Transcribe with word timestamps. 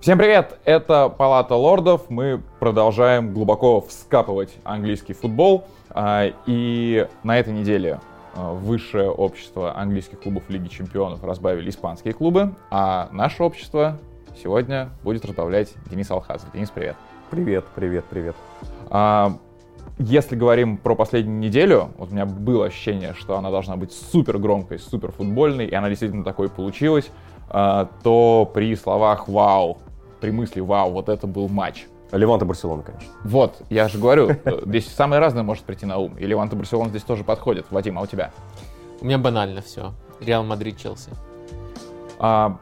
Всем 0.00 0.18
привет! 0.18 0.58
Это 0.64 1.08
Палата 1.08 1.56
Лордов. 1.56 2.10
Мы 2.10 2.40
продолжаем 2.60 3.32
глубоко 3.32 3.80
вскапывать 3.80 4.54
английский 4.62 5.14
футбол. 5.14 5.64
А, 5.90 6.26
и 6.44 7.08
на 7.24 7.38
этой 7.38 7.52
неделе 7.52 8.00
а, 8.34 8.52
высшее 8.52 9.10
общество 9.10 9.76
английских 9.76 10.20
клубов 10.20 10.44
Лиги 10.48 10.68
Чемпионов 10.68 11.24
разбавили 11.24 11.70
испанские 11.70 12.12
клубы, 12.12 12.54
а 12.70 13.08
наше 13.10 13.42
общество 13.42 13.98
сегодня 14.40 14.90
будет 15.02 15.24
разбавлять 15.24 15.72
Денис 15.90 16.08
Алхазов. 16.10 16.52
Денис, 16.52 16.70
привет! 16.70 16.94
Привет, 17.30 17.64
привет, 17.74 18.04
привет. 18.04 18.36
А, 18.90 19.38
если 19.98 20.36
говорим 20.36 20.76
про 20.76 20.94
последнюю 20.94 21.38
неделю, 21.38 21.88
вот 21.96 22.10
у 22.10 22.12
меня 22.12 22.26
было 22.26 22.66
ощущение, 22.66 23.14
что 23.14 23.38
она 23.38 23.50
должна 23.50 23.76
быть 23.76 23.92
супер 23.92 24.38
громкой, 24.38 24.78
супер 24.78 25.10
футбольной, 25.10 25.66
и 25.66 25.74
она 25.74 25.88
действительно 25.88 26.22
такой 26.22 26.50
получилась, 26.50 27.10
то 27.48 28.50
при 28.52 28.74
словах 28.74 29.28
«Вау!» 29.28 29.78
При 30.20 30.30
мысли, 30.30 30.60
вау, 30.60 30.92
вот 30.92 31.08
это 31.08 31.26
был 31.26 31.48
матч. 31.48 31.86
Леванте-Барселона, 32.12 32.82
конечно. 32.82 33.08
Вот, 33.24 33.62
я 33.68 33.88
же 33.88 33.98
говорю, 33.98 34.30
здесь 34.66 34.88
самое 34.88 35.20
разное 35.20 35.42
может 35.42 35.64
прийти 35.64 35.86
на 35.86 35.98
ум. 35.98 36.16
И 36.18 36.26
Леванте-Барселона 36.26 36.90
здесь 36.90 37.02
тоже 37.02 37.24
подходят. 37.24 37.66
Вадим, 37.70 37.98
а 37.98 38.02
у 38.02 38.06
тебя? 38.06 38.30
У 39.00 39.04
меня 39.04 39.18
банально 39.18 39.60
все. 39.60 39.92
Реал 40.20 40.44
Мадрид, 40.44 40.78
Челси. 40.78 41.10
А, 42.18 42.58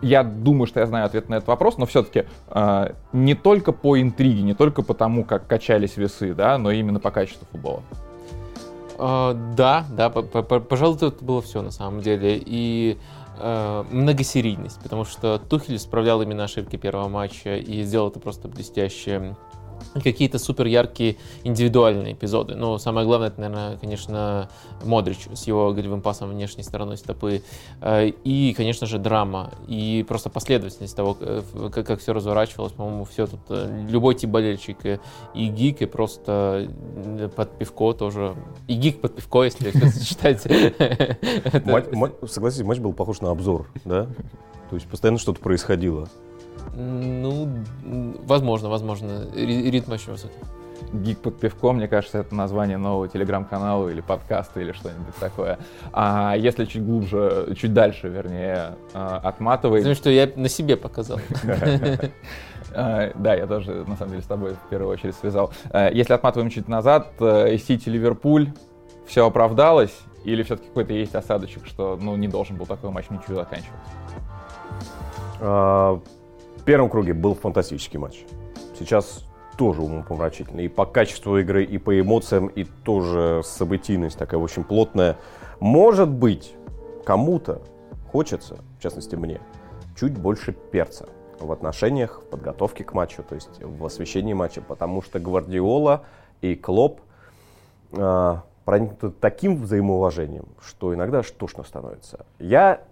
я 0.00 0.22
думаю, 0.22 0.66
что 0.66 0.80
я 0.80 0.86
знаю 0.86 1.06
ответ 1.06 1.28
на 1.28 1.36
этот 1.36 1.48
вопрос, 1.48 1.78
но 1.78 1.86
все-таки 1.86 2.26
а, 2.48 2.94
не 3.12 3.34
только 3.34 3.72
по 3.72 4.00
интриге, 4.00 4.42
не 4.42 4.54
только 4.54 4.82
по 4.82 4.94
тому, 4.94 5.24
как 5.24 5.46
качались 5.46 5.96
весы, 5.96 6.34
да, 6.34 6.56
но 6.58 6.70
именно 6.70 7.00
по 7.00 7.10
качеству 7.10 7.46
футбола. 7.50 7.82
А, 8.98 9.34
да, 9.34 9.84
да, 9.90 10.10
пожалуй, 10.10 10.96
это 10.96 11.24
было 11.24 11.42
все 11.42 11.60
на 11.62 11.70
самом 11.70 12.00
деле. 12.00 12.40
И 12.44 12.98
э, 13.38 13.84
многосерийность, 13.90 14.80
потому 14.82 15.04
что 15.04 15.38
Тухель 15.38 15.76
исправлял 15.76 16.22
именно 16.22 16.44
ошибки 16.44 16.76
первого 16.76 17.08
матча 17.08 17.56
и 17.56 17.82
сделал 17.82 18.08
это 18.08 18.20
просто 18.20 18.48
блестяще 18.48 19.36
какие-то 19.94 20.38
супер 20.38 20.66
яркие 20.66 21.16
индивидуальные 21.44 22.14
эпизоды. 22.14 22.54
Но 22.54 22.78
самое 22.78 23.06
главное, 23.06 23.28
это, 23.28 23.40
наверное, 23.40 23.76
конечно, 23.76 24.48
Модрич 24.84 25.28
с 25.32 25.46
его 25.46 25.72
голевым 25.72 26.00
пасом 26.00 26.30
внешней 26.30 26.62
стороной 26.62 26.96
стопы. 26.96 27.42
Э, 27.80 28.08
и, 28.08 28.54
конечно 28.56 28.86
же, 28.86 28.98
драма. 28.98 29.52
И 29.68 30.04
просто 30.08 30.30
последовательность 30.30 30.96
того, 30.96 31.16
э, 31.20 31.42
как, 31.72 31.86
как 31.86 32.00
все 32.00 32.12
разворачивалось. 32.12 32.72
По-моему, 32.72 33.04
все 33.04 33.26
тут... 33.26 33.40
Э, 33.48 33.86
любой 33.88 34.14
тип 34.14 34.30
болельщик 34.30 34.78
и 35.34 35.48
гик, 35.48 35.82
и 35.82 35.86
просто 35.86 36.70
под 37.36 37.58
пивко 37.58 37.92
тоже. 37.92 38.34
И 38.68 38.74
гик 38.74 39.00
под 39.00 39.16
пивко, 39.16 39.44
если 39.44 39.70
сочетать. 39.88 40.42
Согласитесь, 42.28 42.64
матч 42.64 42.78
был 42.78 42.92
похож 42.92 43.20
на 43.20 43.30
обзор, 43.30 43.68
да? 43.84 44.06
То 44.70 44.76
есть 44.76 44.88
постоянно 44.88 45.18
что-то 45.18 45.40
происходило. 45.40 46.08
Ну, 46.74 47.48
возможно, 48.24 48.68
возможно. 48.68 49.26
Ритм 49.34 49.92
очень 49.92 50.12
высокий. 50.12 50.34
Гик 50.92 51.18
под 51.18 51.38
пивком, 51.40 51.76
мне 51.76 51.88
кажется, 51.88 52.18
это 52.18 52.34
название 52.34 52.76
нового 52.76 53.08
телеграм-канала 53.08 53.88
или 53.88 54.00
подкаста 54.00 54.60
или 54.60 54.72
что-нибудь 54.72 55.14
такое. 55.18 55.58
А 55.92 56.34
если 56.36 56.64
чуть 56.64 56.84
глубже, 56.84 57.54
чуть 57.58 57.72
дальше, 57.72 58.08
вернее, 58.08 58.76
а, 58.94 59.18
отматывать... 59.18 59.82
Потому 59.82 59.94
что 59.94 60.10
я 60.10 60.30
на 60.36 60.48
себе 60.48 60.76
показал. 60.76 61.18
А, 62.78 63.12
да, 63.14 63.34
я 63.34 63.46
тоже, 63.46 63.84
на 63.86 63.96
самом 63.96 64.10
деле, 64.10 64.22
с 64.22 64.26
тобой 64.26 64.52
в 64.52 64.68
первую 64.68 64.92
очередь 64.92 65.14
связал. 65.14 65.50
А, 65.70 65.88
если 65.88 66.12
отматываем 66.12 66.50
чуть 66.50 66.68
назад, 66.68 67.12
э, 67.20 67.56
Сити-Ливерпуль, 67.56 68.50
все 69.06 69.26
оправдалось? 69.26 69.96
Или 70.24 70.42
все-таки 70.42 70.68
какой-то 70.68 70.92
есть 70.92 71.14
осадочек, 71.14 71.64
что 71.66 71.98
ну, 71.98 72.16
не 72.16 72.28
должен 72.28 72.56
был 72.56 72.66
такой 72.66 72.90
матч 72.90 73.06
ничего 73.08 73.36
заканчиваться? 73.36 73.90
Первом 76.66 76.90
круге 76.90 77.14
был 77.14 77.34
фантастический 77.34 77.98
матч. 77.98 78.24
Сейчас 78.78 79.24
тоже 79.56 79.80
умопомрачительный. 79.80 80.66
И 80.66 80.68
по 80.68 80.84
качеству 80.84 81.38
игры, 81.38 81.64
и 81.64 81.78
по 81.78 81.98
эмоциям, 81.98 82.48
и 82.48 82.64
тоже 82.64 83.40
событийность 83.44 84.18
такая 84.18 84.38
очень 84.38 84.64
плотная. 84.64 85.16
Может 85.60 86.10
быть, 86.10 86.54
кому-то 87.04 87.62
хочется, 88.12 88.58
в 88.78 88.82
частности 88.82 89.14
мне, 89.14 89.40
чуть 89.98 90.18
больше 90.18 90.52
перца 90.52 91.08
в 91.40 91.50
отношениях, 91.52 92.20
в 92.22 92.30
подготовке 92.30 92.84
к 92.84 92.92
матчу, 92.92 93.22
то 93.22 93.34
есть 93.34 93.62
в 93.62 93.84
освещении 93.84 94.34
матча, 94.34 94.60
потому 94.60 95.02
что 95.02 95.20
Гвардиола 95.20 96.04
и 96.40 96.54
Клоп 96.54 97.00
э, 97.92 98.36
проникнуты 98.64 99.10
таким 99.20 99.62
взаимоуважением, 99.62 100.46
что 100.60 100.92
иногда 100.92 101.22
тошно 101.22 101.62
становится. 101.62 102.26
Я 102.38 102.82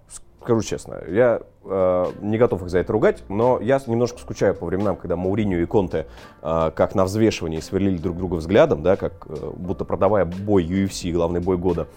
скажу 0.44 0.60
честно, 0.60 0.99
я 1.09 1.41
э, 1.65 2.05
не 2.21 2.37
готов 2.37 2.62
их 2.62 2.69
за 2.69 2.78
это 2.78 2.93
ругать, 2.93 3.25
но 3.28 3.59
я 3.60 3.81
немножко 3.87 4.19
скучаю 4.19 4.55
по 4.55 4.66
временам, 4.66 4.97
когда 4.97 5.16
Мауринio 5.16 5.62
и 5.62 5.65
Конте 5.65 6.06
э, 6.43 6.71
как 6.75 6.94
на 6.94 7.05
взвешивании 7.05 7.60
сверлили 7.60 7.97
друг 7.97 8.19
друга 8.19 8.34
взглядом, 8.37 8.82
да, 8.82 8.97
как 8.97 9.27
э, 9.27 9.53
будто 9.56 9.87
продавая 9.87 10.27
бой 10.27 10.65
UFC, 10.65 11.12
главный 11.12 11.41
бой 11.41 11.56
года, 11.56 11.88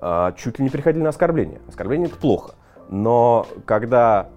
э, 0.00 0.32
чуть 0.36 0.58
ли 0.58 0.64
не 0.64 0.70
приходили 0.70 1.02
на 1.02 1.08
оскорбление. 1.08 1.62
Оскорбление 1.66 2.08
это 2.08 2.16
плохо. 2.16 2.54
Но 2.90 3.46
когда 3.64 4.28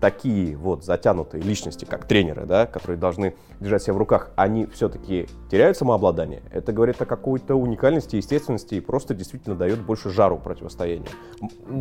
такие 0.00 0.56
вот 0.56 0.84
затянутые 0.84 1.42
личности, 1.42 1.84
как 1.84 2.06
тренеры, 2.06 2.46
да, 2.46 2.66
которые 2.66 2.98
должны 2.98 3.34
держать 3.60 3.82
себя 3.82 3.94
в 3.94 3.98
руках, 3.98 4.30
они 4.36 4.66
все-таки 4.66 5.26
теряют 5.50 5.76
самообладание, 5.76 6.42
это 6.50 6.72
говорит 6.72 7.00
о 7.00 7.06
какой-то 7.06 7.54
уникальности, 7.54 8.16
естественности 8.16 8.74
и 8.74 8.80
просто 8.80 9.14
действительно 9.14 9.54
дает 9.56 9.80
больше 9.80 10.10
жару 10.10 10.38
противостояния. 10.38 11.06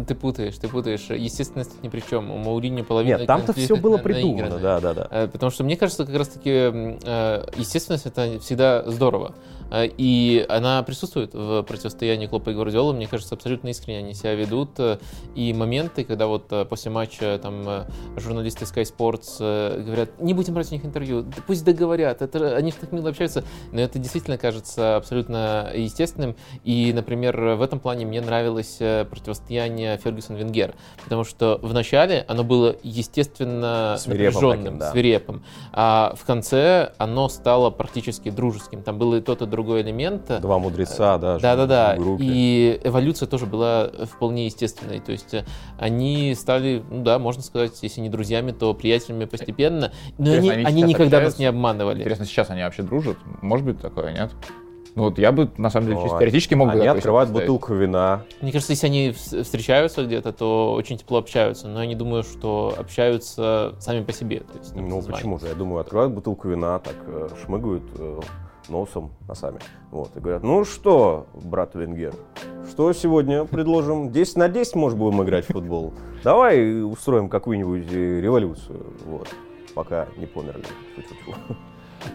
Ты 0.07 0.15
путаешь, 0.15 0.57
ты 0.57 0.67
путаешь. 0.67 1.09
Естественность 1.09 1.81
ни 1.83 1.89
при 1.89 2.01
чем. 2.01 2.31
У 2.31 2.37
Маурини 2.37 2.81
половина... 2.81 3.17
Нет, 3.17 3.27
там-то 3.27 3.53
все 3.53 3.75
было 3.75 3.97
придумано, 3.97 4.59
да, 4.59 4.79
да, 4.79 4.93
да. 4.93 5.07
Э, 5.11 5.27
потому 5.27 5.51
что 5.51 5.63
мне 5.63 5.77
кажется, 5.77 6.05
как 6.05 6.15
раз-таки 6.15 6.49
э, 6.49 7.45
естественность 7.57 8.05
это 8.05 8.39
всегда 8.39 8.83
здорово. 8.89 9.35
Э, 9.71 9.85
и 9.85 10.45
она 10.49 10.83
присутствует 10.83 11.33
в 11.33 11.63
противостоянии 11.63 12.27
Клопа 12.27 12.51
и 12.51 12.53
Гвардиола. 12.53 12.93
Мне 12.93 13.07
кажется, 13.07 13.35
абсолютно 13.35 13.69
искренне 13.69 13.99
они 13.99 14.13
себя 14.13 14.35
ведут. 14.35 14.71
И 15.35 15.53
моменты, 15.53 16.03
когда 16.03 16.27
вот 16.27 16.51
после 16.69 16.91
матча 16.91 17.39
там 17.41 17.85
журналисты 18.17 18.65
Sky 18.65 18.83
Sports 18.83 19.83
говорят, 19.83 20.21
не 20.21 20.33
будем 20.33 20.53
брать 20.53 20.71
у 20.71 20.75
них 20.75 20.85
интервью, 20.85 21.21
да 21.23 21.41
пусть 21.65 21.77
договорят, 21.77 22.21
это, 22.21 22.55
они 22.55 22.71
же 22.71 22.77
так 22.77 22.91
мило 22.91 23.09
общаются, 23.09 23.43
но 23.71 23.81
это 23.81 23.99
действительно 23.99 24.37
кажется 24.37 24.95
абсолютно 24.95 25.71
естественным, 25.73 26.35
и, 26.63 26.91
например, 26.93 27.39
в 27.55 27.61
этом 27.61 27.79
плане 27.79 28.05
мне 28.05 28.21
нравилось 28.21 28.77
э, 28.79 29.05
противостояние 29.05 29.97
Фергюсон-Венгер, 29.97 30.73
потому 31.03 31.23
что 31.23 31.59
в 31.61 31.73
начале 31.73 32.25
оно 32.27 32.43
было 32.43 32.75
естественно 32.83 33.95
свирепым 33.97 34.25
напряженным, 34.25 34.63
таким, 34.65 34.79
да. 34.79 34.91
свирепым, 34.91 35.43
а 35.73 36.13
в 36.15 36.25
конце 36.25 36.91
оно 36.97 37.29
стало 37.29 37.69
практически 37.69 38.29
дружеским, 38.29 38.81
там 38.81 38.97
был 38.97 39.15
и 39.15 39.21
тот, 39.21 39.41
и 39.41 39.45
другой 39.45 39.81
элемент. 39.81 40.39
Два 40.41 40.59
мудреца, 40.59 41.17
да. 41.17 41.39
Да-да-да, 41.39 41.97
и 42.19 42.79
эволюция 42.83 43.27
тоже 43.27 43.45
была 43.45 43.89
вполне 44.03 44.45
естественной, 44.45 44.99
то 44.99 45.11
есть 45.11 45.35
они 45.79 46.35
стали, 46.35 46.83
ну 46.89 47.03
да, 47.03 47.19
можно 47.19 47.41
сказать, 47.43 47.71
если 47.81 48.01
не 48.01 48.09
друзьями, 48.09 48.51
то 48.51 48.73
приятелями 48.73 49.25
постепенно. 49.25 49.91
Но 50.17 50.35
Интересно, 50.35 50.53
они, 50.53 50.65
они, 50.65 50.81
никогда 50.83 51.21
нас 51.21 51.39
не 51.39 51.45
обманывали. 51.55 51.99
Интересно, 51.99 52.25
сейчас 52.25 52.49
они 52.49 52.61
вообще 52.61 52.83
дружат? 52.83 53.17
Может 53.41 53.65
быть 53.65 53.81
такое, 53.81 54.11
нет? 54.13 54.31
Ну 54.95 55.03
вот 55.03 55.19
я 55.19 55.33
бы, 55.33 55.51
на 55.57 55.69
самом 55.69 55.87
деле, 55.87 56.01
чисто 56.01 56.19
теоретически 56.19 56.53
мог 56.53 56.71
бы... 56.71 56.79
Они 56.79 56.87
открывают 56.87 57.29
бутылку 57.29 57.73
вина. 57.73 58.23
Мне 58.41 58.53
кажется, 58.53 58.71
если 58.71 58.87
они 58.87 59.11
встречаются 59.11 60.05
где-то, 60.05 60.31
то 60.31 60.73
очень 60.73 60.97
тепло 60.97 61.17
общаются. 61.17 61.67
Но 61.67 61.81
я 61.81 61.87
не 61.87 61.95
думаю, 61.95 62.23
что 62.23 62.73
общаются 62.77 63.75
сами 63.79 64.03
по 64.03 64.13
себе. 64.13 64.39
То 64.39 64.57
есть, 64.57 64.73
ну, 64.73 65.01
почему 65.01 65.37
же? 65.37 65.47
Я 65.47 65.55
думаю, 65.55 65.81
открывают 65.81 66.13
бутылку 66.13 66.47
вина, 66.47 66.79
так 66.79 66.95
э, 67.07 67.27
шмыгают 67.43 67.83
э, 67.97 68.21
носом, 68.69 69.11
носами. 69.27 69.59
Вот, 69.91 70.15
и 70.15 70.19
говорят, 70.19 70.43
ну 70.43 70.63
что, 70.63 71.27
брат 71.33 71.75
Венгер, 71.75 72.13
что 72.69 72.93
сегодня 72.93 73.43
предложим? 73.43 74.11
10 74.11 74.37
на 74.37 74.49
10, 74.49 74.75
может, 74.75 74.97
будем 74.97 75.21
играть 75.23 75.45
в 75.45 75.53
футбол? 75.53 75.93
Давай 76.23 76.81
устроим 76.83 77.27
какую-нибудь 77.27 77.87
э, 77.91 78.21
революцию, 78.21 78.85
вот, 79.05 79.27
пока 79.75 80.07
не 80.17 80.25
померли. 80.25 80.65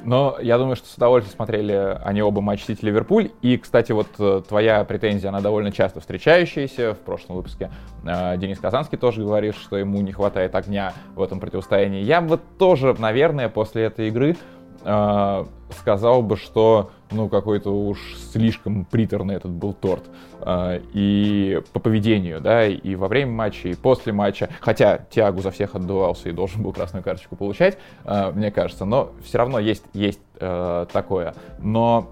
Но 0.04 0.36
я 0.40 0.58
думаю, 0.58 0.76
что 0.76 0.88
с 0.88 0.94
удовольствием 0.94 1.34
смотрели 1.34 1.98
они 2.04 2.22
оба 2.22 2.40
матч 2.40 2.64
Сити-Ливерпуль. 2.64 3.30
И, 3.42 3.56
кстати, 3.56 3.92
вот 3.92 4.08
э, 4.18 4.42
твоя 4.48 4.84
претензия, 4.84 5.30
она 5.30 5.40
довольно 5.40 5.72
часто 5.72 6.00
встречающаяся. 6.00 6.94
В 6.94 6.98
прошлом 6.98 7.36
выпуске 7.36 7.70
э, 8.04 8.36
Денис 8.36 8.58
Казанский 8.58 8.98
тоже 8.98 9.22
говорит, 9.22 9.56
что 9.56 9.76
ему 9.76 10.00
не 10.00 10.12
хватает 10.12 10.54
огня 10.54 10.92
в 11.14 11.22
этом 11.22 11.40
противостоянии. 11.40 12.02
Я 12.02 12.20
бы 12.20 12.38
тоже, 12.58 12.94
наверное, 12.98 13.48
после 13.48 13.84
этой 13.84 14.08
игры 14.08 14.36
э, 14.84 15.44
сказал 15.78 16.22
бы, 16.22 16.36
что 16.36 16.90
ну 17.10 17.28
какой-то 17.28 17.70
уж 17.70 17.98
слишком 18.32 18.84
приторный 18.84 19.36
этот 19.36 19.50
был 19.50 19.72
торт. 19.72 20.04
Э, 20.40 20.80
и 20.92 21.60
по 21.72 21.80
поведению, 21.80 22.40
да, 22.40 22.66
и 22.66 22.94
во 22.94 23.08
время 23.08 23.32
матча, 23.32 23.68
и 23.68 23.74
после 23.74 24.12
матча. 24.12 24.48
Хотя 24.60 24.98
Тиагу 25.10 25.40
за 25.40 25.50
всех 25.50 25.74
отдувался 25.74 26.28
и 26.28 26.32
должен 26.32 26.62
был 26.62 26.72
красную 26.72 27.02
карточку 27.02 27.36
получать, 27.36 27.78
э, 28.04 28.32
мне 28.34 28.50
кажется, 28.50 28.84
но 28.84 29.12
все 29.22 29.38
равно 29.38 29.58
есть, 29.58 29.84
есть 29.92 30.20
э, 30.38 30.86
такое. 30.92 31.34
Но 31.58 32.10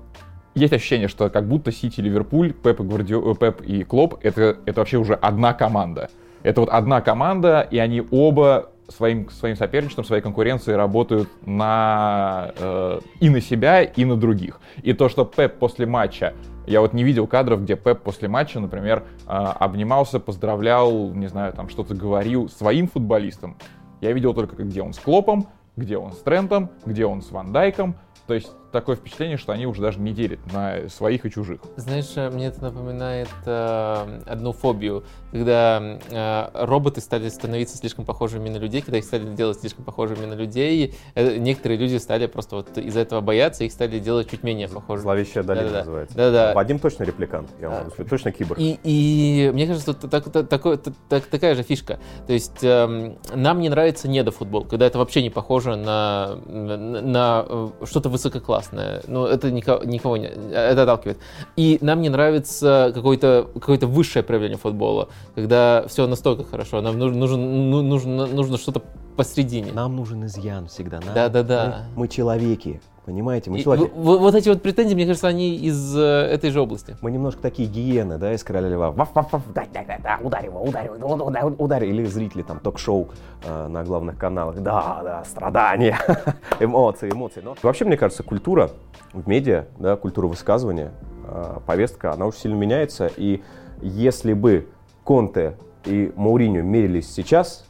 есть 0.54 0.72
ощущение, 0.72 1.08
что 1.08 1.30
как 1.30 1.46
будто 1.46 1.70
Сити, 1.72 2.00
Ливерпуль, 2.00 2.52
Пеп 2.52 2.80
и, 2.80 2.82
Гвардио, 2.82 3.34
Пеп 3.34 3.60
и 3.62 3.84
Клоп 3.84 4.18
это, 4.22 4.58
это 4.66 4.80
вообще 4.80 4.98
уже 4.98 5.14
одна 5.14 5.54
команда. 5.54 6.10
Это 6.42 6.60
вот 6.60 6.70
одна 6.70 7.00
команда, 7.00 7.66
и 7.68 7.78
они 7.78 8.02
оба 8.10 8.70
своим, 8.88 9.30
своим 9.30 9.56
соперничеством, 9.56 10.04
своей 10.04 10.22
конкуренцией 10.22 10.76
работают 10.76 11.28
на, 11.46 12.52
э, 12.56 13.00
и 13.20 13.28
на 13.28 13.40
себя, 13.40 13.82
и 13.82 14.04
на 14.04 14.16
других. 14.16 14.60
И 14.82 14.92
то, 14.92 15.08
что 15.08 15.24
Пеп 15.24 15.58
после 15.58 15.86
матча 15.86 16.34
я 16.66 16.82
вот 16.82 16.92
не 16.92 17.02
видел 17.02 17.26
кадров, 17.26 17.62
где 17.62 17.76
Пеп 17.76 18.02
после 18.02 18.28
матча, 18.28 18.60
например, 18.60 19.04
э, 19.26 19.30
обнимался, 19.30 20.20
поздравлял, 20.20 21.12
не 21.14 21.26
знаю, 21.26 21.52
там 21.52 21.68
что-то 21.68 21.94
говорил 21.94 22.48
своим 22.48 22.88
футболистам. 22.88 23.56
Я 24.00 24.12
видел 24.12 24.34
только, 24.34 24.62
где 24.62 24.82
он 24.82 24.92
с 24.92 24.98
Клопом, 24.98 25.48
где 25.76 25.96
он 25.96 26.12
с 26.12 26.18
Трентом, 26.18 26.70
где 26.84 27.06
он 27.06 27.22
с 27.22 27.30
Ван 27.30 27.52
Дайком. 27.52 27.94
То 28.26 28.34
есть 28.34 28.50
такое 28.72 28.96
впечатление, 28.96 29.36
что 29.38 29.52
они 29.52 29.66
уже 29.66 29.80
даже 29.80 29.98
не 29.98 30.12
делят 30.12 30.40
на 30.52 30.88
своих 30.88 31.24
и 31.24 31.30
чужих. 31.30 31.60
Знаешь, 31.76 32.12
э, 32.16 32.30
мне 32.30 32.46
это 32.46 32.62
напоминает 32.62 33.28
э, 33.46 34.20
одну 34.26 34.52
фобию, 34.52 35.04
когда 35.32 35.98
э, 36.10 36.48
роботы 36.66 37.00
стали 37.00 37.28
становиться 37.28 37.76
слишком 37.76 38.04
похожими 38.04 38.48
на 38.48 38.56
людей, 38.58 38.82
когда 38.82 38.98
их 38.98 39.04
стали 39.04 39.24
делать 39.34 39.60
слишком 39.60 39.84
похожими 39.84 40.26
на 40.26 40.34
людей, 40.34 40.94
э, 41.14 41.36
некоторые 41.38 41.78
люди 41.78 41.96
стали 41.96 42.26
просто 42.26 42.56
вот 42.56 42.76
из-за 42.78 43.00
этого 43.00 43.20
бояться, 43.20 43.64
их 43.64 43.72
стали 43.72 43.98
делать 43.98 44.30
чуть 44.30 44.42
менее 44.42 44.68
похожими. 44.68 45.02
Зловещая 45.02 45.44
долина 45.44 45.64
Да-да-да. 45.66 45.78
называется. 45.80 46.16
Да-да. 46.16 46.52
Вадим 46.54 46.78
точно 46.78 47.04
репликант, 47.04 47.48
я 47.60 47.70
Да. 47.70 47.78
могу 47.78 47.90
сказать, 47.90 48.10
точно 48.10 48.32
киборг. 48.32 48.60
И, 48.60 48.78
и 48.84 49.50
мне 49.52 49.66
кажется, 49.66 49.92
это 49.92 50.08
так- 50.08 50.30
так- 50.30 50.48
так- 50.48 50.82
так- 51.08 51.26
такая 51.26 51.54
же 51.54 51.62
фишка. 51.62 51.98
То 52.26 52.32
есть 52.32 52.62
эм, 52.62 53.18
нам 53.34 53.60
не 53.60 53.68
нравится 53.70 54.08
недофутбол, 54.08 54.64
когда 54.64 54.86
это 54.86 54.98
вообще 54.98 55.22
не 55.22 55.30
похоже 55.30 55.76
на, 55.76 56.36
на, 56.46 56.76
на, 56.76 57.46
э, 57.48 57.68
что-то 57.86 58.08
высококлассное. 58.10 58.57
Ну, 59.06 59.26
это 59.26 59.50
никого, 59.50 59.84
никого 59.84 60.16
не, 60.16 60.26
это 60.26 60.82
отталкивает. 60.82 61.18
И 61.56 61.78
нам 61.80 62.00
не 62.02 62.08
нравится 62.08 62.92
какое-то 62.94 63.48
какое 63.54 63.78
высшее 63.78 64.22
проявление 64.22 64.58
футбола, 64.58 65.08
когда 65.34 65.84
все 65.88 66.06
настолько 66.06 66.44
хорошо. 66.44 66.80
Нам 66.80 66.98
нужно, 66.98 67.18
нужен, 67.18 67.70
ну, 67.70 67.82
нужно, 67.82 68.26
нужно 68.26 68.58
что-то 68.58 68.82
посередине. 69.16 69.72
Нам 69.72 69.96
нужен 69.96 70.24
изъян 70.26 70.66
всегда. 70.68 71.00
нам- 71.00 71.14
Да-да-да. 71.14 71.84
Мы, 71.96 72.02
мы 72.02 72.08
человеки, 72.08 72.80
понимаете? 73.12 73.50
Мы 73.50 73.58
И 73.58 73.62
человеки. 73.62 73.90
в- 73.94 74.18
вот 74.18 74.34
эти 74.34 74.50
вот 74.50 74.60
претензии, 74.60 74.94
мне 74.94 75.06
кажется, 75.06 75.28
они 75.28 75.56
из 75.56 75.96
э, 75.96 76.00
этой 76.02 76.50
же 76.50 76.60
области. 76.60 76.94
Мы 77.00 77.10
немножко 77.10 77.40
такие 77.40 77.66
гиены, 77.66 78.18
да, 78.18 78.34
из 78.34 78.44
короля 78.44 78.68
льва. 78.68 78.90
Ваф, 78.90 79.14
ваф, 79.14 79.32
ваф, 79.32 79.42
да, 79.54 79.64
да, 79.72 79.80
да, 79.88 79.98
да, 80.02 80.18
ударь 80.22 80.44
его, 80.44 80.62
ударь 80.62 80.84
его, 80.84 81.24
ударь, 81.24 81.44
ударь. 81.56 81.84
Или 81.86 82.04
зрители 82.04 82.42
там 82.42 82.60
ток-шоу 82.60 83.08
э, 83.46 83.68
на 83.68 83.82
главных 83.82 84.18
каналах. 84.18 84.56
Да, 84.60 85.00
да, 85.02 85.24
страдания, 85.24 85.98
эмоции, 86.60 87.10
эмоции. 87.10 87.40
Но 87.42 87.54
вообще, 87.62 87.86
мне 87.86 87.96
кажется, 87.96 88.22
культура 88.22 88.70
в 89.14 89.26
медиа, 89.26 89.64
да, 89.78 89.96
культура 89.96 90.26
высказывания, 90.26 90.90
э, 91.26 91.60
повестка, 91.66 92.12
она 92.12 92.26
очень 92.26 92.40
сильно 92.40 92.56
меняется. 92.56 93.10
И 93.16 93.42
если 93.80 94.34
бы 94.34 94.68
Конте 95.04 95.56
и 95.86 96.12
Мауриньо 96.14 96.60
мерились 96.60 97.10
сейчас 97.10 97.64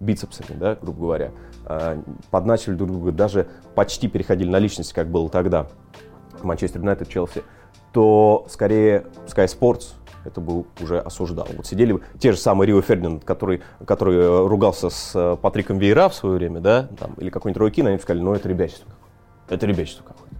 бицепсами, 0.00 0.56
да, 0.58 0.76
грубо 0.82 0.98
говоря, 1.00 1.30
э, 1.70 2.02
подначивали 2.30 2.76
друг 2.76 2.90
друга, 2.90 3.12
даже 3.12 3.46
почти 3.74 4.08
переходили 4.08 4.48
на 4.48 4.58
личности, 4.58 4.92
как 4.92 5.08
было 5.08 5.28
тогда, 5.28 5.66
Манчестер 6.42 6.80
Юнайтед, 6.80 7.08
Челси, 7.08 7.42
то 7.92 8.46
скорее 8.48 9.06
Sky 9.26 9.46
Sports 9.46 9.94
это 10.24 10.40
бы 10.40 10.64
уже 10.80 10.98
осуждал. 10.98 11.46
Вот 11.56 11.66
сидели 11.66 11.92
бы 11.92 12.02
те 12.18 12.32
же 12.32 12.38
самые 12.38 12.66
Рио 12.68 12.82
Фердинанд, 12.82 13.24
который, 13.24 13.62
который 13.86 14.16
э, 14.16 14.46
ругался 14.46 14.90
с 14.90 15.12
э, 15.14 15.36
Патриком 15.40 15.78
Вейра 15.78 16.08
в 16.08 16.14
свое 16.14 16.36
время, 16.36 16.60
да, 16.60 16.88
там, 16.98 17.14
или 17.14 17.30
какой-нибудь 17.30 17.60
Рой 17.60 17.70
Кин, 17.70 17.86
они 17.86 17.98
сказали, 17.98 18.22
ну 18.22 18.34
это 18.34 18.48
ребячество 18.48 18.90
какое-то. 18.90 19.54
Это 19.54 19.66
ребячество 19.66 20.04
какое-то. 20.04 20.30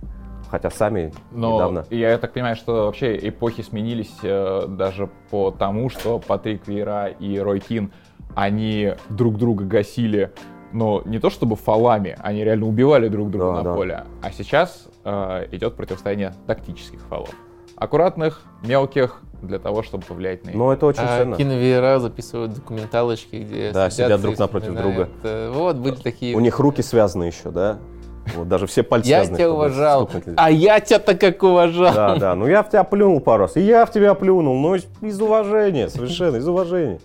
Хотя 0.51 0.71
сами 0.71 1.13
Но 1.31 1.55
недавно... 1.55 1.85
я 1.91 2.19
так 2.19 2.33
понимаю, 2.33 2.57
что 2.57 2.87
вообще 2.87 3.17
эпохи 3.17 3.63
сменились 3.63 4.15
э, 4.23 4.67
даже 4.69 5.09
по 5.31 5.51
тому, 5.51 5.89
что 5.89 6.19
Патрик 6.19 6.67
Вейра 6.67 7.07
и 7.07 7.39
Рой 7.39 7.61
Кин, 7.61 7.93
они 8.35 8.95
друг 9.09 9.39
друга 9.39 9.65
гасили, 9.65 10.33
но 10.73 11.03
не 11.05 11.19
то 11.19 11.31
чтобы 11.31 11.57
фалами, 11.57 12.17
они 12.21 12.45
реально 12.45 12.67
убивали 12.67 13.09
друг 13.09 13.31
друга 13.31 13.47
Да, 13.47 13.53
на 13.53 13.63
да. 13.63 13.75
поле. 13.75 14.05
А 14.23 14.31
сейчас 14.33 14.87
э, 15.05 15.47
идет 15.53 15.75
противостояние 15.77 16.35
тактических 16.47 17.01
фалов. 17.09 17.31
Аккуратных, 17.77 18.43
мелких, 18.63 19.23
для 19.43 19.59
того, 19.59 19.83
чтобы 19.83 20.05
повлиять 20.05 20.45
на 20.45 20.51
их. 20.51 20.57
Но 20.57 20.71
это 20.73 20.85
очень 20.87 21.03
А 21.03 21.19
ценно. 21.19 21.37
киновеера 21.37 21.99
записывают 21.99 22.53
документалочки, 22.55 23.37
где 23.37 23.73
Да, 23.73 23.89
сидят 23.89 24.21
друг 24.21 24.39
напротив 24.39 24.69
вспоминают. 24.75 25.11
Э, 25.23 25.51
Вот, 25.55 25.77
были 25.77 25.95
такие. 25.95 26.37
У 26.37 26.41
них 26.41 26.59
руки 26.59 26.83
связаны 26.83 27.25
еще, 27.25 27.51
да? 27.51 27.79
Вот 28.37 28.49
даже 28.49 28.67
все 28.67 28.83
пальцы 28.83 29.09
Я 29.09 29.21
связаны. 29.21 29.39
тебя 29.39 29.51
уважал, 29.51 30.07
стукнуть 30.09 30.35
а 30.39 30.51
я 30.51 30.79
тебя-то 30.81 31.15
как 31.17 31.43
уважал. 31.43 31.95
Да, 31.95 32.17
да, 32.17 32.35
ну 32.35 32.47
я 32.47 32.63
в 32.63 32.69
тебя 32.69 32.85
плюнул 32.85 33.19
пару 33.21 33.45
раз, 33.45 33.57
и 33.57 33.61
я 33.63 33.87
в 33.87 33.91
тебя 33.91 34.13
плюнул, 34.15 34.57
но 34.61 34.75
из, 34.77 34.87
из 35.01 35.21
уважения, 35.21 35.89
совершенно, 35.89 36.37
из 36.37 36.47
уважения. 36.47 37.01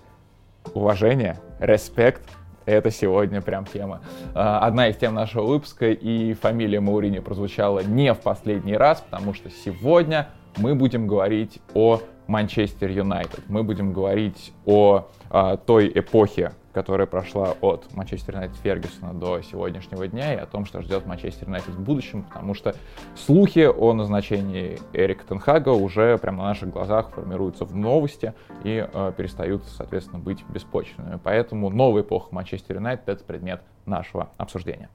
уважение, 0.74 1.40
респект. 1.60 2.22
Это 2.66 2.92
сегодня 2.92 3.42
прям 3.42 3.66
тема. 3.66 4.02
А, 4.34 4.60
Одна 4.60 4.88
из 4.90 4.98
тем 4.98 5.14
нашего 5.14 5.46
выпуска, 5.46 5.92
и 5.92 6.34
фамилия 6.34 6.80
Маурини 6.80 7.20
прозвучала 7.20 7.82
не 7.84 8.14
в 8.14 8.20
последний 8.20 8.76
раз, 8.76 9.02
потому 9.02 9.34
что 9.34 9.50
сегодня 9.50 10.30
мы 10.58 10.74
будем 10.76 11.08
говорить 11.08 11.60
о 11.74 12.02
Манчестер 12.27 12.89
Юнайтед. 12.89 13.44
Мы 13.48 13.63
будем 13.63 13.94
говорить 13.94 14.54
о 14.66 15.07
а, 15.30 15.57
той 15.57 15.92
эпохе, 15.94 16.54
которая 16.74 17.07
прошла 17.07 17.56
от 17.62 17.94
Манчестер 17.94 18.36
Юнайтед 18.36 18.57
Фергюсона 18.57 19.13
до 19.13 19.42
сегодняшнего 19.42 20.07
дня, 20.07 20.33
и 20.33 20.38
о 20.38 20.45
том, 20.45 20.66
что 20.66 20.81
ждет 20.81 21.06
Манчестер 21.06 21.48
Юнайтед 21.48 21.74
в 21.74 21.81
будущем, 21.81 22.24
потому 22.24 22.54
что 22.54 22.75
слухи 23.16 23.66
о 23.66 23.94
назначении 23.94 24.80
Эрика 24.94 25.25
Тенхага 25.25 25.69
уже 25.69 26.18
прямо 26.18 26.39
на 26.39 26.44
наших 26.50 26.69
глазах 26.69 27.12
формируются 27.12 27.66
в 27.66 27.75
новости 27.75 28.33
и 28.63 28.88
э, 28.92 29.13
перестают, 29.16 29.63
соответственно, 29.66 30.19
быть 30.19 30.44
беспочвенными. 30.50 31.19
Поэтому 31.24 31.69
новая 31.69 32.01
эпоха 32.01 32.33
Манчестер 32.33 32.75
Юнайтед— 32.75 33.04
это 33.07 33.24
предмет 33.24 33.62
нашего 33.86 34.30
обсуждения. 34.38 34.89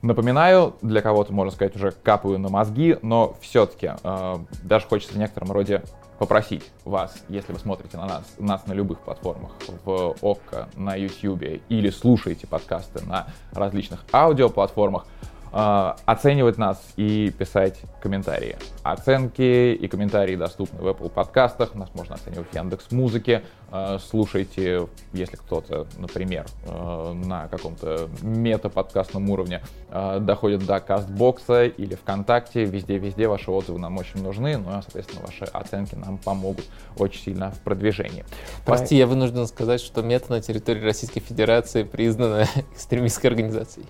Напоминаю, 0.00 0.74
для 0.80 1.02
кого-то, 1.02 1.32
можно 1.32 1.52
сказать, 1.52 1.74
уже 1.74 1.90
капаю 1.90 2.38
на 2.38 2.48
мозги, 2.48 2.96
но 3.02 3.34
все-таки 3.40 3.90
э, 4.02 4.36
даже 4.62 4.86
хочется 4.86 5.14
в 5.14 5.18
некотором 5.18 5.50
роде 5.50 5.82
попросить 6.18 6.64
вас, 6.84 7.16
если 7.28 7.52
вы 7.52 7.58
смотрите 7.58 7.96
на 7.96 8.06
нас, 8.06 8.24
нас 8.38 8.66
на 8.66 8.72
любых 8.72 9.00
платформах, 9.00 9.52
в 9.84 10.16
ОККО, 10.20 10.68
на 10.76 10.94
YouTube 10.94 11.62
или 11.68 11.90
слушаете 11.90 12.46
подкасты 12.46 13.04
на 13.06 13.28
различных 13.52 14.04
аудиоплатформах, 14.12 15.06
оценивать 15.52 16.58
нас 16.58 16.82
и 16.96 17.30
писать 17.30 17.80
комментарии. 18.02 18.56
Оценки 18.82 19.72
и 19.72 19.88
комментарии 19.88 20.36
доступны 20.36 20.80
в 20.80 20.86
Apple 20.86 21.08
подкастах, 21.08 21.74
нас 21.74 21.88
можно 21.94 22.14
оценивать 22.16 22.48
в 22.50 22.54
Яндекс 22.54 22.90
Музыке. 22.90 23.42
Э, 23.70 23.98
Слушайте, 24.00 24.88
если 25.12 25.36
кто-то, 25.36 25.86
например, 25.98 26.46
э, 26.64 27.12
на 27.12 27.48
каком-то 27.48 28.08
мета-подкастном 28.22 29.28
уровне 29.30 29.62
доходит 29.90 30.66
до 30.66 30.80
Кастбокса 30.80 31.64
или 31.64 31.94
ВКонтакте, 31.94 32.64
везде-везде 32.64 33.26
ваши 33.26 33.50
отзывы 33.50 33.78
нам 33.78 33.96
очень 33.96 34.22
нужны, 34.22 34.58
ну 34.58 34.78
и, 34.78 34.82
соответственно, 34.82 35.22
ваши 35.24 35.44
оценки 35.44 35.94
нам 35.94 36.18
помогут 36.18 36.66
очень 36.98 37.22
сильно 37.22 37.50
в 37.50 37.60
продвижении. 37.60 38.24
Прости, 38.66 38.96
я 38.96 39.06
вынужден 39.06 39.46
сказать, 39.46 39.80
что 39.80 40.02
мета 40.02 40.32
на 40.32 40.42
территории 40.42 40.84
Российской 40.84 41.20
Федерации 41.20 41.82
признана 41.82 42.46
экстремистской 42.74 43.30
организацией. 43.30 43.86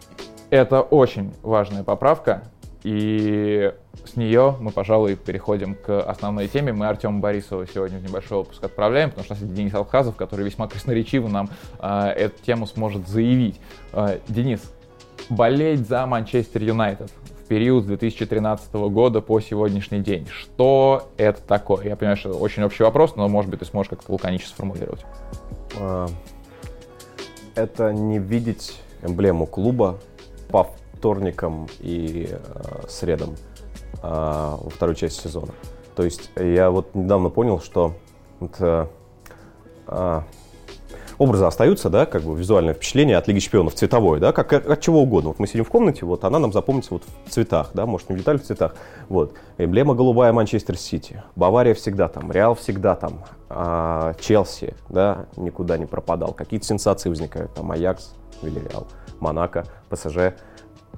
Это 0.51 0.81
очень 0.81 1.35
важная 1.43 1.83
поправка, 1.83 2.45
и 2.83 3.71
с 4.07 4.17
нее 4.17 4.57
мы, 4.61 4.71
пожалуй, 4.71 5.15
переходим 5.17 5.75
к 5.75 6.01
основной 6.01 6.49
теме. 6.49 6.73
Мы 6.73 6.87
Артема 6.87 7.21
Борисова 7.21 7.67
сегодня 7.67 7.99
в 7.99 8.03
небольшой 8.03 8.39
отпуск 8.39 8.65
отправляем, 8.65 9.11
потому 9.11 9.25
что 9.25 9.35
у 9.35 9.37
нас 9.37 9.43
есть 9.43 9.55
Денис 9.55 9.75
Алхазов, 9.75 10.17
который 10.17 10.47
весьма 10.47 10.69
красноречиво 10.69 11.29
нам 11.29 11.51
э, 11.81 12.09
эту 12.17 12.43
тему 12.43 12.67
сможет 12.67 13.07
заявить. 13.07 13.61
Э, 13.93 14.21
Денис, 14.29 14.63
болеть 15.29 15.87
за 15.87 16.07
Манчестер 16.07 16.63
Юнайтед 16.63 17.11
в 17.11 17.47
период 17.47 17.85
с 17.85 17.87
2013 17.89 18.73
года 18.73 19.21
по 19.21 19.41
сегодняшний 19.41 20.01
день. 20.01 20.27
Что 20.29 21.11
это 21.19 21.43
такое? 21.43 21.85
Я 21.85 21.97
понимаю, 21.97 22.17
что 22.17 22.31
это 22.31 22.39
очень 22.39 22.63
общий 22.63 22.85
вопрос, 22.85 23.17
но, 23.17 23.29
может 23.29 23.51
быть, 23.51 23.61
ты 23.61 23.67
сможешь 23.67 23.91
как-то 23.91 24.13
лаконично 24.13 24.49
сформулировать. 24.49 25.05
А, 25.79 26.07
Это 27.55 27.93
не 27.93 28.19
видеть 28.19 28.81
эмблему 29.03 29.47
клуба 29.47 29.99
по 30.51 30.71
вторникам 30.95 31.69
и 31.81 32.29
э, 32.31 32.89
средам 32.89 33.37
а, 34.03 34.59
во 34.61 34.71
второй 34.71 34.95
части 34.95 35.23
сезона. 35.23 35.53
То 35.97 36.05
есть 36.05 36.31
я 36.37 36.71
вот 36.71 36.95
недавно 36.95 37.29
понял, 37.29 37.61
что 37.61 37.95
это, 38.41 38.89
а, 39.87 40.25
образы 41.19 41.45
остаются, 41.45 41.91
да, 41.91 42.07
как 42.07 42.23
бы 42.23 42.37
визуальное 42.37 42.75
впечатление 42.75 43.17
от 43.17 43.27
Лиги 43.27 43.41
Чемпионов 43.41 43.75
цветовое, 43.75 44.21
да, 44.21 44.33
как 44.33 44.53
от 44.53 44.81
чего 44.81 45.03
угодно. 45.03 45.31
Вот 45.31 45.39
мы 45.39 45.47
сидим 45.47 45.65
в 45.65 45.69
комнате, 45.69 46.07
вот 46.07 46.25
она 46.25 46.39
нам 46.39 46.53
запомнится 46.53 46.95
вот 46.95 47.03
в 47.27 47.31
цветах, 47.31 47.71
да, 47.75 47.87
может, 47.87 48.09
не 48.09 48.17
в 48.17 48.19
деталях, 48.19 48.43
в 48.43 48.45
цветах. 48.45 48.77
Вот. 49.09 49.35
Эмблема 49.59 49.95
голубая 49.95 50.33
Манчестер 50.33 50.77
Сити. 50.77 51.23
Бавария 51.35 51.75
всегда 51.75 52.09
там, 52.09 52.31
Реал 52.31 52.55
всегда 52.55 52.95
там, 52.95 53.25
а, 53.49 54.15
Челси, 54.21 54.75
да, 54.89 55.27
никуда 55.37 55.79
не 55.79 55.87
пропадал. 55.87 56.33
Какие-то 56.33 56.67
сенсации 56.67 57.09
возникают, 57.09 57.53
там, 57.55 57.71
Аякс, 57.73 58.15
Вильяреал, 58.43 58.87
Монако, 59.21 59.67
ПСЖ. 59.91 60.35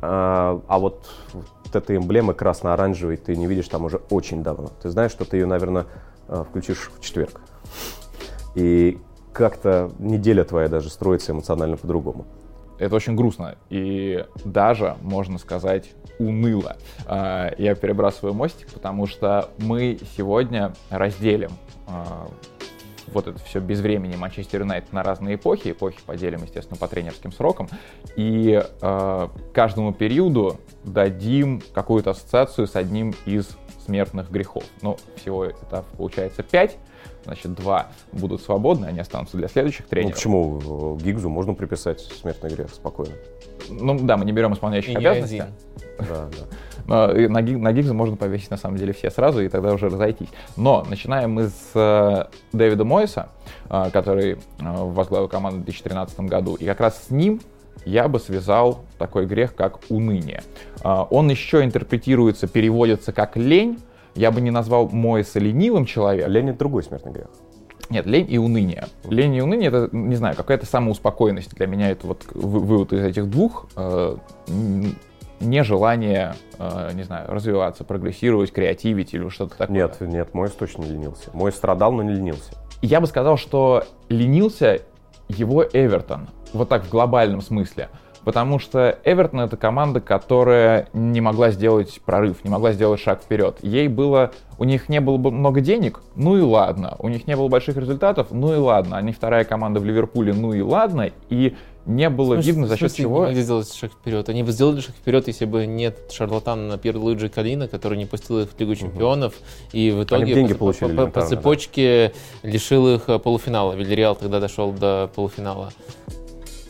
А, 0.02 0.60
а 0.66 0.78
вот, 0.78 1.08
вот 1.32 1.76
этой 1.76 1.96
эмблемы 1.96 2.34
красно-оранжевой 2.34 3.16
ты 3.16 3.36
не 3.36 3.46
видишь 3.46 3.68
там 3.68 3.84
уже 3.84 3.98
очень 4.10 4.42
давно. 4.42 4.70
Ты 4.82 4.90
знаешь, 4.90 5.10
что 5.10 5.24
ты 5.24 5.36
ее, 5.36 5.46
наверное, 5.46 5.86
а, 6.28 6.44
включишь 6.44 6.90
в 6.96 7.00
четверг. 7.00 7.40
И 8.54 8.98
как-то 9.32 9.90
неделя 9.98 10.44
твоя 10.44 10.68
даже 10.68 10.90
строится 10.90 11.32
эмоционально 11.32 11.76
по-другому. 11.76 12.26
Это 12.78 12.96
очень 12.96 13.14
грустно 13.14 13.56
и 13.68 14.24
даже, 14.44 14.96
можно 15.02 15.38
сказать, 15.38 15.90
уныло. 16.18 16.76
А, 17.06 17.52
я 17.58 17.74
перебрасываю 17.74 18.32
мостик, 18.32 18.72
потому 18.72 19.06
что 19.06 19.50
мы 19.58 19.98
сегодня 20.16 20.72
разделим 20.88 21.50
а, 21.86 22.28
вот 23.08 23.26
это 23.26 23.38
все 23.44 23.60
без 23.60 23.80
времени 23.80 24.16
Манчестер 24.16 24.60
Юнайтед 24.60 24.92
на 24.92 25.02
разные 25.02 25.36
эпохи. 25.36 25.72
Эпохи 25.72 25.98
поделим, 26.04 26.42
естественно, 26.42 26.78
по 26.78 26.88
тренерским 26.88 27.32
срокам. 27.32 27.68
И 28.16 28.62
э, 28.80 29.28
каждому 29.52 29.92
периоду 29.92 30.60
дадим 30.84 31.62
какую-то 31.72 32.10
ассоциацию 32.10 32.66
с 32.66 32.76
одним 32.76 33.14
из 33.26 33.56
смертных 33.84 34.30
грехов. 34.30 34.64
Ну, 34.82 34.96
всего 35.16 35.44
это 35.44 35.84
получается 35.96 36.42
пять 36.42 36.76
значит, 37.30 37.54
два 37.54 37.86
будут 38.10 38.42
свободны, 38.42 38.86
они 38.86 38.98
останутся 38.98 39.36
для 39.36 39.46
следующих 39.46 39.82
ну, 39.82 39.88
тренеров. 39.90 40.10
Ну, 40.10 40.16
почему 40.16 40.96
Гигзу 40.96 41.28
можно 41.28 41.54
приписать 41.54 42.00
смертный 42.00 42.50
грех 42.50 42.70
спокойно? 42.70 43.14
Ну 43.68 43.96
да, 44.00 44.16
мы 44.16 44.24
не 44.24 44.32
берем 44.32 44.52
исполняющих 44.52 44.94
и 44.94 44.96
обязанностей. 44.96 45.44
Да, 45.98 46.28
да. 46.28 46.46
Но 46.86 47.06
на, 47.28 47.40
на 47.40 47.72
Гигза 47.72 47.94
можно 47.94 48.16
повесить 48.16 48.50
на 48.50 48.56
самом 48.56 48.78
деле 48.78 48.92
все 48.92 49.10
сразу, 49.10 49.40
и 49.42 49.48
тогда 49.48 49.72
уже 49.72 49.88
разойтись. 49.88 50.28
Но 50.56 50.84
начинаем 50.88 51.32
мы 51.32 51.48
с 51.48 51.70
э, 51.74 52.24
Дэвида 52.52 52.84
Мойса, 52.84 53.28
э, 53.68 53.90
который 53.92 54.32
э, 54.32 54.36
возглавил 54.58 55.28
команду 55.28 55.60
в 55.60 55.64
2013 55.64 56.20
году. 56.20 56.56
И 56.56 56.64
как 56.64 56.80
раз 56.80 57.04
с 57.06 57.10
ним 57.10 57.40
я 57.84 58.08
бы 58.08 58.18
связал 58.18 58.84
такой 58.98 59.26
грех, 59.26 59.54
как 59.54 59.78
уныние. 59.88 60.42
Э, 60.82 61.04
он 61.10 61.30
еще 61.30 61.62
интерпретируется, 61.62 62.48
переводится 62.48 63.12
как 63.12 63.36
лень, 63.36 63.78
я 64.14 64.30
бы 64.30 64.40
не 64.40 64.50
назвал 64.50 64.88
Моиса 64.88 65.38
ленивым 65.38 65.84
человеком. 65.84 66.32
Лень— 66.32 66.48
это 66.50 66.58
другой 66.58 66.82
смертный 66.82 67.12
грех. 67.12 67.28
Нет, 67.90 68.06
лень 68.06 68.26
и 68.28 68.38
уныние. 68.38 68.84
Лень 69.04 69.34
и 69.34 69.42
уныние 69.42 69.68
это, 69.68 69.88
не 69.90 70.14
знаю, 70.14 70.36
какая-то 70.36 70.64
самоуспокоенность. 70.64 71.54
Для 71.56 71.66
меня 71.66 71.90
это 71.90 72.06
вот 72.06 72.24
вывод 72.32 72.92
из 72.92 73.02
этих 73.02 73.28
двух. 73.28 73.66
Э, 73.76 74.16
нежелание, 75.40 76.34
э, 76.58 76.90
не 76.94 77.02
знаю, 77.02 77.28
развиваться, 77.28 77.82
прогрессировать, 77.82 78.52
креативить 78.52 79.12
или 79.12 79.28
что-то 79.28 79.56
такое. 79.56 79.74
Нет, 79.74 79.96
нет, 80.00 80.34
Мойс 80.34 80.52
точно 80.52 80.82
не 80.82 80.90
ленился. 80.90 81.30
Мой 81.32 81.50
страдал, 81.50 81.92
но 81.92 82.02
не 82.02 82.12
ленился. 82.12 82.52
Я 82.80 83.00
бы 83.00 83.08
сказал, 83.08 83.36
что 83.36 83.84
ленился 84.08 84.80
его 85.28 85.64
Эвертон. 85.64 86.28
Вот 86.52 86.68
так 86.68 86.84
в 86.84 86.90
глобальном 86.90 87.40
смысле. 87.40 87.88
Потому 88.24 88.58
что 88.58 88.98
Эвертон 89.04 89.40
это 89.40 89.56
команда, 89.56 90.00
которая 90.00 90.88
не 90.92 91.20
могла 91.20 91.50
сделать 91.50 92.00
прорыв, 92.04 92.44
не 92.44 92.50
могла 92.50 92.72
сделать 92.72 93.00
шаг 93.00 93.22
вперед. 93.22 93.58
Ей 93.62 93.88
было, 93.88 94.32
у 94.58 94.64
них 94.64 94.88
не 94.88 95.00
было 95.00 95.16
много 95.16 95.60
денег, 95.60 96.00
ну 96.16 96.36
и 96.36 96.42
ладно. 96.42 96.96
У 96.98 97.08
них 97.08 97.26
не 97.26 97.34
было 97.34 97.48
больших 97.48 97.76
результатов, 97.76 98.28
ну 98.30 98.54
и 98.54 98.58
ладно. 98.58 98.98
Они 98.98 99.12
вторая 99.12 99.44
команда 99.44 99.80
в 99.80 99.84
Ливерпуле, 99.84 100.34
ну 100.34 100.52
и 100.52 100.60
ладно. 100.60 101.10
И 101.30 101.56
не 101.86 102.10
было 102.10 102.34
смысле, 102.34 102.52
видно, 102.52 102.66
за 102.66 102.76
счет 102.76 102.94
чего... 102.94 103.28
Не 103.28 103.40
сделать 103.40 103.72
шаг 103.72 103.90
вперед. 103.92 104.28
Они 104.28 104.42
бы 104.42 104.52
сделали 104.52 104.80
шаг 104.80 104.94
вперед, 104.94 105.26
если 105.28 105.46
бы 105.46 105.66
нет 105.66 106.12
шарлатана 106.12 106.76
Пьер 106.76 106.96
Луиджи 106.98 107.30
Калина, 107.30 107.68
который 107.68 107.96
не 107.96 108.04
пустил 108.04 108.40
их 108.40 108.50
в 108.50 108.60
Лигу 108.60 108.74
чемпионов, 108.74 109.32
угу. 109.32 109.70
и 109.72 109.90
в 109.90 110.04
итоге 110.04 110.34
деньги 110.34 110.52
по, 110.52 110.58
получили 110.60 110.94
по, 110.94 111.06
по, 111.06 111.10
по 111.10 111.26
цепочке 111.26 112.12
да. 112.42 112.48
лишил 112.48 112.86
их 112.94 113.06
полуфинала. 113.22 113.72
Вильяреал 113.72 114.14
тогда 114.14 114.40
дошел 114.40 114.72
до 114.72 115.10
полуфинала. 115.14 115.72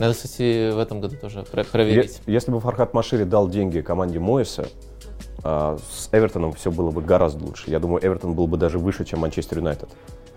Надо, 0.01 0.15
кстати, 0.15 0.71
в 0.71 0.79
этом 0.79 0.99
году 0.99 1.15
тоже 1.15 1.43
проверить. 1.43 2.23
Если 2.25 2.49
бы 2.49 2.59
Фархат 2.59 2.95
Машири 2.95 3.23
дал 3.23 3.47
деньги 3.47 3.81
команде 3.81 4.17
Моиса, 4.17 4.67
а, 5.43 5.77
с 5.77 6.09
Эвертоном 6.11 6.53
все 6.53 6.71
было 6.71 6.89
бы 6.89 7.03
гораздо 7.03 7.45
лучше. 7.45 7.69
Я 7.69 7.77
думаю, 7.77 8.03
Эвертон 8.03 8.33
был 8.33 8.47
бы 8.47 8.57
даже 8.57 8.79
выше, 8.79 9.05
чем 9.05 9.19
Манчестер 9.19 9.59
Юнайтед 9.59 9.89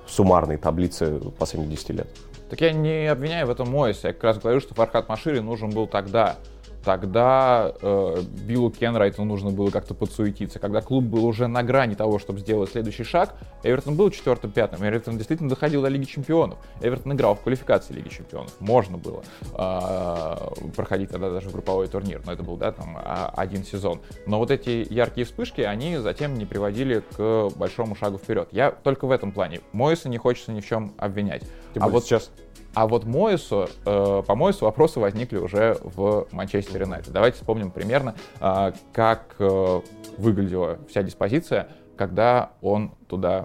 в 0.05 0.11
суммарной 0.11 0.59
таблице 0.59 1.19
последних 1.39 1.71
10 1.71 1.91
лет. 1.91 2.07
Так 2.51 2.61
я 2.61 2.73
не 2.73 3.07
обвиняю 3.07 3.47
в 3.47 3.51
этом 3.51 3.71
Моиса. 3.71 4.09
Я 4.09 4.13
как 4.13 4.25
раз 4.25 4.39
говорю, 4.39 4.61
что 4.61 4.75
Фархат 4.75 5.09
Машири 5.09 5.39
нужен 5.39 5.71
был 5.71 5.87
тогда 5.87 6.37
тогда 6.85 7.73
э, 7.81 8.23
Биллу 8.47 8.71
Кенрайту 8.71 9.25
нужно 9.25 9.51
было 9.51 9.71
как-то 9.71 9.95
подсуетиться. 9.95 10.59
Когда 10.59 10.81
клуб 10.81 11.05
был 11.05 11.25
уже 11.25 11.47
на 11.47 11.63
грани 11.63 11.95
того, 11.95 12.19
чтобы 12.19 12.41
сделать 12.41 12.71
следующий 12.71 13.05
шаг, 13.05 13.35
Эвертон 13.63 13.97
был 13.97 14.11
четвертым-пятым. 14.11 14.87
Эвертон 14.87 15.17
действительно 15.17 15.49
доходил 15.49 15.83
до 15.83 15.89
Лиги 15.89 16.05
Чемпионов. 16.05 16.59
Эвертон 16.81 17.15
играл 17.15 17.35
в 17.35 17.41
квалификации 17.41 17.95
Лиги 17.95 18.09
Чемпионов. 18.09 18.53
Можно 18.61 18.99
было 18.99 19.23
э, 19.53 20.71
проходить 20.77 21.11
тогда 21.11 21.31
даже 21.31 21.51
групповой 21.51 21.89
турнир, 21.89 22.23
но 22.25 22.33
это 22.33 22.43
был, 22.43 22.57
да, 22.57 22.73
там, 22.73 22.97
а, 22.97 23.33
один 23.37 23.65
сезон. 23.65 24.01
Но 24.27 24.39
вот 24.39 24.51
эти 24.51 24.87
яркие 24.93 25.27
вспышки, 25.27 25.63
они 25.63 25.97
затем 25.97 26.35
не 26.35 26.45
приводили 26.45 27.03
к 27.17 27.51
большому 27.57 27.97
шагу 27.97 28.19
вперед. 28.19 28.49
Я 28.53 28.71
только 28.71 29.07
в 29.07 29.11
этом 29.11 29.33
плане. 29.33 29.61
Моиса 29.73 30.09
не 30.09 30.19
хочется 30.19 30.53
ни 30.53 30.61
в 30.61 30.67
чем 30.67 30.95
обвинять. 30.99 31.43
Тем 31.73 31.83
а 31.83 31.89
вот 31.89 32.05
сейчас 32.05 32.31
а 32.75 32.87
вот 32.87 33.05
Моису, 33.05 33.69
э, 33.87 34.23
по 34.27 34.35
Моису 34.35 34.65
вопросы 34.65 34.99
возникли 34.99 35.39
уже 35.39 35.79
в 35.83 36.27
Манчестер 36.33 36.83
Юнайтед. 36.83 37.13
Давайте 37.13 37.39
вспомним 37.39 37.71
примерно, 37.71 38.15
э, 38.41 38.73
как 38.93 39.37
э, 39.39 39.81
выглядела 40.19 40.79
вся 40.89 41.03
диспозиция, 41.03 41.69
когда 41.97 42.51
он 42.61 42.93
туда 43.09 43.45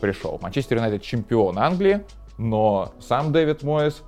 пришел. 0.00 0.38
Манчестер 0.40 0.76
Юнайтед 0.76 1.02
чемпион 1.02 1.58
Англии, 1.58 2.04
но 2.38 2.92
сам 3.00 3.32
Дэвид 3.32 3.62
Моис, 3.62 4.02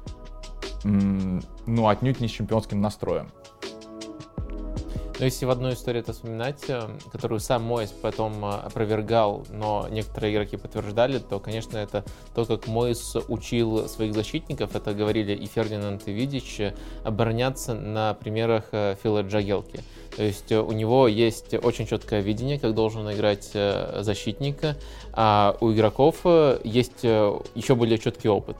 ну, 0.84 1.88
отнюдь 1.88 2.20
не 2.20 2.28
с 2.28 2.30
чемпионским 2.30 2.80
настроем. 2.80 3.28
Но 5.20 5.26
если 5.26 5.44
в 5.44 5.50
одной 5.50 5.74
истории 5.74 6.00
это 6.00 6.14
вспоминать, 6.14 6.64
э, 6.68 6.80
которую 7.12 7.40
сам 7.40 7.62
Моис 7.62 7.90
потом 7.90 8.42
э, 8.42 8.54
опровергал, 8.54 9.46
но 9.50 9.86
некоторые 9.90 10.32
игроки 10.32 10.56
подтверждали, 10.56 11.18
то, 11.18 11.38
конечно, 11.38 11.76
это 11.76 12.06
то, 12.34 12.46
как 12.46 12.66
Моис 12.66 13.14
учил 13.28 13.86
своих 13.86 14.14
защитников, 14.14 14.74
это 14.74 14.94
говорили 14.94 15.34
и 15.34 15.44
Фердинанд, 15.44 16.08
и 16.08 16.12
Видич, 16.12 16.62
обороняться 17.04 17.74
на 17.74 18.14
примерах 18.14 18.64
э, 18.72 18.96
Фила 19.02 19.20
Джагелки. 19.20 19.84
То 20.16 20.22
есть 20.22 20.50
у 20.52 20.72
него 20.72 21.08
есть 21.08 21.54
очень 21.54 21.86
четкое 21.86 22.20
видение, 22.20 22.58
как 22.58 22.74
должен 22.74 23.10
играть 23.10 23.50
защитника, 23.52 24.76
а 25.12 25.56
у 25.60 25.72
игроков 25.72 26.24
есть 26.64 27.02
еще 27.02 27.74
более 27.74 27.98
четкий 27.98 28.28
опыт. 28.28 28.56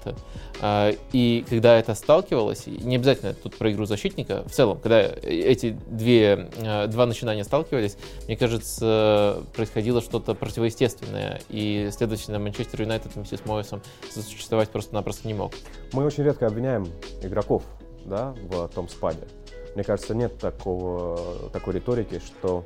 И 1.13 1.45
когда 1.49 1.79
это 1.79 1.95
сталкивалось, 1.95 2.67
не 2.67 2.97
обязательно 2.97 3.35
тут 3.35 3.57
про 3.57 3.73
игру 3.73 3.85
защитника, 3.85 4.45
в 4.47 4.53
целом, 4.53 4.79
когда 4.79 5.01
эти 5.01 5.77
две 5.89 6.49
Э, 6.59 6.87
два 6.87 7.07
начинания 7.07 7.45
сталкивались, 7.45 7.97
мне 8.27 8.37
кажется, 8.37 9.43
происходило 9.55 10.01
что-то 10.01 10.35
противоестественное, 10.35 11.41
и, 11.49 11.91
следовательно, 11.93 12.39
Манчестер 12.39 12.83
Юнайтед 12.83 13.15
вместе 13.15 13.37
с 13.37 13.45
Моисом 13.45 13.83
существовать 14.11 14.71
просто-напросто 14.71 15.27
не 15.27 15.35
мог. 15.35 15.53
Мы 15.93 16.05
очень 16.05 16.25
редко 16.25 16.47
обвиняем 16.47 16.89
игроков 17.23 17.65
да, 18.05 18.35
в 18.49 18.69
том 18.69 18.89
спаде. 18.89 19.27
Мне 19.75 19.85
кажется, 19.85 20.15
нет 20.15 20.39
такого, 20.39 21.51
такой 21.53 21.75
риторики, 21.75 22.19
что 22.19 22.65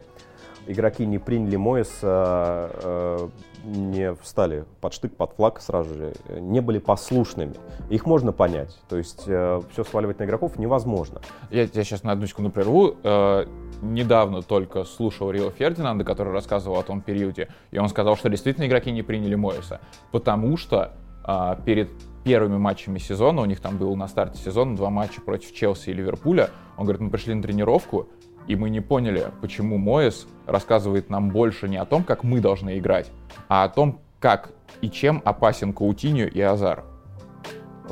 игроки 0.67 1.07
не 1.07 1.19
приняли 1.19 1.57
Моиса, 1.57 2.71
э, 2.83 3.29
не 3.65 4.15
встали 4.15 4.65
под 4.81 4.93
штык, 4.93 5.17
под 5.17 5.33
флаг 5.33 5.61
сразу 5.61 5.95
же, 5.95 6.13
не 6.29 6.61
были 6.61 6.79
послушными. 6.79 7.55
Их 7.91 8.07
можно 8.07 8.33
понять. 8.33 8.79
То 8.89 8.97
есть 8.97 9.25
э, 9.27 9.61
все 9.73 9.85
сваливать 9.85 10.19
на 10.19 10.25
игроков 10.25 10.59
невозможно. 10.59 11.21
Я 11.51 11.67
тебя 11.67 11.85
сейчас 11.85 12.03
на 12.03 12.13
одну 12.13 12.27
секунду 12.27 12.51
прерву. 12.51 12.97
Э, 13.03 13.47
недавно 13.83 14.43
только 14.43 14.85
слушал 14.85 15.31
Рио 15.31 15.51
Фердинанда, 15.51 16.05
который 16.05 16.33
рассказывал 16.33 16.79
о 16.79 16.83
том 16.83 17.01
периоде, 17.01 17.49
и 17.71 17.79
он 17.79 17.89
сказал, 17.89 18.17
что 18.17 18.29
действительно 18.29 18.67
игроки 18.67 18.91
не 18.91 19.03
приняли 19.03 19.35
Моиса, 19.35 19.81
потому 20.11 20.57
что 20.57 20.93
перед 21.65 21.91
первыми 22.25 22.57
матчами 22.57 22.99
сезона, 22.99 23.43
у 23.43 23.45
них 23.45 23.61
там 23.61 23.77
был 23.77 23.95
на 23.97 24.09
старте 24.09 24.39
сезона 24.43 24.77
два 24.77 24.91
матча 24.91 25.21
против 25.21 25.53
Челси 25.53 25.91
и 25.91 25.93
Ливерпуля, 25.93 26.51
он 26.77 26.85
говорит, 26.85 27.03
мы 27.03 27.11
пришли 27.11 27.35
на 27.35 27.43
тренировку, 27.43 28.09
и 28.47 28.57
мы 28.57 28.71
не 28.71 28.81
поняли, 28.81 29.27
почему 29.41 29.79
Моэс 29.79 30.27
рассказывает 30.47 31.11
нам 31.11 31.31
больше 31.31 31.69
не 31.69 31.77
о 31.77 31.85
том, 31.85 32.05
как 32.05 32.25
мы 32.25 32.41
должны 32.41 32.79
играть, 32.79 33.11
а 33.49 33.65
о 33.65 33.69
том, 33.69 34.01
как 34.21 34.53
и 34.81 34.91
чем 34.91 35.23
опасен 35.25 35.73
Каутиньо 35.73 36.27
и 36.27 36.41
Азар. 36.41 36.85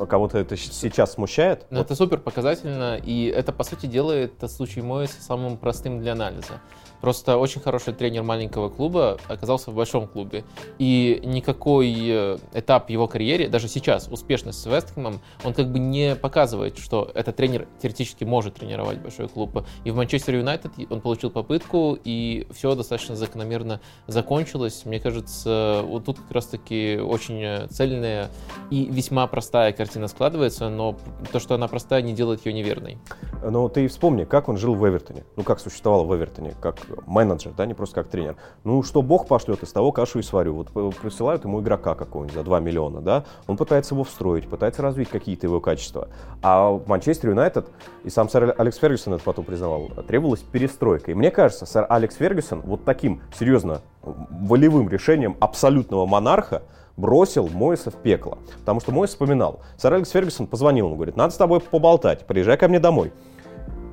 Кого-то 0.09 0.39
это 0.39 0.57
сейчас 0.57 1.13
смущает? 1.13 1.67
Ну, 1.69 1.77
вот. 1.77 1.85
Это 1.85 1.95
супер 1.95 2.17
показательно, 2.17 2.97
и 2.97 3.25
это, 3.25 3.51
по 3.51 3.63
сути, 3.63 3.85
делает 3.85 4.33
случай 4.49 4.81
Моэса 4.81 5.21
самым 5.21 5.57
простым 5.57 5.99
для 5.99 6.13
анализа. 6.13 6.61
Просто 7.03 7.35
очень 7.35 7.59
хороший 7.59 7.93
тренер 7.93 8.23
маленького 8.23 8.69
клуба 8.69 9.17
оказался 9.27 9.71
в 9.71 9.75
большом 9.75 10.07
клубе. 10.07 10.45
И 10.79 11.19
никакой 11.25 11.93
э, 11.93 12.37
этап 12.53 12.89
его 12.89 13.09
карьере, 13.09 13.49
даже 13.49 13.67
сейчас, 13.67 14.07
успешность 14.09 14.61
с 14.61 14.65
Вестхэмом, 14.65 15.19
он 15.43 15.53
как 15.53 15.69
бы 15.69 15.79
не 15.79 16.15
показывает, 16.15 16.77
что 16.77 17.11
этот 17.13 17.35
тренер 17.35 17.67
теоретически 17.81 18.23
может 18.23 18.53
тренировать 18.53 18.99
большой 18.99 19.27
клуб. 19.27 19.65
И 19.83 19.91
в 19.91 19.97
Манчестер 19.97 20.35
Юнайтед 20.35 20.71
он 20.89 21.01
получил 21.01 21.29
попытку, 21.29 21.97
и 22.01 22.47
все 22.53 22.73
достаточно 22.73 23.17
закономерно 23.17 23.81
закончилось. 24.07 24.83
Мне 24.85 25.01
кажется, 25.01 25.81
вот 25.83 26.05
тут 26.05 26.19
как 26.19 26.31
раз-таки 26.31 26.99
очень 27.03 27.67
цельная 27.67 28.29
и 28.69 28.85
весьма 28.85 29.27
простая 29.27 29.73
картина 29.73 30.07
складывается, 30.07 30.69
но 30.69 30.95
то, 31.33 31.41
что 31.41 31.55
она 31.55 31.67
простая, 31.67 32.01
не 32.01 32.13
делает 32.13 32.45
ее 32.45 32.53
неверной. 32.53 32.97
Но 33.43 33.67
ты 33.67 33.89
вспомни, 33.89 34.23
как 34.23 34.47
он 34.47 34.55
жил 34.55 34.75
в 34.75 34.87
Эвертоне. 34.87 35.25
Ну, 35.35 35.43
как 35.43 35.59
существовал 35.59 36.05
в 36.05 36.15
Эвертоне, 36.15 36.53
как 36.61 36.77
менеджер, 37.05 37.53
да, 37.55 37.65
не 37.65 37.73
просто 37.73 37.95
как 37.95 38.07
тренер. 38.07 38.35
Ну, 38.63 38.83
что 38.83 39.01
бог 39.01 39.27
пошлет, 39.27 39.63
из 39.63 39.71
того 39.71 39.91
кашу 39.91 40.19
и 40.19 40.21
сварю. 40.21 40.53
Вот 40.55 40.69
э, 40.75 40.91
присылают 41.01 41.43
ему 41.45 41.61
игрока 41.61 41.95
какого-нибудь 41.95 42.35
за 42.35 42.43
2 42.43 42.59
миллиона, 42.59 43.01
да, 43.01 43.25
он 43.47 43.57
пытается 43.57 43.95
его 43.95 44.03
встроить, 44.03 44.47
пытается 44.47 44.81
развить 44.81 45.09
какие-то 45.09 45.47
его 45.47 45.59
качества. 45.59 46.09
А 46.41 46.79
Манчестер 46.85 47.29
Юнайтед, 47.29 47.67
и 48.03 48.09
сам 48.09 48.29
сэр 48.29 48.55
Алекс 48.57 48.77
Фергюсон 48.77 49.13
это 49.13 49.23
потом 49.23 49.45
признавал, 49.45 49.89
требовалась 50.07 50.41
перестройка. 50.41 51.11
И 51.11 51.13
мне 51.13 51.31
кажется, 51.31 51.65
сэр 51.65 51.85
Алекс 51.89 52.15
Фергюсон 52.15 52.61
вот 52.61 52.83
таким, 52.83 53.21
серьезно, 53.37 53.81
волевым 54.01 54.89
решением 54.89 55.37
абсолютного 55.39 56.05
монарха 56.05 56.63
бросил 56.97 57.47
Мойса 57.47 57.91
в 57.91 57.95
пекло. 57.95 58.37
Потому 58.59 58.79
что 58.79 58.91
Мойс 58.91 59.11
вспоминал. 59.11 59.61
Сэр 59.77 59.93
Алекс 59.93 60.09
Фергюсон 60.11 60.47
позвонил 60.47 60.87
ему, 60.87 60.95
говорит, 60.95 61.15
надо 61.15 61.33
с 61.33 61.37
тобой 61.37 61.59
поболтать, 61.59 62.25
приезжай 62.25 62.57
ко 62.57 62.67
мне 62.67 62.79
домой. 62.79 63.11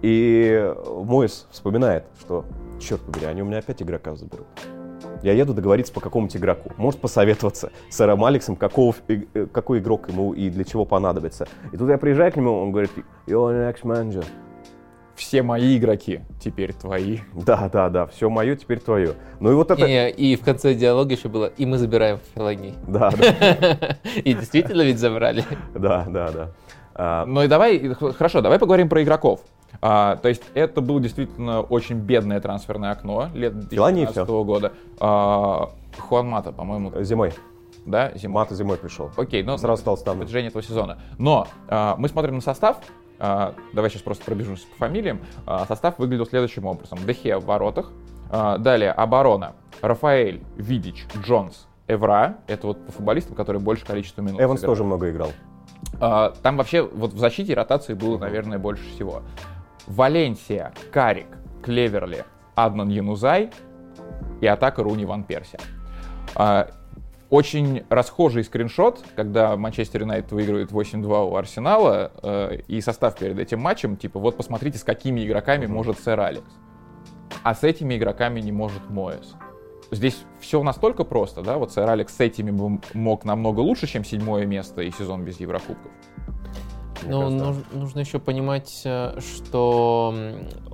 И 0.02 0.72
Мойс 0.86 1.46
вспоминает, 1.50 2.04
что, 2.20 2.44
черт 2.80 3.00
побери, 3.02 3.26
они 3.26 3.42
у 3.42 3.44
меня 3.44 3.58
опять 3.58 3.82
игрока 3.82 4.14
заберут. 4.14 4.46
Я 5.22 5.32
еду 5.32 5.52
договориться 5.52 5.92
по 5.92 6.00
какому-то 6.00 6.38
игроку. 6.38 6.72
Может 6.76 7.00
посоветоваться 7.00 7.70
с 7.90 7.96
сэром 7.96 8.24
Алексом, 8.24 8.56
какого, 8.56 8.94
э, 9.08 9.46
какой 9.52 9.78
игрок 9.78 10.08
ему 10.08 10.32
и 10.32 10.48
для 10.48 10.64
чего 10.64 10.84
понадобится. 10.84 11.46
И 11.72 11.76
тут 11.76 11.90
я 11.90 11.98
приезжаю 11.98 12.32
к 12.32 12.36
нему, 12.36 12.58
он 12.58 12.72
говорит, 12.72 12.90
you're 13.26 13.50
an 13.52 13.70
ex-manager 13.70 14.24
все 15.20 15.42
мои 15.42 15.76
игроки 15.76 16.22
теперь 16.42 16.72
твои. 16.72 17.18
Да, 17.34 17.68
да, 17.70 17.90
да, 17.90 18.06
все 18.06 18.30
мое 18.30 18.56
теперь 18.56 18.80
твое. 18.80 19.14
Ну 19.38 19.52
и 19.52 19.54
вот 19.54 19.70
это... 19.70 19.84
И, 19.84 20.32
и 20.32 20.36
в 20.36 20.40
конце 20.40 20.74
диалога 20.74 21.12
еще 21.12 21.28
было, 21.28 21.46
и 21.46 21.66
мы 21.66 21.76
забираем 21.76 22.18
Фелани. 22.34 22.74
Да, 22.88 23.10
да. 23.10 23.98
И 24.16 24.32
действительно 24.32 24.80
ведь 24.80 24.98
забрали. 24.98 25.44
Да, 25.74 26.06
да, 26.08 26.30
да. 26.30 26.50
А, 26.94 27.26
ну 27.26 27.42
и 27.42 27.48
давай, 27.48 27.94
хорошо, 27.94 28.40
давай 28.40 28.58
поговорим 28.58 28.88
про 28.88 29.02
игроков. 29.02 29.40
А, 29.82 30.16
то 30.16 30.28
есть 30.28 30.42
это 30.54 30.80
было 30.80 31.00
действительно 31.00 31.60
очень 31.62 31.96
бедное 31.96 32.40
трансферное 32.40 32.90
окно 32.92 33.28
лет 33.34 33.58
2012 33.58 34.28
года. 34.44 34.72
А, 34.98 35.70
Хуан 35.98 36.28
Мата, 36.28 36.52
по-моему. 36.52 36.92
Зимой. 37.02 37.32
Да, 37.86 38.12
зимой. 38.14 38.42
Мата 38.42 38.54
зимой 38.54 38.76
пришел. 38.76 39.10
Окей, 39.16 39.42
но 39.42 39.56
сразу 39.56 39.80
стал 39.80 39.96
ставным. 39.96 40.22
Протяжении 40.22 40.48
этого 40.48 40.62
сезона. 40.62 40.98
Но 41.18 41.46
а, 41.68 41.96
мы 41.96 42.08
смотрим 42.08 42.36
на 42.36 42.40
состав, 42.40 42.78
а, 43.18 43.54
давай 43.72 43.90
сейчас 43.90 44.02
просто 44.02 44.24
пробежимся 44.24 44.66
по 44.68 44.76
фамилиям. 44.86 45.20
А, 45.46 45.66
состав 45.66 45.98
выглядел 45.98 46.26
следующим 46.26 46.66
образом. 46.66 46.98
Дехе 47.06 47.38
в 47.38 47.44
воротах. 47.46 47.90
А, 48.30 48.58
далее 48.58 48.92
оборона. 48.92 49.54
Рафаэль, 49.80 50.42
Видич, 50.56 51.06
Джонс, 51.24 51.66
Эвра. 51.88 52.36
Это 52.46 52.66
вот 52.68 52.86
по 52.86 52.92
футболистам, 52.92 53.34
которые 53.34 53.62
больше 53.62 53.86
количества 53.86 54.22
минут 54.22 54.40
Эванс 54.40 54.60
сыграли. 54.60 54.76
тоже 54.76 54.84
много 54.84 55.10
играл. 55.10 55.30
Там 55.98 56.56
вообще 56.56 56.82
вот 56.82 57.14
в 57.14 57.18
защите 57.18 57.54
ротации 57.54 57.94
было, 57.94 58.18
наверное, 58.18 58.58
больше 58.58 58.84
всего. 58.94 59.22
Валенсия, 59.90 60.72
Карик, 60.92 61.28
Клеверли, 61.62 62.24
Аднан 62.54 62.88
Янузай 62.88 63.50
и 64.40 64.46
атака 64.46 64.82
Руни 64.82 65.04
Ван 65.04 65.24
Перси 65.24 65.58
очень 67.30 67.84
расхожий 67.88 68.42
скриншот, 68.42 69.02
когда 69.14 69.56
Манчестер 69.56 70.02
Юнайтед 70.02 70.32
выигрывает 70.32 70.72
8-2 70.72 71.30
у 71.30 71.36
Арсенала, 71.36 72.10
э, 72.22 72.58
и 72.66 72.80
состав 72.80 73.16
перед 73.16 73.38
этим 73.38 73.60
матчем, 73.60 73.96
типа, 73.96 74.18
вот 74.18 74.36
посмотрите, 74.36 74.78
с 74.78 74.84
какими 74.84 75.24
игроками 75.24 75.66
может 75.66 76.00
сэр 76.00 76.20
Алекс. 76.20 76.50
А 77.44 77.54
с 77.54 77.62
этими 77.62 77.96
игроками 77.96 78.40
не 78.40 78.50
может 78.50 78.90
Моэс. 78.90 79.36
Здесь 79.92 80.24
все 80.40 80.62
настолько 80.62 81.04
просто, 81.04 81.42
да, 81.42 81.56
вот 81.56 81.72
сэр 81.72 81.88
Алекс 81.88 82.14
с 82.14 82.20
этими 82.20 82.50
бы 82.50 82.80
мог 82.94 83.24
намного 83.24 83.60
лучше, 83.60 83.86
чем 83.86 84.04
седьмое 84.04 84.44
место 84.44 84.82
и 84.82 84.90
сезон 84.90 85.24
без 85.24 85.38
Еврокубков. 85.38 85.92
Ну, 87.06 87.28
нужно, 87.30 87.64
нужно 87.72 88.00
еще 88.00 88.18
понимать, 88.18 88.82
э, 88.84 89.18
что 89.20 90.14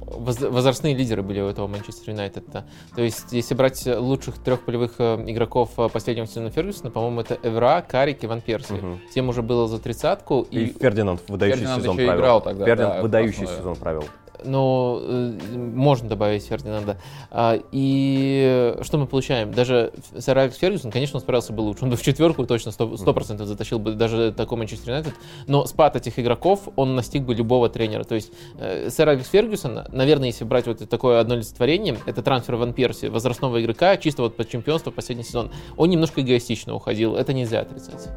возрастные 0.07 0.95
лидеры 0.95 1.23
были 1.23 1.41
у 1.41 1.47
этого 1.47 1.67
Манчестер 1.67 2.11
Юнайтед. 2.11 2.45
То 2.51 3.03
есть, 3.03 3.33
если 3.33 3.55
брать 3.55 3.87
лучших 3.87 4.39
трех 4.39 4.65
полевых 4.65 4.95
э, 4.99 5.25
игроков 5.27 5.71
э, 5.79 5.89
последнего 5.89 6.27
сезона 6.27 6.51
Фергюсона, 6.51 6.91
по-моему, 6.91 7.21
это 7.21 7.39
Эвра, 7.43 7.85
Карик 7.87 8.23
и 8.25 8.27
Ван 8.27 8.41
Перси. 8.41 8.73
Угу. 8.73 8.99
Тем 9.15 9.29
уже 9.29 9.43
было 9.43 9.67
за 9.69 9.79
тридцатку. 9.79 10.47
И, 10.51 10.67
и 10.67 10.79
Фердинанд 10.79 11.23
выдающий 11.29 11.61
Фердинанд 11.61 11.83
сезон 11.83 11.97
провел. 11.97 12.15
играл 12.15 12.41
тогда. 12.41 12.65
Фердинанд 12.65 12.95
да, 12.95 13.03
выдающий 13.03 13.47
сезон 13.47 13.77
провел 13.77 14.05
но 14.47 15.01
э, 15.03 15.33
можно 15.57 16.09
добавить 16.09 16.47
Фердинанда. 16.47 16.99
А, 17.31 17.59
и 17.73 18.77
что 18.83 18.99
мы 18.99 19.07
получаем? 19.07 19.53
Даже 19.53 19.93
сэр 20.19 20.39
Алекс 20.39 20.57
Фергюсон, 20.57 20.91
конечно, 20.91 21.17
он 21.17 21.23
справился 21.23 21.53
бы 21.53 21.61
лучше. 21.61 21.85
Он 21.85 21.91
бы 21.91 21.97
в 21.97 22.03
четверку 22.03 22.47
точно 22.47 22.71
100%, 22.71 22.95
100% 22.95 23.45
затащил 23.45 23.79
бы 23.79 23.93
даже 23.93 24.33
такой 24.33 24.59
Манчестер 24.59 24.91
Юнайтед. 24.91 25.15
Но 25.47 25.67
спад 25.67 25.97
этих 25.97 26.19
игроков, 26.19 26.69
он 26.77 26.95
настиг 26.95 27.25
бы 27.25 27.35
любого 27.35 27.69
тренера. 27.69 28.05
То 28.05 28.15
есть 28.15 28.33
э, 28.59 28.89
сэр 28.91 29.09
Алекс 29.09 29.29
Фергюсон, 29.29 29.85
наверное, 29.91 30.29
если 30.29 30.45
брать 30.45 30.67
вот 30.67 30.89
такое 30.89 31.21
одно 31.21 31.35
олицетворение, 31.35 31.99
это 32.07 32.23
трансфер 32.23 32.57
Ван 32.57 32.73
Перси, 32.73 33.07
возрастного 33.07 33.63
игрока, 33.63 33.97
чисто 33.97 34.23
вот 34.23 34.37
под 34.37 34.49
чемпионство 34.49 34.91
последний 34.91 35.25
сезон. 35.25 35.51
Он 35.77 35.91
немножко 35.91 36.21
эгоистично 36.21 36.75
уходил, 36.75 37.17
это 37.17 37.33
нельзя 37.33 37.61
отрицать. 37.61 38.09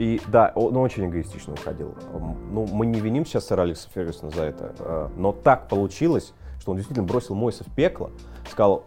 И 0.00 0.18
да, 0.28 0.50
он 0.54 0.74
очень 0.78 1.10
эгоистично 1.10 1.52
уходил. 1.52 1.94
Ну, 2.50 2.66
мы 2.72 2.86
не 2.86 3.00
виним 3.00 3.26
сейчас 3.26 3.48
сэра 3.48 3.62
Алекса 3.62 3.86
Фергюсона 3.94 4.30
за 4.30 4.44
это, 4.44 4.74
э, 4.78 5.08
но 5.18 5.30
так 5.32 5.68
получилось, 5.68 6.32
что 6.58 6.70
он 6.70 6.78
действительно 6.78 7.06
бросил 7.06 7.34
Мойса 7.34 7.64
в 7.64 7.74
пекло, 7.74 8.10
сказал, 8.48 8.84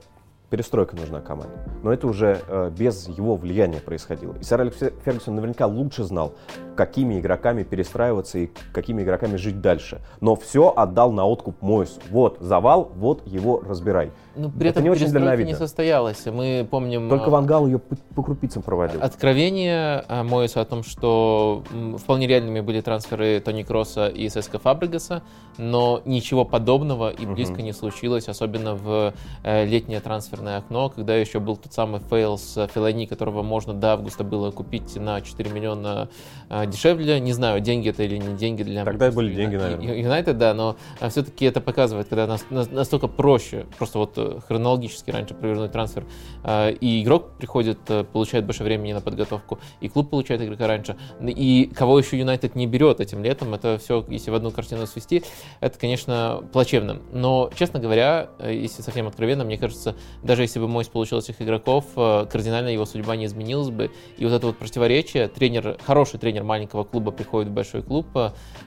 перестройка 0.49 0.95
нужна 0.95 1.21
команде. 1.21 1.53
Но 1.83 1.93
это 1.93 2.07
уже 2.07 2.41
э, 2.47 2.71
без 2.75 3.07
его 3.07 3.35
влияния 3.35 3.79
происходило. 3.79 4.35
И 4.39 4.43
сэр 4.43 4.61
Алекс 4.61 4.77
Фергюсон 5.05 5.35
наверняка 5.35 5.67
лучше 5.67 6.03
знал, 6.03 6.33
какими 6.75 7.19
игроками 7.19 7.63
перестраиваться 7.63 8.39
и 8.39 8.49
какими 8.71 9.03
игроками 9.03 9.37
жить 9.37 9.61
дальше. 9.61 10.01
Но 10.21 10.35
все 10.35 10.73
отдал 10.75 11.11
на 11.11 11.25
откуп 11.25 11.61
Мойсу. 11.61 11.99
Вот 12.09 12.37
завал, 12.39 12.91
вот 12.95 13.25
его 13.27 13.61
разбирай. 13.61 14.11
Ну, 14.35 14.49
при 14.49 14.69
это 14.69 14.79
этом 14.79 14.83
не 14.83 14.89
очень 14.89 15.11
дальновидно. 15.11 15.49
не 15.49 15.55
состоялось. 15.55 16.25
Мы 16.25 16.67
помним... 16.69 17.07
Только 17.07 17.25
а, 17.25 17.29
Вангал 17.29 17.67
ее 17.67 17.77
по, 17.77 17.95
по 18.15 18.23
крупицам 18.23 18.63
проводил. 18.63 19.01
Откровение 19.01 20.03
а, 20.07 20.23
Мойеса 20.23 20.61
о 20.61 20.65
том, 20.65 20.83
что 20.83 21.63
вполне 21.97 22.25
реальными 22.27 22.61
были 22.61 22.81
трансферы 22.81 23.39
Тони 23.41 23.61
Крооса 23.63 24.07
и 24.07 24.27
Сеска 24.29 24.57
Фабригаса, 24.57 25.21
но 25.57 26.01
ничего 26.05 26.45
подобного 26.45 27.11
и 27.11 27.25
близко 27.25 27.55
угу. 27.55 27.61
не 27.61 27.73
случилось, 27.73 28.27
особенно 28.27 28.75
в 28.75 29.13
э, 29.43 29.65
летнее 29.65 29.99
трансферное 29.99 30.57
окно, 30.57 30.89
когда 30.89 31.15
еще 31.15 31.39
был 31.39 31.55
тот 31.55 31.73
самый 31.73 32.01
fail 32.09 32.37
с 32.37 32.67
Феллайни, 32.73 33.05
которого 33.05 33.43
можно 33.43 33.73
до 33.73 33.93
августа 33.93 34.23
было 34.23 34.49
купить 34.51 34.95
на 34.95 35.21
4 35.21 35.51
миллиона 35.51 36.09
э, 36.49 36.62
дешевле. 36.65 37.19
Не 37.19 37.33
знаю, 37.33 37.59
деньги 37.61 37.89
это 37.89 38.03
или 38.03 38.17
не 38.17 38.35
деньги 38.35 38.63
для... 38.63 38.85
Тогда 38.85 39.11
были 39.11 39.33
деньги, 39.33 39.55
наверное. 39.55 39.95
Юнайтед, 39.95 40.37
да, 40.37 40.53
но 40.53 40.77
все-таки 41.09 41.45
это 41.45 41.61
показывает, 41.61 42.07
когда 42.07 42.37
настолько 42.49 43.07
проще, 43.07 43.65
просто 43.77 43.99
вот 43.99 44.43
хронологически 44.47 45.11
раньше 45.11 45.33
провернуть 45.33 45.71
трансфер, 45.71 46.05
а, 46.43 46.69
и 46.69 47.03
игрок 47.03 47.31
приходит, 47.37 47.79
э, 47.89 48.03
получает 48.03 48.45
больше 48.45 48.63
времени 48.63 48.93
на 48.93 49.01
подготовку, 49.01 49.59
и 49.81 49.89
клуб 49.89 50.09
получает 50.09 50.41
игрока 50.41 50.67
раньше, 50.67 50.97
и 51.21 51.71
кого 51.73 51.99
еще 51.99 52.17
Юнайтед 52.17 52.55
не 52.55 52.67
берет 52.67 52.99
этим 52.99 53.23
летом, 53.23 53.53
это 53.53 53.77
все, 53.77 54.05
если 54.09 54.31
в 54.31 54.35
одну 54.35 54.51
картину 54.51 54.85
свести, 54.87 55.23
это, 55.59 55.79
конечно, 55.79 56.43
плачевно. 56.51 57.01
Но, 57.11 57.49
честно 57.55 57.79
говоря, 57.79 58.29
э, 58.39 58.53
если 58.53 58.81
совсем 58.81 59.07
откровенно, 59.07 59.43
мне 59.43 59.57
кажется, 59.57 59.95
даже 60.23 60.43
если 60.43 60.59
бы 60.59 60.67
Мойс 60.67 60.87
получил 60.87 61.19
этих 61.19 61.41
игроков, 61.41 61.85
э, 61.95 62.25
кардинально 62.31 62.69
его 62.69 62.85
судьба 62.85 63.15
не 63.15 63.25
изменилась 63.25 63.69
бы, 63.69 63.91
и 64.17 64.25
вот 64.25 64.33
это 64.33 64.47
вот 64.47 64.57
противоречие, 64.57 65.27
тренер, 65.27 65.77
хороший 65.85 66.19
тренер 66.19 66.43
маленького 66.53 66.83
клуба 66.83 67.11
приходит 67.11 67.49
в 67.49 67.53
большой 67.53 67.81
клуб, 67.81 68.05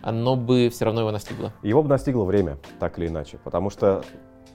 оно 0.03 0.35
бы 0.35 0.69
все 0.71 0.87
равно 0.87 1.03
его 1.03 1.13
настигло. 1.13 1.53
Его 1.63 1.85
бы 1.85 1.89
настигло 1.89 2.25
время, 2.25 2.59
так 2.81 2.99
или 2.99 3.07
иначе, 3.07 3.39
потому 3.45 3.71
что 3.71 4.03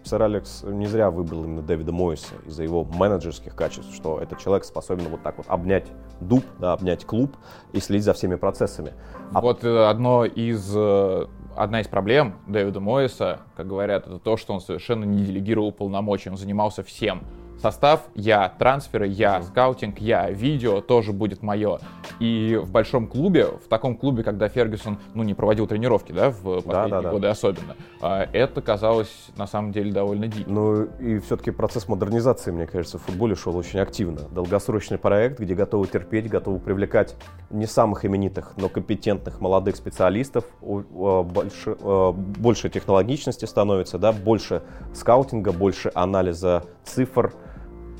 сэр 0.03 0.23
Алекс 0.23 0.63
не 0.63 0.87
зря 0.87 1.11
выбрал 1.11 1.45
именно 1.45 1.61
Дэвида 1.61 1.93
Мойса 1.93 2.33
из-за 2.45 2.63
его 2.63 2.83
менеджерских 2.83 3.55
качеств, 3.55 3.93
что 3.95 4.19
этот 4.19 4.39
человек 4.39 4.65
способен 4.65 5.07
вот 5.07 5.21
так 5.23 5.37
вот 5.37 5.45
обнять 5.47 5.85
дуб, 6.19 6.43
да, 6.59 6.73
обнять 6.73 7.05
клуб 7.05 7.37
и 7.71 7.79
следить 7.79 8.03
за 8.03 8.13
всеми 8.13 8.35
процессами. 8.35 8.93
А... 9.33 9.39
Вот 9.39 9.63
э, 9.63 9.85
одно 9.85 10.25
из, 10.25 10.73
э, 10.75 11.27
одна 11.55 11.79
из 11.79 11.87
проблем 11.87 12.35
Дэвида 12.47 12.81
Мойса, 12.81 13.41
как 13.55 13.67
говорят, 13.67 14.07
это 14.07 14.19
то, 14.19 14.35
что 14.35 14.53
он 14.53 14.59
совершенно 14.59 15.05
не 15.05 15.23
делегировал 15.23 15.71
полномочий, 15.71 16.29
он 16.29 16.35
занимался 16.35 16.83
всем 16.83 17.23
состав 17.61 18.01
я, 18.15 18.49
трансферы 18.49 19.07
я, 19.07 19.41
скаутинг 19.43 19.99
я, 19.99 20.29
видео 20.29 20.81
тоже 20.81 21.13
будет 21.13 21.43
мое. 21.43 21.79
И 22.19 22.59
в 22.61 22.71
большом 22.71 23.07
клубе, 23.07 23.45
в 23.45 23.67
таком 23.67 23.95
клубе, 23.95 24.23
когда 24.23 24.49
Фергюсон, 24.49 24.97
ну, 25.13 25.23
не 25.23 25.33
проводил 25.33 25.67
тренировки, 25.67 26.11
да, 26.11 26.29
в 26.29 26.61
последние 26.61 26.89
да, 26.89 27.01
да. 27.01 27.11
годы 27.11 27.27
особенно, 27.27 27.75
а, 28.01 28.27
это 28.33 28.61
казалось 28.61 29.29
на 29.37 29.47
самом 29.47 29.71
деле 29.71 29.91
довольно 29.91 30.27
диким. 30.27 30.53
Ну 30.53 30.83
и 30.99 31.19
все-таки 31.19 31.51
процесс 31.51 31.87
модернизации, 31.87 32.51
мне 32.51 32.67
кажется, 32.67 32.97
в 32.97 33.03
футболе 33.03 33.35
шел 33.35 33.55
очень 33.55 33.79
активно. 33.79 34.21
Долгосрочный 34.31 34.97
проект, 34.97 35.39
где 35.39 35.55
готовы 35.55 35.87
терпеть, 35.87 36.29
готовы 36.29 36.59
привлекать 36.59 37.15
не 37.49 37.65
самых 37.65 38.05
именитых, 38.05 38.53
но 38.57 38.69
компетентных 38.69 39.39
молодых 39.39 39.75
специалистов. 39.75 40.45
Больше, 40.61 41.75
больше 41.75 42.69
технологичности 42.69 43.45
становится, 43.45 43.97
да, 43.97 44.11
больше 44.11 44.63
скаутинга, 44.93 45.51
больше 45.51 45.91
анализа 45.93 46.63
цифр. 46.83 47.33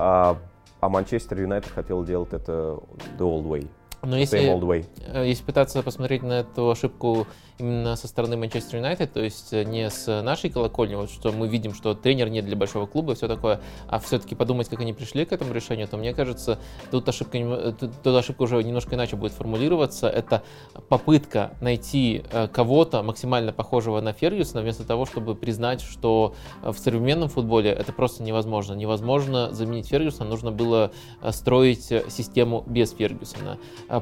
А, 0.04 0.36
а 0.80 0.90
Манчестер 0.90 1.42
Юнайтед 1.42 1.72
хотел 1.72 2.04
делать 2.04 2.34
это 2.34 2.80
the 3.20 3.20
old 3.20 3.46
way. 3.46 3.68
Но 4.02 4.18
если, 4.18 4.40
э, 4.40 5.28
если 5.28 5.44
пытаться 5.44 5.84
посмотреть 5.84 6.24
на 6.24 6.40
эту 6.40 6.72
ошибку 6.72 7.28
именно 7.62 7.96
со 7.96 8.08
стороны 8.08 8.36
Манчестер 8.36 8.78
Юнайтед, 8.78 9.14
то 9.14 9.22
есть 9.22 9.54
э, 9.54 9.64
не 9.64 9.90
с 9.90 10.22
нашей 10.22 10.50
колокольни, 10.50 10.96
вот 10.96 11.10
что 11.10 11.32
мы 11.32 11.48
видим, 11.48 11.74
что 11.74 11.94
тренер 11.94 12.30
не 12.30 12.42
для 12.42 12.56
большого 12.56 12.86
клуба 12.86 13.14
и 13.14 13.16
все 13.16 13.28
такое, 13.28 13.62
а 13.88 14.00
все-таки 14.00 14.36
подумать, 14.36 14.68
как 14.68 14.82
они 14.82 14.94
пришли 14.94 15.26
к 15.26 15.32
этому 15.32 15.54
решению, 15.54 15.88
то 15.88 15.98
мне 15.98 16.14
кажется, 16.14 16.60
тут 16.90 17.08
ошибка, 17.08 17.38
э, 17.38 17.72
тут 17.72 18.16
ошибка 18.16 18.44
уже 18.44 18.62
немножко 18.64 18.96
иначе 18.96 19.16
будет 19.16 19.32
формулироваться. 19.32 20.10
Это 20.10 20.44
попытка 20.90 21.54
найти 21.62 22.24
э, 22.32 22.48
кого-то 22.48 23.04
максимально 23.04 23.54
похожего 23.54 24.02
на 24.02 24.14
Фергюсона, 24.14 24.62
вместо 24.62 24.84
того, 24.84 25.06
чтобы 25.06 25.36
признать, 25.36 25.82
что 25.82 26.36
в 26.64 26.78
современном 26.78 27.30
футболе 27.30 27.72
это 27.72 27.94
просто 27.94 28.24
невозможно. 28.24 28.74
Невозможно 28.74 29.52
заменить 29.52 29.88
Фергюсона, 29.88 30.30
нужно 30.30 30.52
было 30.52 30.92
строить 31.32 31.86
систему 31.86 32.64
без 32.68 32.92
Фергюсона. 32.92 33.58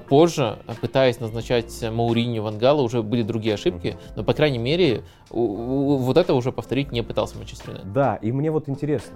Позже, 0.07 0.59
пытаясь 0.81 1.19
назначать 1.19 1.81
Мауриню 1.81 2.43
Вангала, 2.43 2.81
уже 2.81 3.03
были 3.03 3.23
другие 3.23 3.48
другие 3.49 3.53
ошибки, 3.53 3.97
но, 4.15 4.23
по 4.23 4.33
крайней 4.33 4.59
мере, 4.59 5.03
вот 5.29 6.17
это 6.17 6.33
уже 6.33 6.51
повторить 6.51 6.91
не 6.91 7.01
пытался 7.01 7.37
Манчестер 7.37 7.69
Юнайтед. 7.69 7.93
Да, 7.93 8.15
и 8.15 8.31
мне 8.31 8.51
вот 8.51 8.69
интересно, 8.69 9.15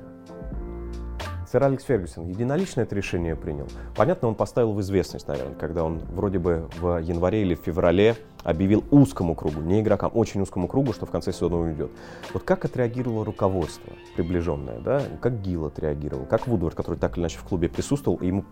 Сэр 1.51 1.63
Алекс 1.63 1.83
Фергюсон 1.83 2.25
единолично 2.25 2.81
это 2.81 2.95
решение 2.95 3.35
принял. 3.35 3.67
Понятно, 3.95 4.27
он 4.27 4.35
поставил 4.35 4.73
в 4.73 4.81
известность, 4.81 5.27
наверное, 5.27 5.55
когда 5.55 5.83
он 5.83 5.99
вроде 5.99 6.39
бы 6.39 6.67
в 6.79 6.97
январе 6.97 7.43
или 7.43 7.53
в 7.53 7.59
феврале 7.59 8.15
объявил 8.43 8.83
узкому 8.89 9.35
кругу, 9.35 9.61
не 9.61 9.81
игрокам, 9.81 10.11
очень 10.15 10.41
узкому 10.41 10.67
кругу, 10.67 10.93
что 10.93 11.05
в 11.05 11.11
конце 11.11 11.31
сезона 11.31 11.59
уйдет. 11.59 11.91
Вот 12.33 12.41
как 12.43 12.65
отреагировало 12.65 13.23
руководство 13.23 13.93
приближенное, 14.15 14.79
да? 14.79 15.03
Как 15.21 15.41
Гил 15.41 15.67
отреагировал, 15.67 16.25
как 16.25 16.47
Вудвард, 16.47 16.75
который 16.75 16.97
так 16.97 17.17
или 17.17 17.21
иначе 17.21 17.37
в 17.37 17.43
клубе 17.43 17.69
присутствовал, 17.69 18.17
и 18.17 18.27
ему 18.27 18.45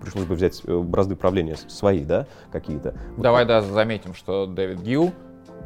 пришлось 0.00 0.24
бы 0.24 0.34
взять 0.34 0.62
э, 0.64 0.78
бразды 0.78 1.16
правления 1.16 1.56
свои, 1.56 2.04
да, 2.04 2.26
какие-то. 2.52 2.94
Давай, 3.16 3.44
да, 3.44 3.62
заметим, 3.62 4.14
что 4.14 4.46
Дэвид 4.46 4.80
Гилл, 4.80 5.12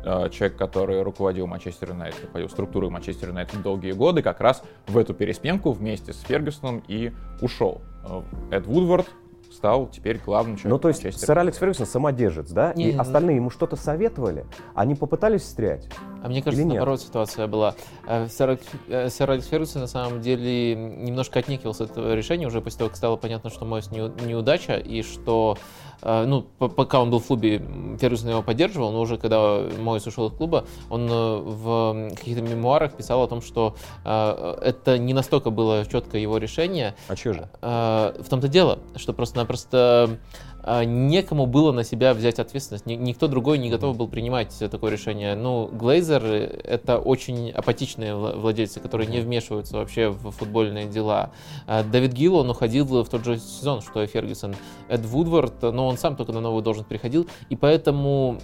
человек, 0.03 0.57
который 0.57 1.03
руководил 1.03 1.47
Манчестер 1.47 1.91
Юнайтед, 1.91 2.23
руководил 2.23 2.49
структурой 2.49 2.91
Манчестер 2.91 3.29
Юнайтед 3.29 3.63
долгие 3.63 3.93
годы, 3.93 4.23
как 4.23 4.41
раз 4.41 4.63
в 4.87 4.97
эту 4.97 5.15
пересменку 5.15 5.73
вместе 5.73 6.13
с 6.13 6.21
Фергюсоном 6.21 6.83
и 6.89 7.13
ушел. 7.41 7.81
Э, 8.05 8.23
Эд 8.51 8.67
Вудвард 8.67 9.09
стал 9.51 9.89
теперь 9.89 10.19
главным 10.19 10.57
человеком. 10.57 10.71
Ну, 10.71 10.79
то 10.79 10.89
есть 10.89 11.03
Манчестер. 11.03 11.27
сэр 11.27 11.39
Алекс 11.39 11.59
Фергюсон 11.59 11.87
самодержец, 11.87 12.51
да? 12.51 12.73
Не, 12.75 12.91
и 12.91 12.93
не, 12.93 12.99
остальные 12.99 13.37
ему 13.37 13.51
что-то 13.51 13.77
советовали, 13.77 14.47
они 14.75 14.95
попытались 14.95 15.43
встрять? 15.43 15.89
А 16.23 16.29
мне 16.29 16.43
кажется, 16.43 16.65
наоборот 16.65 17.01
ситуация 17.01 17.47
была. 17.47 17.75
Э, 18.07 18.27
сэр, 18.29 18.59
э, 18.89 19.09
сэр 19.09 19.31
Алекс 19.31 19.47
Фергюсон 19.47 19.83
на 19.83 19.89
самом 19.89 20.21
деле 20.21 20.75
немножко 20.75 21.41
отнекивался 21.41 21.85
от 21.85 21.91
этого 21.91 22.15
решения 22.15 22.47
уже 22.47 22.61
после 22.61 22.79
того, 22.79 22.89
как 22.91 22.97
стало 22.97 23.17
понятно, 23.17 23.51
что 23.51 23.65
Мойс 23.65 23.91
неудача 23.91 24.77
и 24.77 25.03
что 25.03 25.57
Э, 25.59 25.90
ну, 26.03 26.43
пока 26.43 27.01
он 27.01 27.11
был 27.11 27.19
в 27.21 27.27
клубе, 27.27 27.63
Фергюсон 28.01 28.31
его 28.31 28.43
поддерживал, 28.43 28.93
но 28.93 29.01
уже 29.01 29.19
когда 29.19 29.63
Мойс 29.79 30.07
ушел 30.07 30.29
из 30.29 30.33
клуба, 30.33 30.65
он 30.89 31.09
э, 31.11 31.37
в 31.41 32.11
каких-то 32.17 32.43
мемуарах 32.43 32.93
писал 32.93 33.23
о 33.23 33.29
том, 33.29 33.43
что 33.43 33.77
э, 34.05 34.59
это 34.63 34.99
не 34.99 35.13
настолько 35.13 35.51
было 35.51 35.85
четко 35.87 36.19
его 36.19 36.39
решение. 36.39 36.95
А 37.09 37.17
что 37.17 37.35
же? 37.35 37.49
В 37.61 38.29
том-то 38.29 38.49
дело, 38.49 38.79
что 38.97 39.13
просто-напросто 39.13 40.19
некому 40.85 41.47
было 41.47 41.73
на 41.73 41.85
себя 41.85 42.15
взять 42.15 42.39
ответственность. 42.39 42.87
Никто 42.87 43.29
другой 43.29 43.59
не 43.59 43.71
готов 43.71 43.97
был 43.97 44.09
принимать 44.09 44.55
такое 44.71 44.91
решение. 44.91 45.35
Ну, 45.35 45.69
Глейзер— 45.73 46.25
это 46.65 46.99
очень 46.99 47.51
апатичные 47.51 48.15
владельцы, 48.15 48.81
которые 48.81 49.09
не 49.09 49.21
вмешиваются 49.21 49.77
вообще 49.77 50.09
в 50.09 50.31
футбольные 50.31 50.87
дела. 50.87 51.31
А 51.67 51.83
Дэвид 51.83 52.13
Гилл, 52.13 52.37
он 52.37 52.51
уходил 52.51 52.87
в 52.87 53.09
тот 53.09 53.25
же 53.25 53.39
сезон, 53.39 53.81
что 53.83 54.03
и 54.03 54.07
Фергюсон. 54.07 54.55
Эд 54.89 55.05
Вудвард, 55.07 55.63
но 55.63 55.87
он 55.87 55.99
сам 55.99 56.17
только 56.17 56.33
на 56.33 56.41
новую 56.41 56.63
должность 56.63 56.89
приходил. 56.89 57.27
И 57.49 57.57
поэтому 57.57 58.39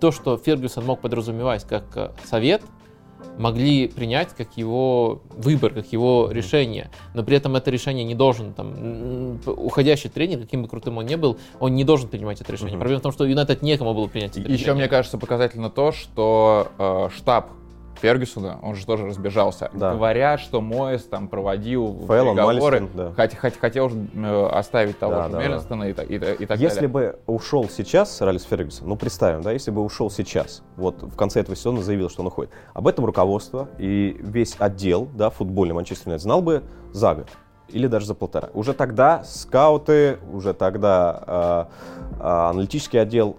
то, 0.00 0.12
что 0.12 0.36
Фергюсон 0.36 0.84
мог 0.84 1.00
подразумевать 1.00 1.64
как 1.64 2.14
совет— 2.24 2.62
могли 3.38 3.88
принять 3.88 4.34
как 4.36 4.56
его 4.56 5.22
выбор, 5.30 5.72
как 5.72 5.92
его 5.92 6.28
решение. 6.30 6.90
Но 7.14 7.22
при 7.22 7.36
этом 7.36 7.56
это 7.56 7.70
решение 7.70 8.04
не 8.04 8.14
должен, 8.14 8.52
там, 8.52 9.40
уходящий 9.46 10.10
тренер, 10.10 10.40
каким 10.40 10.62
бы 10.62 10.68
крутым 10.68 10.98
он 10.98 11.06
ни 11.06 11.16
был, 11.16 11.38
он 11.60 11.74
не 11.74 11.84
должен 11.84 12.08
принимать 12.08 12.40
это 12.40 12.52
решение. 12.52 12.76
Uh-huh. 12.76 12.80
Проблема 12.80 13.00
в 13.00 13.02
том, 13.02 13.12
что 13.12 13.24
Юнайтед 13.24 13.62
некому 13.62 13.94
было 13.94 14.06
принять 14.06 14.32
это 14.32 14.40
Еще, 14.40 14.48
решение. 14.48 14.64
Еще, 14.64 14.74
мне 14.74 14.88
кажется, 14.88 15.18
показательно 15.18 15.70
то, 15.70 15.92
что 15.92 16.68
э, 16.78 17.08
штаб 17.16 17.50
Фергюсона, 17.98 18.58
он 18.62 18.74
же 18.74 18.86
тоже 18.86 19.06
разбежался. 19.06 19.70
Да. 19.72 19.94
Говорят, 19.94 20.40
что 20.40 20.60
Моэс 20.60 21.04
там 21.04 21.28
проводил 21.28 22.04
Фейлон, 22.06 22.36
переговоры, 22.36 22.80
Малистон, 22.80 22.90
да. 22.94 23.12
хот, 23.12 23.38
хот, 23.38 23.54
хотел 23.60 23.90
э, 23.90 24.46
оставить 24.52 24.98
того 24.98 25.14
да, 25.14 25.24
же 25.24 25.32
да, 25.32 25.38
Меллинстона 25.42 25.92
да. 25.94 26.02
и, 26.02 26.14
и, 26.14 26.16
и 26.16 26.46
так 26.46 26.58
если 26.58 26.86
далее. 26.86 26.88
бы 26.88 27.18
ушел 27.26 27.68
сейчас 27.68 28.16
сэр 28.16 28.28
Алекс 28.28 28.44
Фергюсон, 28.44 28.88
ну 28.88 28.96
представим, 28.96 29.42
да, 29.42 29.52
если 29.52 29.70
бы 29.70 29.82
ушел 29.82 30.10
сейчас, 30.10 30.62
вот 30.76 31.02
в 31.02 31.16
конце 31.16 31.40
этого 31.40 31.56
сезона 31.56 31.82
заявил, 31.82 32.10
что 32.10 32.22
он 32.22 32.28
уходит, 32.28 32.52
об 32.74 32.86
этом 32.88 33.04
руководство 33.04 33.68
и 33.78 34.16
весь 34.20 34.56
отдел, 34.58 35.08
да, 35.14 35.30
футбольный 35.30 35.74
Манчестер 35.74 36.08
Юнайтед 36.08 36.22
знал 36.22 36.42
бы 36.42 36.62
за 36.92 37.14
год 37.14 37.28
или 37.68 37.86
даже 37.86 38.06
за 38.06 38.14
полтора. 38.14 38.50
Уже 38.54 38.72
тогда 38.74 39.24
скауты, 39.24 40.18
уже 40.32 40.54
тогда 40.54 41.22
э, 41.26 42.20
э, 42.20 42.26
аналитический 42.50 43.00
отдел 43.00 43.38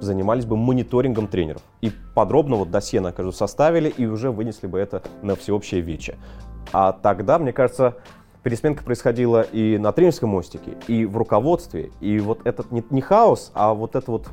занимались 0.00 0.44
бы 0.44 0.56
мониторингом 0.56 1.28
тренеров. 1.28 1.62
И 1.80 1.90
подробно 2.14 2.56
вот 2.56 2.70
досье 2.70 3.00
на 3.00 3.12
каждую 3.12 3.32
составили 3.32 3.88
и 3.88 4.06
уже 4.06 4.30
вынесли 4.30 4.66
бы 4.66 4.78
это 4.78 5.02
на 5.22 5.36
всеобщее 5.36 5.80
вече. 5.80 6.16
А 6.72 6.92
тогда, 6.92 7.38
мне 7.38 7.52
кажется, 7.52 7.96
пересменка 8.42 8.84
происходила 8.84 9.42
и 9.42 9.78
на 9.78 9.92
тренерском 9.92 10.30
мостике, 10.30 10.76
и 10.86 11.04
в 11.04 11.16
руководстве. 11.16 11.90
И 12.00 12.18
вот 12.18 12.46
этот 12.46 12.70
не, 12.70 12.84
не 12.90 13.00
хаос, 13.00 13.50
а 13.54 13.74
вот 13.74 13.96
это 13.96 14.10
вот 14.10 14.28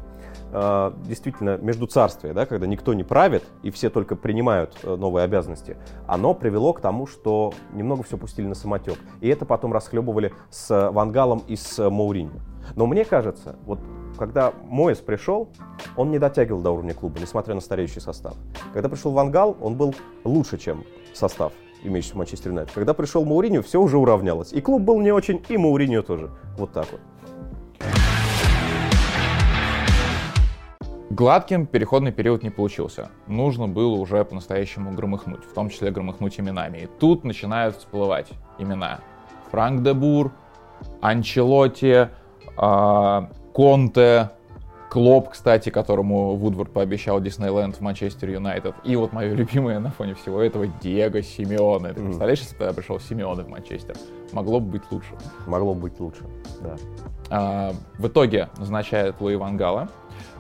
действительно 1.06 1.58
между 1.58 1.88
царствия, 1.88 2.34
да, 2.34 2.46
когда 2.46 2.68
никто 2.68 2.94
не 2.94 3.04
правит 3.04 3.44
и 3.64 3.72
все 3.72 3.90
только 3.90 4.16
принимают 4.16 4.78
э, 4.84 4.96
новые 4.96 5.24
обязанности, 5.24 5.78
оно 6.08 6.34
привело 6.36 6.74
к 6.74 6.80
тому, 6.80 7.08
что 7.08 7.54
немного 7.74 8.04
все 8.04 8.18
пустили 8.18 8.46
на 8.46 8.56
самотек. 8.56 9.00
И 9.22 9.28
это 9.28 9.46
потом 9.46 9.74
расхлебывали 9.74 10.32
с 10.50 10.92
Вангалом 10.92 11.42
и 11.48 11.56
с 11.56 11.90
Мауриньо. 11.90 12.40
Но 12.76 12.86
мне 12.86 13.04
кажется, 13.04 13.56
вот 13.66 13.80
когда 14.18 14.54
Моис 14.64 15.00
пришел, 15.00 15.50
он 15.98 16.12
не 16.12 16.20
дотягивал 16.20 16.62
до 16.62 16.72
уровня 16.72 16.94
клуба, 16.94 17.20
несмотря 17.20 17.56
на 17.56 17.62
стареющий 17.62 18.02
состав. 18.02 18.36
Когда 18.74 18.90
пришел 18.90 19.12
Вангал, 19.12 19.58
он 19.60 19.76
был 19.76 19.96
лучше, 20.24 20.58
чем 20.58 20.84
состав, 21.14 21.52
имеющийся 21.84 22.14
в 22.14 22.18
Манчестер 22.18 22.52
Юнайтед. 22.52 22.74
Когда 22.74 22.94
пришел 22.94 23.26
Мауриньо, 23.26 23.62
все 23.64 23.82
уже 23.82 23.98
уравнялось. 23.98 24.54
И 24.54 24.62
клуб 24.62 24.84
был 24.84 25.00
не 25.02 25.12
очень, 25.12 25.44
и 25.50 25.58
Мауриньо 25.58 26.04
тоже. 26.04 26.30
Вот 26.58 26.72
так 26.72 26.88
вот. 26.92 27.02
Гладким 31.14 31.68
переходный 31.68 32.12
период 32.12 32.42
не 32.42 32.50
получился. 32.50 33.10
Нужно 33.28 33.68
было 33.68 33.94
уже 33.94 34.26
по-настоящему 34.26 34.94
громыхнуть, 34.94 35.46
в 35.46 35.54
том 35.54 35.70
числе 35.70 35.92
громыхнуть 35.92 36.40
именами. 36.40 36.80
И 36.80 36.88
тут 36.88 37.24
начинают 37.24 37.78
всплывать 37.78 38.30
имена. 38.58 39.00
Франк 39.52 39.84
де 39.84 39.94
Бур, 39.94 40.32
Анчелотти, 41.02 42.10
а, 42.58 43.30
Конте, 43.54 44.32
Клоп, 44.90 45.30
кстати, 45.30 45.70
которому 45.70 46.36
Вудвард 46.36 46.72
пообещал 46.72 47.22
Диснейленд 47.22 47.76
в 47.76 47.82
Манчестер 47.82 48.32
Юнайтед. 48.32 48.74
И 48.84 48.96
вот 48.96 49.14
мое 49.14 49.34
любимое 49.36 49.78
на 49.78 49.92
фоне 49.92 50.16
всего 50.16 50.42
этого 50.42 50.66
Диего 50.66 51.22
Симеоне. 51.22 51.94
Ты 51.94 52.02
mm. 52.02 52.06
представляешь, 52.06 52.40
если 52.40 52.54
бы 52.54 52.60
тогда 52.60 52.74
пришел 52.74 53.00
Симеоне 53.00 53.44
в 53.44 53.50
Манчестер? 53.50 53.96
Могло 54.32 54.60
бы 54.60 54.72
быть 54.72 54.84
лучше. 54.90 55.14
Могло 55.46 55.76
бы 55.76 55.82
быть 55.82 56.00
лучше, 56.00 56.24
да. 56.62 56.76
А, 57.30 57.74
в 58.00 58.08
итоге 58.08 58.50
назначает 58.58 59.22
Луи 59.22 59.36
Вангала. 59.36 59.90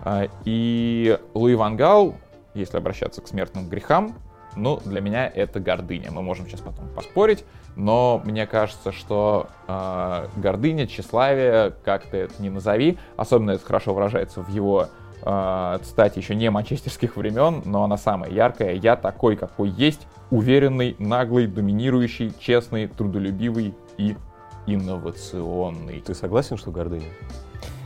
А, 0.06 0.28
и 0.44 1.18
Луи 1.34 1.56
Вангал, 1.56 2.16
если 2.54 2.78
обращаться 2.78 3.22
к 3.22 3.28
смертным 3.28 3.70
грехам, 3.70 4.16
ну, 4.56 4.80
для 4.86 5.02
меня 5.02 5.28
это 5.28 5.60
гордыня. 5.60 6.12
Мы 6.12 6.22
можем 6.22 6.48
сейчас 6.48 6.60
потом 6.60 6.88
поспорить, 6.89 7.46
но 7.76 8.22
мне 8.24 8.46
кажется, 8.46 8.92
что 8.92 9.48
э, 9.68 10.28
гордыня, 10.36 10.86
тщеславие, 10.86 11.74
как 11.84 12.06
ты 12.06 12.18
это 12.18 12.42
ни 12.42 12.50
назови, 12.50 13.00
особенно 13.16 13.52
это 13.52 13.66
хорошо 13.66 13.94
выражается 13.94 14.42
в 14.42 14.50
его 14.50 14.89
э, 15.24 15.80
цитате 15.84 16.20
еще 16.20 16.36
не 16.36 16.52
манчестерских 16.52 17.16
времен, 17.16 17.63
но 17.66 17.84
она 17.84 17.98
самая 17.98 18.30
яркая. 18.30 18.74
«Я 18.74 18.96
такой, 18.96 19.38
какой 19.38 19.70
есть, 19.70 20.06
уверенный, 20.30 20.96
наглый, 21.00 21.48
доминирующий, 21.48 22.34
честный, 22.39 22.88
трудолюбивый 22.88 23.74
и 23.98 24.16
инновационный». 24.68 26.02
Ты 26.02 26.13
согласен, 26.13 26.58
что 26.58 26.72
гордыня? 26.72 27.08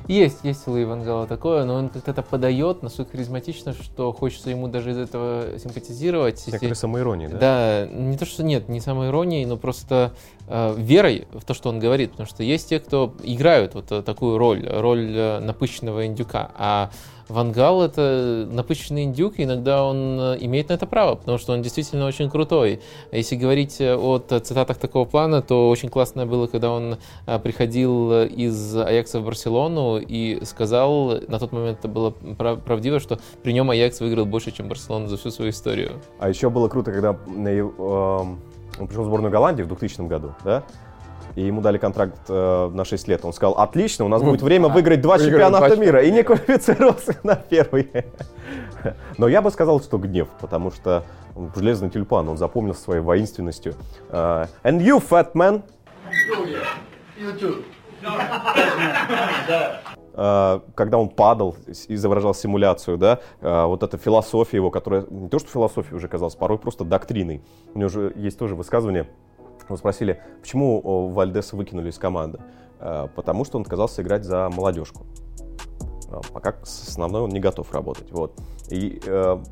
Есть, 0.07 0.39
есть 0.43 0.67
у 0.67 0.71
Луи 0.71 0.85
Вангала 0.85 1.27
такое, 1.27 1.65
но 1.65 1.75
он 1.75 1.89
как-то 1.89 2.11
это 2.11 2.21
подает 2.21 2.81
настолько 2.81 3.11
харизматично, 3.11 3.73
что 3.73 4.13
хочется 4.13 4.49
ему 4.49 4.67
даже 4.67 4.91
из 4.91 4.97
этого 4.97 5.59
симпатизировать. 5.59 6.45
Некоторые 6.47 6.75
самоиронии, 6.75 7.27
да? 7.27 7.37
Да, 7.37 7.87
не 7.87 8.17
то, 8.17 8.25
что 8.25 8.43
нет, 8.43 8.69
не 8.69 8.79
самоиронии, 8.79 9.43
но 9.45 9.57
просто 9.57 10.13
э, 10.47 10.75
верой 10.77 11.27
в 11.33 11.43
то, 11.43 11.53
что 11.53 11.69
он 11.69 11.79
говорит. 11.79 12.11
Потому 12.11 12.27
что 12.27 12.43
есть 12.43 12.69
те, 12.69 12.79
кто 12.79 13.13
играют 13.23 13.73
вот 13.73 13.91
э, 13.91 14.01
такую 14.01 14.37
роль, 14.37 14.65
роль 14.67 15.11
э, 15.13 15.39
напыщенного 15.39 16.05
индюка. 16.05 16.51
А 16.55 16.89
Вангал 17.29 17.83
это 17.83 18.47
напыщенный 18.49 19.03
индюк, 19.03 19.39
и 19.39 19.43
иногда 19.43 19.83
он 19.83 20.19
э, 20.19 20.37
имеет 20.41 20.69
на 20.69 20.73
это 20.73 20.85
право, 20.85 21.15
потому 21.15 21.37
что 21.37 21.53
он 21.53 21.61
действительно 21.61 22.05
очень 22.05 22.29
крутой. 22.29 22.81
Если 23.11 23.35
говорить 23.35 23.81
о 23.81 24.19
цитатах 24.19 24.77
такого 24.77 25.05
плана, 25.05 25.41
то 25.41 25.69
очень 25.69 25.89
классно 25.89 26.25
было, 26.25 26.47
когда 26.47 26.71
он 26.71 26.97
э, 27.25 27.39
приходил 27.39 28.23
из 28.23 28.75
Аякса 28.75 29.19
в 29.19 29.25
Барселону 29.25 29.97
и 29.97 30.43
сказал, 30.45 31.19
на 31.27 31.39
тот 31.39 31.51
момент 31.51 31.79
это 31.79 31.87
было 31.87 32.11
правдиво, 32.11 32.99
что 32.99 33.19
при 33.43 33.51
нем 33.51 33.69
Аякс 33.69 33.99
выиграл 33.99 34.25
больше, 34.25 34.51
чем 34.51 34.69
Барселона 34.69 35.07
за 35.07 35.17
всю 35.17 35.31
свою 35.31 35.51
историю. 35.51 36.01
А 36.19 36.29
еще 36.29 36.49
было 36.49 36.67
круто, 36.69 36.91
когда 36.91 37.17
он 38.77 38.87
пришел 38.87 39.03
в 39.03 39.07
сборную 39.07 39.31
Голландии 39.31 39.63
в 39.63 39.67
2000 39.67 40.07
году, 40.07 40.33
да? 40.43 40.63
И 41.37 41.41
ему 41.41 41.61
дали 41.61 41.77
контракт 41.77 42.17
э, 42.29 42.69
на 42.73 42.83
6 42.83 43.07
лет. 43.07 43.23
Он 43.23 43.31
сказал, 43.31 43.53
отлично, 43.53 44.05
у 44.05 44.07
нас 44.07 44.23
будет 44.23 44.41
время 44.41 44.69
выиграть 44.69 45.01
два 45.01 45.19
чемпионата 45.19 45.75
мира 45.75 46.01
и 46.01 46.11
не 46.11 46.23
квалифицировался 46.23 47.15
на 47.21 47.35
первый. 47.35 47.91
Но 49.19 49.27
я 49.27 49.43
бы 49.43 49.51
сказал, 49.51 49.79
что 49.79 49.99
гнев, 49.99 50.29
потому 50.41 50.71
что 50.71 51.03
железный 51.55 51.91
тюльпан, 51.91 52.27
он 52.27 52.37
запомнил 52.37 52.73
своей 52.73 53.01
воинственностью. 53.01 53.75
Uh, 54.09 54.49
and 54.63 54.81
you, 54.81 54.99
fat 54.99 55.33
man. 55.33 55.61
Uh, 60.13 60.61
когда 60.73 60.97
он 60.97 61.09
падал, 61.09 61.55
изображал 61.87 62.33
симуляцию, 62.33 62.97
да, 62.97 63.19
uh, 63.41 63.67
вот 63.67 63.83
эта 63.83 63.99
философия 63.99 64.57
его, 64.57 64.71
которая 64.71 65.05
не 65.11 65.29
то 65.29 65.37
что 65.37 65.51
философия 65.51 65.93
уже 65.93 66.07
казалась, 66.07 66.33
порой 66.33 66.57
просто 66.57 66.83
доктриной. 66.83 67.43
У 67.75 67.79
него 67.79 67.89
же 67.89 68.11
есть 68.15 68.39
тоже 68.39 68.55
высказывание, 68.55 69.07
мы 69.69 69.77
спросили, 69.77 70.21
почему 70.41 71.09
Вальдеса 71.09 71.55
выкинули 71.55 71.89
из 71.89 71.97
команды? 71.97 72.39
Э, 72.79 73.07
потому 73.15 73.45
что 73.45 73.57
он 73.57 73.63
отказался 73.63 74.01
играть 74.01 74.23
за 74.23 74.49
молодежку. 74.49 75.05
Э, 76.09 76.21
пока 76.33 76.55
с 76.63 76.87
основной 76.87 77.21
он 77.21 77.29
не 77.29 77.39
готов 77.39 77.71
работать. 77.73 78.11
Вот. 78.11 78.39
И 78.69 79.01
э, 79.05 79.43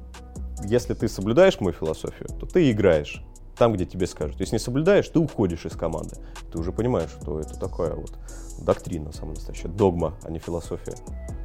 если 0.63 0.93
ты 0.93 1.07
соблюдаешь 1.07 1.59
мою 1.59 1.73
философию, 1.73 2.29
то 2.39 2.45
ты 2.45 2.71
играешь 2.71 3.23
там, 3.57 3.73
где 3.73 3.85
тебе 3.85 4.07
скажут. 4.07 4.39
Если 4.39 4.55
не 4.55 4.59
соблюдаешь, 4.59 5.07
ты 5.07 5.19
уходишь 5.19 5.65
из 5.65 5.73
команды. 5.73 6.17
Ты 6.51 6.59
уже 6.59 6.71
понимаешь, 6.71 7.09
что 7.21 7.39
это 7.39 7.57
такая 7.57 7.93
вот 7.93 8.11
доктрина 8.59 9.11
самая 9.11 9.35
настоящая, 9.35 9.69
догма, 9.69 10.15
а 10.23 10.31
не 10.31 10.39
философия. 10.39 10.95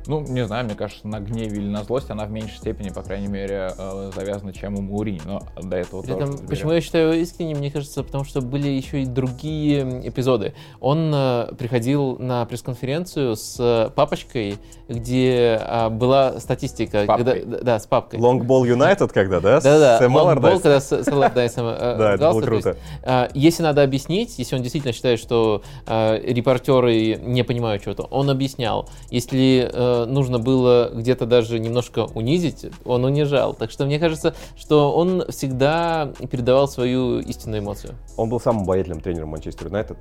Ну, 0.07 0.21
не 0.21 0.47
знаю, 0.47 0.65
мне 0.65 0.75
кажется, 0.75 1.07
на 1.07 1.21
гневе 1.21 1.59
или 1.59 1.69
на 1.69 1.85
злость 1.85 2.11
она 2.11 2.25
в 2.25 2.31
меньшей 2.31 2.57
степени, 2.57 2.91
по 2.91 3.03
крайней 3.03 3.29
мере, 3.29 3.73
э, 3.77 4.11
завязана, 4.15 4.53
чем 4.53 4.77
у 4.77 4.83
Мурини, 4.83 5.21
но 5.25 5.43
до 5.61 5.77
этого 5.77 6.03
При 6.03 6.13
тоже. 6.13 6.39
Почему 6.49 6.73
я 6.73 6.81
считаю 6.81 7.21
искренним, 7.21 7.59
мне 7.59 7.71
кажется, 7.71 8.03
потому 8.03 8.25
что 8.25 8.41
были 8.41 8.69
еще 8.69 9.03
и 9.03 9.07
другие 9.07 10.09
эпизоды. 10.09 10.55
Он 10.81 11.13
э, 11.15 11.53
приходил 11.59 12.17
на 12.19 12.45
пресс-конференцию 12.47 13.37
с 13.37 13.93
папочкой, 13.95 14.59
где 14.89 15.61
э, 15.63 15.89
была 15.89 16.41
статистика. 16.41 17.07
Когда, 17.07 17.35
да, 17.45 17.79
с 17.79 17.87
папкой. 17.87 18.19
Long 18.19 18.41
Ball 18.41 18.63
United 18.63 19.09
когда, 19.13 19.41
да? 19.41 19.61
Да-да, 19.61 20.05
Long 20.05 20.37
Ball, 20.41 20.61
когда 20.61 20.81
с, 20.81 20.93
с 20.93 21.09
Аллардайсом 21.09 21.67
э, 21.67 21.97
Да, 21.99 22.15
это 22.15 22.31
было 22.31 22.41
круто. 22.41 22.77
Э, 23.03 23.29
если 23.35 23.63
надо 23.63 23.83
объяснить, 23.83 24.39
если 24.39 24.57
он 24.57 24.63
действительно 24.63 24.93
считает, 24.93 25.21
что 25.21 25.63
э, 25.87 26.21
репортеры 26.25 27.17
не 27.17 27.45
понимают 27.45 27.83
чего-то, 27.83 28.05
он 28.05 28.31
объяснял. 28.31 28.89
Если 29.11 29.71
нужно 30.07 30.39
было 30.39 30.91
где-то 30.95 31.27
даже 31.27 31.59
немножко 31.59 32.07
унизить, 32.15 32.67
он 32.85 33.05
унижал. 33.05 33.55
Так 33.55 33.71
что 33.71 33.87
мне 33.87 33.99
кажется, 33.99 34.35
что 34.57 34.93
он 34.93 35.25
всегда 35.29 36.13
передавал 36.31 36.69
свою 36.69 37.21
истинную 37.21 37.63
эмоцию. 37.63 37.95
Он 38.17 38.29
был 38.29 38.41
самым 38.41 38.63
обаятельным 38.63 39.01
тренером 39.01 39.31
Манчестер 39.31 39.67
Юнайтед. 39.67 39.99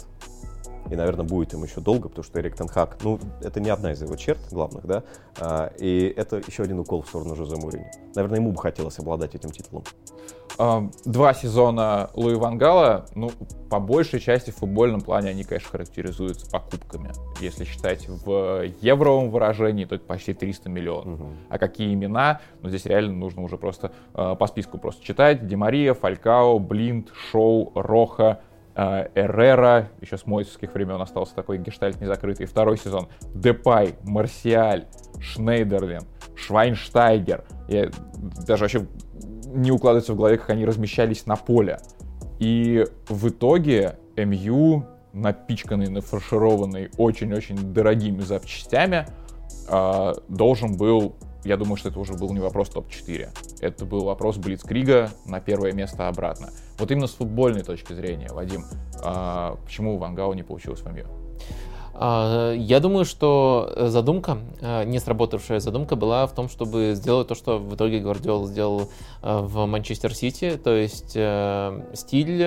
И, 0.89 0.95
наверное, 0.95 1.25
будет 1.25 1.53
им 1.53 1.63
еще 1.63 1.81
долго, 1.81 2.09
потому 2.09 2.23
что 2.23 2.39
Эрик 2.39 2.55
Тенхак, 2.55 2.97
ну, 3.03 3.19
это 3.41 3.59
не 3.59 3.69
одна 3.69 3.91
из 3.91 4.01
его 4.01 4.15
черт 4.15 4.39
главных, 4.51 4.85
да, 4.85 5.03
а, 5.39 5.71
и 5.77 6.13
это 6.15 6.37
еще 6.45 6.63
один 6.63 6.79
укол 6.79 7.01
в 7.01 7.07
сторону 7.07 7.35
Жозе 7.35 7.55
Мурини. 7.55 7.89
Наверное, 8.15 8.39
ему 8.39 8.51
бы 8.51 8.57
хотелось 8.57 8.99
обладать 8.99 9.35
этим 9.35 9.51
титулом. 9.51 9.83
Два 11.05 11.33
сезона 11.33 12.09
Луи 12.15 12.35
Вангала, 12.35 13.05
ну, 13.15 13.31
по 13.69 13.79
большей 13.79 14.19
части 14.19 14.51
в 14.51 14.57
футбольном 14.57 14.99
плане 14.99 15.29
они, 15.29 15.45
конечно, 15.45 15.69
характеризуются 15.69 16.51
покупками. 16.51 17.11
Если 17.39 17.63
считать 17.63 18.09
в 18.09 18.65
евровом 18.81 19.29
выражении, 19.29 19.85
то 19.85 19.95
это 19.95 20.03
почти 20.03 20.33
300 20.33 20.69
миллионов. 20.69 21.21
Угу. 21.21 21.29
А 21.49 21.57
какие 21.59 21.93
имена? 21.93 22.41
Ну, 22.61 22.67
здесь 22.67 22.85
реально 22.85 23.13
нужно 23.13 23.41
уже 23.41 23.57
просто 23.57 23.93
э, 24.13 24.35
по 24.37 24.47
списку 24.47 24.77
просто 24.79 25.01
читать. 25.05 25.47
Демария, 25.47 25.93
Фалькао, 25.93 26.59
Блинд, 26.59 27.09
Шоу, 27.31 27.71
Роха, 27.73 28.41
э, 28.41 28.48
Эррера, 28.75 29.89
еще 29.99 30.17
с 30.17 30.25
мойсовских 30.25 30.73
времен 30.73 31.01
остался 31.01 31.35
такой 31.35 31.57
гештальт 31.57 31.99
незакрытый. 31.99 32.45
Второй 32.45 32.77
сезон. 32.77 33.09
Депай, 33.33 33.95
Марсиаль, 34.03 34.85
Шнейдерлин, 35.19 36.03
Швайнштайгер. 36.35 37.43
Я 37.67 37.89
даже 38.45 38.63
вообще 38.63 38.87
не 39.47 39.71
укладывается 39.71 40.13
в 40.13 40.17
голове, 40.17 40.37
как 40.37 40.51
они 40.51 40.65
размещались 40.65 41.25
на 41.25 41.35
поле. 41.35 41.79
И 42.39 42.85
в 43.09 43.29
итоге 43.29 43.95
МЮ, 44.15 44.85
напичканный, 45.13 45.89
нафаршированный 45.89 46.89
очень-очень 46.97 47.73
дорогими 47.73 48.21
запчастями, 48.21 49.07
а, 49.67 50.13
должен 50.29 50.77
был, 50.77 51.15
я 51.43 51.57
думаю, 51.57 51.77
что 51.77 51.89
это 51.89 51.99
уже 51.99 52.13
был 52.13 52.31
не 52.33 52.39
вопрос 52.39 52.69
топ-4. 52.69 53.29
Это 53.61 53.85
был 53.85 54.03
вопрос 54.03 54.37
Блицкрига 54.37 55.11
на 55.25 55.39
первое 55.39 55.71
место 55.71 56.07
обратно. 56.07 56.49
Вот 56.77 56.91
именно 56.91 57.07
с 57.07 57.13
футбольной 57.13 57.63
точки 57.63 57.93
зрения, 57.93 58.29
Вадим, 58.31 58.65
а, 59.03 59.57
почему 59.63 59.97
Вангау 59.97 60.33
не 60.33 60.43
получилось 60.43 60.81
в 60.81 60.91
МЮ? 60.91 61.05
А, 62.01 62.53
я 62.53 62.79
думаю, 62.79 63.03
что 63.03 63.73
задумка, 63.75 64.37
а, 64.61 64.85
не 64.85 64.99
сработавшая 64.99 65.59
задумка 65.59 65.97
была 65.97 66.25
в 66.27 66.33
том, 66.33 66.47
чтобы 66.47 66.93
сделать 66.95 67.27
то, 67.27 67.35
что 67.35 67.57
в 67.59 67.75
итоге 67.75 67.99
Гвардиол 67.99 68.47
сделал 68.47 68.89
а, 69.21 69.41
в 69.41 69.65
Манчестер 69.65 70.15
Сити, 70.15 70.57
то 70.63 70.73
есть 70.73 71.09
стиль, 71.09 72.39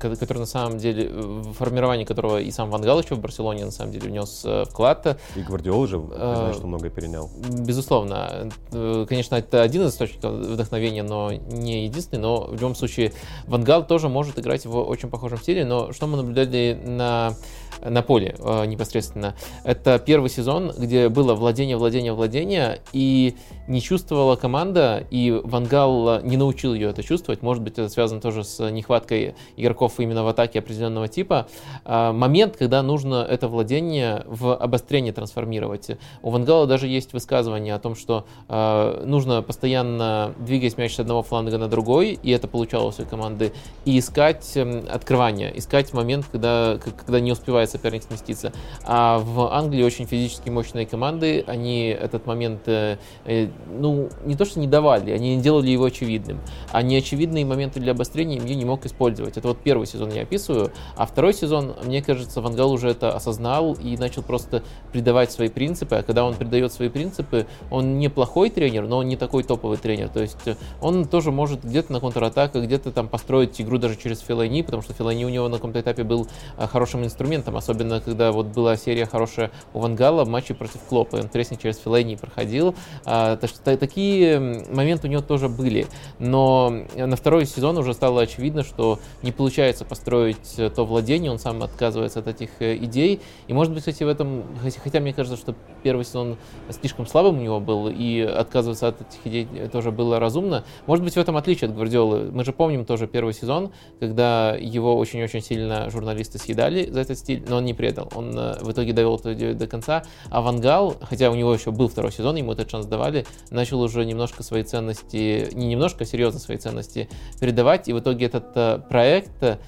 который 0.00 0.38
на 0.38 0.46
самом 0.46 0.78
деле, 0.78 1.10
в 1.10 1.52
формировании 1.52 2.04
которого 2.04 2.40
и 2.40 2.50
сам 2.50 2.70
Вангал 2.70 3.00
еще 3.00 3.16
в 3.16 3.20
Барселоне 3.20 3.66
на 3.66 3.70
самом 3.70 3.92
деле 3.92 4.08
внес 4.08 4.46
вклад. 4.70 5.20
И 5.36 5.40
Гвардиол 5.40 5.86
же, 5.86 5.98
знаешь, 5.98 6.56
что 6.56 6.66
многое 6.66 6.90
перенял. 6.90 7.30
Безусловно. 7.66 8.50
Конечно, 8.70 9.34
это 9.34 9.60
один 9.60 9.82
из 9.82 9.92
источников 9.92 10.32
вдохновения, 10.32 11.02
но 11.02 11.32
не 11.32 11.84
единственный, 11.84 12.20
но 12.20 12.46
в 12.46 12.54
любом 12.54 12.74
случае 12.74 13.12
Вангал 13.46 13.86
тоже 13.86 14.08
может 14.08 14.38
играть 14.38 14.64
в 14.64 14.74
очень 14.78 15.10
похожем 15.10 15.38
стиле, 15.38 15.66
но 15.66 15.92
что 15.92 16.06
мы 16.06 16.16
наблюдали 16.16 16.80
на 16.82 17.34
на 17.82 18.02
поле 18.02 18.34
э, 18.38 18.66
непосредственно. 18.66 19.34
Это 19.64 19.98
первый 19.98 20.30
сезон, 20.30 20.72
где 20.76 21.08
было 21.08 21.34
владение, 21.34 21.76
владение, 21.76 22.12
владение, 22.12 22.80
и 22.92 23.36
не 23.66 23.80
чувствовала 23.80 24.36
команда, 24.36 25.06
и 25.10 25.30
Вангал 25.30 26.20
не 26.22 26.36
научил 26.36 26.74
ее 26.74 26.90
это 26.90 27.02
чувствовать. 27.02 27.42
Может 27.42 27.62
быть, 27.62 27.74
это 27.74 27.88
связано 27.88 28.20
тоже 28.20 28.44
с 28.44 28.70
нехваткой 28.70 29.34
игроков 29.56 29.94
именно 29.98 30.24
в 30.24 30.28
атаке 30.28 30.58
определенного 30.58 31.08
типа. 31.08 31.46
Э, 31.84 32.12
момент, 32.12 32.56
когда 32.56 32.82
нужно 32.82 33.26
это 33.28 33.48
владение 33.48 34.24
в 34.26 34.54
обострение 34.54 35.12
трансформировать. 35.12 35.90
У 36.22 36.30
Вангала 36.30 36.66
даже 36.66 36.86
есть 36.86 37.12
высказывание 37.12 37.74
о 37.74 37.78
том, 37.78 37.94
что 37.94 38.26
э, 38.48 39.04
нужно 39.06 39.42
постоянно 39.42 40.34
двигать 40.38 40.76
мяч 40.78 40.94
с 40.94 41.00
одного 41.00 41.22
фланга 41.22 41.58
на 41.58 41.68
другой, 41.68 42.18
и 42.22 42.30
это 42.30 42.48
получалось 42.48 43.00
у 43.00 43.06
команды, 43.06 43.52
и 43.84 43.98
искать 43.98 44.56
э, 44.56 44.84
открывание, 44.90 45.56
искать 45.56 45.92
момент, 45.92 46.26
когда, 46.30 46.78
когда 46.78 47.20
не 47.20 47.32
успевает 47.32 47.54
успевает 47.54 47.70
соперник 47.70 48.02
сместиться. 48.02 48.52
А 48.84 49.18
в 49.18 49.52
Англии 49.52 49.82
очень 49.82 50.06
физически 50.06 50.50
мощные 50.50 50.86
команды, 50.86 51.44
они 51.46 51.88
этот 51.88 52.26
момент 52.26 52.62
э, 52.66 52.98
э, 53.24 53.48
ну, 53.78 54.08
не 54.24 54.36
то, 54.36 54.44
что 54.44 54.60
не 54.60 54.66
давали, 54.66 55.10
они 55.10 55.36
не 55.36 55.42
делали 55.42 55.70
его 55.70 55.84
очевидным, 55.84 56.40
а 56.70 56.82
неочевидные 56.82 57.44
моменты 57.44 57.80
для 57.80 57.92
обострения 57.92 58.40
Мью 58.40 58.56
не 58.56 58.64
мог 58.64 58.86
использовать. 58.86 59.36
Это 59.36 59.48
вот 59.48 59.58
первый 59.58 59.86
сезон 59.86 60.10
я 60.10 60.22
описываю, 60.22 60.72
а 60.96 61.06
второй 61.06 61.34
сезон, 61.34 61.74
мне 61.84 62.02
кажется, 62.02 62.40
Вангал 62.40 62.72
уже 62.72 62.88
это 62.90 63.14
осознал 63.14 63.74
и 63.74 63.96
начал 63.96 64.22
просто 64.22 64.62
придавать 64.92 65.32
свои 65.32 65.48
принципы, 65.48 65.96
а 65.96 66.02
когда 66.02 66.24
он 66.24 66.34
придает 66.34 66.72
свои 66.72 66.88
принципы, 66.88 67.46
он 67.70 67.98
неплохой 67.98 68.50
тренер, 68.50 68.86
но 68.86 68.98
он 68.98 69.08
не 69.08 69.16
такой 69.16 69.42
топовый 69.42 69.78
тренер, 69.78 70.08
то 70.08 70.20
есть 70.20 70.36
он 70.80 71.04
тоже 71.06 71.30
может 71.30 71.64
где-то 71.64 71.92
на 71.92 72.00
контратаках, 72.00 72.64
где-то 72.64 72.92
там 72.92 73.08
построить 73.08 73.60
игру 73.60 73.78
даже 73.78 73.96
через 73.96 74.20
Филайни, 74.20 74.62
потому 74.62 74.82
что 74.82 74.92
Филайни 74.92 75.24
у 75.24 75.28
него 75.28 75.48
на 75.48 75.56
каком-то 75.56 75.80
этапе 75.80 76.04
был 76.04 76.28
а, 76.56 76.66
хорошим 76.66 77.04
инструментом, 77.04 77.56
особенно 77.56 78.00
когда 78.00 78.32
вот 78.32 78.46
была 78.46 78.76
серия 78.76 79.06
хорошая 79.06 79.50
у 79.72 79.80
Вангала 79.80 80.24
в 80.24 80.28
матче 80.28 80.54
против 80.54 80.80
Клопа, 80.88 81.16
он 81.16 81.28
тресни 81.28 81.56
через 81.56 81.78
Филайни 81.78 82.16
проходил, 82.16 82.74
а, 83.04 83.36
так 83.44 83.50
что 83.50 83.76
такие 83.76 84.40
моменты 84.70 85.06
у 85.06 85.10
него 85.10 85.20
тоже 85.20 85.50
были, 85.50 85.86
но 86.18 86.72
на 86.96 87.14
второй 87.14 87.44
сезон 87.44 87.76
уже 87.76 87.92
стало 87.92 88.22
очевидно, 88.22 88.62
что 88.62 88.98
не 89.22 89.32
получается 89.32 89.84
построить 89.84 90.56
то 90.56 90.86
владение, 90.86 91.30
он 91.30 91.38
сам 91.38 91.62
отказывается 91.62 92.20
от 92.20 92.28
этих 92.28 92.48
э, 92.60 92.76
идей, 92.76 93.20
и 93.46 93.52
может 93.52 93.74
быть, 93.74 93.80
кстати, 93.80 94.02
в 94.02 94.08
этом, 94.08 94.44
хотя 94.82 95.00
мне 95.00 95.12
кажется, 95.12 95.36
что 95.36 95.54
первый 95.82 96.06
сезон 96.06 96.38
слишком 96.70 97.06
слабым 97.06 97.38
у 97.38 97.42
него 97.42 97.60
был, 97.60 97.88
и 97.88 98.20
отказываться 98.20 98.88
от 98.88 99.02
этих 99.02 99.26
идей 99.26 99.46
тоже 99.70 99.90
было 99.90 100.18
разумно, 100.18 100.64
может 100.86 101.04
быть, 101.04 101.12
в 101.12 101.18
этом 101.18 101.36
отличие 101.36 101.68
от 101.68 101.74
Гвардиолы. 101.74 102.30
Мы 102.32 102.44
же 102.44 102.54
помним 102.54 102.86
тоже 102.86 103.06
первый 103.06 103.34
сезон, 103.34 103.72
когда 104.00 104.56
его 104.58 104.96
очень-очень 104.96 105.42
сильно 105.42 105.90
журналисты 105.90 106.38
съедали 106.38 106.88
за 106.90 107.00
этот 107.00 107.18
стиль, 107.18 107.44
но 107.46 107.56
он 107.56 107.66
не 107.66 107.74
предал. 107.74 108.10
Он 108.14 108.38
э, 108.38 108.62
в 108.62 108.72
итоге 108.72 108.94
довел 108.94 109.20
идею 109.22 109.54
до 109.54 109.66
конца. 109.66 110.02
А 110.30 110.40
Вангал, 110.40 110.96
хотя 111.02 111.30
у 111.30 111.34
него 111.34 111.52
еще 111.52 111.70
был 111.70 111.88
второй 111.88 112.10
сезон, 112.10 112.36
ему 112.36 112.52
этот 112.52 112.70
шанс 112.70 112.86
давали, 112.86 113.26
начал 113.50 113.80
уже 113.80 114.04
немножко 114.04 114.42
свои 114.42 114.62
ценности, 114.62 115.48
не 115.54 115.68
немножко, 115.68 116.04
а 116.04 116.06
серьезно 116.06 116.40
свои 116.40 116.56
ценности 116.56 117.08
передавать. 117.40 117.88
И 117.88 117.92
в 117.92 117.98
итоге 118.00 118.26
этот 118.26 118.46
э, 118.54 118.80
проект 118.88 119.42
э, 119.42 119.58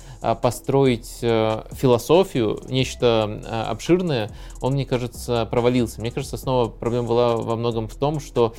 построить 0.43 1.07
философию, 1.07 2.61
нечто 2.69 3.67
обширное, 3.69 4.31
он, 4.61 4.75
мне 4.75 4.85
кажется, 4.85 5.47
провалился. 5.51 6.01
Мне 6.01 6.11
кажется, 6.11 6.37
снова 6.37 6.69
проблема 6.69 7.09
была 7.09 7.37
во 7.37 7.57
многом 7.57 7.89
в 7.89 7.95
том, 7.95 8.21
что 8.21 8.55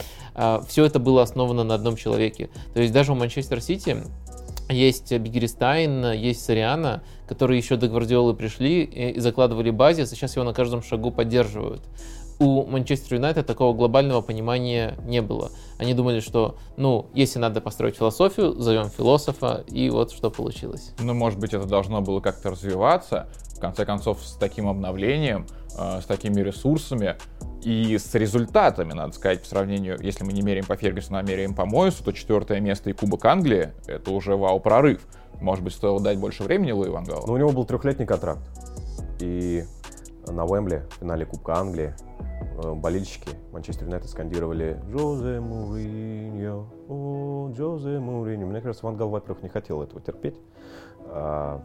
все 0.68 0.86
это 0.86 1.00
было 1.00 1.24
основано 1.24 1.64
на 1.64 1.76
одном 1.76 1.96
человеке. 1.96 2.50
То 2.74 2.82
есть 2.82 2.94
даже 2.94 3.12
у 3.12 3.16
Манчестер 3.16 3.62
Сити 3.62 3.98
есть 4.70 5.12
Бегиристайн, 5.12 6.12
есть 6.14 6.44
Сориано, 6.44 7.04
которые 7.28 7.58
еще 7.58 7.76
до 7.76 7.88
Гвардиолы 7.88 8.34
пришли 8.34 8.84
и 8.84 9.20
закладывали 9.20 9.70
базис, 9.70 10.12
и 10.12 10.16
сейчас 10.16 10.36
его 10.36 10.46
на 10.46 10.54
каждом 10.54 10.84
шагу 10.84 11.12
поддерживают. 11.12 11.82
У 12.40 12.66
Манчестер 12.66 13.16
Юнайтед 13.16 13.48
такого 13.48 13.76
глобального 13.76 14.22
понимания 14.22 14.96
не 15.06 15.22
было. 15.22 15.52
Они 15.80 15.94
думали, 15.94 16.20
что, 16.20 16.58
ну, 16.76 17.08
если 17.16 17.40
надо 17.40 17.62
построить 17.62 17.96
философию, 17.96 18.54
зовем 18.54 18.90
философа, 18.90 19.64
и 19.68 19.90
вот 19.90 20.12
что 20.12 20.30
получилось. 20.30 20.94
Ну, 21.00 21.14
может 21.16 21.40
быть, 21.40 21.54
это 21.54 21.66
должно 21.66 22.02
было 22.02 22.20
как-то 22.20 22.52
развиваться. 22.52 23.28
В 23.56 23.60
конце 23.60 23.86
концов, 23.86 24.20
с 24.24 24.34
таким 24.34 24.68
обновлением, 24.68 25.48
э, 25.80 26.02
с 26.02 26.06
такими 26.06 26.42
ресурсами, 26.42 27.16
и 27.64 27.98
с 27.98 28.14
результатами, 28.14 28.94
надо 28.94 29.14
сказать, 29.14 29.42
по 29.42 29.48
сравнению, 29.48 29.98
если 30.00 30.24
мы 30.24 30.32
не 30.32 30.44
меряем 30.44 30.66
по 30.66 30.76
Фергюсону, 30.76 31.18
а 31.18 31.24
меряем 31.24 31.56
по 31.56 31.66
Мойсу, 31.66 32.04
то 32.04 32.12
четвертое 32.12 32.60
место 32.60 32.92
и 32.92 32.94
Кубок 32.94 33.26
Англии— 33.26 33.72
это 33.88 34.12
уже 34.12 34.36
вау-прорыв. 34.36 35.02
Может 35.42 35.64
быть, 35.64 35.74
стоило 35.74 36.00
дать 36.00 36.20
больше 36.20 36.44
времени 36.44 36.72
Луи 36.72 36.90
Вангалу? 36.90 37.26
Ну, 37.26 37.34
у 37.34 37.38
него 37.38 37.52
был 37.52 37.66
трехлетний 37.66 38.06
контракт. 38.06 38.42
И 39.20 39.66
на 40.28 40.46
Уэмбле, 40.46 40.88
в 40.92 41.00
финале 41.00 41.26
Кубка 41.26 41.56
Англии, 41.56 41.96
болельщики 42.76 43.30
Манчестер 43.52 43.86
Юнайтед 43.86 44.10
скандировали 44.10 44.80
«Джозе 44.90 45.40
Муриньо, 45.40 46.68
о, 46.88 47.52
Джозе 47.54 48.00
Муриньо». 48.00 48.46
Мне 48.46 48.62
кажется, 48.62 48.86
Вангал, 48.86 49.10
во-первых, 49.10 49.44
не 49.44 49.50
хотел 49.50 49.82
этого 49.82 50.02
терпеть. 50.02 50.40
А, 51.06 51.64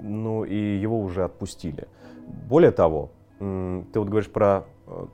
ну, 0.00 0.44
и 0.44 0.78
его 0.78 1.00
уже 1.00 1.24
отпустили. 1.24 1.88
Более 2.48 2.70
того, 2.70 3.10
ты 3.38 3.98
вот 3.98 4.08
говоришь 4.08 4.30
про 4.30 4.64
э, 4.86 5.06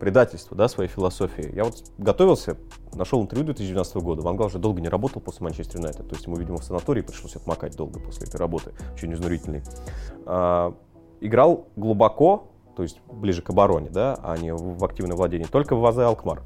предательство 0.00 0.56
да, 0.56 0.68
своей 0.68 0.88
философии. 0.88 1.54
Я 1.54 1.64
вот 1.64 1.84
готовился, 1.98 2.56
нашел 2.94 3.22
интервью 3.22 3.46
2012 3.46 3.96
года. 3.96 4.22
Ван 4.22 4.36
Гал 4.36 4.46
уже 4.46 4.58
долго 4.58 4.80
не 4.80 4.88
работал 4.88 5.20
после 5.20 5.44
Манчестер 5.44 5.78
Юнайтед. 5.78 6.08
То 6.08 6.14
есть 6.14 6.26
ему, 6.26 6.36
видимо, 6.36 6.58
в 6.58 6.64
санатории 6.64 7.02
пришлось 7.02 7.36
отмокать 7.36 7.76
долго 7.76 8.00
после 8.00 8.26
этой 8.26 8.36
работы. 8.36 8.72
Очень 8.94 9.12
изнурительный. 9.12 9.62
А, 10.26 10.74
играл 11.20 11.66
глубоко, 11.76 12.48
то 12.80 12.84
есть 12.84 12.98
ближе 13.12 13.42
к 13.42 13.50
обороне, 13.50 13.90
да, 13.90 14.18
а 14.22 14.38
не 14.38 14.54
в 14.54 14.82
активное 14.82 15.14
владение, 15.14 15.46
только 15.46 15.76
в 15.76 15.80
Вазе 15.80 16.00
Алкмар. 16.00 16.42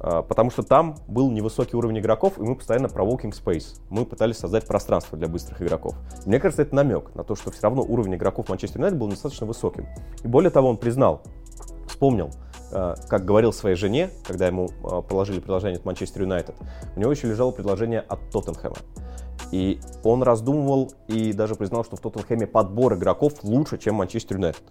А, 0.00 0.22
потому 0.22 0.50
что 0.50 0.64
там 0.64 0.96
был 1.06 1.30
невысокий 1.30 1.76
уровень 1.76 2.00
игроков, 2.00 2.38
и 2.38 2.42
мы 2.42 2.56
постоянно 2.56 2.88
про 2.88 3.04
walking 3.04 3.30
space. 3.30 3.80
Мы 3.88 4.04
пытались 4.04 4.38
создать 4.38 4.66
пространство 4.66 5.16
для 5.16 5.28
быстрых 5.28 5.62
игроков. 5.62 5.94
Мне 6.26 6.40
кажется, 6.40 6.62
это 6.62 6.74
намек 6.74 7.14
на 7.14 7.22
то, 7.22 7.36
что 7.36 7.52
все 7.52 7.62
равно 7.62 7.82
уровень 7.82 8.16
игроков 8.16 8.48
Манчестер 8.48 8.78
Юнайтед 8.78 8.98
был 8.98 9.06
достаточно 9.06 9.46
высоким. 9.46 9.86
И 10.24 10.26
более 10.26 10.50
того, 10.50 10.70
он 10.70 10.76
признал, 10.76 11.22
вспомнил, 11.86 12.30
а, 12.72 12.96
как 13.08 13.24
говорил 13.24 13.52
своей 13.52 13.76
жене, 13.76 14.10
когда 14.26 14.48
ему 14.48 14.70
а, 14.82 15.02
положили 15.02 15.38
предложение 15.38 15.78
от 15.78 15.84
Манчестер 15.84 16.22
Юнайтед, 16.22 16.56
у 16.96 16.98
него 16.98 17.12
еще 17.12 17.28
лежало 17.28 17.52
предложение 17.52 18.00
от 18.00 18.28
Тоттенхэма. 18.32 18.74
И 19.52 19.78
он 20.02 20.24
раздумывал 20.24 20.90
и 21.06 21.32
даже 21.32 21.54
признал, 21.54 21.84
что 21.84 21.94
в 21.94 22.00
Тоттенхэме 22.00 22.48
подбор 22.48 22.94
игроков 22.94 23.44
лучше, 23.44 23.78
чем 23.78 23.94
Манчестер 23.94 24.34
Юнайтед 24.34 24.64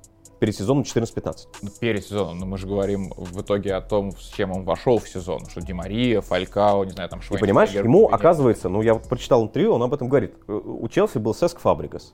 перед 0.43 0.57
сезоном 0.57 0.83
14-15. 0.83 1.47
Ну, 1.61 1.69
перед 1.79 2.05
сезоном, 2.05 2.37
но 2.37 2.45
мы 2.45 2.57
же 2.57 2.67
говорим 2.67 3.13
в 3.15 3.41
итоге 3.41 3.75
о 3.75 3.79
том, 3.79 4.11
с 4.11 4.27
чем 4.27 4.51
он 4.51 4.65
вошел 4.65 4.99
в 4.99 5.07
сезон, 5.07 5.45
что 5.45 5.61
Ди 5.61 5.71
Мария, 5.71 6.19
Фалькао, 6.19 6.83
не 6.83 6.91
знаю, 6.91 7.07
там 7.07 7.21
Швейн. 7.21 7.37
И 7.37 7.39
понимаешь, 7.39 7.69
ему 7.69 8.09
оказывается, 8.09 8.67
ну 8.67 8.81
я 8.81 8.95
вот 8.95 9.03
прочитал 9.03 9.43
интервью, 9.43 9.71
он 9.71 9.83
об 9.83 9.93
этом 9.93 10.09
говорит. 10.09 10.33
Э, 10.49 10.51
у 10.51 10.85
Челси 10.89 11.19
был 11.19 11.33
Сеск 11.33 11.59
Фабрикас. 11.59 12.13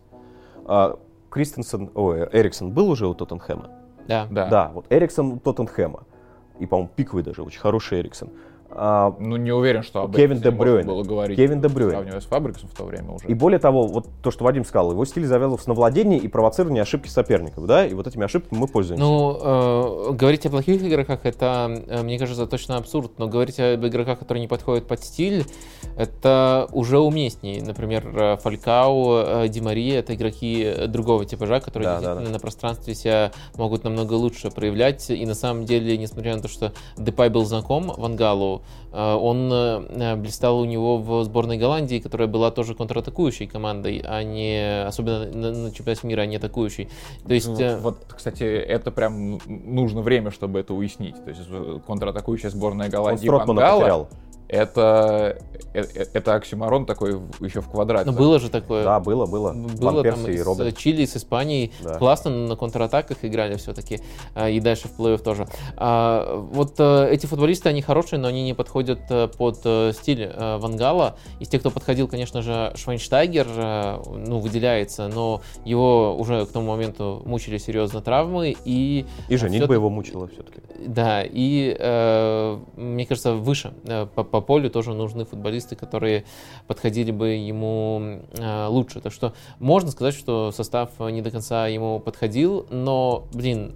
А 0.65 0.99
Кристенсен, 1.31 1.89
ой, 1.95 2.29
Эриксон 2.31 2.71
был 2.71 2.91
уже 2.91 3.07
у 3.07 3.15
Тоттенхэма? 3.15 3.71
Да. 4.07 4.27
Да, 4.29 4.45
да 4.45 4.71
вот 4.75 4.85
Эриксон 4.91 5.31
у 5.31 5.39
Тоттенхэма. 5.39 6.03
И, 6.59 6.67
по-моему, 6.67 6.91
пиковый 6.95 7.23
даже, 7.23 7.41
очень 7.41 7.59
хороший 7.59 8.01
Эриксон. 8.01 8.29
А, 8.71 9.15
ну, 9.19 9.35
не 9.35 9.51
уверен, 9.51 9.81
что 9.81 10.03
об 10.03 10.15
Кевин 10.15 10.39
Де 10.39 10.51
Брюйн. 10.51 10.85
было 10.85 11.03
говорить. 11.03 11.35
Кевин 11.35 11.59
Де 11.59 11.67
Брюйн. 11.67 11.91
Сравнивая 11.91 12.21
с 12.21 12.25
Фабриксом 12.25 12.69
в 12.69 12.77
то 12.77 12.83
время 12.83 13.11
уже. 13.11 13.25
И 13.27 13.33
более 13.33 13.59
того, 13.59 13.87
вот 13.87 14.07
то, 14.21 14.29
что 14.29 14.43
Вадим 14.43 14.63
сказал, 14.63 14.91
его 14.91 15.03
стиль 15.05 15.25
завязывался 15.25 15.69
на 15.69 15.75
владении 15.75 16.19
и 16.19 16.27
провоцировании 16.27 16.81
ошибки 16.81 17.07
соперников, 17.07 17.65
да, 17.65 17.85
и 17.85 17.93
вот 17.93 18.05
этими 18.05 18.25
ошибками 18.25 18.59
мы 18.59 18.67
пользуемся. 18.67 19.03
Ну, 19.03 19.37
э, 19.41 20.11
говорить 20.13 20.45
о 20.45 20.49
плохих 20.49 20.83
игроках, 20.83 21.21
это, 21.23 21.83
э, 21.87 22.03
мне 22.03 22.19
кажется, 22.19 22.45
точно 22.45 22.77
абсурд, 22.77 23.13
но 23.17 23.27
говорить 23.27 23.59
об 23.59 23.85
игроках, 23.85 24.19
которые 24.19 24.41
не 24.41 24.47
подходят 24.47 24.87
под 24.87 25.03
стиль, 25.03 25.45
это 25.97 26.67
уже 26.71 26.99
уместнее. 26.99 27.63
Например, 27.63 28.07
э, 28.15 28.37
Фалькау, 28.37 29.17
э, 29.17 29.47
Ди 29.47 29.61
Мария, 29.61 29.99
это 29.99 30.13
игроки 30.13 30.73
другого 30.87 31.25
типажа, 31.25 31.59
которые 31.59 31.89
да, 31.89 31.93
действительно 31.95 32.21
да, 32.21 32.27
да. 32.27 32.33
на 32.33 32.39
пространстве 32.39 32.93
себя 32.93 33.31
могут 33.55 33.83
намного 33.83 34.13
лучше 34.13 34.51
проявлять, 34.51 35.09
и 35.09 35.25
на 35.25 35.33
самом 35.35 35.65
деле, 35.65 35.97
несмотря 35.97 36.35
на 36.35 36.41
то, 36.41 36.47
что 36.47 36.71
Депай 36.97 37.29
был 37.29 37.45
знаком 37.45 37.91
Вангалу, 37.97 38.58
он 38.91 39.39
он 39.39 39.51
э, 39.51 40.15
блистал 40.15 40.59
у 40.59 40.65
него 40.65 40.97
в 40.97 41.23
сборной 41.23 41.57
Голландии, 41.57 41.99
которая 41.99 42.27
была 42.27 42.51
тоже 42.51 42.75
контратакующей 42.75 43.47
командой, 43.47 44.01
а 44.05 44.23
не, 44.23 44.83
особенно 44.85 45.25
на, 45.25 45.51
на 45.51 45.71
чемпионате 45.71 46.07
мира, 46.07 46.21
а 46.21 46.25
не 46.25 46.37
атакующей. 46.37 46.89
То 47.27 47.33
есть... 47.33 47.47
Вот, 47.47 47.61
э, 47.61 47.77
вот, 47.77 47.97
кстати, 48.15 48.43
это 48.43 48.91
прям 48.91 49.39
нужно 49.47 50.01
время, 50.01 50.31
чтобы 50.31 50.59
это 50.59 50.73
уяснить. 50.73 51.15
То 51.23 51.29
есть 51.29 51.41
э, 51.49 51.79
контратакующая 51.85 52.49
сборная 52.49 52.89
Голландии 52.89 53.27
Он 53.27 53.45
потерял 53.45 54.09
это, 54.49 55.37
это, 55.73 56.09
это 56.13 56.33
оксюмарон 56.33 56.85
такой 56.85 57.21
еще 57.39 57.61
в 57.61 57.69
квадрате. 57.69 58.09
Но 58.09 58.17
было 58.17 58.39
же 58.39 58.49
такое. 58.49 58.83
Да, 58.83 58.99
было, 58.99 59.27
было. 59.27 59.53
Было 59.53 60.03
там 60.03 60.25
и 60.25 60.37
с 60.37 60.75
Чили, 60.75 61.05
с 61.05 61.15
Испанией. 61.15 61.71
Да. 61.81 61.99
Классно 61.99 62.31
на 62.31 62.55
контратаках 62.55 63.17
играли 63.21 63.55
все-таки. 63.57 64.01
А, 64.33 64.49
и 64.49 64.59
дальше 64.59 64.87
в 64.87 64.99
плей-офф 64.99 65.19
тоже. 65.19 65.47
А, 65.77 66.35
вот 66.51 66.75
э, 66.79 67.09
эти 67.11 67.27
футболисты, 67.27 67.69
они 67.69 67.83
хорошие, 67.83 68.19
но 68.19 68.27
они 68.27 68.43
не 68.43 68.53
подходят 68.53 69.01
э, 69.09 69.27
под 69.27 69.59
э, 69.63 69.91
стиль 69.93 70.31
Вангала. 70.35 71.17
Из 71.39 71.47
тех, 71.47 71.61
кто 71.61 71.69
подходил, 71.69 72.07
конечно 72.07 72.41
же, 72.41 72.73
Швайнштайгер, 72.75 73.47
ну, 73.47 74.39
выделяется, 74.39 75.07
но 75.07 75.41
его 75.63 76.15
уже 76.17 76.45
к 76.45 76.51
тому 76.51 76.71
моменту 76.71 77.21
мучили 77.25 77.57
серьезно 77.59 78.01
травмы. 78.01 78.55
И, 78.65 79.05
и 79.27 79.37
женитьба 79.37 79.75
его 79.75 79.89
мучила 79.89 80.27
все-таки. 80.27 80.61
Да, 80.87 81.23
и 81.23 81.75
мне 82.75 83.05
кажется, 83.05 83.33
выше 83.33 83.73
по, 84.15 84.23
по 84.39 84.45
полю 84.45 84.69
тоже 84.69 84.93
нужны 84.93 85.25
футболисты, 85.25 85.75
которые 85.75 86.23
подходили 86.67 87.11
бы 87.11 87.29
ему 87.29 88.21
э, 88.37 88.67
лучше. 88.67 89.01
Так 89.01 89.11
что 89.11 89.33
можно 89.59 89.91
сказать, 89.91 90.15
что 90.15 90.51
состав 90.51 90.91
не 90.99 91.21
до 91.21 91.31
конца 91.31 91.67
ему 91.67 91.99
подходил, 91.99 92.65
но, 92.69 93.27
блин, 93.33 93.73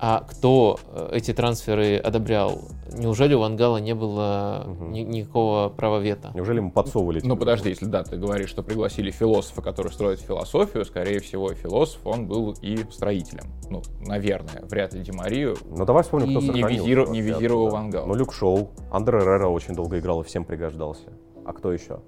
А 0.00 0.20
кто 0.20 0.78
э, 0.92 1.10
эти 1.12 1.32
трансферы 1.34 1.96
одобрял? 1.96 2.62
Неужели 2.96 3.34
у 3.34 3.40
Вангала 3.40 3.76
не 3.78 3.94
было 3.94 4.64
Угу. 4.66 4.84
ни- 4.86 5.00
никакого 5.00 5.68
права 5.68 5.98
вето? 5.98 6.30
Неужели 6.34 6.58
ему 6.58 6.70
подсовывали? 6.72 7.20
Ну 7.22 7.36
подожди, 7.36 7.68
если 7.68 7.86
да, 7.86 8.02
ты 8.02 8.16
говоришь, 8.16 8.48
что 8.48 8.62
пригласили 8.62 9.10
философа, 9.10 9.60
который 9.62 9.92
строит 9.92 10.20
философию, 10.20 10.84
скорее 10.84 11.20
всего, 11.20 11.52
философ, 11.52 12.00
он 12.06 12.26
был 12.26 12.54
и 12.62 12.78
строителем. 12.90 13.44
Ну, 13.70 13.82
наверное, 14.06 14.62
вряд 14.70 14.94
ли 14.94 15.02
Ди 15.02 15.12
Марию. 15.12 15.56
Ну 15.68 15.84
давай 15.84 16.02
вспомним, 16.02 16.30
кто 16.30 16.40
И 16.40 16.48
не 16.50 16.62
визиру- 16.62 17.10
не 17.10 17.20
визировал 17.20 17.66
оттуда. 17.66 17.76
Ван 17.76 17.90
Гал. 17.90 18.06
Ну 18.06 18.14
Люк 18.14 18.32
Шоу, 18.32 18.70
Андре 18.90 19.18
Эррера 19.18 19.48
очень 19.48 19.74
долго 19.74 19.98
играл 19.98 20.22
и 20.22 20.24
всем 20.24 20.44
пригождался. 20.44 21.12
А 21.44 21.52
кто 21.52 21.72
еще? 21.72 22.00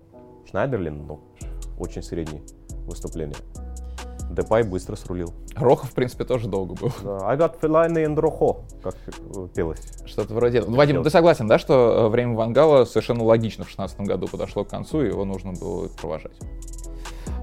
Шнайдерлин, 0.48 1.06
ну, 1.06 1.20
очень 1.78 2.02
средний 2.02 2.42
выступление. 2.86 3.36
Депай 4.30 4.62
быстро 4.62 4.96
срулил. 4.96 5.34
Рохов, 5.56 5.90
в 5.90 5.94
принципе, 5.94 6.24
тоже 6.24 6.48
долго 6.48 6.74
был. 6.74 6.92
Да, 7.02 7.26
I 7.26 7.36
got 7.36 7.60
feline 7.60 7.94
and 7.94 8.14
rojo, 8.14 8.58
как 8.82 8.94
э, 9.06 9.48
пелось. 9.54 9.80
Что-то 10.06 10.34
вроде 10.34 10.58
этого. 10.58 10.70
Ну, 10.70 10.76
Вадим, 10.76 11.02
ты 11.02 11.10
согласен, 11.10 11.48
да, 11.48 11.58
что 11.58 12.06
э, 12.06 12.08
время 12.08 12.34
Вангала 12.36 12.84
совершенно 12.84 13.24
логично 13.24 13.64
в 13.64 13.68
16 13.68 14.00
году 14.02 14.28
подошло 14.28 14.64
к 14.64 14.68
концу, 14.68 15.02
и 15.02 15.08
его 15.08 15.24
нужно 15.24 15.52
было 15.52 15.88
провожать? 15.88 16.36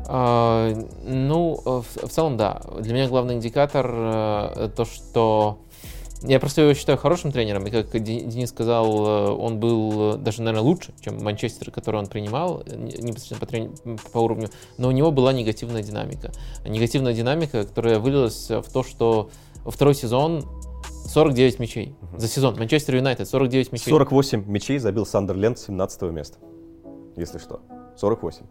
А, 0.08 0.74
ну, 1.04 1.60
э, 1.66 1.82
в, 1.82 2.08
в 2.08 2.10
целом, 2.10 2.38
да. 2.38 2.62
Для 2.80 2.94
меня 2.94 3.08
главный 3.10 3.36
индикатор 3.36 3.86
э, 3.90 4.70
то, 4.76 4.86
что 4.86 5.60
я 6.24 6.40
просто 6.40 6.62
его 6.62 6.74
считаю 6.74 6.98
хорошим 6.98 7.32
тренером, 7.32 7.66
и 7.68 7.70
как 7.72 7.92
Де- 7.92 8.22
Денис 8.22 8.50
сказал, 8.50 8.86
э, 9.08 9.30
он 9.32 9.60
был 9.60 10.16
э, 10.16 10.18
даже, 10.18 10.42
наверное, 10.42 10.64
лучше, 10.66 10.94
чем 11.02 11.24
Манчестер, 11.24 11.72
который 11.72 11.98
он 11.98 12.08
принимал, 12.08 12.64
э, 12.66 12.76
не- 12.76 12.92
непосредственно 13.02 13.40
по, 13.40 13.46
трени- 13.46 14.00
по 14.12 14.20
уровню, 14.20 14.50
но 14.78 14.88
у 14.88 14.92
него 14.92 15.12
была 15.12 15.32
негативная 15.34 15.84
динамика. 15.84 16.32
Негативная 16.66 17.14
динамика, 17.14 17.64
которая 17.66 18.00
вылилась 18.00 18.50
в 18.50 18.64
то, 18.72 18.84
что 18.84 19.30
во 19.64 19.72
второй 19.72 19.94
сезон 19.96 20.44
49 21.06 21.60
мячей 21.60 21.96
за 22.18 22.28
сезон. 22.28 22.56
Манчестер 22.58 22.96
Юнайтед 22.96 23.28
49 23.30 23.72
мячей. 23.72 23.90
48 23.92 24.44
мячей 24.48 24.78
забил 24.80 25.06
Сандерленд 25.06 25.58
с 25.60 25.66
17 25.68 26.12
места. 26.12 26.38
Если 27.16 27.38
что. 27.38 27.62
48. 27.98 28.46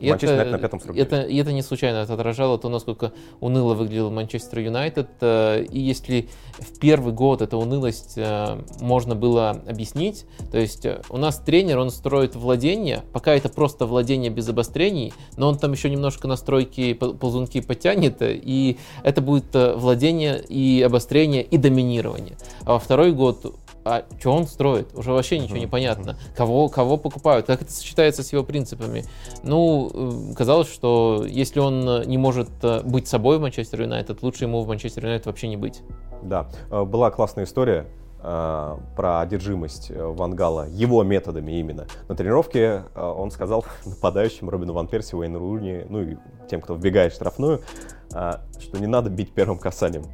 И 0.00 0.10
Манчестер 0.10 0.40
это, 0.40 0.50
на 0.50 0.58
пятом 0.58 0.80
структуре. 0.80 1.02
это, 1.02 1.22
и 1.22 1.36
это 1.36 1.52
не 1.52 1.62
случайно, 1.62 1.98
это 1.98 2.14
отражало 2.14 2.58
то, 2.58 2.68
насколько 2.68 3.12
уныло 3.40 3.74
выглядел 3.74 4.10
Манчестер 4.10 4.58
Юнайтед. 4.58 5.08
Э, 5.20 5.64
И 5.70 5.80
если 5.80 6.28
в 6.58 6.78
первый 6.78 7.12
год 7.12 7.42
эту 7.42 7.58
унылость 7.58 8.14
э, 8.16 8.58
можно 8.80 9.14
было 9.14 9.50
объяснить, 9.50 10.26
то 10.50 10.58
есть 10.58 10.84
э, 10.84 11.00
у 11.10 11.16
нас 11.16 11.38
тренер, 11.38 11.78
он 11.78 11.90
строит 11.90 12.34
владение, 12.34 13.02
пока 13.12 13.34
это 13.34 13.48
просто 13.48 13.86
владение 13.86 14.30
без 14.30 14.48
обострений, 14.48 15.12
но 15.36 15.48
он 15.48 15.58
там 15.58 15.72
еще 15.72 15.88
немножко 15.88 16.26
настройки, 16.26 16.94
пол- 16.94 17.14
ползунки 17.14 17.60
потянет, 17.60 18.16
и 18.20 18.78
это 19.02 19.20
будет 19.20 19.46
владение 19.54 20.42
и 20.42 20.82
обострение 20.82 21.42
и 21.42 21.56
доминирование. 21.56 22.36
А 22.64 22.72
во 22.72 22.78
второй 22.78 23.12
год 23.12 23.54
а 23.84 24.04
что 24.18 24.32
он 24.32 24.46
строит? 24.46 24.88
Уже 24.94 25.12
вообще 25.12 25.38
ничего 25.38 25.58
не 25.58 25.66
понятно. 25.66 26.16
Кого, 26.34 26.68
кого 26.68 26.96
покупают? 26.96 27.46
Как 27.46 27.62
это 27.62 27.70
сочетается 27.70 28.22
с 28.22 28.32
его 28.32 28.42
принципами? 28.42 29.04
Ну, 29.42 29.90
э, 29.92 30.34
казалось, 30.34 30.72
что 30.72 31.24
если 31.28 31.60
он 31.60 31.86
э, 31.86 32.04
не 32.06 32.16
может 32.16 32.48
э, 32.62 32.80
быть 32.82 33.06
собой 33.08 33.38
в 33.38 33.42
Манчестер 33.42 33.82
Юнайтед, 33.82 34.22
лучше 34.22 34.44
ему 34.44 34.62
в 34.62 34.68
Манчестер 34.68 35.04
Юнайтед 35.04 35.26
вообще 35.26 35.48
не 35.48 35.58
быть. 35.58 35.82
Да, 36.22 36.48
была 36.70 37.10
классная 37.10 37.44
история 37.44 37.86
про 38.22 39.20
одержимость 39.20 39.90
э, 39.90 40.02
Ван 40.02 40.34
Гала 40.34 40.66
его 40.66 41.02
методами 41.02 41.52
именно. 41.52 41.86
На 42.08 42.14
тренировке 42.14 42.84
он 42.94 43.30
сказал 43.30 43.66
нападающим 43.84 44.48
Робину 44.48 44.72
Ван 44.72 44.86
Перси, 44.86 45.14
Уэйну 45.14 45.38
Руни, 45.38 45.84
ну 45.90 46.00
и 46.00 46.16
тем, 46.48 46.62
кто 46.62 46.74
вбегает 46.74 47.12
в 47.12 47.16
штрафную, 47.16 47.60
что 48.08 48.78
не 48.78 48.86
надо 48.86 49.10
бить 49.10 49.32
первым 49.34 49.58
касанием. 49.58 50.04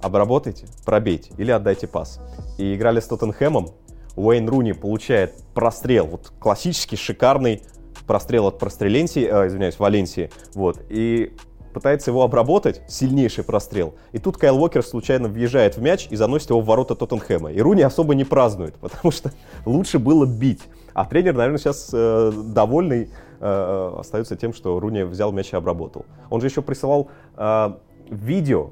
Обработайте, 0.00 0.66
пробейте 0.84 1.32
или 1.38 1.50
отдайте 1.50 1.86
пас. 1.86 2.20
И 2.58 2.74
играли 2.74 3.00
с 3.00 3.06
Тоттенхэмом. 3.06 3.68
Уэйн 4.16 4.48
Руни 4.48 4.72
получает 4.72 5.34
прострел, 5.54 6.06
вот 6.06 6.32
классический, 6.38 6.96
шикарный 6.96 7.62
прострел 8.06 8.46
от 8.46 8.58
простреленции, 8.58 9.26
э, 9.26 9.48
извиняюсь, 9.48 9.78
Валенсии, 9.78 10.30
вот, 10.54 10.80
и 10.88 11.34
пытается 11.76 12.10
его 12.10 12.22
обработать, 12.22 12.80
сильнейший 12.88 13.44
прострел. 13.44 13.94
И 14.12 14.18
тут 14.18 14.38
Кайл 14.38 14.58
Уокер 14.58 14.82
случайно 14.82 15.28
въезжает 15.28 15.76
в 15.76 15.82
мяч 15.82 16.06
и 16.08 16.16
заносит 16.16 16.48
его 16.48 16.62
в 16.62 16.64
ворота 16.64 16.94
Тоттенхэма. 16.94 17.52
И 17.52 17.60
Руни 17.60 17.82
особо 17.82 18.14
не 18.14 18.24
празднует, 18.24 18.74
потому 18.80 19.12
что 19.12 19.30
лучше 19.66 19.98
было 19.98 20.24
бить. 20.24 20.62
А 20.94 21.04
тренер, 21.04 21.34
наверное, 21.34 21.58
сейчас 21.58 21.90
э, 21.92 22.32
довольный 22.32 23.10
э, 23.40 23.94
остается 23.98 24.36
тем, 24.36 24.54
что 24.54 24.80
Руни 24.80 25.02
взял 25.02 25.32
мяч 25.32 25.52
и 25.52 25.56
обработал. 25.56 26.06
Он 26.30 26.40
же 26.40 26.46
еще 26.46 26.62
присылал 26.62 27.10
э, 27.36 27.72
видео 28.08 28.70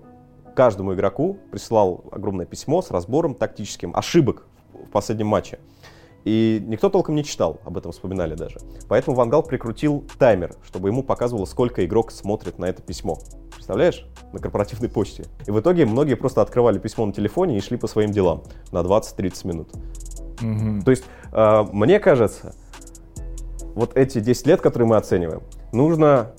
каждому 0.54 0.94
игроку, 0.94 1.38
присылал 1.50 2.04
огромное 2.10 2.46
письмо 2.46 2.82
с 2.82 2.90
разбором 2.90 3.34
тактическим 3.34 3.94
ошибок 3.94 4.46
в 4.72 4.90
последнем 4.90 5.26
матче. 5.26 5.58
И 6.24 6.62
никто 6.66 6.88
толком 6.88 7.14
не 7.14 7.24
читал, 7.24 7.60
об 7.64 7.76
этом 7.76 7.92
вспоминали 7.92 8.34
даже. 8.34 8.58
Поэтому 8.88 9.14
Вангал 9.14 9.42
прикрутил 9.42 10.04
таймер, 10.18 10.54
чтобы 10.64 10.88
ему 10.88 11.02
показывало, 11.02 11.44
сколько 11.44 11.84
игрок 11.84 12.10
смотрит 12.10 12.58
на 12.58 12.64
это 12.64 12.80
письмо. 12.80 13.18
Представляешь? 13.52 14.06
На 14.32 14.38
корпоративной 14.38 14.88
почте. 14.88 15.26
И 15.46 15.50
в 15.50 15.60
итоге 15.60 15.84
многие 15.84 16.14
просто 16.14 16.40
открывали 16.40 16.78
письмо 16.78 17.04
на 17.04 17.12
телефоне 17.12 17.58
и 17.58 17.60
шли 17.60 17.76
по 17.76 17.86
своим 17.86 18.10
делам 18.10 18.42
на 18.72 18.78
20-30 18.78 19.46
минут. 19.46 19.72
То 20.84 20.90
есть, 20.90 21.04
э, 21.32 21.64
мне 21.72 22.00
кажется, 22.00 22.54
вот 23.74 23.96
эти 23.96 24.20
10 24.20 24.46
лет, 24.46 24.60
которые 24.60 24.88
мы 24.88 24.96
оцениваем, 24.96 25.42
нужно 25.72 26.32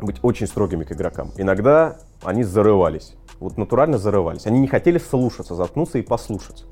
быть 0.00 0.18
очень 0.22 0.46
строгими 0.46 0.84
к 0.84 0.92
игрокам. 0.92 1.32
Иногда 1.36 1.98
они 2.26 2.42
зарывались. 2.42 3.14
Вот 3.38 3.56
натурально 3.56 3.98
зарывались. 3.98 4.46
Они 4.46 4.58
не 4.58 4.66
хотели 4.66 4.98
слушаться, 4.98 5.54
заткнуться 5.54 5.98
и 5.98 6.02
послушать. 6.02 6.64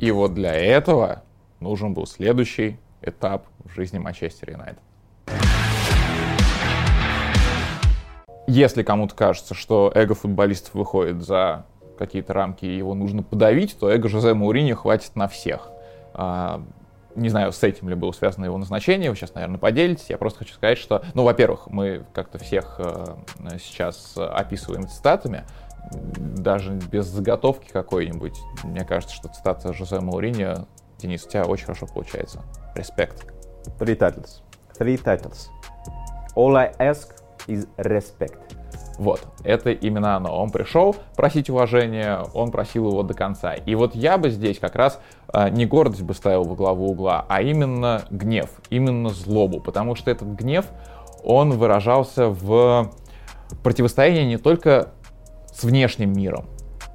И 0.00 0.10
вот 0.10 0.34
для 0.34 0.54
этого 0.54 1.22
нужен 1.60 1.92
был 1.92 2.06
следующий 2.06 2.78
этап 3.02 3.46
в 3.64 3.74
жизни 3.74 3.98
Манчестер 3.98 4.50
Юнайтед. 4.50 4.80
Если 8.46 8.82
кому-то 8.82 9.14
кажется, 9.14 9.54
что 9.54 9.90
эго 9.94 10.14
футболистов 10.14 10.74
выходит 10.74 11.22
за 11.22 11.66
какие-то 11.98 12.32
рамки 12.32 12.64
и 12.64 12.76
его 12.76 12.94
нужно 12.94 13.22
подавить, 13.22 13.76
то 13.78 13.90
эго 13.90 14.08
Жозе 14.08 14.34
Мауриньо 14.34 14.76
хватит 14.76 15.14
на 15.16 15.28
всех. 15.28 15.70
Не 17.16 17.28
знаю, 17.28 17.52
с 17.52 17.62
этим 17.62 17.88
ли 17.88 17.94
было 17.94 18.12
связано 18.12 18.44
его 18.44 18.58
назначение, 18.58 19.10
вы 19.10 19.16
сейчас, 19.16 19.34
наверное, 19.34 19.58
поделитесь. 19.58 20.10
Я 20.10 20.18
просто 20.18 20.40
хочу 20.40 20.54
сказать, 20.54 20.78
что, 20.78 21.02
ну, 21.14 21.24
во-первых, 21.24 21.66
мы 21.68 22.04
как-то 22.12 22.38
всех 22.38 22.76
э, 22.78 23.04
сейчас 23.58 24.14
описываем 24.16 24.86
цитатами, 24.86 25.44
даже 25.90 26.72
без 26.72 27.06
заготовки 27.06 27.70
какой-нибудь. 27.70 28.38
Мне 28.64 28.84
кажется, 28.84 29.14
что 29.14 29.28
цитата 29.28 29.72
Жозе 29.72 30.00
Мауриньо, 30.00 30.66
Денис, 30.98 31.24
у 31.24 31.28
тебя 31.28 31.44
очень 31.44 31.66
хорошо 31.66 31.86
получается. 31.86 32.42
Респект. 32.74 33.26
Three 33.78 33.96
titles. 33.96 34.42
Three 34.78 35.02
titles. 35.02 35.48
All 36.34 36.56
I 36.56 36.72
ask 36.78 37.14
is 37.46 37.66
respect. 37.78 38.55
Вот, 38.98 39.26
это 39.44 39.70
именно 39.70 40.16
оно. 40.16 40.34
Он 40.34 40.50
пришел 40.50 40.96
просить 41.16 41.50
уважения, 41.50 42.20
он 42.32 42.50
просил 42.50 42.88
его 42.88 43.02
до 43.02 43.14
конца. 43.14 43.52
И 43.52 43.74
вот 43.74 43.94
я 43.94 44.16
бы 44.16 44.30
здесь 44.30 44.58
как 44.58 44.74
раз 44.74 45.00
э, 45.32 45.50
не 45.50 45.66
гордость 45.66 46.02
бы 46.02 46.14
ставил 46.14 46.44
во 46.44 46.54
главу 46.54 46.90
угла, 46.90 47.26
а 47.28 47.42
именно 47.42 48.04
гнев, 48.10 48.50
именно 48.70 49.10
злобу. 49.10 49.60
Потому 49.60 49.94
что 49.96 50.10
этот 50.10 50.28
гнев, 50.28 50.66
он 51.22 51.50
выражался 51.52 52.28
в 52.28 52.90
противостоянии 53.62 54.24
не 54.24 54.38
только 54.38 54.90
с 55.52 55.62
внешним 55.62 56.12
миром, 56.12 56.46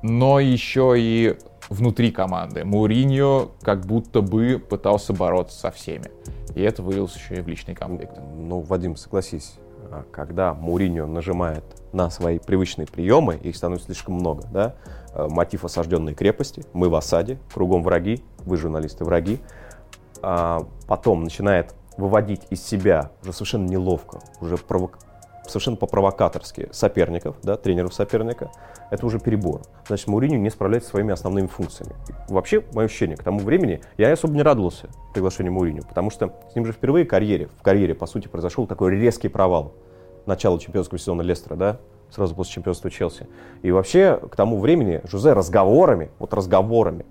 но 0.02 0.40
еще 0.40 0.96
и 0.98 1.38
внутри 1.70 2.12
команды. 2.12 2.66
Муриньо 2.66 3.52
как 3.62 3.86
будто 3.86 4.22
бы 4.22 4.60
пытался 4.60 5.14
бороться 5.14 5.58
со 5.58 5.72
всеми. 5.72 6.12
И 6.54 6.62
это 6.62 6.84
вылилось 6.84 7.16
еще 7.16 7.36
и 7.36 7.42
в 7.42 7.48
личные 7.48 7.76
конфликты. 7.76 8.20
Ну, 8.22 8.60
Вадим, 8.60 8.98
согласись, 8.98 9.54
а, 9.56 9.71
когда 10.12 10.54
Муриньо 10.54 11.06
нажимает 11.08 11.64
на 11.94 12.10
свои 12.10 12.40
привычные 12.40 12.88
приемы, 12.88 13.36
их 13.36 13.56
становится 13.56 13.88
слишком 13.88 14.16
много, 14.16 14.44
да, 14.52 14.76
э, 15.14 15.28
мотив 15.30 15.66
осажденной 15.66 16.14
крепости, 16.14 16.64
мы 16.74 16.90
в 16.90 16.96
осаде, 16.96 17.38
кругом 17.54 17.84
враги, 17.84 18.24
вы, 18.40 18.58
журналисты, 18.58 19.04
враги, 19.04 19.40
А 20.24 20.68
потом 20.88 21.24
начинает 21.24 21.74
выводить 21.98 22.42
из 22.52 22.64
себя 22.64 23.12
уже 23.24 23.34
совершенно 23.34 23.68
неловко, 23.68 24.20
уже 24.40 24.56
провок- 24.56 25.00
совершенно 25.52 25.78
по-провокаторски 25.78 26.70
соперников, 26.72 27.36
да, 27.44 27.58
тренеров 27.58 27.94
соперника, 27.94 28.52
это 28.90 29.06
уже 29.06 29.20
перебор. 29.20 29.62
Значит, 29.88 30.08
Мауриньо 30.08 30.38
не 30.38 30.50
справляется 30.50 30.90
своими 30.90 31.14
основными 31.14 31.48
функциями. 31.48 31.94
Вообще, 32.28 32.64
мое 32.74 32.86
ощущение, 32.86 33.18
к 33.18 33.24
тому 33.24 33.40
времени 33.40 33.82
я 33.98 34.12
особо 34.12 34.34
не 34.34 34.42
радовался 34.42 34.88
приглашению 35.14 35.54
Мауриньо, 35.54 35.84
потому 35.88 36.10
что 36.10 36.34
с 36.52 36.56
ним 36.56 36.66
же 36.66 36.72
впервые 36.72 37.06
в 37.06 37.08
карьере, 37.08 37.50
в 37.60 37.62
карьере, 37.62 37.94
по 37.94 38.06
сути, 38.06 38.28
произошел 38.28 38.68
такой 38.68 38.92
резкий 38.92 39.28
провал. 39.28 39.74
Начало 40.26 40.60
чемпионского 40.60 41.00
сезона 41.00 41.22
Лестера, 41.22 41.56
да, 41.56 41.78
сразу 42.10 42.36
после 42.36 42.54
чемпионства 42.54 42.92
Челси. 42.92 43.28
И 43.62 43.72
вообще, 43.72 44.18
к 44.18 44.36
тому 44.36 44.60
времени 44.60 45.02
Жузе 45.04 45.34
разговорами, 45.34 46.12
вот 46.20 46.34
разговорами, 46.34 47.06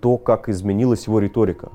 то, 0.00 0.18
как 0.18 0.48
изменилась 0.48 1.06
его 1.06 1.18
риторика. 1.18 1.70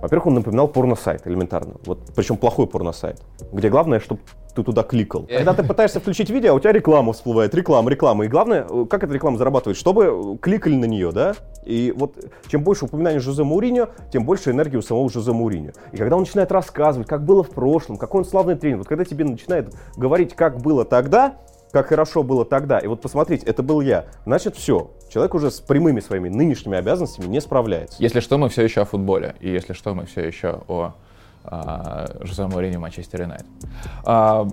Во-первых, 0.00 0.26
он 0.26 0.34
напоминал 0.34 0.68
порно-сайт 0.68 1.26
элементарно. 1.26 1.74
Вот, 1.84 2.00
причем 2.14 2.36
плохой 2.36 2.66
порно-сайт, 2.66 3.20
где 3.52 3.68
главное, 3.68 4.00
чтобы 4.00 4.20
ты 4.54 4.62
туда 4.62 4.82
кликал. 4.82 5.26
Когда 5.26 5.54
ты 5.54 5.62
пытаешься 5.62 6.00
включить 6.00 6.30
видео, 6.30 6.52
а 6.52 6.54
у 6.54 6.60
тебя 6.60 6.72
реклама 6.72 7.12
всплывает, 7.12 7.54
реклама, 7.54 7.90
реклама. 7.90 8.24
И 8.24 8.28
главное, 8.28 8.66
э, 8.68 8.86
как 8.88 9.04
эта 9.04 9.12
реклама 9.12 9.38
зарабатывает, 9.38 9.76
чтобы 9.76 10.38
кликали 10.40 10.74
на 10.74 10.84
нее, 10.84 11.12
да? 11.12 11.34
И 11.64 11.92
вот 11.96 12.16
чем 12.48 12.62
больше 12.62 12.86
упоминаний 12.86 13.20
Жозе 13.20 13.44
Мауриньо, 13.44 13.88
тем 14.12 14.24
больше 14.24 14.50
энергии 14.50 14.76
у 14.76 14.82
самого 14.82 15.08
Жозе 15.08 15.32
Мауриньо. 15.32 15.72
И 15.92 15.96
когда 15.96 16.16
он 16.16 16.22
начинает 16.22 16.52
рассказывать, 16.52 17.08
как 17.08 17.24
было 17.24 17.42
в 17.42 17.50
прошлом, 17.50 17.96
какой 17.96 18.20
он 18.20 18.24
славный 18.24 18.56
тренер, 18.56 18.78
вот 18.78 18.88
когда 18.88 19.04
тебе 19.04 19.24
начинает 19.24 19.74
говорить, 19.96 20.34
как 20.34 20.58
было 20.58 20.84
тогда, 20.84 21.36
как 21.70 21.88
хорошо 21.88 22.22
было 22.22 22.44
тогда, 22.44 22.78
и 22.78 22.86
вот 22.86 23.00
посмотрите, 23.00 23.46
это 23.46 23.62
был 23.62 23.80
я, 23.80 24.06
значит 24.26 24.56
все, 24.56 24.90
человек 25.08 25.34
уже 25.34 25.50
с 25.50 25.60
прямыми 25.60 26.00
своими 26.00 26.28
нынешними 26.28 26.76
обязанностями 26.76 27.26
не 27.26 27.40
справляется. 27.40 27.96
Если 28.02 28.20
что, 28.20 28.36
мы 28.36 28.50
все 28.50 28.62
еще 28.62 28.82
о 28.82 28.84
футболе, 28.84 29.36
и 29.40 29.50
если 29.50 29.72
что, 29.72 29.94
мы 29.94 30.04
все 30.04 30.26
еще 30.26 30.60
о 30.68 30.92
Жозе 31.44 32.46
Мауриньо 32.46 32.80
Манчестер 32.80 33.22
Юнайтед. 33.22 33.46
А, 34.04 34.46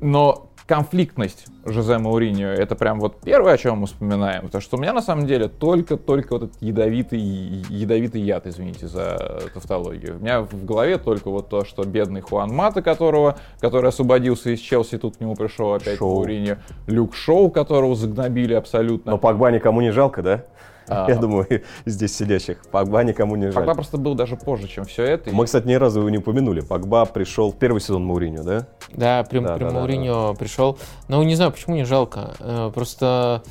но 0.00 0.50
конфликтность 0.66 1.46
Жозе 1.64 1.98
Мауриньо, 1.98 2.48
это 2.48 2.74
прям 2.76 3.00
вот 3.00 3.20
первое, 3.20 3.54
о 3.54 3.58
чем 3.58 3.78
мы 3.78 3.86
вспоминаем. 3.86 4.42
Потому 4.46 4.62
что 4.62 4.76
у 4.76 4.80
меня 4.80 4.92
на 4.92 5.02
самом 5.02 5.26
деле 5.26 5.48
только-только 5.48 6.32
вот 6.32 6.42
этот 6.44 6.62
ядовитый, 6.62 7.20
ядовитый 7.20 8.20
яд, 8.20 8.46
извините 8.46 8.88
за 8.88 9.42
тавтологию. 9.54 10.16
У 10.16 10.20
меня 10.20 10.42
в 10.42 10.64
голове 10.64 10.98
только 10.98 11.30
вот 11.30 11.48
то, 11.48 11.64
что 11.64 11.84
бедный 11.84 12.20
Хуан 12.20 12.52
Мата, 12.52 12.82
которого, 12.82 13.36
который 13.60 13.88
освободился 13.88 14.50
из 14.50 14.60
Челси, 14.60 14.98
тут 14.98 15.16
к 15.16 15.20
нему 15.20 15.34
пришел 15.34 15.72
опять 15.72 15.98
Шоу. 15.98 16.16
Мауриньо. 16.16 16.56
Люк 16.86 17.14
Шоу, 17.14 17.50
которого 17.50 17.94
загнобили 17.94 18.54
абсолютно. 18.54 19.12
Но 19.12 19.18
Погба 19.18 19.50
никому 19.50 19.80
не 19.80 19.90
жалко, 19.90 20.22
да? 20.22 20.44
А, 20.88 21.06
Я 21.08 21.16
думаю, 21.16 21.46
здесь 21.86 22.16
сидящих. 22.16 22.58
Погба 22.70 23.02
никому 23.02 23.36
не 23.36 23.46
жаль. 23.46 23.54
Погба 23.54 23.74
просто 23.74 23.98
был 23.98 24.14
даже 24.14 24.36
позже, 24.36 24.68
чем 24.68 24.84
все 24.84 25.02
это. 25.04 25.30
Мы, 25.30 25.46
кстати, 25.46 25.66
ни 25.66 25.74
разу 25.74 26.00
его 26.00 26.10
не 26.10 26.18
упомянули. 26.18 26.60
Погба 26.60 27.04
пришел 27.06 27.52
первый 27.52 27.80
сезон 27.80 28.04
Мауриньо, 28.04 28.42
да? 28.42 28.66
Да, 28.92 29.24
при, 29.24 29.40
да, 29.40 29.56
при 29.56 29.64
да, 29.64 29.70
Мауриньо 29.70 30.32
да. 30.32 30.38
пришел. 30.38 30.78
Но 31.08 31.22
не 31.22 31.34
знаю, 31.34 31.52
почему 31.52 31.76
не 31.76 31.84
жалко. 31.84 32.34
Э, 32.40 32.70
просто 32.74 33.42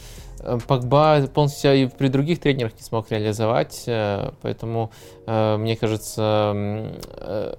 Погба 0.68 1.28
полностью 1.34 1.74
и 1.76 1.88
при 1.88 2.08
других 2.08 2.40
тренерах 2.40 2.74
не 2.74 2.84
смог 2.84 3.10
реализовать, 3.12 3.84
э, 3.88 4.32
поэтому, 4.42 4.92
э, 5.26 5.58
мне 5.58 5.76
кажется, 5.76 6.94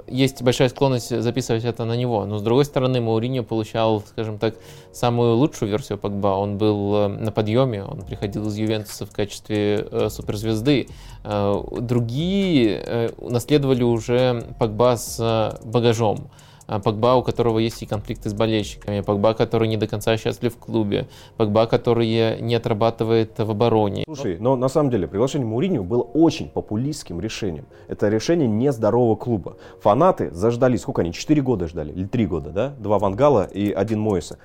есть 0.07 0.43
большая 0.43 0.69
склонность 0.69 1.21
записывать 1.21 1.65
это 1.65 1.85
на 1.85 1.97
него. 1.97 2.25
Но, 2.27 2.39
с 2.39 2.43
другой 2.43 2.65
стороны, 2.65 3.01
Мауриньо 3.01 3.43
получал, 3.43 4.01
скажем 4.01 4.39
так, 4.39 4.55
самую 4.93 5.37
лучшую 5.37 5.71
версию 5.71 5.99
Погба. 5.99 6.29
Он 6.29 6.59
был 6.59 7.09
на 7.09 7.33
подъеме, 7.33 7.85
он 7.85 8.03
приходил 8.03 8.47
из 8.47 8.57
Ювентуса 8.57 9.07
в 9.07 9.13
качестве 9.13 10.09
суперзвезды. 10.09 10.89
Другие 11.25 13.13
наследовали 13.21 13.83
уже 13.83 14.45
Погба 14.59 14.97
с 14.97 15.59
багажом. 15.65 16.31
А, 16.67 16.81
Погба, 16.81 17.15
у 17.15 17.23
которого 17.23 17.59
есть 17.59 17.83
и 17.83 17.87
конфликты 17.87 18.29
с 18.29 18.35
болельщиками, 18.35 19.01
Погба, 19.01 19.35
который 19.35 19.69
не 19.69 19.77
до 19.77 19.87
конца 19.87 20.17
счастлив 20.17 20.55
в 20.55 20.59
клубе, 20.59 21.07
Погба, 21.37 21.67
который 21.67 22.41
не 22.41 22.55
отрабатывает 22.55 23.39
в 23.39 23.51
обороне. 23.51 24.05
Слушай, 24.07 24.39
но 24.39 24.57
на 24.57 24.69
самом 24.69 24.91
деле 24.91 25.07
приглашение 25.07 25.47
Муринью 25.47 25.85
было 25.85 26.03
очень 26.03 26.49
популистским 26.49 27.21
решением. 27.21 27.67
Это 27.89 28.09
решение 28.09 28.49
нездорового 28.49 29.17
клуба. 29.17 29.57
Фанаты 29.81 30.31
заждались, 30.33 30.83
сколько 30.83 31.03
они, 31.03 31.13
4 31.13 31.43
года 31.43 31.69
ждали, 31.69 31.93
или 31.93 32.07
3 32.07 32.27
года, 32.27 32.51
да? 32.51 32.75
Два 32.79 32.99
Вангала 32.99 33.45
и 33.45 33.71
один 33.71 34.01
Моиса. 34.01 34.39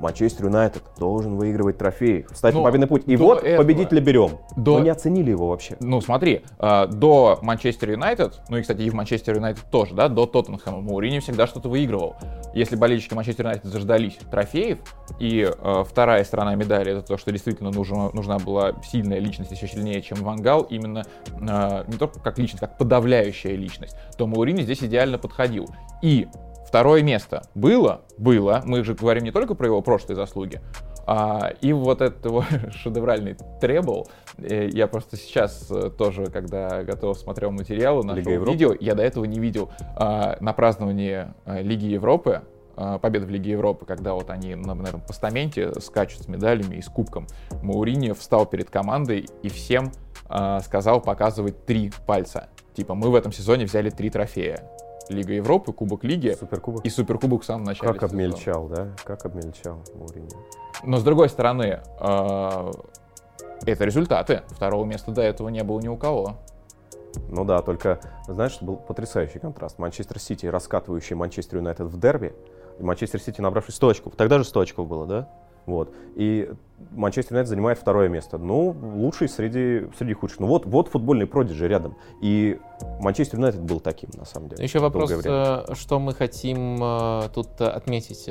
Манчестер 0.00 0.46
Юнайтед 0.46 0.82
должен 0.98 1.36
выигрывать 1.36 1.78
трофеи, 1.78 2.26
встать 2.30 2.54
ну, 2.54 2.60
на 2.60 2.66
победный 2.66 2.86
путь. 2.86 3.04
И 3.06 3.16
вот 3.16 3.42
этого, 3.42 3.62
победителя 3.62 4.00
берем. 4.00 4.38
До, 4.56 4.78
Но 4.78 4.84
не 4.84 4.90
оценили 4.90 5.30
его 5.30 5.48
вообще. 5.48 5.76
Ну 5.80 6.00
смотри, 6.00 6.42
э, 6.58 6.86
до 6.88 7.38
Манчестер 7.42 7.90
Юнайтед, 7.90 8.40
ну 8.48 8.58
и, 8.58 8.62
кстати, 8.62 8.82
и 8.82 8.90
в 8.90 8.94
Манчестер 8.94 9.36
Юнайтед 9.36 9.64
тоже, 9.70 9.94
да, 9.94 10.08
до 10.08 10.26
Тоттенхэма 10.26 10.80
Маурини 10.80 11.20
всегда 11.20 11.46
что-то 11.46 11.68
выигрывал. 11.68 12.16
Если 12.54 12.76
болельщики 12.76 13.14
Манчестер 13.14 13.46
Юнайтед 13.46 13.64
заждались 13.64 14.18
трофеев, 14.30 14.78
и 15.18 15.48
э, 15.50 15.84
вторая 15.88 16.24
сторона 16.24 16.54
медали 16.54 16.92
это 16.92 17.02
то, 17.02 17.16
что 17.16 17.32
действительно 17.32 17.70
нужна, 17.70 18.10
нужна 18.12 18.38
была 18.38 18.74
сильная 18.82 19.18
личность, 19.18 19.52
еще 19.52 19.68
сильнее, 19.68 20.02
чем 20.02 20.18
Вангал, 20.18 20.62
именно 20.62 21.04
э, 21.26 21.84
не 21.86 21.96
только 21.96 22.20
как 22.20 22.38
личность, 22.38 22.60
как 22.60 22.78
подавляющая 22.78 23.54
личность, 23.54 23.96
то 24.16 24.26
Маурини 24.26 24.62
здесь 24.62 24.82
идеально 24.82 25.18
подходил. 25.18 25.68
И 26.02 26.28
Второе 26.66 27.02
место 27.02 27.48
было, 27.54 28.02
было, 28.18 28.62
мы 28.64 28.84
же 28.84 28.94
говорим 28.94 29.24
не 29.24 29.30
только 29.30 29.54
про 29.54 29.66
его 29.66 29.82
прошлые 29.82 30.16
заслуги, 30.16 30.60
а, 31.06 31.52
и 31.60 31.72
вот 31.72 32.00
этот 32.00 32.24
его 32.24 32.44
шедевральный 32.72 33.36
требл, 33.60 34.08
э, 34.38 34.68
я 34.72 34.88
просто 34.88 35.16
сейчас 35.16 35.70
э, 35.70 35.90
тоже, 35.90 36.26
когда 36.26 36.82
готов 36.82 37.16
смотрел 37.16 37.52
материалы, 37.52 38.04
нашел 38.04 38.44
видео, 38.44 38.74
я 38.80 38.94
до 38.94 39.02
этого 39.02 39.24
не 39.24 39.38
видел 39.38 39.70
а, 39.94 40.36
на 40.40 40.52
праздновании 40.52 41.28
а, 41.44 41.60
Лиги 41.60 41.86
Европы, 41.86 42.42
а, 42.76 42.98
победы 42.98 43.26
в 43.26 43.30
Лиге 43.30 43.52
Европы, 43.52 43.86
когда 43.86 44.12
вот 44.14 44.30
они 44.30 44.54
на, 44.54 44.74
на 44.74 44.88
этом 44.88 45.00
постаменте 45.00 45.72
скачут 45.80 46.22
с 46.22 46.28
медалями 46.28 46.76
и 46.76 46.82
с 46.82 46.88
кубком. 46.88 47.26
Маурини 47.62 48.12
встал 48.12 48.44
перед 48.44 48.68
командой 48.68 49.28
и 49.42 49.48
всем 49.48 49.92
а, 50.28 50.60
сказал 50.60 51.00
показывать 51.00 51.64
три 51.64 51.90
пальца. 52.06 52.48
Типа, 52.74 52.94
мы 52.94 53.10
в 53.10 53.14
этом 53.14 53.32
сезоне 53.32 53.64
взяли 53.64 53.90
три 53.90 54.10
трофея. 54.10 54.68
Лига 55.08 55.34
Европы, 55.34 55.72
Кубок 55.72 56.04
Лиги 56.04 56.36
Суперкубок. 56.38 56.84
и 56.84 56.90
Суперкубок 56.90 57.42
в 57.42 57.44
самом 57.44 57.64
начале 57.64 57.92
Как 57.92 58.02
обмельчал, 58.02 58.68
да? 58.68 58.88
Как 59.04 59.24
обмельчал 59.24 59.82
Моуринью. 59.94 60.36
Но 60.84 60.98
с 60.98 61.02
другой 61.02 61.28
стороны, 61.28 61.80
э, 62.00 62.70
это 63.64 63.84
результаты. 63.84 64.42
Второго 64.48 64.84
места 64.84 65.12
до 65.12 65.22
этого 65.22 65.48
не 65.48 65.62
было 65.62 65.80
ни 65.80 65.88
у 65.88 65.96
кого. 65.96 66.36
Ну 67.28 67.44
да, 67.44 67.62
только, 67.62 68.00
знаешь, 68.26 68.58
был 68.60 68.76
потрясающий 68.76 69.38
контраст. 69.38 69.78
Манчестер 69.78 70.18
Сити, 70.18 70.46
раскатывающий 70.46 71.16
Манчестер 71.16 71.58
Юнайтед 71.58 71.86
в 71.86 71.98
дерби, 71.98 72.34
и 72.78 72.82
Манчестер 72.82 73.20
Сити, 73.20 73.40
набравший 73.40 73.72
100 73.72 73.88
очков. 73.88 74.16
Тогда 74.16 74.38
же 74.38 74.44
100 74.44 74.60
очков 74.60 74.86
было, 74.86 75.06
да? 75.06 75.28
Вот. 75.64 75.94
И 76.14 76.52
Манчестер 76.90 77.34
Юнайтед 77.34 77.50
занимает 77.50 77.78
второе 77.78 78.08
место. 78.08 78.38
Ну, 78.38 78.76
лучший 78.94 79.28
среди, 79.28 79.86
среди 79.98 80.12
худших. 80.14 80.40
Ну 80.40 80.46
вот, 80.46 80.66
вот 80.66 80.88
футбольный 80.88 81.26
продиджи 81.26 81.66
рядом. 81.68 81.96
И 82.20 82.58
Манчестер 83.00 83.38
Юнайтед 83.38 83.62
был 83.62 83.80
таким, 83.80 84.10
на 84.14 84.24
самом 84.24 84.48
деле. 84.48 84.62
Еще 84.62 84.78
вопрос, 84.78 85.10
э, 85.24 85.64
что 85.74 85.98
мы 85.98 86.14
хотим 86.14 86.78
э, 86.82 87.28
тут 87.34 87.60
отметить. 87.60 88.28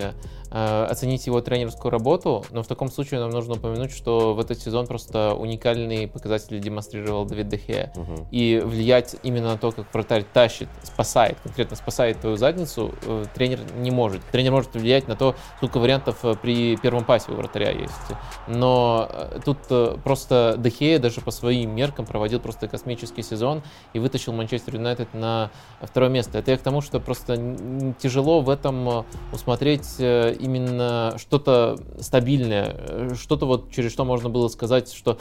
Э, 0.52 0.86
оценить 0.86 1.26
его 1.28 1.42
тренерскую 1.42 1.92
работу, 1.92 2.46
но 2.52 2.64
в 2.64 2.68
таком 2.68 2.90
случае 2.90 3.20
нам 3.20 3.30
нужно 3.32 3.56
упомянуть, 3.56 3.92
что 3.92 4.34
в 4.34 4.40
этот 4.40 4.60
сезон 4.60 4.88
просто 4.88 5.34
уникальные 5.34 6.08
показатели 6.08 6.60
демонстрировал 6.60 7.26
Давид 7.26 7.50
Дехе. 7.50 7.92
Угу. 7.96 8.28
И 8.32 8.62
влиять 8.64 9.16
именно 9.24 9.54
на 9.54 9.58
то, 9.58 9.72
как 9.72 9.92
вратарь 9.94 10.24
тащит, 10.24 10.70
спасает, 10.84 11.38
конкретно 11.44 11.76
спасает 11.76 12.20
твою 12.20 12.38
задницу, 12.38 12.94
тренер 13.34 13.60
не 13.78 13.92
может. 13.92 14.22
Тренер 14.32 14.52
может 14.52 14.74
влиять 14.76 15.08
на 15.08 15.16
то, 15.16 15.36
сколько 15.58 15.80
вариантов 15.80 16.24
при 16.42 16.78
первом 16.78 17.04
пасе 17.04 17.32
у 17.32 17.36
вратаря 17.36 17.72
есть 17.72 17.92
но 18.48 19.08
э, 19.10 19.40
тут 19.44 19.58
э, 19.70 19.98
просто 20.04 20.56
Дехея 20.58 21.00
даже 21.00 21.22
по 21.22 21.32
своим 21.32 21.76
меркам 21.76 22.06
проводил 22.06 22.40
просто 22.40 22.68
космический 22.68 23.24
сезон 23.24 23.64
и 23.94 24.00
вытащил 24.00 24.34
Манчестер 24.34 24.76
Юнайтед 24.76 25.14
на 25.14 25.52
второе 25.82 26.10
место. 26.10 26.38
Это 26.38 26.52
я 26.52 26.58
к 26.58 26.62
тому, 26.62 26.82
что 26.82 27.00
просто 27.00 27.96
тяжело 28.00 28.42
в 28.42 28.50
этом 28.50 28.90
э, 28.90 29.04
усмотреть 29.34 30.00
именно 30.00 31.16
что-то 31.18 31.78
стабильное, 32.00 33.16
что-то 33.16 33.46
вот 33.46 33.72
через 33.72 33.92
что 33.92 34.06
можно 34.06 34.30
было 34.30 34.48
сказать, 34.48 34.92
что 34.92 35.18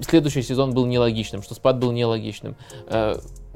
следующий 0.00 0.42
сезон 0.42 0.74
был 0.74 0.86
нелогичным, 0.86 1.42
что 1.42 1.54
спад 1.54 1.78
был 1.78 1.92
нелогичным 1.92 2.56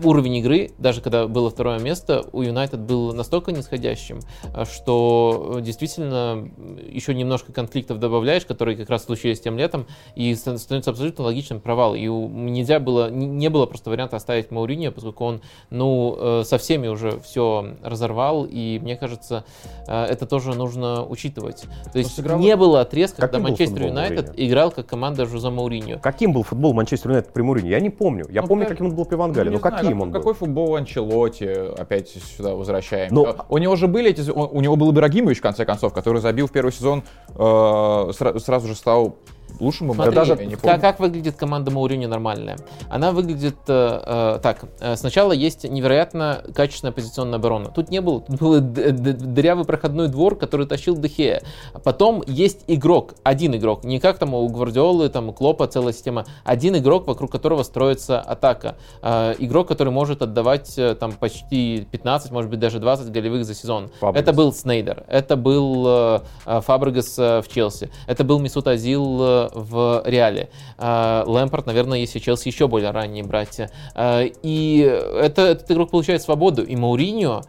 уровень 0.02 0.36
игры, 0.36 0.70
даже 0.78 1.00
когда 1.00 1.26
было 1.26 1.50
второе 1.50 1.78
место, 1.78 2.24
у 2.32 2.42
Юнайтед 2.42 2.80
был 2.80 3.12
настолько 3.12 3.52
нисходящим, 3.52 4.20
а, 4.54 4.64
что 4.64 5.58
действительно 5.60 6.48
еще 6.90 7.14
немножко 7.14 7.52
конфликтов 7.52 7.98
добавляешь, 7.98 8.44
которые 8.44 8.76
как 8.76 8.90
раз 8.90 9.04
случились 9.04 9.40
тем 9.40 9.58
летом, 9.58 9.86
и 10.14 10.34
становится 10.34 10.90
абсолютно 10.90 11.24
логичным 11.24 11.60
провал. 11.60 11.94
И 11.94 12.06
нельзя 12.06 12.80
было, 12.80 13.10
не 13.10 13.48
было 13.48 13.66
просто 13.66 13.90
варианта 13.90 14.16
оставить 14.16 14.50
Мауриньо, 14.50 14.92
поскольку 14.92 15.24
он, 15.24 15.40
ну, 15.70 16.16
э, 16.18 16.42
со 16.44 16.58
всеми 16.58 16.88
уже 16.88 17.18
все 17.20 17.76
разорвал, 17.82 18.46
и 18.48 18.78
мне 18.80 18.96
кажется, 18.96 19.44
э, 19.86 20.04
это 20.04 20.26
тоже 20.26 20.54
нужно 20.54 21.04
учитывать. 21.04 21.64
То 21.92 21.98
есть 21.98 22.14
сыграл... 22.14 22.38
не 22.38 22.56
было 22.56 22.80
отрезка, 22.80 23.22
когда 23.22 23.38
Манчестер 23.38 23.86
Юнайтед 23.86 24.32
играл 24.36 24.70
как 24.70 24.86
команда 24.86 25.26
Жуза 25.26 25.50
Мауриньо. 25.50 25.98
Каким 25.98 26.32
был 26.32 26.42
футбол 26.42 26.72
Манчестер 26.74 27.10
Юнайтед 27.10 27.32
при 27.32 27.42
Мауриньо? 27.42 27.70
Я 27.70 27.80
не 27.80 27.90
помню. 27.90 28.26
Я 28.30 28.42
ну, 28.42 28.48
помню, 28.48 28.64
как... 28.64 28.74
каким 28.74 28.86
он 28.86 28.94
был 28.94 29.04
при 29.04 29.16
Вангале, 29.16 29.50
ну, 29.50 29.56
но 29.56 29.60
каким? 29.60 29.87
Каким 29.88 30.02
он 30.02 30.12
Какой 30.12 30.32
был? 30.32 30.38
футбол 30.38 30.76
Анчелоти, 30.76 31.78
опять 31.78 32.08
сюда 32.08 32.54
возвращаем. 32.54 33.12
Но... 33.12 33.24
Ну, 33.24 33.34
у 33.48 33.58
него 33.58 33.76
же 33.76 33.88
были 33.88 34.10
эти... 34.10 34.28
У 34.30 34.60
него 34.60 34.76
был 34.76 34.90
Ибрагимович, 34.92 35.38
в 35.38 35.42
конце 35.42 35.64
концов, 35.64 35.92
который 35.92 36.20
забил 36.20 36.46
в 36.46 36.52
первый 36.52 36.72
сезон, 36.72 37.02
э, 37.34 38.10
сразу 38.38 38.68
же 38.68 38.74
стал 38.74 39.16
лучшим 39.60 39.92
Смотри, 39.92 40.14
даже 40.14 40.36
как, 40.36 40.46
не 40.46 40.56
помню. 40.56 40.80
как 40.80 41.00
выглядит 41.00 41.36
команда 41.36 41.70
Мауриньо 41.70 42.08
нормальная? 42.08 42.56
Она 42.88 43.12
выглядит 43.12 43.56
э, 43.66 44.02
э, 44.36 44.38
так. 44.42 44.64
Э, 44.80 44.96
Сначала 44.96 45.32
есть 45.32 45.64
невероятно 45.64 46.42
качественная 46.54 46.92
позиционная 46.92 47.38
оборона. 47.38 47.70
Тут 47.70 47.90
не 47.90 48.00
было, 48.00 48.20
тут 48.20 48.38
был 48.38 48.60
дырявый 48.60 49.64
проходной 49.64 50.08
двор, 50.08 50.36
который 50.36 50.66
тащил 50.66 50.96
Дехея. 50.96 51.42
Потом 51.84 52.22
есть 52.26 52.64
игрок, 52.66 53.14
один 53.22 53.54
игрок, 53.56 53.84
не 53.84 54.00
как 54.00 54.18
там 54.18 54.34
у 54.34 54.48
Гвардиолы, 54.48 55.08
там 55.08 55.28
у 55.28 55.32
Клопа 55.32 55.66
целая 55.66 55.92
система. 55.92 56.24
Один 56.44 56.76
игрок, 56.76 57.06
вокруг 57.06 57.30
которого 57.30 57.62
строится 57.62 58.20
атака. 58.20 58.76
Э, 59.02 59.34
Игрок, 59.38 59.68
который 59.68 59.92
может 59.92 60.22
отдавать 60.22 60.78
э, 60.78 60.94
там 60.94 61.12
почти 61.12 61.86
15, 61.90 62.30
может 62.30 62.50
быть 62.50 62.60
даже 62.60 62.78
20 62.78 63.10
голевых 63.10 63.44
за 63.44 63.54
сезон. 63.54 63.90
Фабрегас. 64.00 64.22
Это 64.22 64.32
был 64.32 64.52
Снейдер, 64.52 65.04
это 65.08 65.36
был 65.36 65.84
э, 65.86 66.20
э, 66.46 66.60
Фабрегас 66.60 67.18
э, 67.18 67.42
в 67.42 67.48
Челси, 67.48 67.90
это 68.06 68.24
был 68.24 68.38
Месут 68.38 68.66
Азил 68.68 69.47
в 69.54 70.02
Реале. 70.04 70.50
Э, 70.78 71.24
Лэмпорт, 71.26 71.66
наверное, 71.66 71.98
если 71.98 72.18
Челси 72.18 72.48
еще 72.48 72.68
более 72.68 72.90
ранние 72.90 73.24
братья. 73.24 73.70
Э, 73.94 74.26
И 74.42 74.80
это, 74.80 75.42
этот 75.42 75.70
игрок 75.70 75.90
получает 75.90 76.22
свободу. 76.22 76.64
И 76.64 76.76
Мауриньо 76.76 77.42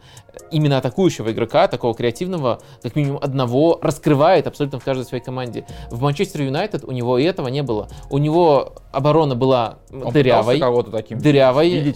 именно 0.50 0.78
атакующего 0.78 1.30
игрока, 1.30 1.68
такого 1.68 1.94
креативного, 1.94 2.60
как 2.82 2.96
минимум 2.96 3.18
одного, 3.22 3.78
раскрывает 3.82 4.46
абсолютно 4.46 4.78
в 4.78 4.84
каждой 4.84 5.04
своей 5.04 5.22
команде. 5.22 5.66
В 5.90 6.00
Манчестер 6.02 6.42
Юнайтед 6.42 6.84
у 6.84 6.92
него 6.92 7.18
и 7.18 7.24
этого 7.24 7.48
не 7.48 7.62
было. 7.62 7.88
У 8.10 8.18
него 8.18 8.74
оборона 8.92 9.34
была 9.34 9.78
Он 9.92 10.12
дырявой. 10.12 10.58
таким 10.90 11.18
дырявой. 11.18 11.68
и 11.68 11.92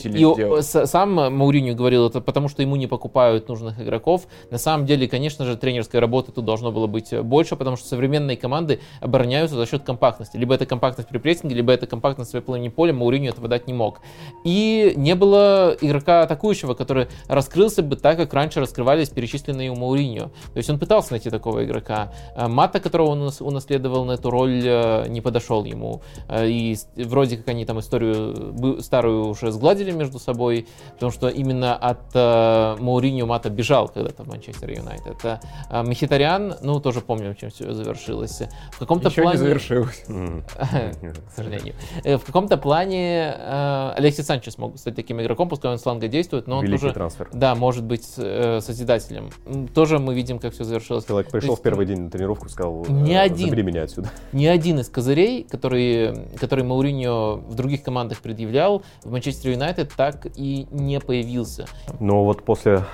сам 0.62 1.14
Мауриньо 1.14 1.74
говорил 1.74 2.06
это 2.06 2.20
потому, 2.20 2.48
что 2.48 2.62
ему 2.62 2.76
не 2.76 2.86
покупают 2.86 3.48
нужных 3.48 3.80
игроков. 3.80 4.26
На 4.50 4.58
самом 4.58 4.86
деле, 4.86 5.08
конечно 5.08 5.44
же, 5.44 5.56
тренерской 5.56 6.00
работы 6.00 6.32
тут 6.32 6.44
должно 6.44 6.72
было 6.72 6.86
быть 6.86 7.18
больше, 7.22 7.56
потому 7.56 7.76
что 7.76 7.88
современные 7.88 8.36
команды 8.36 8.80
обороняются 9.00 9.56
за 9.56 9.66
счет 9.66 9.82
компактности. 9.82 10.36
Либо 10.36 10.54
это 10.54 10.66
компактность 10.66 11.08
при 11.08 11.18
прессинге, 11.18 11.56
либо 11.56 11.72
это 11.72 11.86
компактность 11.86 12.28
в 12.28 12.32
своей 12.32 12.44
половине 12.44 12.70
поля. 12.70 12.92
Мауриньо 12.92 13.30
этого 13.30 13.48
дать 13.48 13.66
не 13.66 13.72
мог. 13.74 14.00
И 14.44 14.92
не 14.96 15.14
было 15.14 15.76
игрока 15.80 16.22
атакующего, 16.22 16.74
который 16.74 17.08
раскрылся 17.28 17.82
бы 17.82 17.96
так, 17.96 18.16
как 18.16 18.23
раньше 18.32 18.60
раскрывались 18.60 19.10
перечисленные 19.10 19.70
у 19.70 19.74
Мауриньо. 19.74 20.28
То 20.52 20.56
есть 20.56 20.70
он 20.70 20.78
пытался 20.78 21.10
найти 21.12 21.28
такого 21.30 21.64
игрока. 21.64 22.12
А 22.36 22.48
Мата, 22.48 22.80
которого 22.80 23.10
он 23.10 23.22
унас- 23.22 23.42
унаследовал 23.42 24.04
на 24.04 24.12
эту 24.12 24.30
роль, 24.30 24.62
э, 24.64 25.06
не 25.08 25.20
подошел 25.20 25.64
ему. 25.64 26.00
Э, 26.28 26.48
И 26.48 26.76
вроде 26.96 27.36
как 27.36 27.48
они 27.48 27.64
там 27.66 27.80
историю 27.80 28.80
старую 28.80 29.26
уже 29.26 29.50
сгладили 29.52 29.90
между 29.90 30.18
собой, 30.18 30.66
потому 30.94 31.10
что 31.12 31.28
именно 31.28 31.74
от 31.76 32.00
э, 32.14 32.76
Мауриньо 32.78 33.26
Мата 33.26 33.50
бежал 33.50 33.88
когда-то 33.88 34.22
в 34.22 34.28
Манчестер 34.28 34.70
Юнайтед. 34.70 35.16
Э, 35.24 35.82
Мхитарян, 35.82 36.54
ну, 36.62 36.80
тоже 36.80 37.00
помним, 37.00 37.34
чем 37.34 37.50
все 37.50 37.72
завершилось. 37.72 38.42
В 38.72 38.78
каком-то 38.78 39.08
Ничего 39.08 39.24
плане... 39.24 39.38
не 39.40 39.44
завершилось. 39.46 40.04
К 40.58 41.30
сожалению. 41.34 41.74
Э, 42.04 42.16
В 42.16 42.24
каком-то 42.24 42.56
плане 42.56 43.34
э, 43.36 43.92
Алексис 43.96 44.26
Санчес 44.26 44.58
мог 44.58 44.78
стать 44.78 44.94
таким 44.94 45.20
игроком, 45.20 45.48
пускай 45.48 45.70
он 45.72 45.78
с 45.78 45.82
фланга 45.82 46.08
действует, 46.08 46.46
но 46.46 46.58
он 46.58 46.66
тоже, 46.66 46.92
трансфер. 46.92 47.28
да, 47.32 47.54
может 47.54 47.84
быть 47.84 48.04
э, 48.18 48.60
созидателем. 48.60 49.30
Тоже 49.74 49.98
мы 49.98 50.14
видим, 50.14 50.38
как 50.38 50.52
все 50.52 50.64
завершилось. 50.64 51.04
Человек 51.04 51.30
пришел 51.30 51.50
есть, 51.50 51.60
в 51.60 51.62
первый 51.62 51.86
день 51.86 52.02
на 52.02 52.10
тренировку 52.10 52.46
и 52.46 52.48
сказал, 52.48 52.84
Не 52.88 53.14
э, 53.14 53.20
один. 53.20 53.48
забери 53.48 53.62
меня 53.62 53.82
отсюда. 53.84 54.10
Ни 54.32 54.46
один 54.46 54.80
из 54.80 54.88
козырей, 54.88 55.44
который, 55.44 56.28
который 56.38 56.64
Мауриньо 56.64 57.36
в 57.36 57.54
других 57.54 57.82
командах 57.82 58.18
предъявлял, 58.20 58.82
в 59.02 59.10
Манчестер 59.10 59.52
Юнайтед 59.52 59.92
так 59.96 60.26
и 60.36 60.66
не 60.70 61.00
появился. 61.00 61.66
Но 62.00 62.24
вот 62.24 62.42
после 62.44 62.84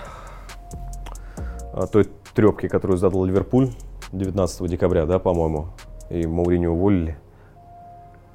а, 1.73 1.87
той 1.87 2.09
трепки, 2.35 2.69
которую 2.69 2.99
задал 2.99 3.25
Ливерпуль 3.25 3.71
19 4.13 4.69
декабря, 4.69 5.07
да, 5.07 5.19
по-моему, 5.19 5.69
и 6.11 6.27
Мауриньо 6.27 6.73
уволили. 6.73 7.17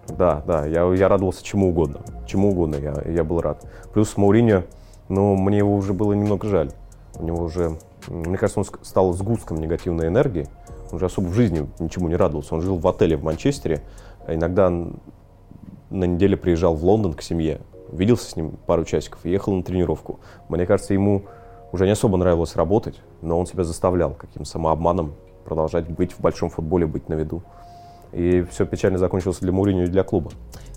Да, 0.07 0.43
да, 0.45 0.65
я, 0.65 0.85
я 0.93 1.07
радовался 1.07 1.43
чему 1.43 1.69
угодно. 1.69 2.01
Чему 2.27 2.51
угодно 2.51 2.75
я, 2.75 2.93
я 3.11 3.23
был 3.23 3.41
рад. 3.41 3.65
Плюс 3.93 4.15
Мауриньо, 4.17 4.63
ну, 5.09 5.35
мне 5.35 5.59
его 5.59 5.75
уже 5.75 5.93
было 5.93 6.13
немного 6.13 6.47
жаль. 6.47 6.71
У 7.17 7.23
него 7.23 7.43
уже, 7.43 7.77
мне 8.07 8.37
кажется, 8.37 8.59
он 8.59 8.65
стал 8.83 9.13
сгустком 9.13 9.57
негативной 9.57 10.07
энергии. 10.07 10.47
Он 10.91 10.99
же 10.99 11.05
особо 11.05 11.27
в 11.27 11.33
жизни 11.33 11.67
ничему 11.79 12.07
не 12.07 12.15
радовался. 12.15 12.55
Он 12.55 12.61
жил 12.61 12.77
в 12.77 12.87
отеле 12.87 13.17
в 13.17 13.23
Манчестере. 13.23 13.81
а 14.25 14.33
Иногда 14.33 14.69
на 14.69 16.03
неделе 16.05 16.35
приезжал 16.35 16.75
в 16.75 16.83
Лондон 16.83 17.13
к 17.13 17.21
семье, 17.21 17.61
виделся 17.91 18.29
с 18.29 18.35
ним 18.35 18.57
пару 18.65 18.83
часиков 18.85 19.25
и 19.25 19.29
ехал 19.29 19.53
на 19.53 19.63
тренировку. 19.63 20.19
Мне 20.49 20.65
кажется, 20.65 20.93
ему 20.93 21.23
уже 21.71 21.85
не 21.85 21.91
особо 21.91 22.17
нравилось 22.17 22.55
работать, 22.55 22.99
но 23.21 23.39
он 23.39 23.45
себя 23.45 23.63
заставлял 23.63 24.11
каким 24.13 24.45
самообманом 24.45 25.13
продолжать 25.45 25.87
быть 25.87 26.13
в 26.13 26.19
большом 26.19 26.49
футболе, 26.49 26.87
быть 26.87 27.09
на 27.09 27.13
виду. 27.13 27.43
И 28.15 28.45
все 28.49 28.65
печально 28.65 28.97
закончилось 28.97 29.39
для 29.41 29.51
Мourinho 29.51 29.83
и 29.83 29.87
для 29.87 30.03
клуба. 30.03 30.31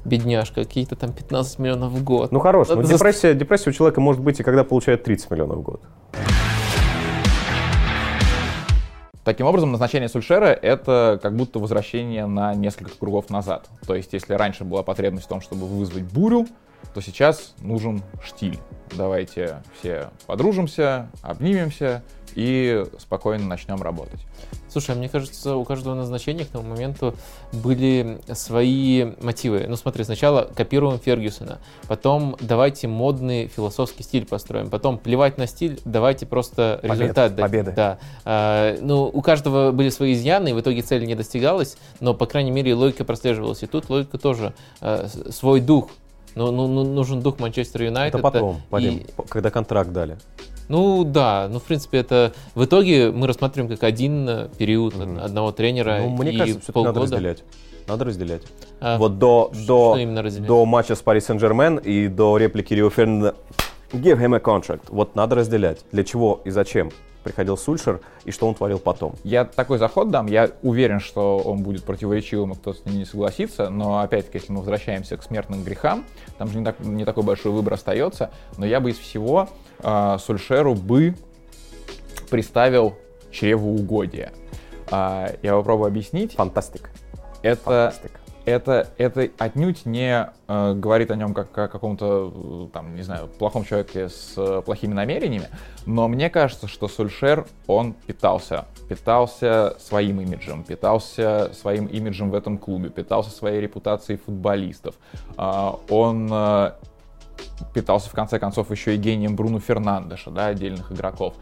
Бедняжка, 0.05 0.65
какие-то 0.65 0.97
там 0.97 1.13
15 1.13 1.59
миллионов 1.61 1.93
в 1.93 2.03
год. 2.03 2.33
Ну 2.33 2.41
хорош, 2.41 2.69
но 2.69 2.83
за- 2.83 2.95
депрессия, 2.95 3.35
депрессия 3.35 3.71
у 3.71 3.73
человека 3.73 4.01
может 4.01 4.21
быть 4.23 4.41
и 4.41 4.43
когда 4.43 4.65
получает 4.65 5.05
30 5.05 5.31
миллионов 5.31 5.59
в 5.59 5.63
год. 5.63 5.81
Таким 9.25 9.47
образом, 9.47 9.71
назначение 9.73 10.09
Сульшера— 10.09 10.47
это 10.63 11.21
как 11.23 11.37
будто 11.37 11.59
возвращение 11.59 12.25
на 12.27 12.55
несколько 12.55 12.99
кругов 12.99 13.29
назад. 13.29 13.69
То 13.87 13.95
есть, 13.95 14.13
если 14.15 14.33
раньше 14.33 14.65
была 14.65 14.83
потребность 14.83 15.27
в 15.27 15.29
том, 15.29 15.43
чтобы 15.43 15.67
вызвать 15.67 16.05
бурю, 16.05 16.47
то 16.95 17.03
сейчас 17.03 17.55
нужен 17.61 18.03
штиль. 18.25 18.59
Давайте 18.97 19.63
все 19.79 20.09
подружимся, 20.27 21.09
обнимемся 21.21 22.03
и 22.35 22.85
спокойно 22.99 23.45
начнем 23.47 23.83
работать. 23.83 24.21
Слушай, 24.71 24.95
а 24.95 24.99
мне 24.99 25.09
кажется, 25.09 25.57
у 25.57 25.65
каждого 25.65 25.95
назначения 25.95 26.45
к 26.45 26.49
тому 26.49 26.69
моменту 26.69 27.15
были 27.53 28.19
свои 28.33 29.07
мотивы. 29.21 29.67
Ну 29.69 29.77
смотри, 29.77 30.05
сначала 30.05 30.49
копируем 30.55 30.99
Фергюсона, 30.99 31.59
потом 31.87 32.37
давайте 32.41 32.89
модный 32.89 33.47
философский 33.49 34.03
стиль 34.03 34.27
построим, 34.27 34.71
потом 34.71 34.99
плевать 34.99 35.39
на 35.39 35.47
стиль, 35.47 35.81
давайте 35.85 36.27
просто 36.27 36.79
Побед, 36.83 37.01
результат 37.01 37.35
дать. 37.35 37.45
победы. 37.45 37.73
Да. 37.75 37.99
А, 38.25 38.77
ну, 38.81 39.05
у 39.05 39.23
каждого 39.23 39.73
были 39.73 39.89
свои 39.91 40.13
изъяны, 40.15 40.51
и 40.51 40.53
в 40.53 40.61
итоге 40.61 40.83
цель 40.83 41.05
не 41.07 41.15
достигалась, 41.15 41.77
но, 42.01 42.15
по 42.15 42.27
крайней 42.27 42.51
мере, 42.51 42.75
логика 42.75 43.05
прослеживалась. 43.05 43.63
И 43.63 43.67
тут 43.67 43.89
логика 43.91 44.19
тоже. 44.19 44.53
с- 44.81 45.33
свой 45.33 45.61
дух. 45.61 45.89
Ну, 46.35 46.51
ну, 46.53 46.67
ну, 46.69 46.85
нужен 46.85 47.21
дух 47.21 47.39
Манчестер 47.41 47.83
Юнайтед. 47.83 48.15
Это 48.21 48.23
потом, 48.23 48.61
Вадим, 48.71 49.05
когда 49.29 49.51
контракт 49.51 49.91
дали. 49.93 50.19
Ну 50.69 51.05
да, 51.05 51.49
ну 51.51 51.59
в 51.59 51.63
принципе 51.65 51.99
это 51.99 52.33
в 52.55 52.65
итоге 52.65 53.11
мы 53.11 53.27
рассматриваем 53.27 53.71
как 53.73 53.83
один 53.85 54.29
э, 54.29 54.49
период 54.59 54.95
Мгм. 54.97 55.19
одного 55.21 55.53
тренера 55.53 55.99
Ну, 56.03 56.11
мне 56.11 56.33
и 56.33 56.37
кажется, 56.39 56.61
все-таки 56.61 56.85
надо 56.85 57.01
полгода. 57.01 57.17
разделять. 57.17 57.45
Надо 57.87 58.05
разделять. 58.05 58.43
А, 58.81 58.99
вот 58.99 59.19
до, 59.19 59.51
что 59.55 59.97
до, 59.97 60.41
до 60.41 60.65
матча 60.67 60.95
с 60.95 61.01
Пари 61.01 61.21
Сен-Жермен 61.21 61.77
и 61.79 62.09
до 62.09 62.37
реплики 62.37 62.75
Рио 62.75 62.91
Фернанда 62.91 63.35
«Give 63.93 64.19
him 64.21 64.37
a 64.37 64.41
contract». 64.41 64.83
Вот 64.91 65.15
надо 65.17 65.37
разделять. 65.37 65.81
Для 65.91 66.05
чего 66.05 66.43
и 66.45 66.51
зачем 66.51 66.91
приходил 67.25 67.57
Сульшер 67.59 68.01
и 68.27 68.31
что 68.31 68.47
он 68.47 68.55
творил 68.55 68.79
потом. 68.79 69.15
Я 69.25 69.45
такой 69.45 69.79
заход 69.79 70.11
дам, 70.11 70.27
я 70.27 70.51
уверен, 70.63 71.01
что 71.01 71.39
он 71.39 71.63
будет 71.63 71.83
противоречивым, 71.85 72.53
и 72.53 72.55
кто-то 72.57 72.79
с 72.79 72.85
ним 72.85 72.99
не 72.99 73.05
согласится, 73.07 73.71
но 73.71 73.99
опять-таки, 74.01 74.39
если 74.39 74.53
мы 74.53 74.59
возвращаемся 74.59 75.17
к 75.17 75.23
смертным 75.23 75.63
грехам, 75.65 76.05
там 76.39 76.49
же 76.49 76.59
не, 76.59 76.65
так- 76.65 76.81
не 76.81 77.05
такой 77.05 77.25
большой 77.25 77.53
выбор 77.53 77.75
остается, 77.75 78.31
но 78.57 78.65
я 78.67 78.81
бы 78.81 78.91
из 78.91 78.99
всего 78.99 79.49
э, 79.81 80.17
Сульшеру 80.19 80.75
бы 80.75 81.15
приставил 82.31 82.97
чревоугодие. 83.31 84.33
А, 84.91 85.31
я 85.43 85.55
попробую 85.55 85.89
объяснить. 85.89 86.35
Фантастик. 86.35 86.91
Это, 87.43 87.93
Фантастик. 87.93 88.21
это, 88.45 88.89
это 88.97 89.29
отнюдь 89.39 89.85
не 89.87 90.31
э, 90.49 90.75
говорит 90.75 91.11
о 91.11 91.17
нем 91.17 91.35
как 91.35 91.57
о 91.57 91.69
каком-то, 91.69 92.33
э, 92.35 92.73
там, 92.73 92.95
не 92.95 93.03
знаю, 93.03 93.29
плохом 93.29 93.65
человеке 93.65 94.09
с 94.09 94.35
э, 94.37 94.63
плохими 94.65 94.95
намерениями, 94.95 95.49
но 95.87 96.09
мне 96.09 96.31
кажется, 96.31 96.69
что 96.69 96.89
Сульшер, 96.89 97.47
он 97.67 97.93
питался. 97.93 98.65
Питался 98.89 99.77
своим 99.79 100.21
имиджем, 100.21 100.65
питался 100.65 101.51
своим 101.53 101.87
имиджем 101.87 102.31
в 102.31 102.35
этом 102.35 102.57
клубе, 102.57 102.89
питался 102.89 103.31
своей 103.31 103.61
репутацией 103.61 104.19
футболистов. 104.19 104.95
А, 105.37 105.79
он 105.91 106.29
э, 106.33 106.73
питался, 107.75 108.09
в 108.09 108.13
конце 108.13 108.39
концов, 108.39 108.71
еще 108.71 108.95
и 108.95 108.99
гением 108.99 109.37
Бруно 109.37 109.61
Фернандеша, 109.61 110.31
да, 110.31 110.47
отдельных 110.47 110.93
игроков. 110.93 111.35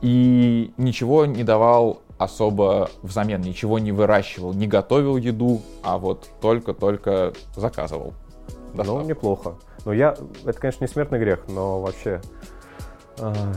И 0.00 0.72
ничего 0.76 1.26
не 1.26 1.44
давал 1.44 2.00
особо 2.18 2.90
взамен, 3.02 3.40
ничего 3.40 3.78
не 3.78 3.92
выращивал, 3.92 4.52
не 4.54 4.66
готовил 4.66 5.16
еду, 5.16 5.62
а 5.82 5.98
вот 5.98 6.28
только-только 6.40 7.32
заказывал. 7.56 8.14
Ну, 8.72 8.78
доставку. 8.78 9.08
неплохо. 9.08 9.54
Но 9.84 9.92
я, 9.92 10.16
это, 10.44 10.58
конечно, 10.58 10.84
не 10.84 10.88
смертный 10.88 11.18
грех, 11.18 11.44
но 11.48 11.80
вообще 11.80 12.20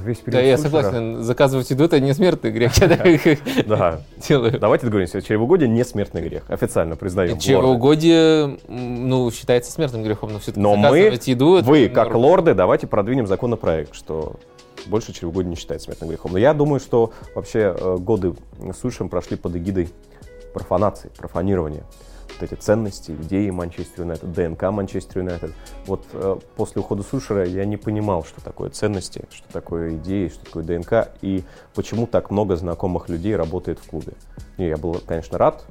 весь 0.04 0.18
период 0.18 0.34
Да, 0.34 0.42
я 0.42 0.58
согласен, 0.58 1.24
заказывать 1.24 1.70
еду 1.70 1.86
это 1.86 2.00
не 2.00 2.14
смертный 2.14 2.52
грех, 2.52 2.74
Да. 3.68 4.02
делаю. 4.28 4.60
Давайте 4.60 4.86
договоримся, 4.86 5.22
чревоугодие 5.22 5.70
не 5.70 5.84
смертный 5.84 6.22
грех. 6.22 6.44
Официально 6.50 6.96
признаем. 6.96 7.40
Чревоугодие, 7.40 8.58
ну, 8.68 9.32
считается 9.32 9.72
смертным 9.72 10.04
грехом, 10.04 10.34
но 10.34 10.40
все-таки 10.40 10.62
заказывать 10.62 11.28
еду... 11.28 11.62
вы, 11.64 11.90
как 11.90 12.14
лорды, 12.14 12.54
давайте 12.54 12.88
продвинем 12.88 13.28
законопроект, 13.28 13.94
что 13.96 14.36
больше 14.86 15.14
чревоугодие 15.14 15.50
не 15.50 15.56
считается 15.56 15.86
смертным 15.86 16.10
грехом. 16.10 16.32
Но 16.34 16.38
я 16.38 16.54
думаю, 16.54 16.80
что 16.80 17.12
вообще 17.36 17.76
э, 17.78 17.98
годы 17.98 18.36
с 18.60 18.80
Сульшером 18.80 19.10
прошли 19.10 19.38
под 19.38 19.56
эгидой 19.56 19.90
профанации, 20.54 21.10
профанирования 21.18 21.84
вот 22.34 22.44
эти 22.44 22.60
ценности, 22.60 23.12
идеи 23.12 23.50
Манчестер 23.50 24.02
Юнайтед, 24.02 24.32
ДНК 24.32 24.64
Манчестер 24.64 25.20
Юнайтед. 25.20 25.54
Вот 25.86 26.06
э, 26.14 26.38
после 26.56 26.82
ухода 26.82 27.04
Сушера 27.04 27.46
я 27.46 27.66
не 27.66 27.78
понимал, 27.78 28.24
что 28.24 28.42
такое 28.42 28.70
ценности, 28.70 29.26
что 29.32 29.48
такое 29.52 29.96
идеи, 29.96 30.30
что 30.30 30.46
такое 30.46 30.64
ДНК, 30.64 31.12
и 31.22 31.44
почему 31.74 32.08
так 32.08 32.32
много 32.32 32.56
знакомых 32.56 33.10
людей 33.10 33.36
работает 33.36 33.80
в 33.80 33.90
клубе. 33.90 34.14
И 34.58 34.66
я 34.66 34.78
был, 34.78 35.02
конечно, 35.06 35.38
рад 35.38 35.66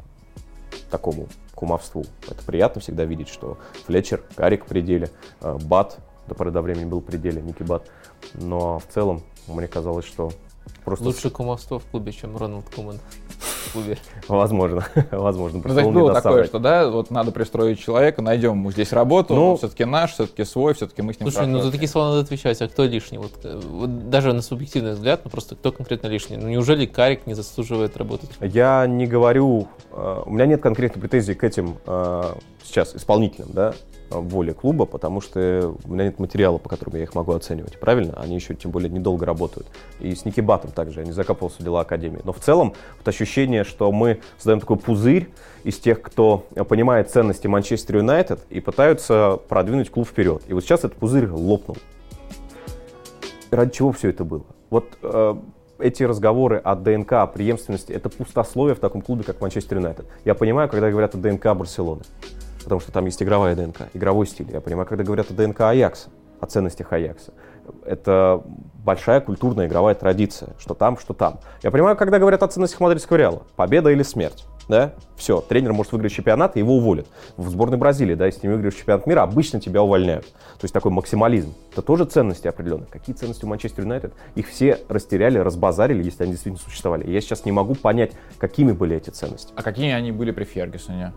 такому 0.91 1.29
кумовству. 1.55 2.05
Это 2.29 2.43
приятно 2.45 2.81
всегда 2.81 3.05
видеть, 3.05 3.29
что 3.29 3.59
Флетчер, 3.87 4.23
Карик 4.35 4.65
в 4.65 4.69
пределе, 4.69 5.11
э, 5.41 5.59
Бат 5.65 5.99
до 6.29 6.35
поры 6.35 6.51
до 6.51 6.63
времени 6.63 6.85
был 6.85 7.01
в 7.01 7.05
пределе, 7.05 7.41
Ники 7.41 7.63
Бат. 7.63 7.89
Но 8.35 8.79
в 8.79 8.87
целом 8.93 9.23
мне 9.47 9.69
казалось, 9.69 10.05
что 10.05 10.33
просто... 10.85 11.05
Лучше 11.05 11.31
кумовство 11.31 11.79
в 11.79 11.85
клубе, 11.87 12.13
чем 12.13 12.37
Рональд 12.37 12.69
Куман 12.75 12.99
в 13.67 13.73
клубе. 13.73 13.99
Возможно, 14.29 14.87
возможно. 15.11 15.61
Ну, 15.65 15.75
то 15.75 15.81
есть 15.81 15.91
было 15.91 16.15
такое, 16.15 16.45
что, 16.45 16.59
да, 16.59 16.89
вот 16.89 17.11
надо 17.11 17.33
пристроить 17.33 17.81
человека, 17.81 18.23
найдем 18.23 18.53
ему 18.53 18.73
здесь 18.73 18.93
работу, 18.93 19.35
ну, 19.35 19.51
он 19.53 19.57
все-таки 19.59 19.85
наш, 19.85 20.13
все-таки 20.13 20.45
свой, 20.45 20.75
все-таки 20.75 21.03
мы 21.03 21.15
с 21.15 21.21
ним 21.21 21.31
Слушай, 21.31 21.47
ну 21.47 21.61
за 21.61 21.71
такие 21.71 21.89
слова 21.89 22.09
надо 22.09 22.21
отвечать, 22.21 22.61
а 22.63 22.69
кто 22.69 22.85
лишний? 22.85 23.19
Вот, 23.19 23.33
э, 23.45 23.61
вот 23.63 24.11
даже 24.11 24.33
на 24.33 24.43
субъективный 24.43 24.93
взгляд, 24.93 25.21
ну 25.25 25.31
просто 25.31 25.57
кто 25.57 25.73
конкретно 25.73 26.09
лишний? 26.09 26.37
Ну 26.37 26.49
неужели 26.49 26.87
Карик 26.87 27.27
не 27.27 27.35
заслуживает 27.35 27.97
работать? 27.97 28.31
Я 28.41 28.87
не 28.87 29.07
говорю, 29.07 29.69
э, 29.93 30.23
у 30.25 30.31
меня 30.31 30.47
нет 30.47 30.63
конкретной 30.63 31.01
претензий 31.01 31.35
к 31.35 31.45
этим 31.45 31.77
э, 31.87 32.35
сейчас 32.65 32.95
исполнителям, 32.95 33.49
да, 33.53 33.75
воли 34.11 34.53
клуба, 34.53 34.87
потому 34.87 35.21
что 35.21 35.75
у 35.85 35.93
меня 35.93 36.05
нет 36.05 36.19
материала, 36.19 36.59
по 36.59 36.69
которому 36.69 36.97
я 36.97 37.05
их 37.05 37.15
могу 37.15 37.33
оценивать. 37.33 37.79
Правильно? 37.79 38.15
Они 38.21 38.35
еще, 38.35 38.55
тем 38.55 38.71
более, 38.71 38.91
недолго 38.91 39.27
работают. 39.27 39.67
И 40.01 40.15
с 40.15 40.25
Никибатом 40.25 40.71
также 40.71 41.01
я 41.01 41.07
не 41.07 41.13
закапывался 41.13 41.61
в 41.61 41.65
дела 41.65 41.81
Академии. 41.81 42.21
Но 42.25 42.33
в 42.33 42.41
целом, 42.41 42.75
вот 42.99 43.09
ощущение, 43.09 43.65
что 43.65 43.91
мы 43.93 44.21
создаем 44.37 44.61
такой 44.61 44.77
пузырь 44.77 45.29
из 45.65 45.79
тех, 45.79 46.01
кто 46.03 46.47
понимает 46.69 47.11
ценности 47.11 47.47
Манчестер 47.47 47.97
Юнайтед 47.97 48.41
и 48.51 48.61
пытаются 48.61 49.39
продвинуть 49.49 49.91
клуб 49.91 50.07
вперед. 50.07 50.43
И 50.47 50.55
вот 50.55 50.63
сейчас 50.63 50.81
этот 50.81 50.95
пузырь 50.95 51.29
лопнул. 51.29 51.77
Ради 53.51 53.73
чего 53.73 53.93
все 53.93 54.11
это 54.11 54.25
было? 54.25 54.45
Вот 54.71 54.87
э, 55.03 55.35
эти 55.79 56.03
разговоры 56.03 56.59
о 56.59 56.75
ДНК, 56.75 57.13
о 57.15 57.27
преемственности, 57.27 57.93
это 57.93 58.09
пустословие 58.09 58.75
в 58.75 58.81
таком 58.81 59.03
клубе, 59.03 59.25
как 59.25 59.41
Манчестер 59.41 59.79
Юнайтед. 59.79 60.07
Я 60.25 60.35
понимаю, 60.35 60.69
когда 60.69 60.91
говорят 60.91 61.15
о 61.15 61.19
ДНК 61.19 61.55
Барселоны 61.55 62.03
потому 62.67 62.81
что 62.81 62.91
там 62.91 63.05
есть 63.05 63.23
игровая 63.23 63.55
ДНК, 63.55 63.83
игровой 63.95 64.27
стиль. 64.27 64.51
Я 64.51 64.61
понимаю, 64.61 64.89
когда 64.89 65.05
говорят 65.05 65.31
о 65.31 65.35
ДНК 65.35 65.61
Аякса, 65.61 66.09
о 66.41 66.47
ценностях 66.47 66.93
Аякса. 66.93 67.33
Это 67.85 68.43
большая 68.85 69.21
культурная 69.21 69.69
игровая 69.69 69.95
традиция, 69.95 70.49
что 70.59 70.75
там, 70.75 70.99
что 70.99 71.15
там. 71.15 71.39
Я 71.63 71.71
понимаю, 71.71 71.97
когда 71.97 72.19
говорят 72.19 72.43
о 72.43 72.49
ценностях 72.49 72.81
мадридского 72.81 73.19
Реала, 73.19 73.43
победа 73.55 73.91
или 73.91 74.03
смерть. 74.03 74.47
Да? 74.69 74.95
Все, 75.15 75.41
тренер 75.41 75.75
может 75.75 75.93
выиграть 75.93 76.11
чемпионат, 76.11 76.57
и 76.57 76.59
его 76.59 76.79
уволят. 76.79 77.07
В 77.37 77.49
сборной 77.51 77.79
Бразилии, 77.79 78.17
да, 78.17 78.27
если 78.27 78.49
не 78.49 78.53
выиграешь 78.53 78.75
чемпионат 78.75 79.07
мира, 79.07 79.23
обычно 79.23 79.61
тебя 79.61 79.81
увольняют. 79.81 80.27
То 80.27 80.65
есть 80.65 80.75
такой 80.75 80.91
максимализм. 80.91 81.55
Это 81.71 81.83
тоже 81.83 82.05
ценности 82.05 82.49
определенные. 82.49 82.89
Какие 82.89 83.15
ценности 83.15 83.45
у 83.45 83.49
Манчестер 83.49 83.85
Юнайтед? 83.85 84.13
Их 84.35 84.49
все 84.49 84.81
растеряли, 84.89 85.39
разбазарили, 85.39 86.03
если 86.03 86.25
они 86.25 86.33
действительно 86.33 86.65
существовали. 86.65 87.09
Я 87.09 87.21
сейчас 87.21 87.45
не 87.45 87.53
могу 87.53 87.77
понять, 87.77 88.11
какими 88.39 88.73
были 88.73 88.97
эти 88.97 89.11
ценности. 89.11 89.53
А 89.55 89.63
какие 89.63 89.93
они 89.93 90.11
были 90.11 90.33
при 90.33 90.43
Фергюсоне? 90.43 91.13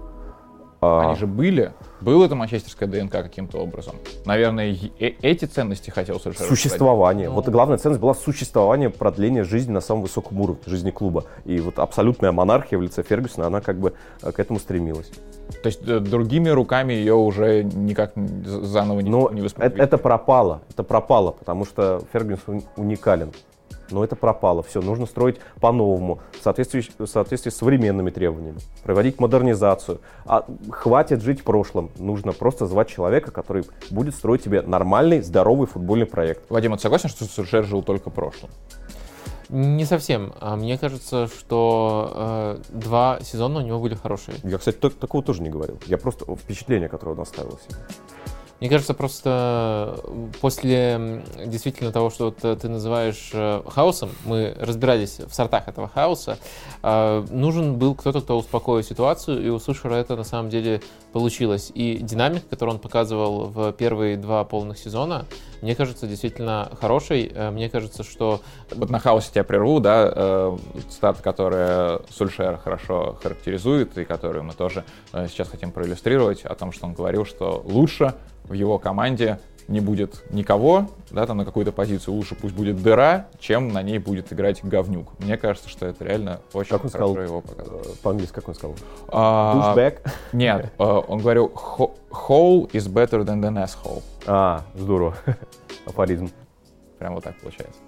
А... 0.81 1.09
Они 1.09 1.15
же 1.19 1.27
были. 1.27 1.73
Было 1.99 2.25
это 2.25 2.35
манчестерская 2.35 2.87
ДНК 2.87 3.11
каким-то 3.11 3.57
образом. 3.57 3.95
Наверное, 4.25 4.73
э 4.99 5.13
эти 5.21 5.45
ценности 5.45 5.89
хотел 5.89 6.19
совершенно. 6.19 6.47
Существование. 6.47 7.27
Ну... 7.27 7.35
Вот 7.35 7.47
и 7.47 7.51
главная 7.51 7.77
ценность 7.77 8.01
была 8.01 8.13
существование, 8.13 8.89
продление 8.89 9.43
жизни 9.43 9.71
на 9.71 9.81
самом 9.81 10.03
высоком 10.03 10.39
уровне, 10.39 10.61
жизни 10.65 10.91
клуба. 10.91 11.25
И 11.45 11.59
вот 11.59 11.79
абсолютная 11.79 12.31
монархия 12.31 12.79
в 12.79 12.81
лице 12.81 13.03
Фергюсона, 13.03 13.47
она 13.47 13.59
как 13.59 13.77
бы 13.79 13.93
э, 14.21 14.31
к 14.31 14.39
этому 14.39 14.59
стремилась. 14.59 15.11
То 15.61 15.67
есть 15.67 15.81
э, 15.85 15.99
другими 15.99 16.49
руками 16.49 16.93
ее 16.93 17.15
уже 17.15 17.63
никак 17.63 18.13
заново 18.45 19.01
не, 19.01 19.09
Но 19.09 19.29
не 19.31 19.41
это, 19.41 19.63
это 19.63 19.97
пропало. 19.97 20.61
Это 20.69 20.83
пропало, 20.83 21.31
потому 21.31 21.65
что 21.65 22.01
Фергюсон 22.13 22.63
уникален 22.77 23.33
но 23.91 24.03
это 24.03 24.15
пропало. 24.15 24.63
Все, 24.63 24.81
нужно 24.81 25.05
строить 25.05 25.37
по-новому, 25.59 26.19
в 26.39 26.43
соответствии, 26.43 26.83
в 26.97 27.07
соответствии 27.07 27.51
с 27.51 27.57
современными 27.57 28.09
требованиями, 28.09 28.59
проводить 28.83 29.19
модернизацию. 29.19 29.99
А 30.25 30.45
хватит 30.71 31.21
жить 31.21 31.41
в 31.41 31.43
прошлом. 31.43 31.89
Нужно 31.97 32.31
просто 32.33 32.65
звать 32.65 32.87
человека, 32.87 33.31
который 33.31 33.63
будет 33.89 34.15
строить 34.15 34.43
тебе 34.43 34.61
нормальный, 34.61 35.21
здоровый 35.21 35.67
футбольный 35.67 36.05
проект. 36.05 36.49
Вадим, 36.49 36.75
ты 36.75 36.79
согласен, 36.79 37.09
что 37.09 37.25
Сульшер 37.25 37.65
жил 37.65 37.83
только 37.83 38.09
прошлым? 38.09 38.51
Не 39.49 39.85
совсем. 39.85 40.33
А 40.39 40.55
мне 40.55 40.77
кажется, 40.77 41.27
что 41.27 42.13
э, 42.15 42.57
два 42.69 43.19
сезона 43.21 43.59
у 43.59 43.63
него 43.63 43.79
были 43.79 43.95
хорошие. 43.95 44.37
Я, 44.43 44.59
кстати, 44.59 44.77
так, 44.77 44.93
такого 44.93 45.23
тоже 45.23 45.41
не 45.41 45.49
говорил. 45.49 45.79
Я 45.87 45.97
просто 45.97 46.25
впечатление, 46.35 46.87
которое 46.87 47.13
он 47.13 47.21
оставил 47.21 47.57
себе. 47.67 47.79
Мне 48.59 48.69
кажется, 48.69 48.93
просто 48.93 49.97
после 50.41 51.23
действительно 51.45 51.93
того, 51.93 52.09
что 52.09 52.31
ты 52.31 52.67
называешь 52.67 53.29
э, 53.31 53.61
хаосом, 53.65 54.09
мы 54.25 54.53
разбирались 54.59 55.19
в 55.19 55.33
сортах 55.33 55.69
этого 55.69 55.87
хаоса, 55.87 56.37
э, 56.83 57.25
нужен 57.29 57.77
был 57.77 57.95
кто-то, 57.95 58.19
кто 58.19 58.37
успокоил 58.37 58.83
ситуацию, 58.83 59.41
и 59.41 59.47
у 59.47 59.59
Сушера 59.59 59.95
это 59.95 60.17
на 60.17 60.25
самом 60.25 60.49
деле 60.49 60.81
получилось. 61.13 61.71
И 61.73 61.99
динамик, 62.01 62.49
который 62.49 62.71
он 62.71 62.79
показывал 62.79 63.45
в 63.45 63.71
первые 63.71 64.17
два 64.17 64.43
полных 64.43 64.77
сезона, 64.77 65.25
мне 65.61 65.73
кажется, 65.73 66.05
действительно 66.05 66.69
хороший. 66.81 67.31
Э, 67.33 67.51
мне 67.51 67.69
кажется, 67.69 68.03
что... 68.03 68.41
Вот 68.71 68.89
на 68.89 68.99
хаосе 68.99 69.31
тебя 69.31 69.45
прерву, 69.45 69.79
да, 69.79 70.11
э, 70.13 70.57
цитата, 70.89 71.23
которая 71.23 72.01
Сульшер 72.09 72.57
хорошо 72.57 73.17
характеризует, 73.23 73.97
и 73.97 74.03
которую 74.03 74.43
мы 74.43 74.53
тоже 74.53 74.83
сейчас 75.13 75.47
хотим 75.47 75.71
проиллюстрировать, 75.71 76.43
о 76.43 76.55
том, 76.55 76.73
что 76.73 76.87
он 76.87 76.93
говорил, 76.93 77.25
что 77.25 77.61
лучше 77.65 78.15
в 78.49 78.53
его 78.53 78.79
команде 78.79 79.39
не 79.69 79.79
будет 79.79 80.23
никого, 80.31 80.87
да, 81.11 81.25
там 81.27 81.37
на 81.37 81.45
какую-то 81.45 81.71
позицию 81.71 82.15
лучше 82.15 82.33
пусть 82.33 82.55
будет 82.55 82.81
дыра, 82.81 83.27
чем 83.39 83.69
на 83.69 83.83
ней 83.83 83.99
будет 83.99 84.33
играть 84.33 84.63
говнюк. 84.63 85.07
Мне 85.19 85.37
кажется, 85.37 85.69
что 85.69 85.85
это 85.85 86.03
реально 86.03 86.41
очень 86.53 86.71
как 86.71 86.83
он 86.83 86.89
хорошо 86.89 87.13
сказал, 87.13 87.23
его 87.23 87.41
показывает. 87.41 87.85
Э, 87.85 87.89
по-английски 88.01 88.33
как 88.33 88.47
он 88.49 88.55
сказал? 88.55 88.75
А, 89.09 89.71
Нет, 90.33 90.73
э, 90.77 90.83
он 90.83 91.19
говорил 91.19 91.51
hole 92.09 92.69
is 92.71 92.91
better 92.91 93.23
than 93.23 93.41
the 93.41 93.53
asshole. 93.63 94.01
А, 94.25 94.63
здорово. 94.75 95.15
Афоризм. 95.85 96.31
Прям 96.97 97.13
вот 97.13 97.23
так 97.23 97.39
получается. 97.39 97.79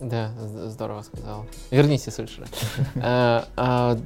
Да, 0.00 0.30
здорово 0.66 1.02
сказал. 1.02 1.46
Вернись, 1.70 2.04
Сульшера. 2.04 2.46
Э, 2.94 3.96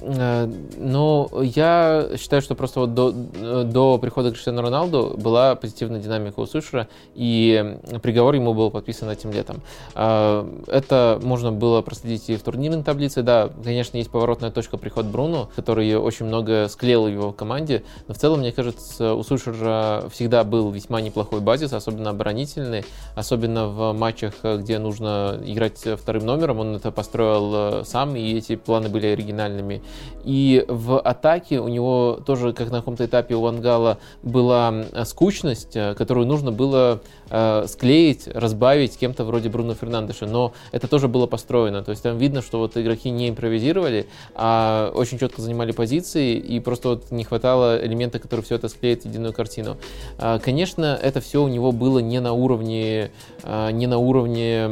э, 0.00 0.50
ну, 0.78 1.42
я 1.42 2.08
считаю, 2.16 2.42
что 2.42 2.54
просто 2.54 2.80
вот 2.80 2.94
до, 2.94 3.98
прихода 3.98 4.30
Криштиану 4.30 4.62
Роналду 4.62 5.14
была 5.16 5.54
позитивная 5.54 6.00
динамика 6.00 6.40
у 6.40 6.46
Сульшера, 6.46 6.88
и 7.14 7.76
приговор 8.02 8.34
ему 8.34 8.54
был 8.54 8.70
подписан 8.70 9.08
этим 9.10 9.32
летом. 9.32 9.62
А, 9.94 10.48
это 10.66 11.20
можно 11.22 11.52
было 11.52 11.82
проследить 11.82 12.30
и 12.30 12.36
в 12.36 12.42
турнирной 12.42 12.82
таблице. 12.82 13.22
Да, 13.22 13.50
конечно, 13.64 13.96
есть 13.96 14.10
поворотная 14.10 14.50
точка 14.50 14.76
приход 14.76 15.06
Бруно, 15.06 15.50
который 15.54 15.94
очень 15.96 16.26
много 16.26 16.68
склеил 16.68 17.04
в 17.04 17.08
его 17.08 17.32
команде, 17.32 17.82
но 18.08 18.14
в 18.14 18.18
целом, 18.18 18.40
мне 18.40 18.52
кажется, 18.52 19.14
у 19.14 19.22
Сульшера 19.22 20.04
всегда 20.10 20.44
был 20.44 20.70
весьма 20.70 21.00
неплохой 21.00 21.40
базис, 21.40 21.72
особенно 21.72 22.10
оборонительный, 22.10 22.84
особенно 23.14 23.68
в 23.68 23.92
матчах, 23.92 24.34
где 24.42 24.78
нужно 24.78 25.31
играть 25.44 25.78
вторым 25.78 26.26
номером, 26.26 26.60
он 26.60 26.76
это 26.76 26.90
построил 26.90 27.52
э, 27.54 27.84
сам, 27.84 28.16
и 28.16 28.34
эти 28.34 28.56
планы 28.56 28.88
были 28.88 29.06
оригинальными. 29.06 29.82
И 30.24 30.64
в 30.68 31.00
атаке 31.00 31.60
у 31.60 31.68
него 31.68 32.20
тоже, 32.24 32.52
как 32.52 32.70
на 32.70 32.78
каком-то 32.78 33.04
этапе 33.06 33.34
у 33.34 33.40
Вангала, 33.40 33.98
была 34.22 34.84
скучность, 35.04 35.76
э, 35.76 35.94
которую 35.94 36.26
нужно 36.26 36.52
было 36.52 37.00
э, 37.30 37.64
склеить, 37.68 38.28
разбавить 38.28 38.98
кем-то 38.98 39.24
вроде 39.24 39.48
Бруно 39.48 39.74
Фернандеша, 39.74 40.26
но 40.26 40.52
это 40.70 40.88
тоже 40.88 41.08
было 41.08 41.26
построено, 41.26 41.82
то 41.82 41.90
есть 41.90 42.02
там 42.02 42.18
видно, 42.18 42.42
что 42.42 42.58
вот 42.58 42.76
игроки 42.76 43.10
не 43.10 43.28
импровизировали, 43.28 44.06
а 44.34 44.92
очень 44.94 45.18
четко 45.18 45.42
занимали 45.42 45.72
позиции, 45.72 46.36
и 46.36 46.60
просто 46.60 46.90
вот 46.90 47.10
не 47.10 47.24
хватало 47.24 47.84
элемента, 47.84 48.18
который 48.18 48.42
все 48.42 48.56
это 48.56 48.68
склеит 48.68 49.02
в 49.02 49.06
единую 49.06 49.32
картину. 49.32 49.76
А, 50.18 50.38
конечно, 50.38 50.98
это 51.00 51.20
все 51.20 51.42
у 51.42 51.48
него 51.48 51.72
было 51.72 51.98
не 51.98 52.20
на 52.20 52.32
уровне, 52.32 53.10
не 53.44 53.86
на 53.86 53.98
уровне, 53.98 54.68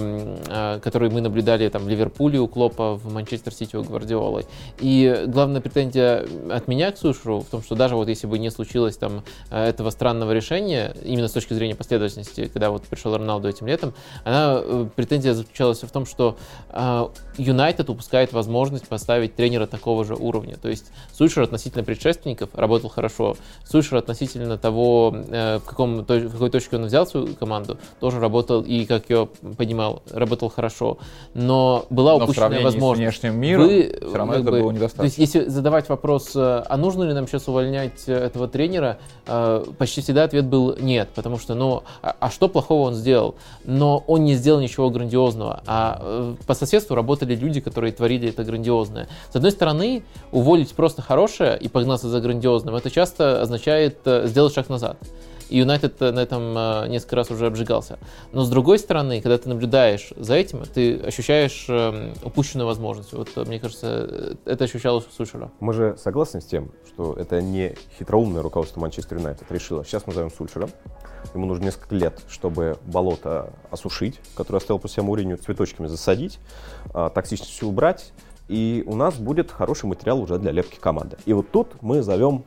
а, 0.53 0.81
который 0.81 1.11
мы 1.11 1.21
наблюдали 1.21 1.69
там 1.69 1.85
в 1.85 1.89
Ливерпуле 1.89 2.41
у 2.41 2.49
Клопа, 2.49 2.95
в 2.95 3.13
Манчестер 3.13 3.55
Сити 3.55 3.77
у 3.77 3.85
Гвардиолы. 3.85 4.47
И 4.81 5.25
главная 5.29 5.61
претензия 5.61 6.27
от 6.51 6.67
меня 6.67 6.91
к 6.91 6.99
Сушеру 6.99 7.41
в 7.41 7.47
том, 7.47 7.63
что 7.63 7.77
даже 7.77 7.95
вот 7.95 8.09
если 8.09 8.27
бы 8.27 8.39
не 8.39 8.51
случилось 8.51 8.97
там 8.97 9.23
этого 9.51 9.91
странного 9.91 10.33
решения, 10.33 10.93
именно 11.05 11.29
с 11.29 11.33
точки 11.33 11.55
зрения 11.55 11.77
последовательности, 11.77 12.51
когда 12.53 12.71
вот 12.71 12.83
пришел 12.83 13.17
Роналду 13.17 13.49
этим 13.49 13.69
летом, 13.69 13.95
она, 14.25 14.61
э, 14.61 14.87
претензия 14.97 15.35
заключалась 15.35 15.83
в 15.83 15.91
том, 15.91 16.05
что 16.05 16.37
Юнайтед 17.41 17.89
упускает 17.89 18.33
возможность 18.33 18.87
поставить 18.87 19.35
тренера 19.35 19.67
такого 19.67 20.05
же 20.05 20.15
уровня. 20.15 20.57
То 20.57 20.69
есть 20.69 20.91
Сульшер 21.13 21.45
относительно 21.45 21.85
предшественников 21.85 22.51
работал 22.55 22.91
хорошо. 22.91 23.37
Сульшер 23.65 23.99
относительно 23.99 24.59
того, 24.59 25.15
э, 25.29 25.59
в, 25.59 25.65
каком, 25.65 26.01
в 26.01 26.05
какой 26.05 26.51
точке 26.51 26.77
он 26.77 26.85
взял 26.85 27.07
свою 27.07 27.35
команду, 27.35 27.79
тоже 27.99 28.21
работал 28.21 28.61
и, 28.63 28.85
как 28.85 29.05
я 29.09 29.29
понимал, 29.57 30.03
работал 30.11 30.51
хорошо. 30.51 30.99
Но 31.35 31.87
была 31.91 32.17
упущенная 32.17 32.59
Но 32.59 32.65
возможность. 32.65 33.19
с 33.19 33.23
внешним 33.23 33.41
миром 33.41 33.67
Вы, 33.67 33.99
все 34.01 34.17
равно 34.17 34.35
это 34.35 34.51
бы, 34.51 34.61
было 34.61 34.71
недостаточно. 34.71 35.03
То 35.03 35.05
есть, 35.05 35.19
если 35.19 35.49
задавать 35.49 35.89
вопрос, 35.89 36.33
э, 36.35 36.63
а 36.67 36.77
нужно 36.77 37.05
ли 37.05 37.15
нам 37.15 37.27
сейчас 37.27 37.49
увольнять 37.49 38.05
э, 38.07 38.13
этого 38.13 38.49
тренера, 38.49 38.99
э, 39.27 39.65
почти 39.79 40.03
всегда 40.03 40.25
ответ 40.25 40.45
был 40.45 40.77
нет, 40.79 41.09
потому 41.15 41.39
что, 41.39 41.55
ну, 41.55 41.83
а, 42.03 42.17
а 42.21 42.31
что 42.31 42.49
плохого 42.49 42.89
он 42.89 42.95
сделал? 42.95 43.35
Но 43.65 44.05
он 44.07 44.25
не 44.25 44.35
сделал 44.35 44.61
ничего 44.61 44.91
грандиозного, 44.91 45.63
а 45.67 46.35
по 46.47 46.55
соседству 46.55 46.95
работали 46.95 47.30
люди, 47.35 47.61
которые 47.61 47.93
творили 47.93 48.29
это 48.29 48.45
грандиозное. 48.45 49.09
С 49.33 49.37
одной 49.37 49.53
стороны, 49.53 50.03
уволить 50.33 50.75
просто 50.75 51.03
хорошее 51.03 51.59
и 51.59 51.69
погнаться 51.69 52.09
за 52.09 52.21
грандиозным, 52.21 52.75
это 52.75 52.91
часто 52.91 53.43
означает 53.43 53.99
сделать 54.05 54.55
шаг 54.55 54.69
назад 54.69 54.99
и 55.51 55.59
Юнайтед 55.59 56.01
на 56.01 56.21
этом 56.21 56.57
э, 56.57 56.89
несколько 56.89 57.17
раз 57.17 57.31
уже 57.31 57.47
обжигался. 57.47 57.99
Но 58.33 58.45
с 58.45 58.49
другой 58.49 58.79
стороны, 58.79 59.21
когда 59.21 59.37
ты 59.37 59.49
наблюдаешь 59.49 60.13
за 60.17 60.35
этим, 60.35 60.63
ты 60.65 60.97
ощущаешь 61.01 61.67
эм, 61.69 62.15
упущенную 62.23 62.67
возможность. 62.67 63.13
Вот 63.13 63.37
мне 63.49 63.59
кажется, 63.59 64.37
это 64.45 64.65
ощущалось 64.65 65.07
у 65.07 65.11
Сульшера. 65.11 65.51
Мы 65.61 65.73
же 65.73 65.97
согласны 65.99 66.41
с 66.41 66.45
тем, 66.45 66.71
что 66.87 67.15
это 67.15 67.43
не 67.43 67.75
хитроумное 67.99 68.43
руководство 68.43 68.81
Манчестер 68.81 69.19
Юнайтед 69.19 69.51
решило. 69.51 69.85
Сейчас 69.85 70.07
мы 70.07 70.15
зовем 70.15 70.31
Сульшера. 70.31 70.71
Ему 71.35 71.47
нужно 71.47 71.65
несколько 71.65 71.95
лет, 71.95 72.21
чтобы 72.29 72.79
болото 72.87 73.53
осушить, 73.71 74.21
которое 74.35 74.59
оставил 74.59 74.79
после 74.79 75.03
себя 75.03 75.13
Мourinho, 75.13 75.37
цветочками 75.37 75.87
засадить, 75.87 76.39
а, 76.93 77.11
токсичность 77.11 77.53
все 77.53 77.67
убрать, 77.67 78.13
и 78.49 78.83
у 78.87 78.97
нас 78.97 79.15
будет 79.15 79.51
хороший 79.51 79.87
материал 79.87 80.21
уже 80.21 80.39
для 80.39 80.51
лепки 80.51 80.79
команды. 80.81 81.17
И 81.25 81.33
вот 81.33 81.51
тут 81.51 81.81
мы 81.83 82.03
зовем 82.03 82.45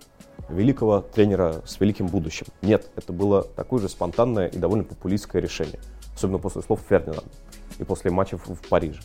великого 0.50 1.02
тренера 1.02 1.62
с 1.66 1.80
великим 1.80 2.08
будущим. 2.08 2.48
Нет, 2.62 2.90
это 2.96 3.14
было 3.14 3.44
такое 3.44 3.82
же 3.82 3.90
спонтанное 3.90 4.48
и 4.48 4.58
довольно 4.58 4.84
популистское 4.84 5.42
решение. 5.42 5.80
Особенно 6.16 6.40
после 6.40 6.62
слов 6.62 6.82
Фердинанда 6.88 7.24
и 7.80 7.84
после 7.84 8.12
матча 8.12 8.38
в, 8.38 8.48
в 8.48 8.68
Париже. 8.68 9.02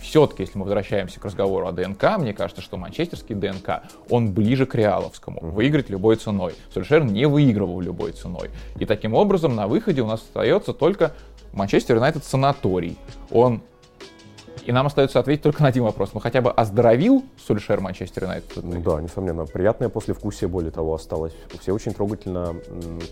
Все-таки, 0.00 0.42
если 0.42 0.58
мы 0.58 0.64
возвращаемся 0.64 1.20
к 1.20 1.24
разговору 1.24 1.66
о 1.66 1.72
ДНК, 1.72 2.18
мне 2.18 2.32
кажется, 2.32 2.62
что 2.62 2.76
манчестерский 2.76 3.34
ДНК, 3.34 3.82
он 4.08 4.32
ближе 4.32 4.66
к 4.66 4.74
реаловскому. 4.74 5.40
Выиграть 5.40 5.90
любой 5.90 6.16
ценой. 6.16 6.54
Сульшер 6.72 7.04
не 7.04 7.26
выигрывал 7.26 7.80
любой 7.80 8.12
ценой. 8.12 8.50
И 8.78 8.86
таким 8.86 9.14
образом 9.14 9.54
на 9.54 9.66
выходе 9.66 10.02
у 10.02 10.06
нас 10.06 10.22
остается 10.22 10.72
только 10.72 11.12
Манчестер 11.52 11.96
Юнайтед 11.96 12.24
санаторий. 12.24 12.96
Он 13.30 13.60
и 14.66 14.72
нам 14.72 14.86
остается 14.86 15.18
ответить 15.18 15.42
только 15.42 15.62
на 15.62 15.68
один 15.68 15.84
вопрос. 15.84 16.10
Мы 16.12 16.20
хотя 16.20 16.40
бы 16.40 16.50
оздоровил 16.50 17.24
Сульшер 17.46 17.80
Манчестер 17.80 18.24
Юнайтед? 18.24 18.62
Ну, 18.62 18.80
да, 18.80 19.00
несомненно. 19.00 19.46
Приятное 19.46 19.88
послевкусие, 19.88 20.48
более 20.48 20.70
того, 20.70 20.94
осталось. 20.94 21.32
Все 21.60 21.72
очень 21.72 21.92
трогательно 21.92 22.54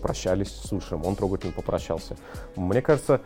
прощались 0.01 0.49
с 0.49 0.69
Сульшером, 0.69 1.05
он 1.05 1.15
трогательно 1.15 1.51
попрощался. 1.51 2.15
Мне 2.55 2.81
кажется, 2.81 3.21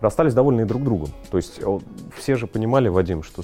расстались 0.00 0.34
довольны 0.34 0.64
друг 0.64 0.84
другом. 0.84 1.10
То 1.30 1.36
есть 1.36 1.60
все 2.16 2.36
же 2.36 2.46
понимали, 2.46 2.88
Вадим, 2.88 3.22
что 3.22 3.42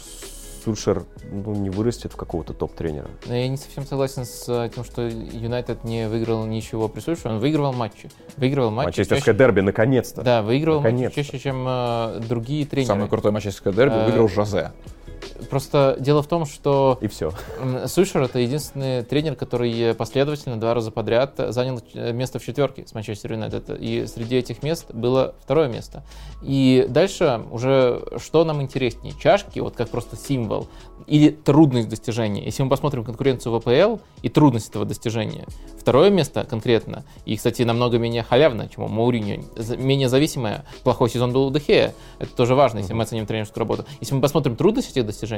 Сульшер 0.65 1.05
ну, 1.31 1.55
не 1.55 1.71
вырастет 1.71 2.13
в 2.13 2.17
какого-то 2.17 2.53
топ-тренера. 2.53 3.09
Но 3.27 3.35
я 3.35 3.49
не 3.49 3.57
совсем 3.57 3.85
согласен 3.85 4.25
с 4.25 4.49
э, 4.49 4.71
тем, 4.73 4.85
что 4.85 5.03
Юнайтед 5.03 5.83
не 5.85 6.09
выиграл 6.09 6.45
ничего 6.47 6.89
при 6.89 7.01
Сульшере. 7.01 7.35
Он 7.35 7.41
выигрывал 7.41 7.73
матчи. 7.73 8.11
Выигрывал 8.37 8.71
матчи. 8.71 8.87
Манчестерское 8.87 9.35
чаще... 9.35 9.39
дерби, 9.39 9.61
наконец-то. 9.61 10.23
Да, 10.23 10.43
выигрывал 10.43 10.79
наконец 10.79 11.11
матчи 11.11 11.17
чаще, 11.17 11.39
чем 11.39 11.65
э, 11.67 12.21
другие 12.29 12.65
тренеры. 12.67 12.87
Самое 12.89 13.09
крутое 13.09 13.33
манчестерское 13.33 13.73
дерби 13.73 13.95
э, 13.95 14.07
выиграл 14.07 14.29
Жозе. 14.29 14.73
Просто 15.51 15.97
дело 15.99 16.23
в 16.23 16.27
том, 16.27 16.47
что... 16.47 16.99
И 17.01 17.09
все. 17.09 17.33
Сульшер— 17.87 18.23
это 18.25 18.39
единственный 18.39 19.03
тренер, 19.03 19.35
который 19.35 19.95
последовательно 19.95 20.59
два 20.59 20.75
раза 20.75 20.91
подряд 20.91 21.35
занял 21.49 21.81
место 21.95 22.39
в 22.39 22.45
четверке 22.45 22.87
с 22.87 22.95
Манчестер 22.95 23.33
Юнайтед. 23.33 23.71
И 23.79 24.07
среди 24.07 24.37
этих 24.37 24.63
мест 24.63 24.93
было 24.93 25.35
второе 25.43 25.69
место. 25.69 26.05
И 26.43 26.87
дальше 26.89 27.43
уже 27.51 28.03
что 28.19 28.45
нам 28.45 28.63
интереснее? 28.63 29.15
Чашки, 29.21 29.59
вот 29.61 29.77
как 29.77 29.89
просто 29.89 30.17
символ, 30.17 30.69
или 31.07 31.31
трудность 31.31 31.89
достижения. 31.89 32.45
Если 32.45 32.63
мы 32.63 32.71
посмотрим 32.71 33.05
конкуренцию 33.05 33.53
в 33.53 33.57
АПЛ 33.57 34.01
и 34.23 34.29
трудность 34.29 34.71
этого 34.71 34.85
достижения, 34.85 35.47
второе 35.79 36.11
место 36.11 36.45
конкретно, 36.45 37.05
и, 37.25 37.37
кстати, 37.37 37.63
намного 37.63 37.99
менее 37.99 38.23
халявно, 38.23 38.69
чем 38.69 38.85
у 38.85 38.89
Мауриньо, 38.89 39.43
менее 39.77 40.09
зависимое, 40.09 40.65
плохой 40.85 41.11
сезон 41.11 41.33
был 41.33 41.47
у 41.47 41.51
Дехея, 41.51 41.95
это 42.19 42.35
тоже 42.37 42.55
важно, 42.55 42.79
если 42.79 42.93
мы 42.93 43.03
оценим 43.03 43.27
тренерскую 43.27 43.61
работу. 43.61 43.85
Если 44.01 44.15
мы 44.15 44.21
посмотрим 44.21 44.55
трудность 44.55 44.93
этих 44.93 45.05
достижений, 45.05 45.32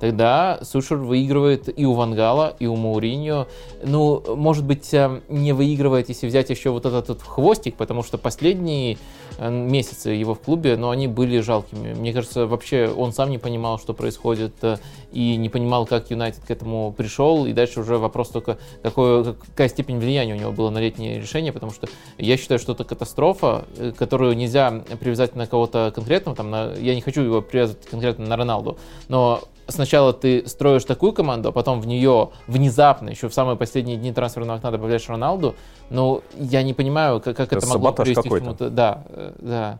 тогда 0.00 0.58
Сушер 0.62 0.98
выигрывает 0.98 1.78
и 1.78 1.84
у 1.84 1.92
Вангала, 1.94 2.54
и 2.58 2.66
у 2.66 2.76
Мауриньо. 2.76 3.46
Ну, 3.84 4.22
может 4.34 4.64
быть, 4.64 4.92
э, 4.94 5.20
не 5.28 5.52
выигрывает, 5.52 6.08
если 6.08 6.26
взять 6.26 6.50
еще 6.50 6.70
вот 6.70 6.86
этот, 6.86 7.04
этот 7.10 7.22
хвостик, 7.22 7.76
потому 7.76 8.02
что 8.02 8.18
последние 8.18 8.98
э, 9.38 9.50
месяцы 9.50 10.10
его 10.10 10.34
в 10.34 10.40
клубе, 10.40 10.76
но 10.76 10.90
они 10.90 11.08
были 11.08 11.40
жалкими. 11.40 11.94
Мне 11.94 12.12
кажется, 12.12 12.46
вообще 12.46 12.88
он 12.88 13.12
сам 13.12 13.30
не 13.30 13.38
понимал, 13.38 13.78
что 13.78 13.94
происходит 13.94 14.52
э, 14.62 14.76
и 15.12 15.36
не 15.36 15.48
понимал, 15.48 15.86
как 15.86 16.10
Юнайтед 16.10 16.44
к 16.44 16.50
этому 16.50 16.92
пришел. 16.92 17.46
И 17.46 17.52
дальше 17.52 17.80
уже 17.80 17.98
вопрос 17.98 18.28
только, 18.28 18.58
какое, 18.82 19.34
какая 19.34 19.68
степень 19.68 19.98
влияния 19.98 20.34
у 20.34 20.38
него 20.38 20.52
было 20.52 20.70
на 20.70 20.78
летнее 20.78 21.20
решение, 21.20 21.52
потому 21.52 21.72
что 21.72 21.88
я 22.18 22.36
считаю, 22.36 22.58
что 22.58 22.72
это 22.72 22.84
катастрофа, 22.84 23.64
которую 23.98 24.36
нельзя 24.36 24.82
привязать 25.00 25.36
на 25.36 25.46
кого-то 25.46 25.92
конкретного. 25.94 26.36
Там, 26.36 26.50
на, 26.50 26.72
я 26.74 26.94
не 26.94 27.00
хочу 27.00 27.22
его 27.22 27.42
привязывать 27.42 27.86
конкретно 27.86 28.26
на 28.26 28.36
Роналду, 28.36 28.78
но 29.08 29.35
сначала 29.68 30.12
ты 30.12 30.46
строишь 30.46 30.84
такую 30.84 31.12
команду, 31.12 31.48
а 31.50 31.52
потом 31.52 31.80
в 31.80 31.86
нее 31.86 32.30
внезапно, 32.46 33.10
еще 33.10 33.28
в 33.28 33.34
самые 33.34 33.56
последние 33.56 33.96
дни 33.96 34.12
трансферного 34.12 34.58
окна 34.58 34.70
добавляешь 34.70 35.08
Роналду, 35.08 35.54
но 35.90 36.22
я 36.38 36.62
не 36.62 36.74
понимаю, 36.74 37.20
как, 37.20 37.36
как 37.36 37.48
это, 37.48 37.58
это 37.58 37.66
могло 37.66 37.92
привести 37.92 38.28
к 38.28 38.38
чему-то. 38.38 38.70
Да, 38.70 39.04
э, 39.08 39.32
да, 39.38 39.78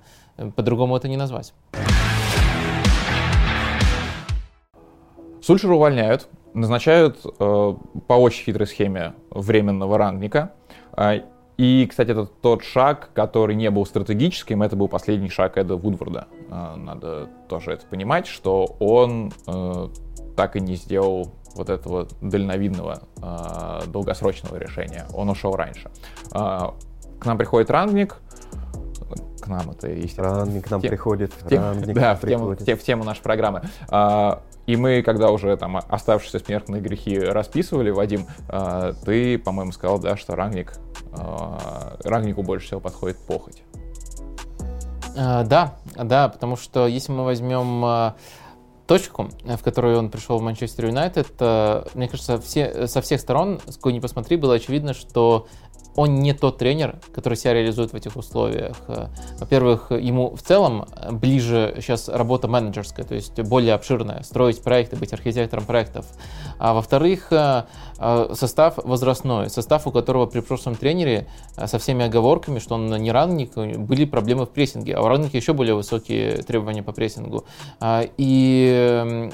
по-другому 0.54 0.96
это 0.96 1.08
не 1.08 1.16
назвать. 1.16 1.52
Сульшера 5.42 5.74
увольняют, 5.74 6.28
назначают 6.54 7.18
э, 7.24 7.74
по 8.06 8.12
очень 8.14 8.44
хитрой 8.44 8.66
схеме 8.66 9.14
временного 9.30 9.96
рангника. 9.96 10.52
Э, 10.96 11.20
и, 11.56 11.86
кстати, 11.88 12.10
это 12.10 12.26
тот 12.26 12.62
шаг, 12.62 13.10
который 13.14 13.56
не 13.56 13.70
был 13.70 13.86
стратегическим, 13.86 14.62
это 14.62 14.76
был 14.76 14.88
последний 14.88 15.30
шаг 15.30 15.56
Эда 15.56 15.76
Вудворда. 15.76 16.28
Э, 16.50 16.74
надо 16.76 17.28
тоже 17.48 17.72
это 17.72 17.86
понимать, 17.86 18.26
что 18.26 18.76
он 18.78 19.32
э, 19.46 19.88
так 20.36 20.56
и 20.56 20.60
не 20.60 20.76
сделал 20.76 21.32
вот 21.54 21.70
этого 21.70 22.06
дальновидного, 22.20 23.02
э, 23.22 23.86
долгосрочного 23.86 24.56
решения. 24.56 25.06
Он 25.14 25.30
ушел 25.30 25.56
раньше. 25.56 25.90
Э, 26.32 26.70
к 27.18 27.24
нам 27.24 27.38
приходит 27.38 27.70
рангник, 27.70 28.16
к 29.46 29.48
нам 29.48 29.70
это 29.70 29.88
естественно. 29.88 30.34
Рангник 30.34 30.66
к 30.66 30.70
нам 30.70 30.80
тем, 30.80 30.90
приходит. 30.90 31.32
В 31.32 31.48
тем, 31.48 31.94
да, 31.94 32.14
в 32.16 32.20
тему, 32.20 32.46
в, 32.48 32.56
тем, 32.56 32.76
в 32.76 32.82
тему 32.82 33.04
нашей 33.04 33.22
программы. 33.22 33.62
А, 33.88 34.42
и 34.66 34.76
мы, 34.76 35.02
когда 35.02 35.30
уже 35.30 35.56
там 35.56 35.76
оставшиеся 35.76 36.40
смертные 36.40 36.82
грехи 36.82 37.18
расписывали, 37.18 37.90
Вадим, 37.90 38.26
э, 38.48 38.94
ты, 39.04 39.38
по-моему, 39.38 39.70
сказал, 39.70 40.00
да, 40.00 40.16
что 40.16 40.34
рангник, 40.34 40.72
э, 41.12 41.98
рангнику 42.04 42.42
больше 42.42 42.66
всего 42.66 42.80
подходит 42.80 43.16
похоть. 43.26 43.62
Да, 45.14 45.76
да, 45.96 46.28
потому 46.28 46.56
что 46.56 46.86
если 46.86 47.10
мы 47.12 47.24
возьмем 47.24 48.12
точку, 48.86 49.30
в 49.44 49.62
которую 49.62 49.98
он 49.98 50.10
пришел 50.10 50.36
в 50.36 50.42
Манчестер 50.42 50.86
Юнайтед, 50.86 51.40
мне 51.94 52.08
кажется, 52.08 52.38
все, 52.38 52.86
со 52.86 53.00
всех 53.00 53.20
сторон, 53.20 53.60
с 53.66 53.78
кого 53.78 53.92
ни 53.92 54.00
посмотри, 54.00 54.36
было 54.36 54.56
очевидно, 54.56 54.92
что 54.92 55.46
он 55.96 56.16
не 56.16 56.32
тот 56.34 56.58
тренер, 56.58 56.96
который 57.14 57.34
себя 57.34 57.54
реализует 57.54 57.92
в 57.92 57.96
этих 57.96 58.16
условиях. 58.16 58.76
Во-первых, 59.38 59.90
ему 59.90 60.36
в 60.36 60.42
целом 60.42 60.86
ближе 61.10 61.74
сейчас 61.78 62.08
работа 62.08 62.48
менеджерская, 62.48 63.04
то 63.04 63.14
есть 63.14 63.40
более 63.40 63.74
обширная, 63.74 64.22
строить 64.22 64.62
проекты, 64.62 64.96
быть 64.96 65.12
архитектором 65.12 65.64
проектов. 65.64 66.06
А 66.58 66.74
во-вторых, 66.74 67.28
э, 67.32 67.36
э, 67.36 67.62
состав 67.98 68.78
возрастной, 68.84 69.50
состав, 69.50 69.86
у 69.86 69.90
которого 69.90 70.26
при 70.26 70.40
прошлом 70.40 70.74
тренере 70.74 71.26
э, 71.56 71.66
со 71.66 71.78
всеми 71.78 72.04
оговорками, 72.04 72.58
что 72.58 72.74
он 72.74 72.88
не 72.88 73.10
ранник, 73.10 73.56
были 73.56 74.04
проблемы 74.04 74.44
в 74.46 74.50
прессинге, 74.50 74.94
а 74.94 75.02
у 75.02 75.08
ранника 75.08 75.36
еще 75.36 75.52
более 75.52 75.74
высокие 75.74 76.42
требования 76.42 76.82
по 76.82 76.92
прессингу. 76.92 77.44
А, 77.80 78.04
и 78.16 79.30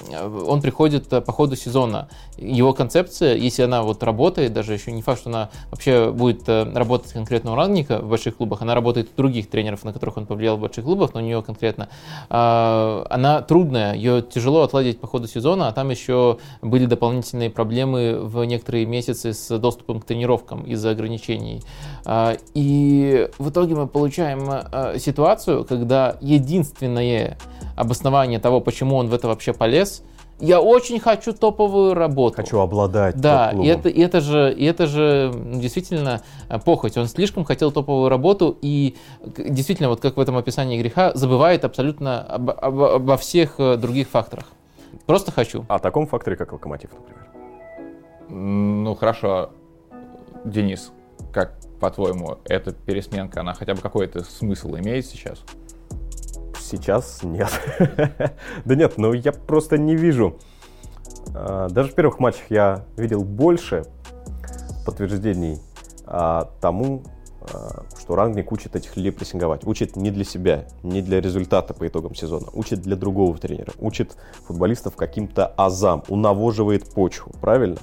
он 0.47 0.61
приходит 0.63 1.09
по 1.09 1.33
ходу 1.33 1.57
сезона. 1.57 2.09
Его 2.37 2.73
концепция, 2.73 3.35
если 3.35 3.63
она 3.63 3.83
вот 3.83 4.03
работает, 4.03 4.53
даже 4.53 4.73
еще 4.73 4.93
не 4.93 5.03
факт, 5.03 5.21
что 5.21 5.31
она 5.31 5.51
вообще 5.71 6.11
будет 6.11 6.49
работать 6.49 7.13
конкретно 7.13 7.53
у 7.53 7.55
ранника 7.55 7.99
в 7.99 8.09
больших 8.09 8.37
клубах, 8.37 8.63
она 8.63 8.75
работает 8.75 9.11
у 9.13 9.17
других 9.17 9.51
тренеров, 9.51 9.85
на 9.85 9.93
которых 9.93 10.17
он 10.17 10.27
повлиял 10.27 10.57
в 10.57 10.61
больших 10.61 10.85
клубах, 10.85 11.15
но 11.15 11.21
у 11.21 11.23
нее 11.23 11.43
конкретно, 11.43 11.89
а, 12.29 13.07
она 13.11 13.43
трудная, 13.43 13.95
ее 13.95 14.23
тяжело 14.23 14.63
отладить 14.63 15.01
по 15.01 15.07
ходу 15.07 15.27
сезона, 15.27 15.69
а 15.69 15.73
там 15.73 15.91
еще 15.91 16.39
были 16.61 16.87
дополнительные 16.87 17.51
проблемы 17.51 18.21
в 18.21 18.45
некоторые 18.53 18.87
месяцы 18.87 19.33
с 19.33 19.59
доступом 19.59 20.01
к 20.01 20.05
тренировкам 20.05 20.63
из-за 20.63 20.91
ограничений. 20.91 21.63
А, 22.05 22.37
и 22.55 23.29
в 23.39 23.51
итоге 23.51 23.75
мы 23.75 23.87
получаем 23.87 24.49
а, 24.49 24.95
ситуацию, 24.99 25.65
когда 25.65 26.17
единственное 26.21 27.39
обоснование 27.77 28.39
того, 28.39 28.61
почему 28.61 28.97
он 28.97 29.09
в 29.09 29.15
это 29.15 29.29
вообще 29.29 29.53
полез, 29.53 30.03
я 30.43 30.61
очень 30.61 30.99
хочу 30.99 31.33
топовую 31.33 31.95
работу. 31.95 32.37
Хочу 32.37 32.59
обладать. 32.59 33.17
Да, 33.17 33.53
и 33.53 33.67
это, 33.67 33.89
и 33.89 34.01
это 34.01 34.21
же, 34.21 34.53
и 34.53 34.65
это 34.65 34.87
же 34.87 35.33
действительно 35.55 36.21
э, 36.49 36.59
похоть. 36.59 36.97
Он 36.97 37.07
слишком 37.07 37.45
хотел 37.45 37.71
топовую 37.71 38.09
работу 38.09 38.59
и 38.61 38.97
действительно, 39.25 39.89
вот 39.89 40.01
как 40.01 40.17
в 40.17 40.21
этом 40.21 40.37
описании 40.37 40.79
греха, 40.81 41.13
забывает 41.15 41.65
абсолютно 41.65 42.23
об, 42.23 42.51
об, 42.51 42.81
обо 42.81 43.17
всех 43.17 43.55
э, 43.59 43.77
других 43.77 44.09
факторах. 44.09 44.47
Просто 45.07 45.31
хочу. 45.31 45.65
О 45.69 45.79
таком 45.79 46.07
факторе, 46.09 46.37
как 46.37 46.53
локомотив, 46.53 46.91
например. 46.93 47.42
Ну 48.35 48.95
хорошо, 48.95 49.51
Денис, 50.47 50.91
как 51.35 51.53
по-твоему, 51.79 52.39
эта 52.47 52.73
пересменка, 52.73 53.41
она 53.41 53.53
хотя 53.53 53.75
бы 53.75 53.83
какой-то 53.83 54.25
смысл 54.25 54.75
имеет 54.77 55.05
сейчас? 55.05 55.41
Сейчас 56.59 57.23
нет. 57.23 57.51
да 58.65 58.75
нет, 58.75 58.95
ну 58.97 59.13
я 59.13 59.33
просто 59.33 59.77
не 59.77 59.97
вижу. 59.97 60.39
А, 61.35 61.69
даже 61.69 61.91
в 61.91 61.95
первых 61.95 62.21
матчах 62.21 62.45
я 62.49 62.87
видел 62.97 63.23
больше 63.23 63.85
подтверждений 64.87 65.59
а, 66.07 66.49
тому, 66.63 67.03
а, 67.43 67.85
что 68.01 68.17
Рангник 68.17 68.51
учит 68.51 68.77
этих 68.77 68.97
людей 68.97 69.13
прессинговать. 69.13 69.67
Учит 69.67 69.95
не 69.95 70.11
для 70.11 70.25
себя, 70.25 70.65
не 70.83 71.03
для 71.03 71.21
результата 71.21 71.75
по 71.75 71.87
итогам 71.87 72.15
сезона. 72.15 72.47
Учит 72.55 72.81
для 72.81 72.97
другого 72.97 73.37
тренера. 73.37 73.73
Учит 73.79 74.17
футболистов 74.47 74.97
каким-то 74.97 75.49
азам. 75.59 76.03
Унавоживает 76.09 76.89
почву, 76.95 77.35
правильно? 77.43 77.77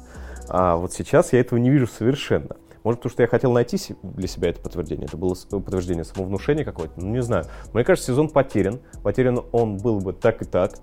А 0.49 0.75
вот 0.75 0.93
сейчас 0.93 1.31
я 1.33 1.39
этого 1.39 1.59
не 1.59 1.69
вижу 1.69 1.87
совершенно. 1.87 2.57
Может, 2.83 3.01
потому 3.01 3.11
что 3.11 3.21
я 3.23 3.27
хотел 3.27 3.51
найти 3.51 3.77
для 4.03 4.27
себя 4.27 4.49
это 4.49 4.61
подтверждение. 4.61 5.05
Это 5.05 5.17
было 5.17 5.35
подтверждение 5.49 6.03
самовнушения 6.03 6.63
какое-то. 6.63 6.93
Ну, 6.99 7.07
не 7.11 7.21
знаю. 7.21 7.45
Мне 7.73 7.83
кажется, 7.83 8.11
сезон 8.11 8.29
потерян. 8.29 8.79
Потерян 9.03 9.43
он 9.51 9.77
был 9.77 9.99
бы 9.99 10.13
так 10.13 10.41
и 10.41 10.45
так. 10.45 10.73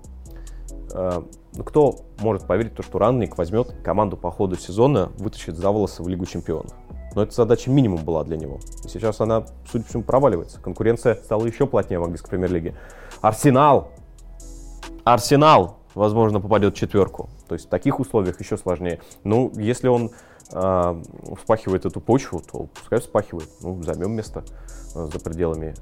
А, 0.93 1.23
ну, 1.53 1.63
кто 1.63 1.95
может 2.19 2.47
поверить 2.47 2.75
то, 2.75 2.83
что 2.83 2.99
Ранник 2.99 3.37
возьмет 3.37 3.75
команду 3.83 4.15
по 4.15 4.31
ходу 4.31 4.55
сезона, 4.55 5.11
вытащит 5.17 5.57
за 5.57 5.69
волосы 5.69 6.03
в 6.03 6.07
Лигу 6.07 6.25
чемпионов? 6.25 6.71
Но 7.15 7.23
эта 7.23 7.33
задача 7.33 7.71
минимум 7.71 8.05
была 8.05 8.23
для 8.23 8.37
него. 8.37 8.59
И 8.85 8.87
сейчас 8.87 9.19
она, 9.19 9.45
судя 9.69 9.83
по 9.83 9.89
всему, 9.89 10.03
проваливается. 10.03 10.61
Конкуренция 10.61 11.15
стала 11.15 11.45
еще 11.45 11.65
плотнее 11.65 11.99
в 11.99 12.03
английской 12.03 12.29
премьер-лиге. 12.29 12.75
Арсенал! 13.21 13.89
Арсенал, 15.03 15.77
возможно, 15.95 16.39
попадет 16.39 16.75
в 16.75 16.77
четверку. 16.77 17.29
То 17.47 17.53
есть 17.53 17.67
в 17.67 17.69
таких 17.69 17.99
условиях 17.99 18.39
еще 18.39 18.57
сложнее. 18.57 18.99
Ну, 19.23 19.51
если 19.55 19.87
он 19.87 20.11
э, 20.51 21.01
вспахивает 21.37 21.85
эту 21.85 22.01
почву, 22.01 22.41
то 22.41 22.67
пускай 22.73 22.99
вспахивает. 22.99 23.49
Ну, 23.61 23.81
займем 23.83 24.11
место 24.11 24.43
э, 24.95 25.07
за 25.11 25.19
пределами 25.19 25.73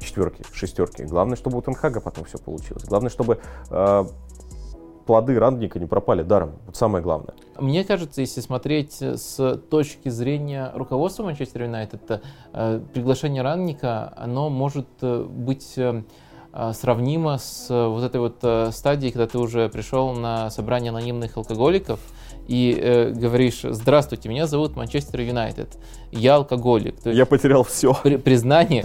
четверки, 0.00 0.44
шестерки. 0.52 1.04
Главное, 1.04 1.36
чтобы 1.36 1.58
у 1.58 1.62
Тенхага 1.62 2.00
потом 2.00 2.24
все 2.24 2.38
получилось. 2.38 2.84
Главное, 2.84 3.10
чтобы 3.10 3.40
э, 3.70 4.04
плоды 5.08 5.38
Рандника 5.38 5.78
не 5.78 5.86
пропали 5.86 6.22
даром. 6.22 6.52
Вот 6.66 6.76
самое 6.76 7.02
главное. 7.02 7.34
Мне 7.58 7.82
кажется, 7.82 8.20
если 8.20 8.42
смотреть 8.42 9.00
с 9.00 9.56
точки 9.70 10.10
зрения 10.10 10.70
руководства 10.74 11.22
Манчестер 11.24 11.62
Юнайтед, 11.62 12.22
э, 12.52 12.80
приглашение 12.92 13.42
Рандника, 13.42 14.12
оно 14.16 14.50
может 14.50 14.86
э, 15.00 15.24
быть 15.24 15.78
э, 15.78 16.02
сравнимо 16.72 17.38
с 17.38 17.68
вот 17.68 18.02
этой 18.02 18.20
вот 18.20 18.74
стадией, 18.74 19.12
когда 19.12 19.26
ты 19.26 19.38
уже 19.38 19.68
пришел 19.68 20.12
на 20.12 20.50
собрание 20.50 20.90
анонимных 20.90 21.36
алкоголиков, 21.36 22.00
и 22.48 22.76
э, 22.80 23.10
говоришь, 23.10 23.60
здравствуйте, 23.62 24.30
меня 24.30 24.46
зовут 24.46 24.74
Манчестер 24.74 25.20
Юнайтед, 25.20 25.76
я 26.12 26.36
алкоголик. 26.36 27.00
То 27.00 27.10
я 27.10 27.26
потерял 27.26 27.64
все. 27.64 27.94
При, 28.02 28.16
признание, 28.16 28.84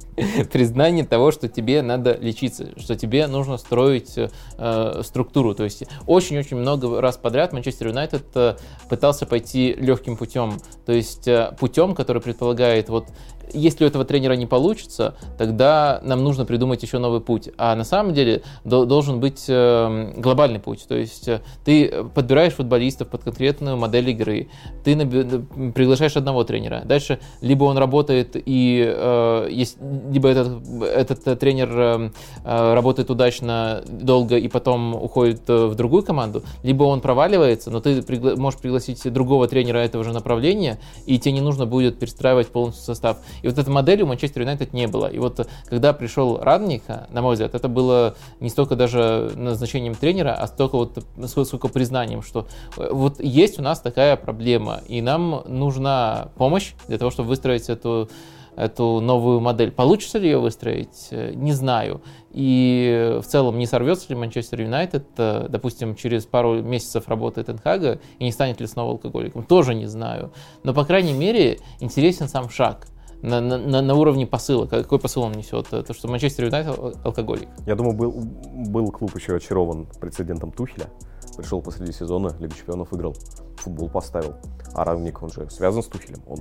признание 0.52 1.04
того, 1.04 1.32
что 1.32 1.48
тебе 1.48 1.82
надо 1.82 2.16
лечиться, 2.20 2.68
что 2.78 2.96
тебе 2.96 3.26
нужно 3.26 3.56
строить 3.56 4.14
э, 4.16 5.02
структуру. 5.02 5.54
То 5.54 5.64
есть 5.64 5.84
очень-очень 6.06 6.56
много 6.56 7.00
раз 7.00 7.16
подряд 7.16 7.52
Манчестер 7.52 7.88
Юнайтед 7.88 8.24
э, 8.34 8.56
пытался 8.88 9.26
пойти 9.26 9.74
легким 9.74 10.16
путем. 10.16 10.58
То 10.86 10.92
есть 10.92 11.28
э, 11.28 11.54
путем, 11.58 11.94
который 11.94 12.22
предполагает 12.22 12.88
вот 12.88 13.06
если 13.54 13.84
у 13.84 13.88
этого 13.88 14.04
тренера 14.04 14.34
не 14.34 14.46
получится, 14.46 15.14
тогда 15.38 16.00
нам 16.02 16.22
нужно 16.22 16.44
придумать 16.44 16.82
еще 16.82 16.98
новый 16.98 17.20
путь. 17.20 17.50
А 17.58 17.74
на 17.74 17.84
самом 17.84 18.14
деле 18.14 18.42
должен 18.64 19.20
быть 19.20 19.44
эм, 19.48 20.20
глобальный 20.20 20.60
путь. 20.60 20.86
То 20.88 20.94
есть 20.94 21.28
э, 21.28 21.40
ты 21.64 22.04
подбираешь 22.14 22.54
футболистов 22.54 23.08
под 23.08 23.24
конкретную 23.24 23.76
модель 23.76 24.10
игры, 24.10 24.48
ты 24.84 24.96
приглашаешь 24.96 26.16
одного 26.16 26.44
тренера. 26.44 26.61
Дальше 26.84 27.18
либо 27.40 27.64
он 27.64 27.78
работает 27.78 28.36
и 28.36 28.84
э, 28.86 29.48
есть, 29.50 29.78
либо 30.10 30.28
этот, 30.28 30.62
этот 30.82 31.38
тренер 31.40 31.78
эм, 31.78 32.12
э, 32.44 32.74
работает 32.74 33.10
удачно, 33.10 33.82
долго 33.88 34.36
и 34.36 34.48
потом 34.48 34.94
уходит 34.94 35.48
в 35.48 35.74
другую 35.74 36.02
команду, 36.02 36.42
либо 36.62 36.84
он 36.84 37.00
проваливается, 37.00 37.70
но 37.70 37.80
ты 37.80 37.98
пригла- 38.00 38.36
можешь 38.36 38.60
пригласить 38.60 39.12
другого 39.12 39.48
тренера 39.48 39.78
этого 39.78 40.04
же 40.04 40.12
направления, 40.12 40.78
и 41.06 41.18
тебе 41.18 41.32
не 41.32 41.40
нужно 41.40 41.66
будет 41.66 41.98
перестраивать 41.98 42.48
полностью 42.48 42.84
состав. 42.84 43.18
И 43.42 43.48
вот 43.48 43.58
этой 43.58 43.70
модели 43.70 44.02
у 44.02 44.06
Манчестер 44.06 44.42
Юнайтед 44.42 44.72
не 44.72 44.86
было. 44.86 45.06
И 45.06 45.18
вот 45.18 45.46
когда 45.66 45.92
пришел 45.92 46.38
Радник, 46.38 46.82
на 47.10 47.22
мой 47.22 47.34
взгляд, 47.34 47.54
это 47.54 47.68
было 47.68 48.14
не 48.40 48.50
столько 48.50 48.76
даже 48.76 49.32
назначением 49.34 49.94
тренера, 49.94 50.34
а 50.34 50.46
столько 50.46 50.76
вот 50.76 51.04
сколько 51.26 51.68
признанием, 51.68 52.22
что 52.22 52.46
э, 52.76 52.88
вот 52.92 53.20
есть 53.20 53.58
у 53.58 53.62
нас 53.62 53.80
такая 53.80 54.16
проблема, 54.16 54.80
и 54.86 55.00
нам 55.00 55.42
нужна 55.46 56.28
помощь 56.36 56.51
для 56.88 56.98
того, 56.98 57.10
чтобы 57.10 57.28
выстроить 57.28 57.68
эту 57.68 58.08
эту 58.56 59.00
новую 59.00 59.40
модель. 59.40 59.70
Получится 59.70 60.18
ли 60.18 60.28
ее 60.28 60.38
выстроить, 60.38 61.08
э, 61.10 61.32
не 61.34 61.52
знаю. 61.52 62.02
И 62.32 63.18
в 63.22 63.26
целом 63.26 63.58
не 63.58 63.66
сорвется 63.66 64.06
ли 64.10 64.14
Манчестер 64.14 64.60
Юнайтед, 64.60 65.06
э, 65.16 65.46
допустим, 65.48 65.94
через 65.94 66.26
пару 66.26 66.62
месяцев 66.62 67.08
работы 67.08 67.42
Тенхага 67.42 67.98
и 68.18 68.24
не 68.24 68.32
станет 68.32 68.60
ли 68.60 68.66
снова 68.66 68.92
алкоголиком, 68.92 69.44
тоже 69.44 69.74
не 69.74 69.86
знаю. 69.86 70.32
Но, 70.64 70.74
по 70.74 70.84
крайней 70.84 71.14
мере, 71.14 71.60
интересен 71.80 72.28
сам 72.28 72.50
шаг 72.50 72.86
на, 73.22 73.40
на, 73.40 73.80
на 73.80 73.94
уровне 73.94 74.26
посыла. 74.26 74.66
Какой 74.66 74.98
посыл 74.98 75.22
он 75.22 75.32
несет? 75.32 75.68
То, 75.68 75.94
что 75.94 76.08
Манчестер 76.08 76.46
Юнайтед 76.46 76.78
алкоголик. 77.04 77.48
Я 77.66 77.76
думаю, 77.76 77.96
был, 77.96 78.12
был 78.12 78.90
клуб 78.90 79.14
еще 79.16 79.36
очарован 79.36 79.86
прецедентом 80.00 80.50
Тухеля. 80.52 80.90
Пришел 81.36 81.62
посреди 81.62 81.92
сезона, 81.92 82.36
Лигу 82.40 82.54
чемпионов 82.54 82.90
выиграл, 82.90 83.16
футбол 83.56 83.88
поставил. 83.88 84.34
А 84.74 84.84
Равник, 84.84 85.22
он 85.22 85.30
же 85.30 85.48
связан 85.50 85.82
с 85.82 85.86
Тухелем. 85.86 86.22
Он, 86.26 86.38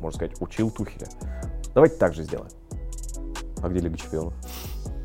можно 0.00 0.16
сказать, 0.16 0.40
учил 0.40 0.70
Тухеля. 0.70 1.08
Давайте 1.74 1.96
так 1.96 2.14
же 2.14 2.22
сделаем. 2.22 2.50
А 3.62 3.68
где 3.68 3.80
Лига 3.80 3.98
чемпионов? 3.98 4.34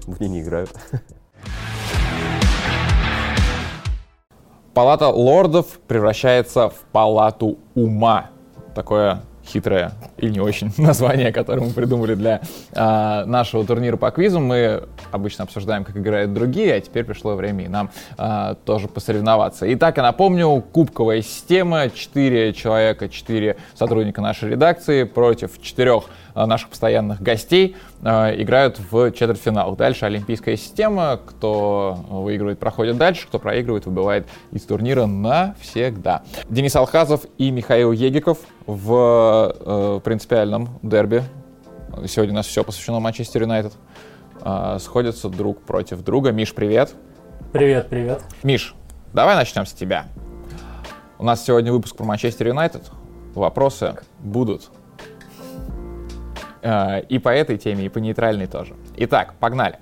В 0.05 0.19
ней 0.19 0.29
не 0.29 0.41
играют. 0.41 0.71
Палата 4.73 5.09
лордов 5.09 5.79
превращается 5.87 6.69
в 6.69 6.75
палату 6.91 7.57
ума. 7.75 8.29
Такое 8.75 9.23
хитрое 9.49 9.91
или 10.17 10.31
не 10.31 10.39
очень 10.39 10.71
название, 10.77 11.31
которое 11.31 11.61
мы 11.61 11.71
придумали 11.71 12.15
для 12.15 12.41
а, 12.73 13.25
нашего 13.25 13.65
турнира 13.65 13.97
по 13.97 14.11
квизу. 14.11 14.39
Мы 14.39 14.83
обычно 15.11 15.43
обсуждаем, 15.43 15.83
как 15.83 15.97
играют 15.97 16.33
другие, 16.33 16.75
а 16.75 16.79
теперь 16.79 17.03
пришло 17.03 17.35
время 17.35 17.65
и 17.65 17.67
нам 17.67 17.89
а, 18.17 18.55
тоже 18.55 18.87
посоревноваться. 18.87 19.71
Итак, 19.73 19.97
я 19.97 20.03
напомню, 20.03 20.63
кубковая 20.71 21.21
система, 21.21 21.89
4 21.89 22.53
человека, 22.53 23.09
4 23.09 23.57
сотрудника 23.73 24.21
нашей 24.21 24.51
редакции 24.51 25.03
против 25.03 25.61
4 25.61 25.91
а, 25.91 26.01
наших 26.45 26.69
постоянных 26.69 27.21
гостей 27.21 27.75
а, 28.01 28.33
играют 28.35 28.79
в 28.91 29.11
четвертьфинал. 29.11 29.75
Дальше 29.75 30.05
олимпийская 30.05 30.55
система, 30.55 31.19
кто 31.25 31.97
выигрывает, 32.09 32.59
проходит 32.59 32.97
дальше, 32.97 33.27
кто 33.27 33.39
проигрывает, 33.39 33.85
выбывает 33.85 34.27
из 34.51 34.63
турнира 34.63 35.05
навсегда. 35.05 36.23
Денис 36.49 36.75
Алхазов 36.75 37.25
и 37.37 37.51
Михаил 37.51 37.91
Егиков 37.91 38.39
в 38.65 39.53
э, 39.65 39.99
принципиальном 40.03 40.79
дерби. 40.81 41.23
Сегодня 42.07 42.33
у 42.33 42.37
нас 42.37 42.47
все 42.47 42.63
посвящено 42.63 42.99
Манчестер 42.99 43.43
Юнайтед. 43.43 43.73
Э, 44.41 44.77
сходятся 44.79 45.29
друг 45.29 45.61
против 45.61 46.03
друга. 46.03 46.31
Миш, 46.31 46.53
привет. 46.53 46.93
Привет, 47.51 47.89
привет. 47.89 48.21
Миш, 48.43 48.75
давай 49.13 49.35
начнем 49.35 49.65
с 49.65 49.73
тебя. 49.73 50.05
У 51.17 51.23
нас 51.23 51.43
сегодня 51.43 51.71
выпуск 51.71 51.95
про 51.95 52.05
Манчестер 52.05 52.47
Юнайтед. 52.47 52.83
Вопросы 53.33 53.95
будут. 54.19 54.69
Э, 56.61 57.01
и 57.01 57.19
по 57.19 57.29
этой 57.29 57.57
теме, 57.57 57.85
и 57.85 57.89
по 57.89 57.99
нейтральной 57.99 58.47
тоже. 58.47 58.75
Итак, 58.97 59.35
погнали. 59.39 59.79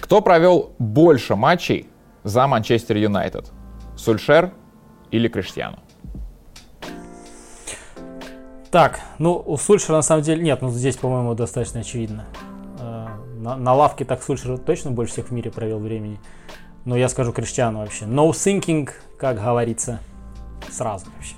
Кто 0.00 0.20
провел 0.20 0.72
больше 0.78 1.36
матчей 1.36 1.88
за 2.24 2.46
Манчестер 2.46 2.96
Юнайтед? 2.96 3.50
Сульшер 3.96 4.52
или 5.10 5.28
Криштиану? 5.28 5.78
Так, 8.70 9.00
ну 9.18 9.42
у 9.44 9.56
Сульшера 9.58 9.96
на 9.96 10.02
самом 10.02 10.22
деле 10.22 10.42
нет, 10.42 10.62
ну 10.62 10.70
здесь, 10.70 10.96
по-моему, 10.96 11.34
достаточно 11.34 11.80
очевидно. 11.80 12.24
Э, 12.80 13.06
на, 13.36 13.56
на 13.56 13.74
лавке 13.74 14.04
так 14.04 14.22
Сульшер 14.22 14.58
точно 14.58 14.90
больше 14.90 15.12
всех 15.12 15.28
в 15.28 15.30
мире 15.32 15.50
провел 15.50 15.78
времени. 15.78 16.18
Но 16.84 16.96
я 16.96 17.08
скажу 17.08 17.32
Криштиану 17.32 17.78
вообще. 17.78 18.06
No 18.06 18.30
thinking, 18.30 18.90
как 19.18 19.36
говорится, 19.36 20.00
сразу 20.68 21.06
вообще. 21.14 21.36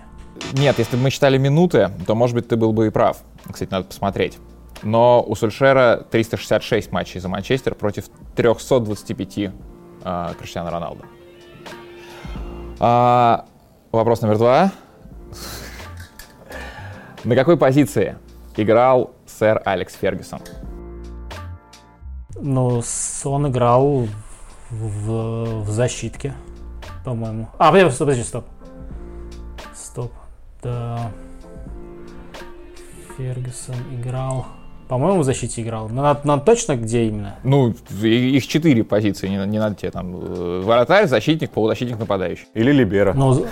Нет, 0.53 0.79
если 0.79 0.97
бы 0.97 1.03
мы 1.03 1.11
считали 1.11 1.37
минуты, 1.37 1.91
то, 2.07 2.15
может 2.15 2.35
быть, 2.35 2.49
ты 2.49 2.57
был 2.57 2.73
бы 2.73 2.87
и 2.87 2.91
прав. 2.91 3.19
Кстати, 3.51 3.71
надо 3.71 3.87
посмотреть. 3.87 4.39
Но 4.83 5.23
у 5.27 5.35
Сульшера 5.35 6.05
366 6.11 6.93
матчей 6.93 7.21
за 7.21 7.29
Манчестер 7.29 7.75
против 7.75 8.07
325 8.37 9.39
э, 9.39 9.51
Криштиану 10.39 10.71
Роналду. 10.71 11.05
А, 12.81 13.47
вопрос 13.93 14.21
номер 14.21 14.39
два. 14.39 14.73
На 17.25 17.35
какой 17.35 17.57
позиции 17.57 18.19
играл 18.57 19.13
сэр 19.27 19.63
Алекс 19.65 19.95
Фергюсон? 19.95 20.41
Ну, 22.37 22.83
он 23.25 23.49
играл 23.49 24.07
в, 24.71 25.63
в 25.63 25.71
защитке, 25.71 26.35
по-моему. 27.05 27.49
А, 27.59 27.71
подожди, 27.71 27.91
стоп, 27.91 28.07
подожди, 28.07 28.25
стоп. 28.25 28.45
Стоп. 29.75 30.13
Да. 30.63 31.11
Фергюсон 33.17 33.77
играл. 33.93 34.47
По-моему, 34.95 35.23
в 35.23 35.25
защите 35.25 35.61
играл. 35.61 35.89
Но 35.89 36.03
надо, 36.03 36.21
надо 36.23 36.45
точно 36.45 36.77
где 36.77 37.07
именно? 37.07 37.35
Ну, 37.43 37.75
их 38.01 38.47
четыре 38.47 38.85
позиции, 38.85 39.27
не, 39.27 39.45
не 39.45 39.59
надо 39.59 39.75
тебе 39.75 39.91
там. 39.91 40.15
э, 40.15 40.61
Вратарь, 40.65 41.09
защитник, 41.09 41.51
полузащитник, 41.51 41.99
нападающий. 41.99 42.47
Или 42.55 42.71
Либера. 42.71 43.13
Ну, 43.13 43.45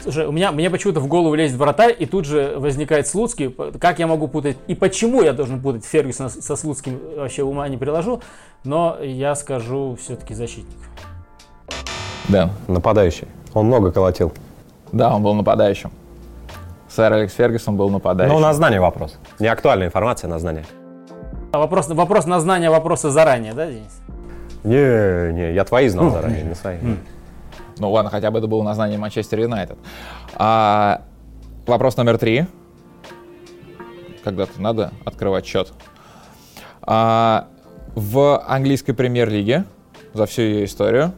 Слушай, 0.00 0.24
у 0.26 0.32
меня, 0.32 0.50
мне 0.50 0.70
почему-то 0.70 1.00
в 1.00 1.08
голову 1.08 1.34
лезет 1.34 1.58
вратарь, 1.58 1.94
и 1.98 2.06
тут 2.06 2.24
же 2.24 2.54
возникает 2.56 3.06
Слуцкий. 3.06 3.54
Как 3.78 3.98
я 3.98 4.06
могу 4.06 4.28
путать, 4.28 4.56
и 4.66 4.74
почему 4.74 5.20
я 5.20 5.34
должен 5.34 5.60
путать 5.60 5.84
Фергюсона 5.84 6.30
со 6.30 6.56
Слуцким, 6.56 6.98
вообще 7.14 7.42
ума 7.42 7.68
не 7.68 7.76
приложу. 7.76 8.22
Но 8.64 8.96
я 9.02 9.34
скажу 9.34 9.98
все-таки 10.02 10.32
защитник. 10.32 10.78
Да. 12.30 12.48
Нападающий. 12.66 13.28
Он 13.52 13.66
много 13.66 13.92
колотил. 13.92 14.32
Да, 14.90 15.14
он 15.14 15.22
был 15.22 15.34
нападающим. 15.34 15.90
Сэр 16.88 17.12
Алекс 17.12 17.34
Фергюсон 17.34 17.76
был 17.76 17.90
нападающим. 17.90 18.36
Ну, 18.36 18.40
на 18.40 18.54
знание 18.54 18.80
вопрос. 18.80 19.18
Не 19.38 19.48
актуальная 19.48 19.88
информация 19.88 20.28
на 20.28 20.38
знание. 20.38 20.64
А 21.52 21.58
Вопрос, 21.58 21.88
вопрос 21.88 22.26
на 22.26 22.40
знание 22.40 22.70
вопроса 22.70 23.10
заранее, 23.10 23.52
да, 23.52 23.70
Денис? 23.70 24.00
Не, 24.64 25.32
не, 25.32 25.52
я 25.52 25.64
твои 25.64 25.88
знал 25.88 26.10
заранее, 26.10 26.42
не 26.42 26.54
свои. 26.54 26.78
Ну 27.78 27.90
ладно, 27.90 28.10
хотя 28.10 28.30
бы 28.30 28.38
это 28.38 28.46
было 28.46 28.62
название 28.62 28.98
Манчестер 28.98 29.40
Юнайтед. 29.40 29.76
А, 30.36 31.02
вопрос 31.66 31.96
номер 31.96 32.18
три. 32.18 32.46
Когда-то 34.22 34.60
надо 34.60 34.92
открывать 35.04 35.44
счет. 35.44 35.72
А, 36.82 37.48
в 37.94 38.42
английской 38.46 38.92
премьер-лиге 38.92 39.64
за 40.12 40.26
всю 40.26 40.42
ее 40.42 40.64
историю 40.64 41.12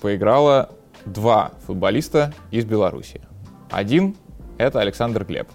поиграло 0.00 0.70
два 1.04 1.50
футболиста 1.66 2.32
из 2.50 2.64
Беларуси. 2.64 3.20
Один— 3.70 4.16
это 4.58 4.80
Александр 4.80 5.24
Глеб 5.24 5.48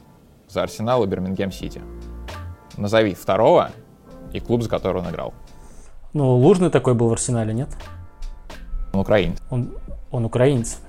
за 0.54 0.64
Арсенал 0.64 1.04
и 1.04 1.08
Бирмингем 1.08 1.52
Сити. 1.52 1.82
Назови 2.78 3.16
второго 3.16 3.72
и 4.32 4.40
клуб, 4.40 4.62
за 4.62 4.70
который 4.70 5.02
он 5.02 5.10
играл. 5.10 5.34
Ну, 6.14 6.36
Лужный 6.38 6.70
такой 6.70 6.94
был 6.94 7.10
в 7.10 7.14
Арсенале, 7.14 7.54
нет? 7.54 7.70
Он 8.94 9.00
украинец. 9.00 9.38
Он, 9.50 9.74
он 10.12 10.26
украинец. 10.26 10.80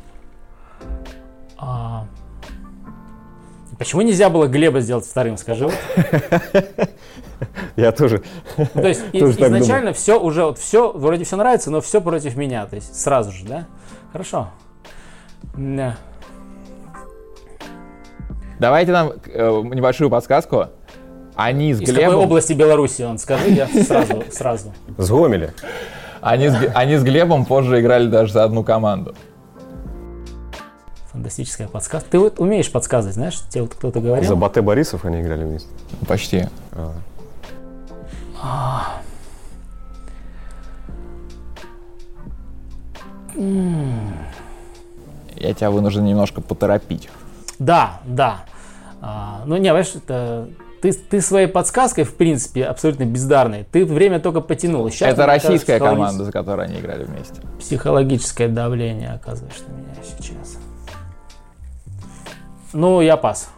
А, 1.57 2.07
Почему 3.79 4.03
нельзя 4.03 4.29
было 4.29 4.47
Глеба 4.47 4.81
сделать 4.81 5.07
вторым, 5.07 5.37
скажи? 5.37 5.69
Я 7.77 7.91
тоже. 7.93 8.23
Ну, 8.57 8.67
То 8.67 8.89
есть 8.89 9.03
изначально 9.13 9.93
все 9.93 10.21
уже, 10.21 10.45
вот 10.45 10.59
все, 10.59 10.93
вроде 10.93 11.25
все 11.25 11.37
нравится, 11.37 11.71
но 11.71 11.81
все 11.81 12.01
против 12.01 12.37
меня. 12.37 12.67
То 12.67 12.77
есть 12.77 13.01
сразу 13.01 13.33
же, 13.33 13.45
да? 13.47 13.67
Хорошо. 14.13 14.51
Да. 18.59 18.69
Давайте 18.69 18.93
нам 18.93 19.13
э, 19.27 19.63
небольшую 19.73 20.11
подсказку. 20.11 20.69
Они 21.35 21.75
с 21.75 21.81
Из 21.81 21.89
какой 21.89 22.05
Глебом... 22.05 22.25
области 22.25 22.53
Беларуси 22.53 23.03
он, 23.03 23.19
скажи, 23.19 23.51
я 23.51 23.67
сразу, 23.67 24.25
сразу. 24.31 24.73
С 24.97 25.11
Гомеля. 25.11 25.53
Они 26.21 26.49
с, 26.49 26.57
они 26.75 26.97
с 26.97 27.03
Глебом 27.03 27.45
позже 27.45 27.81
играли 27.81 28.07
даже 28.07 28.33
за 28.33 28.45
одну 28.45 28.63
команду. 28.63 29.15
Фантастическая 31.13 31.69
подсказка. 31.69 32.09
Ты 32.11 32.19
вот 32.19 32.41
умеешь 32.41 32.71
подсказывать, 32.71 33.15
знаешь, 33.15 33.41
тебе 33.49 33.63
вот 33.63 33.75
кто-то 33.75 34.01
говорил. 34.01 34.29
За 34.29 34.37
Бате 34.37 34.63
Борисов 34.63 35.05
они 35.05 35.21
играли 35.21 35.45
вместе. 35.45 35.69
Почти. 36.09 36.47
Я 45.37 45.53
тебя 45.55 45.71
вынужден 45.71 46.05
немножко 46.05 46.41
поторопить. 46.41 47.11
Да, 47.59 48.01
да. 48.05 48.45
А, 49.01 49.43
ну, 49.47 49.57
не, 49.57 49.69
понимаешь, 49.69 49.95
это... 49.95 50.49
Ты, 50.81 50.93
ты 50.93 51.23
своей 51.23 51.47
подсказкой, 51.47 52.05
в 52.05 52.15
принципе, 52.15 52.65
абсолютно 52.65 53.05
бездарной. 53.05 53.65
Ты 53.65 53.87
время 53.87 54.21
только 54.21 54.43
потянул. 54.43 54.91
Щас, 54.91 55.13
Это 55.15 55.25
российская 55.25 55.79
кажется, 55.79 55.97
команда, 55.97 56.25
за 56.25 56.33
которой 56.33 56.67
они 56.67 56.79
играли 56.79 57.05
вместе. 57.05 57.41
Психологическое 57.59 58.49
давление 58.49 59.15
оказываешь 59.15 59.63
на 59.67 59.73
меня 59.73 59.95
сейчас. 60.03 60.59
Ну, 62.75 63.01
я 63.01 63.17
пас. 63.17 63.49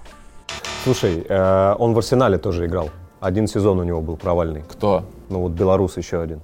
Слушай, 0.85 1.27
э, 1.29 1.75
он 1.79 1.95
в 1.95 1.99
Арсенале 1.99 2.39
тоже 2.39 2.67
играл. 2.67 2.91
Один 3.19 3.49
сезон 3.49 3.81
у 3.81 3.83
него 3.83 4.01
был 4.01 4.17
провальный. 4.17 4.63
Кто? 4.63 5.05
Ну 5.29 5.41
вот 5.41 5.53
белорус 5.53 5.97
еще 5.97 6.21
один. 6.21 6.41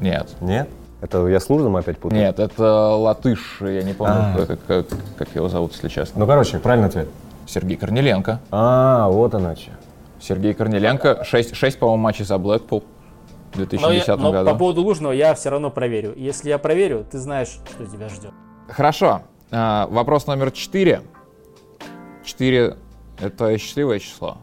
Нет. 0.00 0.34
Нет? 0.42 0.68
Это 1.04 1.26
я 1.26 1.38
с 1.38 1.50
Лужным 1.50 1.76
опять 1.76 1.98
путаю? 1.98 2.18
Нет, 2.22 2.38
это 2.38 2.64
латыш, 2.96 3.58
я 3.60 3.82
не 3.82 3.92
помню, 3.92 4.14
А. 4.16 4.46
как, 4.46 4.64
как- 4.66 4.86
как 5.18 5.34
его 5.34 5.48
зовут, 5.50 5.72
если 5.72 5.88
честно. 5.88 6.20
Ну, 6.20 6.26
короче, 6.26 6.58
правильный 6.58 6.88
ответ. 6.88 7.08
Сергей 7.46 7.76
Корнеленко. 7.76 8.40
А, 8.50 9.08
вот 9.10 9.34
она 9.34 9.54
что. 9.54 9.72
Сергей 10.18 10.54
Корнеленко. 10.54 11.22
6, 11.24 11.54
6 11.54 11.78
по-моему, 11.78 12.02
матчей 12.02 12.24
за 12.24 12.38
Блэкпул 12.38 12.80
в 13.52 13.58
Но, 13.58 13.66
2010 13.66 14.08
я- 14.08 14.16
но 14.16 14.32
году. 14.32 14.50
по 14.50 14.56
поводу 14.56 14.80
Лужного 14.82 15.12
я 15.12 15.34
все 15.34 15.50
равно 15.50 15.70
проверю. 15.70 16.14
Если 16.16 16.48
я 16.48 16.56
проверю, 16.56 17.04
ты 17.10 17.18
знаешь, 17.18 17.48
что 17.48 17.84
тебя 17.84 18.08
ждет. 18.08 18.30
Хорошо. 18.68 19.20
А, 19.50 19.86
вопрос 19.90 20.26
номер 20.26 20.52
4. 20.52 21.02
4— 22.24 22.76
это 23.20 23.58
счастливое 23.58 23.98
число 23.98 24.38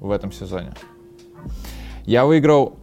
в 0.00 0.10
этом 0.10 0.32
сезоне. 0.32 0.72
Я 2.04 2.24
выиграл... 2.26 2.74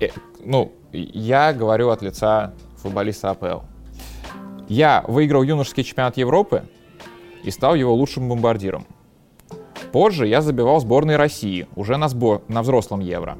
э, 0.00 0.08
Ну, 0.44 0.72
я 0.94 1.52
говорю 1.52 1.90
от 1.90 2.02
лица 2.02 2.54
футболиста 2.76 3.30
АПЛ. 3.30 3.64
Я 4.68 5.04
выиграл 5.06 5.42
юношеский 5.42 5.84
чемпионат 5.84 6.16
Европы 6.16 6.64
и 7.42 7.50
стал 7.50 7.74
его 7.74 7.94
лучшим 7.94 8.28
бомбардиром. 8.28 8.86
Позже 9.92 10.26
я 10.26 10.40
забивал 10.40 10.80
сборной 10.80 11.16
России, 11.16 11.68
уже 11.76 11.96
на, 11.96 12.08
сбор, 12.08 12.42
на 12.48 12.62
взрослом 12.62 13.00
Евро. 13.00 13.36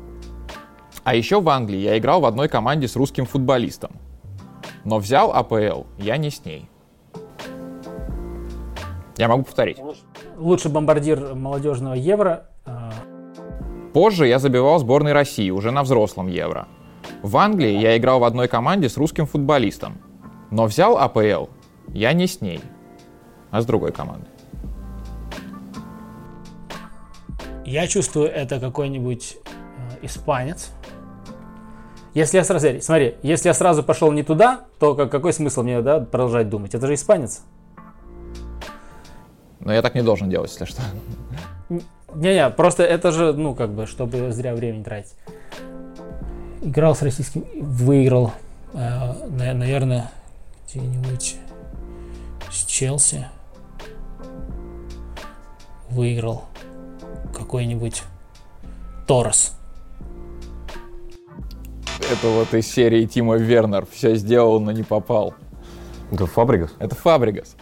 А 1.03 1.15
еще 1.15 1.41
в 1.41 1.49
Англии 1.49 1.79
я 1.79 1.99
играл 1.99 2.21
в 2.21 2.27
одной 2.27 2.49
команде 2.49 2.89
с 2.89 2.97
русским 2.97 3.27
футболистом. 3.27 3.93
Но 4.85 4.99
взял 4.99 5.33
АПЛ 5.33 5.85
я 5.99 6.17
не 6.17 6.31
с 6.31 6.45
ней. 6.45 6.69
Я 9.17 9.29
могу 9.29 9.45
повторить. 9.45 9.79
Лучший 10.37 10.71
бомбардир 10.71 11.35
молодежного 11.35 11.95
Евро. 11.95 12.47
а, 12.67 12.93
Позже 13.93 14.27
я 14.27 14.39
забивал 14.39 14.79
сборной 14.79 15.13
России, 15.13 15.51
уже 15.51 15.71
на 15.71 15.83
взрослом 15.83 16.27
Евро. 16.27 16.67
В 17.23 17.37
Англии 17.37 17.79
я 17.79 17.97
играл 17.97 18.21
в 18.21 18.25
одной 18.25 18.49
команде 18.49 18.89
с 18.89 18.97
русским 18.97 19.27
футболистом. 19.27 19.99
Но 20.51 20.67
взял 20.67 20.99
АПЛ 20.99 21.47
я 21.89 22.13
не 22.13 22.27
с 22.27 22.41
ней, 22.41 22.61
а 23.51 23.61
с 23.61 23.67
другой 23.67 23.93
командой. 23.93 24.29
Я 27.65 27.87
чувствую, 27.87 28.29
это 28.29 28.61
какой-нибудь 28.61 29.37
э, 29.47 30.05
испанец. 30.07 30.71
Если 32.13 32.37
я 32.37 32.45
сразу, 32.45 32.81
смотри, 32.81 33.17
если 33.23 33.49
я 33.49 33.55
сразу 33.55 33.83
пошел 33.83 34.13
не 34.13 34.23
туда, 34.23 34.67
то 34.79 34.95
как- 34.95 35.11
какой 35.11 35.33
смысл 35.33 35.63
мне 35.63 35.81
да, 35.81 36.01
продолжать 36.01 36.49
думать? 36.49 36.75
Это 36.75 36.87
же 36.87 36.95
испанец. 36.95 37.43
Но 39.61 39.73
я 39.73 39.81
так 39.83 39.95
не 39.95 40.03
должен 40.03 40.29
делать, 40.29 40.51
если 40.51 40.67
что. 40.67 40.83
Не-не, 42.15 42.51
просто 42.51 42.83
это 42.83 43.11
же, 43.13 43.33
ну, 43.33 43.55
как 43.55 43.71
бы, 43.71 43.87
чтобы 43.87 44.31
зря 44.31 44.55
времени 44.55 44.83
тратить. 44.83 45.15
Играл 46.65 46.95
с 46.97 47.03
российским, 47.03 47.45
выиграл, 47.61 48.33
э, 48.73 48.79
на- 48.79 49.53
наверное, 49.55 50.11
где-нибудь 50.67 51.37
с 52.51 52.65
Челси. 52.65 53.27
Выиграл 55.91 56.45
какой-нибудь 57.37 58.03
Торрес. 59.07 59.53
Это 62.11 62.29
вот 62.29 62.53
из 62.55 62.67
серии 62.67 63.05
Тима 63.07 63.37
Вернер. 63.37 63.87
Все 63.91 64.15
сделал, 64.17 64.59
но 64.61 64.73
не 64.73 64.83
попал. 64.83 65.35
Это 66.11 66.27
Фабригас? 66.27 66.71
Это 66.79 66.95
Фабригас. 66.95 67.57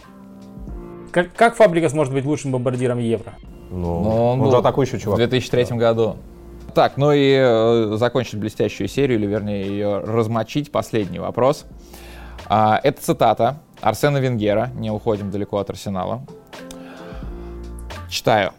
Как, 1.11 1.33
как 1.33 1.55
Фабрикас 1.55 1.93
может 1.93 2.13
быть 2.13 2.25
лучшим 2.25 2.51
бомбардиром 2.51 2.99
Евро? 2.99 3.33
Ну, 3.69 3.77
Но 4.03 4.31
он, 4.33 4.39
был 4.39 4.51
же 4.51 4.57
атакующий 4.57 4.97
В 4.97 5.01
чувак. 5.01 5.17
2003 5.17 5.77
году. 5.77 6.15
Так, 6.73 6.97
ну 6.97 7.11
и 7.11 7.35
э, 7.35 7.95
закончить 7.97 8.39
блестящую 8.39 8.87
серию, 8.87 9.19
или 9.19 9.27
вернее 9.27 9.67
ее 9.67 9.99
размочить, 9.99 10.71
последний 10.71 11.19
вопрос. 11.19 11.65
А, 12.47 12.79
это 12.83 12.99
цитата 12.99 13.59
Арсена 13.79 14.17
Венгера, 14.17 14.71
не 14.73 14.89
уходим 14.89 15.29
далеко 15.29 15.59
от 15.59 15.69
Арсенала. 15.69 16.25
Читаю. 18.09 18.53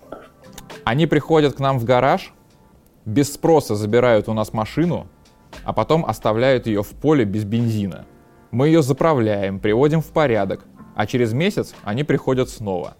Они 0.84 1.06
приходят 1.06 1.56
к 1.56 1.58
нам 1.58 1.78
в 1.78 1.84
гараж, 1.84 2.32
без 3.04 3.32
спроса 3.32 3.74
забирают 3.74 4.28
у 4.28 4.32
нас 4.32 4.52
машину, 4.52 5.08
а 5.64 5.72
потом 5.72 6.04
оставляют 6.04 6.68
ее 6.68 6.84
в 6.84 6.90
поле 6.90 7.24
без 7.24 7.44
бензина. 7.44 8.04
Мы 8.52 8.68
ее 8.68 8.82
заправляем, 8.82 9.58
приводим 9.58 10.00
в 10.00 10.12
порядок, 10.12 10.64
а 10.94 11.06
через 11.06 11.32
месяц 11.32 11.74
они 11.82 12.04
приходят 12.04 12.48
снова. 12.48 12.96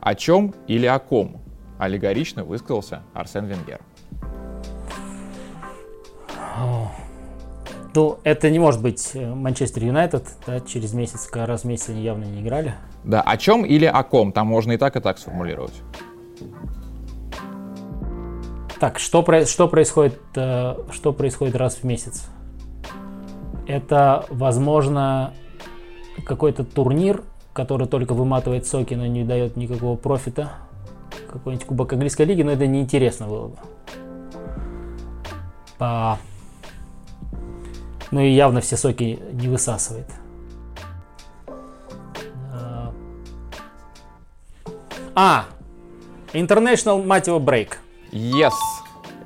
О 0.00 0.16
чем 0.16 0.52
или 0.66 0.86
о 0.86 0.98
ком? 0.98 1.40
Аллегорично 1.78 2.44
высказался 2.44 3.02
Арсен 3.14 3.46
Венгер. 3.46 3.80
Ну, 7.94 8.18
это 8.24 8.48
не 8.50 8.58
может 8.58 8.80
быть 8.80 9.10
э, 9.12 9.34
Манчестер 9.34 9.84
Юнайтед, 9.84 10.24
да, 10.46 10.60
через 10.60 10.94
месяц, 10.94 11.26
как 11.26 11.46
раз 11.46 11.64
месяц 11.64 11.90
они 11.90 12.02
явно 12.02 12.24
не 12.24 12.40
играли. 12.40 12.74
Да, 13.04 13.20
о 13.20 13.36
чем 13.36 13.66
или 13.66 13.84
о 13.84 14.02
ком? 14.02 14.32
Там 14.32 14.46
можно 14.46 14.72
и 14.72 14.76
так, 14.78 14.96
и 14.96 15.00
так 15.00 15.18
сформулировать. 15.18 15.74
Так, 18.80 18.98
что, 18.98 19.24
что, 19.44 19.68
происходит, 19.68 20.18
э, 20.34 20.76
что 20.90 21.12
происходит 21.12 21.54
раз 21.54 21.76
в 21.76 21.84
месяц? 21.84 22.26
Это, 23.66 24.24
возможно, 24.30 25.34
какой-то 26.24 26.64
турнир, 26.64 27.22
который 27.52 27.86
только 27.86 28.14
выматывает 28.14 28.66
соки, 28.66 28.94
но 28.94 29.06
не 29.06 29.24
дает 29.24 29.56
никакого 29.56 29.96
профита. 29.96 30.52
Какой-нибудь 31.30 31.66
кубок 31.66 31.92
английской 31.92 32.22
лиги, 32.22 32.42
но 32.42 32.52
это 32.52 32.66
неинтересно 32.66 33.26
было 33.26 33.48
бы. 33.48 33.56
А, 35.78 36.18
ну 38.12 38.20
и 38.20 38.30
явно 38.30 38.60
все 38.60 38.76
соки 38.76 39.18
не 39.32 39.48
высасывает. 39.48 40.06
А! 45.14 45.44
International, 46.32 47.04
мать 47.04 47.26
его, 47.26 47.40
брейк. 47.40 47.78
Yes. 48.12 48.52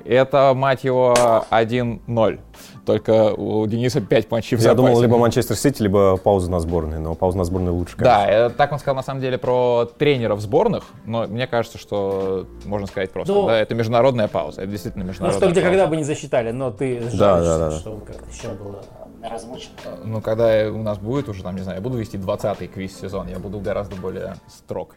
Это, 0.05 0.53
мать 0.55 0.85
его, 0.85 1.15
1-0. 1.51 2.41
Только 2.87 3.35
у 3.35 3.67
Дениса 3.67 4.01
5 4.01 4.31
матчей 4.31 4.57
в 4.57 4.61
Я 4.61 4.75
думал, 4.75 4.91
запасе. 4.91 5.07
либо 5.07 5.19
Манчестер 5.19 5.57
Сити, 5.57 5.83
либо 5.83 6.17
пауза 6.17 6.49
на 6.53 6.61
сборной, 6.61 7.01
но 7.01 7.17
пауза 7.17 7.37
на 7.37 7.45
сборной 7.45 7.73
лучше, 7.73 7.97
Да, 7.99 8.25
конечно. 8.25 8.33
э, 8.45 8.51
так 8.51 8.71
он 8.73 8.79
сказал 8.79 8.95
на 8.95 9.03
самом 9.03 9.21
деле 9.21 9.39
про 9.39 9.87
тренеров 9.99 10.41
сборных, 10.41 10.85
но 11.05 11.27
мне 11.27 11.49
кажется, 11.49 11.79
что 11.79 12.47
можно 12.65 12.87
сказать 12.87 13.11
просто, 13.11 13.33
Ну, 13.35 13.47
да, 13.49 13.59
это 13.59 13.75
международная 13.75 14.29
пауза, 14.29 14.63
это 14.63 14.71
действительно 14.71 15.03
Ну 15.05 15.11
международная 15.11 15.41
что, 15.49 15.51
где, 15.51 15.61
пауза. 15.63 15.77
когда 15.79 15.87
бы 15.91 15.97
не 15.97 16.05
засчитали, 16.05 16.53
но 16.53 16.71
ты 16.71 17.01
Да, 17.01 17.11
жалуешься, 17.11 17.59
да, 17.59 17.71
да. 17.71 17.77
чтобы 17.77 18.07
как-то 18.07 18.31
еще 18.31 18.49
было 18.51 18.81
размучено. 19.29 19.73
Ну, 20.05 20.21
когда 20.21 20.69
у 20.71 20.83
нас 20.83 20.99
будет 20.99 21.29
уже, 21.29 21.43
там, 21.43 21.57
не 21.57 21.63
знаю, 21.63 21.79
я 21.79 21.83
буду 21.83 21.99
вести 21.99 22.17
20-й 22.19 22.69
квиз-сезон, 22.69 23.27
я 23.27 23.41
буду 23.41 23.59
гораздо 23.59 23.97
более 23.97 24.37
строг. 24.49 24.95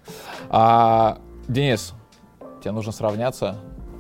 А, 0.52 1.18
Денис, 1.48 1.96
тебе 2.62 2.72
нужно 2.72 2.92
сравняться 2.92 3.56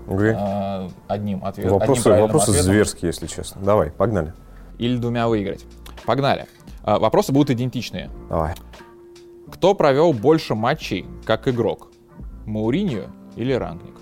А, 0.10 0.90
одним 1.08 1.46
ответом. 1.46 1.74
Вопросы, 1.74 2.10
вопросы 2.10 2.52
зверские, 2.52 3.10
если 3.10 3.28
честно. 3.28 3.62
Давай, 3.62 3.92
погнали. 3.92 4.34
Или 4.78 4.98
двумя 4.98 5.28
выиграть. 5.28 5.66
Погнали. 6.06 6.48
А, 6.84 6.98
вопросы 7.00 7.32
будут 7.32 7.52
идентичные. 7.52 8.10
Давай. 8.30 8.56
Кто 9.52 9.74
провел 9.76 10.14
больше 10.14 10.56
матчей 10.56 11.06
как 11.26 11.48
игрок? 11.48 11.90
Мауриньо 12.46 13.04
или 13.36 13.54
Рангник? 13.54 13.96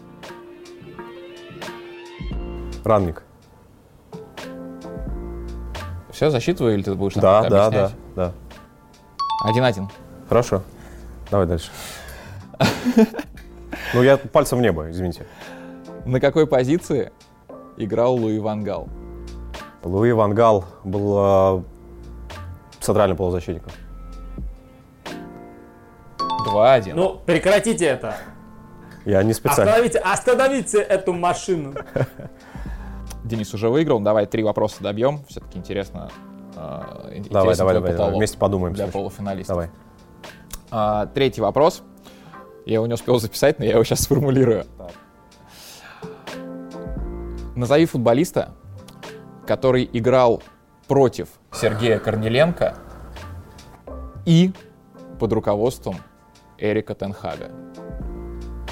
Ранник. 2.85 3.23
Все, 6.11 6.29
засчитываю, 6.29 6.75
или 6.75 6.83
ты 6.83 6.95
будешь 6.95 7.15
нам 7.15 7.21
Да, 7.21 7.49
да, 7.49 7.69
да, 7.69 7.91
да. 8.15 8.31
Один-один. 9.43 9.89
Хорошо. 10.27 10.63
Давай 11.29 11.47
дальше. 11.47 11.69
Ну, 13.93 14.03
я 14.03 14.17
пальцем 14.17 14.57
в 14.57 14.61
небо, 14.61 14.89
извините. 14.89 15.25
На 16.07 16.21
какой 16.21 16.47
позиции 16.47 17.11
играл 17.75 18.15
Луи 18.15 18.39
Ван 18.39 18.63
Гал? 18.63 18.87
Луи 19.83 20.13
Ван 20.13 20.33
Гал 20.33 20.63
был 20.85 21.17
э, 21.19 21.63
центральным 22.79 23.17
полузащитником. 23.17 23.73
2-1. 26.47 26.93
Ну, 26.95 27.19
прекратите 27.25 27.85
это. 27.85 28.15
Я 29.03 29.21
не 29.23 29.33
специально. 29.33 29.73
Остановите, 29.73 29.99
остановите 29.99 30.77
эту 30.79 31.11
машину. 31.11 31.73
Денис 33.25 33.53
уже 33.53 33.67
выиграл. 33.67 33.99
Давай 33.99 34.27
три 34.27 34.43
вопроса 34.43 34.77
добьем. 34.81 35.25
Все-таки 35.27 35.57
интересно. 35.59 36.09
э, 36.55 37.21
Давай, 37.29 37.57
давай, 37.57 37.73
давай, 37.73 37.93
давай. 37.93 38.15
Вместе 38.15 38.37
подумаем. 38.37 38.73
Для 38.73 38.85
слушай. 38.85 38.93
полуфиналистов. 38.93 39.55
Давай. 39.55 39.69
А, 40.71 41.05
третий 41.07 41.41
вопрос. 41.41 41.83
Я 42.65 42.75
его 42.75 42.87
не 42.87 42.93
успел 42.93 43.19
записать, 43.19 43.59
но 43.59 43.65
я 43.65 43.71
его 43.71 43.83
сейчас 43.83 43.99
сформулирую. 44.01 44.65
Назови 47.57 47.87
футболиста, 47.87 48.49
который 49.47 49.89
играл 49.91 50.43
против 50.87 51.29
Сергея 51.51 51.97
Корнеленко 51.97 52.75
и 54.25 54.53
под 55.19 55.33
руководством 55.33 55.95
Эрика 56.59 56.93
Тенхага. 56.93 57.49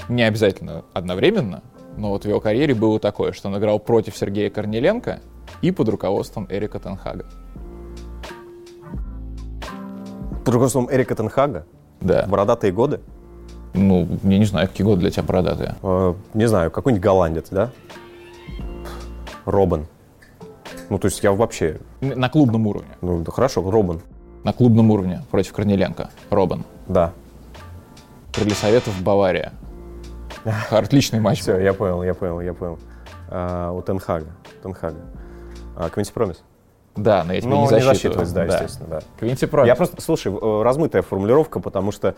Не 0.07 0.21
обязательно 0.21 0.83
одновременно, 0.93 1.63
но 1.97 2.09
вот 2.11 2.25
в 2.25 2.27
его 2.29 2.39
карьере 2.39 2.75
было 2.75 2.99
такое, 2.99 3.31
что 3.31 3.49
он 3.49 3.57
играл 3.57 3.79
против 3.79 4.15
Сергея 4.15 4.51
Корнеленко 4.51 5.19
и 5.63 5.71
под 5.71 5.89
руководством 5.89 6.45
Эрика 6.51 6.77
Тенхага. 6.79 7.25
Под 10.43 10.47
руководством 10.53 10.89
Эрика 10.91 11.15
Тенхага, 11.15 11.65
Да. 12.01 12.27
бородатые 12.27 12.71
годы, 12.71 12.99
Ну, 13.73 14.07
я 14.21 14.37
не 14.37 14.45
знаю, 14.45 14.67
какие 14.67 14.85
годы 14.85 15.01
для 15.01 15.09
тебя 15.09 15.23
бородатые. 15.23 15.75
э, 15.81 16.13
не 16.35 16.47
знаю, 16.47 16.69
какой-нибудь 16.69 17.03
голландец, 17.03 17.47
да? 17.49 17.71
Робин. 19.45 19.87
Ну, 20.89 20.97
то 20.99 21.05
есть 21.05 21.23
я 21.23 21.31
вообще, 21.31 21.79
На 22.01 22.29
клубном 22.29 22.67
уровне. 22.67 22.89
ну, 23.01 23.21
да 23.21 23.31
хорошо, 23.31 23.69
Робин, 23.69 24.01
На 24.43 24.53
клубном 24.53 24.91
уровне 24.91 25.21
против 25.31 25.53
Корнеленко. 25.53 26.09
Робин. 26.29 26.63
да. 26.87 27.11
Крылья 28.33 28.55
Советов, 28.55 29.01
Бавария. 29.01 29.53
Отличный 30.69 31.19
матч. 31.21 31.39
Все, 31.41 31.57
я 31.57 31.73
понял, 31.73 32.03
я 32.03 32.13
понял, 32.13 32.41
я 32.41 32.53
понял. 32.53 32.77
А, 33.29 33.71
у 33.71 33.81
Тенхага, 33.81 34.27
Тенхага. 34.61 34.97
А, 35.77 35.89
Квинси 35.89 36.11
Промис. 36.11 36.43
Да, 36.97 37.23
но 37.23 37.33
я 37.33 37.39
тебе 37.41 37.49
Ну, 37.51 37.55
не 37.57 37.61
не 37.63 37.67
засчитываю. 37.69 37.93
засчитывается, 38.25 38.35
да, 38.35 38.43
естественно, 38.45 38.89
да. 38.89 38.99
Квинси 39.19 39.45
Промис. 39.47 39.67
Я 39.67 39.75
просто, 39.75 40.01
слушай, 40.01 40.31
э, 40.33 40.61
размытая 40.63 41.01
формулировка, 41.01 41.59
потому 41.61 41.91
что 41.93 42.15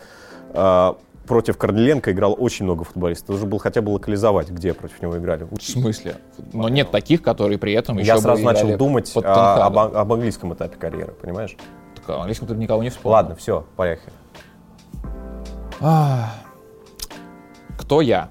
э, 0.52 0.92
против 1.28 1.56
Корнеленко 1.56 2.10
играл 2.12 2.34
очень 2.36 2.64
много 2.64 2.84
футболистов. 2.84 3.28
Нужно 3.28 3.46
было 3.46 3.60
хотя 3.60 3.80
бы 3.82 3.90
локализовать, 3.90 4.50
где 4.50 4.74
против 4.74 5.00
него 5.00 5.16
играли. 5.18 5.46
В 5.50 5.62
смысле? 5.62 6.16
Но 6.52 6.68
нет 6.68 6.90
таких, 6.90 7.22
которые 7.22 7.58
при 7.58 7.72
этом 7.74 7.98
еще 7.98 8.08
Я 8.08 8.18
сразу 8.18 8.42
начал 8.44 8.76
думать 8.76 9.12
Тенхагом. 9.12 9.78
об, 9.78 9.96
об 9.96 10.12
английском 10.12 10.54
этапе 10.54 10.76
карьеры, 10.76 11.12
понимаешь? 11.12 11.56
Так, 11.94 12.08
о 12.10 12.20
английском 12.20 12.48
ты 12.48 12.54
никого 12.54 12.82
не 12.82 12.90
вспомнил. 12.90 13.12
Ладно, 13.12 13.36
все, 13.36 13.64
поехали. 13.76 14.12
А, 15.80 16.32
Кто 17.78 18.00
я? 18.00 18.30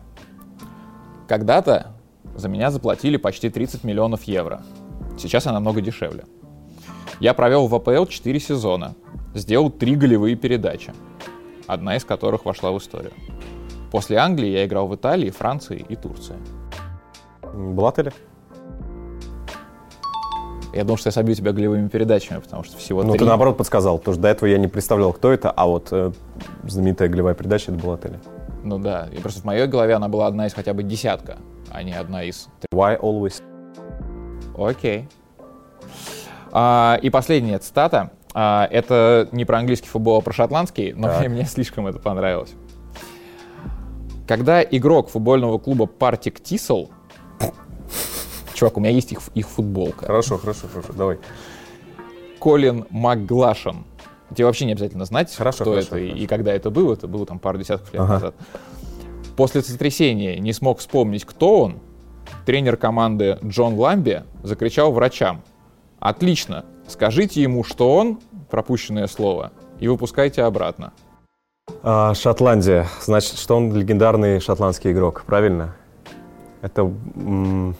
Когда-то 1.28 1.94
за 2.36 2.50
меня 2.50 2.72
заплатили 2.72 3.18
почти 3.18 3.50
30 3.50 3.84
миллионов 3.84 4.24
евро. 4.24 4.62
Сейчас 5.18 5.46
я 5.46 5.52
намного 5.54 5.82
дешевле. 5.82 6.26
Я 7.20 7.34
провел 7.34 7.68
в 7.68 7.74
АПЛ 7.76 8.06
4 8.06 8.40
сезона, 8.40 8.96
сделал 9.34 9.72
3 9.72 9.96
голевые 9.96 10.36
передачи, 10.36 10.94
одна 11.68 11.96
из 11.98 12.06
которых 12.06 12.46
вошла 12.46 12.72
в 12.72 12.78
историю. 12.78 13.12
После 13.92 14.18
Англии 14.18 14.50
я 14.50 14.66
играл 14.66 14.88
в 14.88 14.96
Италии, 14.96 15.30
Франции 15.30 15.86
и 15.88 15.96
Турции. 15.96 16.36
Блаттель? 17.54 18.14
Я 20.74 20.84
думал, 20.84 20.98
что 20.98 21.08
я 21.08 21.12
собью 21.12 21.34
тебя 21.34 21.54
голевыми 21.54 21.88
передачами, 21.88 22.40
потому 22.40 22.64
что 22.64 22.78
всего 22.78 23.02
Ну, 23.04 23.12
три. 23.12 23.20
ты 23.20 23.26
наоборот 23.26 23.58
подсказал, 23.58 23.98
потому 23.98 24.14
что 24.16 24.22
до 24.22 24.28
этого 24.28 24.48
я 24.50 24.58
не 24.58 24.68
представлял, 24.68 25.12
кто 25.14 25.32
это, 25.32 25.50
а 25.50 25.66
вот 25.66 25.88
э, 25.92 26.12
знаменитая 26.66 27.08
голевая 27.10 27.34
передача 27.34 27.72
это 27.72 27.82
Блаттель. 27.84 28.20
Ну 28.64 28.78
да, 28.78 29.08
и 29.12 29.18
просто 29.20 29.42
в 29.42 29.46
моей 29.46 29.66
голове 29.66 29.96
она 29.96 30.08
была 30.08 30.28
одна 30.28 30.46
из 30.46 30.54
хотя 30.54 30.74
бы 30.74 30.84
десятка, 30.84 31.38
а 31.72 31.82
не 31.84 31.94
одна 31.94 32.24
из 32.24 32.50
Why 32.74 33.00
always? 33.00 33.42
Окей. 34.58 35.08
А, 36.52 37.00
и 37.02 37.10
последняя 37.10 37.60
цитата. 37.60 38.12
А, 38.34 38.68
это 38.70 39.30
не 39.32 39.46
про 39.46 39.60
английский 39.60 39.88
футбол, 39.88 40.18
а 40.18 40.22
про 40.22 40.34
шотландский, 40.34 40.94
но 40.94 41.08
Так. 41.08 41.28
мне, 41.28 41.46
слишком 41.46 41.88
это 41.88 42.00
понравилось. 42.00 42.54
Когда 44.28 44.62
игрок 44.62 45.10
футбольного 45.10 45.58
клуба 45.58 45.86
Партик 45.86 46.40
Тисел... 46.42 46.90
Чувак, 48.54 48.78
у 48.78 48.80
меня 48.80 48.90
есть 48.90 49.12
их, 49.12 49.22
их 49.36 49.48
футболка. 49.48 50.06
Хорошо, 50.08 50.38
хорошо, 50.38 50.68
хорошо, 50.68 50.92
давай. 50.94 51.20
Колин 52.40 52.86
Макглашен. 52.90 53.86
Тебе 54.36 54.46
вообще 54.46 54.66
не 54.66 54.72
обязательно 54.74 55.06
знать, 55.06 55.34
Хорошо, 55.34 55.64
кто 55.64 55.72
хорошо, 55.72 55.88
это 55.90 55.98
и- 56.00 56.08
хорошо. 56.10 56.24
и 56.24 56.28
когда 56.28 56.54
это 56.54 56.70
было. 56.72 56.94
Это 56.94 57.08
было 57.08 57.26
там 57.26 57.40
пару 57.40 57.60
десятков 57.60 57.94
лет 57.94 58.02
Ага. 58.02 58.14
назад. 58.14 58.36
После 59.38 59.62
сотрясения 59.62 60.40
не 60.40 60.54
смог 60.54 60.80
вспомнить, 60.80 61.24
кто 61.24 61.62
он. 61.62 61.80
Тренер 62.46 62.78
команды 62.78 63.38
Джон 63.46 63.76
Ламби 63.76 64.24
закричал 64.44 64.92
врачам. 64.92 65.44
Отлично, 66.00 66.66
скажите 66.88 67.42
ему, 67.42 67.64
что 67.64 67.96
он, 67.96 68.20
пропущенное 68.50 69.08
слово, 69.08 69.52
и 69.80 69.88
выпускайте 69.88 70.44
обратно. 70.44 70.94
А, 71.84 72.14
Шотландия. 72.14 72.88
Значит, 73.02 73.38
что 73.38 73.58
он 73.58 73.74
легендарный 73.76 74.40
шотландский 74.40 74.92
игрок, 74.92 75.24
правильно? 75.26 75.76
Это 76.62 76.82
м, 77.16 77.76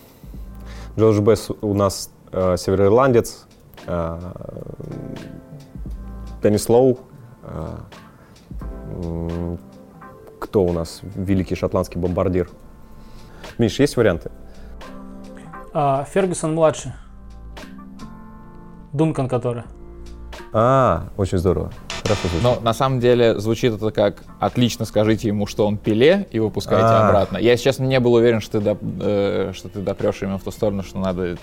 Джордж 0.98 1.20
Бесс 1.22 1.50
у 1.62 1.74
нас 1.74 2.12
э, 2.32 2.56
североирландец, 2.58 3.48
э, 3.88 4.20
Деннис 6.44 6.68
Лоу. 6.70 7.00
э, 7.44 7.76
м, 9.04 9.58
кто 10.40 10.64
у 10.64 10.72
нас 10.74 11.00
великий 11.16 11.56
шотландский 11.56 12.00
бомбардир? 12.00 12.50
Миш, 13.58 13.80
есть 13.80 13.98
варианты? 13.98 14.32
А, 15.74 16.04
Фергюсон 16.04 16.54
младший. 16.54 16.92
Дункан 18.98 19.28
который. 19.30 19.64
А, 20.54 21.04
очень 21.18 21.38
здорово. 21.38 21.72
Хорошо 22.04 22.28
звучит. 22.30 22.44
Но 22.44 22.58
на 22.62 22.74
самом 22.74 23.00
деле 23.00 23.38
звучит 23.40 23.74
это 23.74 23.92
как 23.92 24.24
«отлично, 24.40 24.86
скажите 24.86 25.28
ему, 25.28 25.46
что 25.46 25.68
он 25.68 25.78
пиле, 25.78 26.28
и 26.32 26.40
выпускайте 26.40 26.86
А. 26.86 27.08
обратно». 27.10 27.38
Я, 27.38 27.52
если 27.52 27.66
честно, 27.66 27.84
не 27.86 28.00
был 28.00 28.14
уверен, 28.14 28.40
что 28.42 28.60
ты, 28.60 28.70
доп- 28.70 29.00
э, 29.02 29.52
что 29.54 29.70
ты 29.70 29.80
допрешь 29.82 30.22
именно 30.22 30.38
в 30.38 30.44
ту 30.44 30.52
сторону, 30.52 30.84
что 30.84 31.00
надо... 31.00 31.38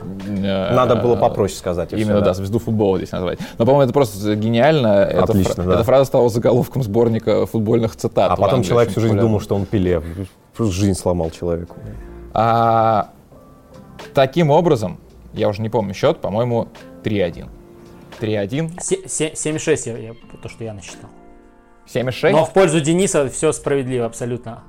э, 0.00 0.74
Надо 0.74 0.96
было 0.96 1.16
попроще 1.16 1.58
сказать. 1.58 1.92
Именно, 1.92 2.16
всё, 2.16 2.20
да, 2.24 2.34
звезду 2.34 2.58
футбола 2.58 2.96
здесь 2.98 3.12
назвать. 3.12 3.38
Но, 3.58 3.64
по-моему, 3.66 3.82
это 3.84 3.92
просто 3.92 4.34
гениально. 4.36 5.04
Эта 5.04 5.24
Отлично, 5.24 5.54
фра- 5.54 5.64
да. 5.64 5.74
Эта 5.74 5.84
фраза 5.84 6.04
стала 6.06 6.28
заголовком 6.28 6.82
сборника 6.82 7.46
футбольных 7.46 7.94
цитат. 7.96 8.30
А 8.30 8.36
потом 8.36 8.56
Англии, 8.56 8.68
человек 8.68 8.90
всю 8.90 9.00
жизнь 9.00 9.18
думал, 9.18 9.40
что 9.40 9.54
он 9.54 9.66
пиле. 9.66 10.02
Просто 10.56 10.72
жизнь 10.74 10.98
сломал 10.98 11.30
человеку. 11.30 11.76
А, 12.32 13.10
таким 14.14 14.50
образом, 14.50 14.98
я 15.32 15.48
уже 15.48 15.62
не 15.62 15.68
помню 15.68 15.94
счет, 15.94 16.20
по-моему, 16.20 16.68
3-1. 17.04 17.48
3-1, 18.20 18.80
Се- 18.80 19.08
се- 19.08 19.32
7-6, 19.34 19.86
я, 19.86 19.98
я- 19.98 20.14
то, 20.42 20.48
что 20.48 20.64
я 20.64 20.74
насчитал. 20.74 21.10
7-6. 21.86 22.30
Но 22.32 22.44
в 22.44 22.52
пользу 22.52 22.80
Дениса 22.80 23.28
все 23.28 23.52
справедливо 23.52 24.06
абсолютно. 24.06 24.62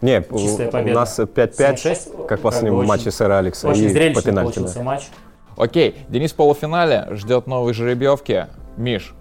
Не, 0.00 0.22
Чистая 0.22 0.66
у, 0.66 0.70
у 0.70 0.72
победа. 0.72 1.00
нас 1.00 1.18
5-5, 1.18 1.56
7-6, 1.58 2.10
как 2.10 2.14
в 2.14 2.26
как 2.26 2.40
последнем 2.40 2.76
бы 2.76 2.84
матче 2.86 3.02
очень- 3.08 3.12
сэра 3.12 3.38
Алекса. 3.38 3.68
Очень 3.68 3.84
и 3.84 3.86
по 3.88 3.92
зрелищный 3.92 4.22
пенальти. 4.22 4.54
получился 4.54 4.78
да. 4.78 4.84
матч. 4.84 5.08
Окей, 5.56 5.96
Денис 6.08 6.32
в 6.32 6.36
полуфинале 6.36 7.06
ждет 7.10 7.46
новой 7.46 7.74
жеребьевки. 7.74 8.46
Миш, 8.78 9.14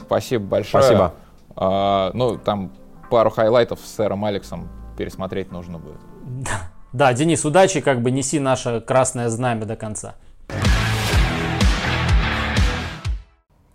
спасибо 0.00 0.44
большое. 0.44 0.84
Спасибо. 0.84 1.14
А, 1.56 2.12
ну, 2.14 2.36
там 2.38 2.70
пару 3.10 3.30
хайлайтов 3.30 3.80
с 3.84 3.92
сэром 3.96 4.24
Алексом 4.24 4.68
пересмотреть 4.96 5.50
нужно 5.50 5.78
будет. 5.78 5.98
Да, 6.26 6.70
Денис, 6.92 7.44
удачи, 7.44 7.80
как 7.80 8.02
бы 8.02 8.10
неси 8.10 8.40
наше 8.40 8.80
красное 8.80 9.28
знамя 9.28 9.64
до 9.64 9.76
конца. 9.76 10.16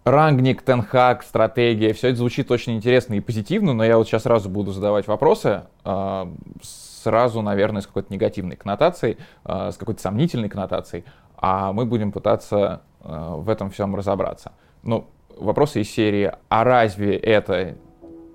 Рангник, 0.03 0.61
Тен 0.61 0.84
Хаг, 0.84 1.23
стратегия, 1.23 1.93
все 1.93 2.09
это 2.09 2.17
звучит 2.17 2.51
очень 2.51 2.75
интересно 2.75 3.15
и 3.15 3.21
позитивно, 3.21 3.73
но 3.73 3.83
я 3.83 3.97
вот 3.97 4.07
сейчас 4.07 4.23
сразу 4.23 4.49
буду 4.49 4.71
задавать 4.71 5.07
вопросы, 5.07 5.63
а, 5.83 6.31
сразу, 6.61 7.41
наверное, 7.41 7.81
с 7.81 7.87
какой-то 7.87 8.13
негативной 8.13 8.55
коннотацией, 8.55 9.17
а, 9.43 9.71
с 9.71 9.77
какой-то 9.77 10.01
сомнительной 10.01 10.49
коннотацией, 10.49 11.05
а 11.37 11.73
мы 11.73 11.85
будем 11.85 12.11
пытаться 12.11 12.81
а, 13.01 13.37
в 13.37 13.49
этом 13.49 13.71
всем 13.71 13.95
разобраться. 13.95 14.51
Ну, 14.83 15.07
вопросы 15.37 15.81
из 15.81 15.89
серии, 15.89 16.33
а 16.49 16.63
разве 16.63 17.15
это 17.15 17.75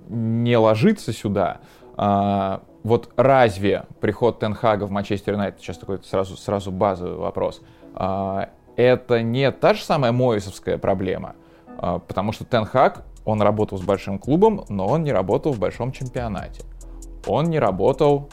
не 0.09 0.57
ложится 0.57 1.12
сюда? 1.12 1.61
Вот 2.82 3.11
разве 3.16 3.85
приход 4.01 4.39
Тенхага 4.39 4.85
в 4.85 4.90
Манчестер 4.90 5.35
Юнайтед, 5.35 5.61
сейчас 5.61 5.78
такой 5.78 6.02
сразу, 6.02 6.36
сразу 6.36 6.73
базовый 6.73 7.16
вопрос, 7.16 7.61
а, 7.94 8.51
это 8.77 9.23
не 9.23 9.51
та 9.51 9.74
же 9.74 9.82
самая 9.82 10.12
Моисовская 10.12 10.78
проблема? 10.78 11.35
А, 11.77 11.98
Потому 11.98 12.32
что 12.32 12.44
Тенхаг, 12.44 13.05
он 13.24 13.43
работал 13.43 13.77
с 13.78 13.82
большим 13.82 14.19
клубом, 14.19 14.65
но 14.69 14.86
он 14.86 15.02
не 15.02 15.12
работал 15.12 15.52
в 15.52 15.59
большом 15.59 15.93
чемпионате. 15.93 16.62
Он 17.27 17.44
не 17.47 17.59
работал 17.59 18.31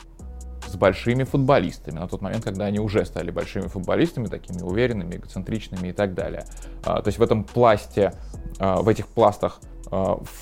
с 0.65 0.76
большими 0.78 1.24
футболистами 1.24 1.99
на 1.99 2.07
тот 2.07 2.22
момент, 2.22 2.45
когда 2.45 2.65
они 2.65 2.80
уже 2.80 3.03
стали 3.06 3.32
большими 3.32 3.68
футболистами, 3.68 4.28
такими 4.28 4.61
уверенными, 4.61 5.15
эгоцентричными 5.15 5.90
и 5.90 5.94
так 5.94 6.14
далее. 6.14 6.45
А, 6.86 7.02
То 7.02 7.10
есть 7.10 7.19
в 7.19 7.22
этом 7.22 7.44
пласте, 7.44 8.14
в 8.60 8.88
этих 8.88 9.07
пластах 9.07 9.60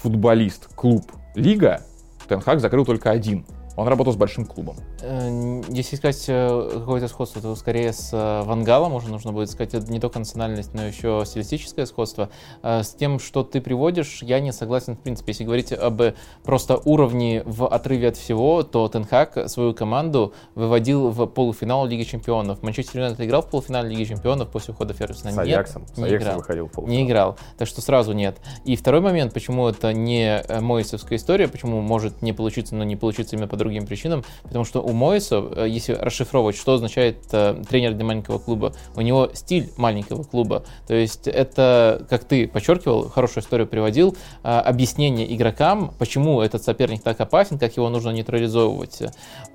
футболист, 0.01 0.73
клуб, 0.75 1.11
лига 1.35 1.81
Тенхаг 2.27 2.59
закрыл 2.59 2.85
только 2.85 3.11
один. 3.11 3.45
Он 3.77 3.87
работал 3.87 4.13
с 4.13 4.15
большим 4.15 4.45
клубом. 4.45 4.75
Э, 5.01 5.61
Если 5.69 5.95
искать 5.95 6.23
э, 6.27 6.69
какое-то 6.73 7.07
сходство, 7.07 7.41
то 7.41 7.55
скорее 7.55 7.91
с 7.91 8.11
э, 8.13 8.43
Вангалом 8.43 8.93
уже 8.93 9.09
нужно 9.09 9.31
будет 9.33 9.53
это 9.59 9.91
не 9.91 9.99
только 9.99 10.19
национальность, 10.19 10.73
но 10.73 10.85
еще 10.85 11.23
стилистическое 11.25 11.85
сходство. 11.85 12.29
С 12.61 12.89
тем, 12.89 13.19
что 13.19 13.43
ты 13.43 13.61
приводишь, 13.61 14.21
я 14.21 14.39
не 14.39 14.51
согласен 14.51 14.95
в 14.95 14.99
принципе. 14.99 15.31
Если 15.31 15.43
говорить 15.43 15.71
об 15.71 16.01
просто 16.43 16.77
уровне 16.85 17.43
в 17.45 17.67
отрыве 17.67 18.09
от 18.09 18.17
всего, 18.17 18.63
то 18.63 18.87
Тенхак 18.87 19.49
свою 19.49 19.73
команду 19.73 20.33
выводил 20.55 21.09
в 21.09 21.25
полуфинал 21.27 21.85
Лиги 21.85 22.03
Чемпионов. 22.03 22.63
Манчестер 22.63 22.99
Юнайтед 22.99 23.25
играл 23.25 23.41
в 23.41 23.49
полуфинале 23.49 23.89
Лиги 23.89 24.05
Чемпионов 24.05 24.49
после 24.49 24.73
ухода 24.73 24.93
Фергюсона? 24.93 25.31
С 25.31 25.35
Нет, 25.35 25.45
Аяксом. 25.45 25.87
С 25.87 25.97
не 25.97 26.05
Аяксом 26.05 26.27
играл. 26.27 26.37
выходил 26.39 26.67
в 26.67 26.71
полуфинал. 26.71 26.97
Не 26.97 27.05
играл. 27.07 27.37
Так 27.57 27.67
что 27.67 27.81
сразу 27.81 28.13
нет. 28.13 28.37
И 28.65 28.75
второй 28.75 29.01
момент, 29.01 29.33
почему 29.33 29.67
это 29.67 29.93
не 29.93 30.43
Моисовская 30.61 31.17
история, 31.17 31.47
почему 31.47 31.81
может 31.81 32.21
не 32.21 32.33
получиться, 32.33 32.75
но 32.75 32.83
не 32.83 32.95
получиться 32.95 33.35
именно 33.35 33.47
по 33.47 33.57
другим 33.65 33.87
причинам, 33.87 34.23
потому 34.43 34.63
что 34.63 34.81
у 34.81 34.93
Моиса, 34.93 35.43
э, 35.55 35.65
если 35.67 35.93
расшифровывать, 35.93 36.55
что 36.55 36.73
означает 36.73 37.17
э, 37.31 37.61
тренер 37.67 37.93
для 37.93 38.05
маленького 38.05 38.37
клуба, 38.37 38.73
у 38.95 39.01
него 39.01 39.31
стиль 39.33 39.71
маленького 39.75 40.23
клуба. 40.23 40.63
То 40.87 40.93
есть 40.93 41.27
это, 41.27 42.05
как 42.09 42.25
ты 42.25 42.47
подчеркивал, 42.47 43.09
хорошую 43.09 43.43
историю 43.43 43.67
приводил, 43.67 44.15
э, 44.43 44.47
объяснение 44.47 45.33
игрокам, 45.35 45.93
почему 45.97 46.41
этот 46.41 46.63
соперник 46.63 47.01
так 47.01 47.19
опасен, 47.19 47.57
как 47.57 47.75
его 47.75 47.89
нужно 47.89 48.11
нейтрализовывать. 48.11 49.01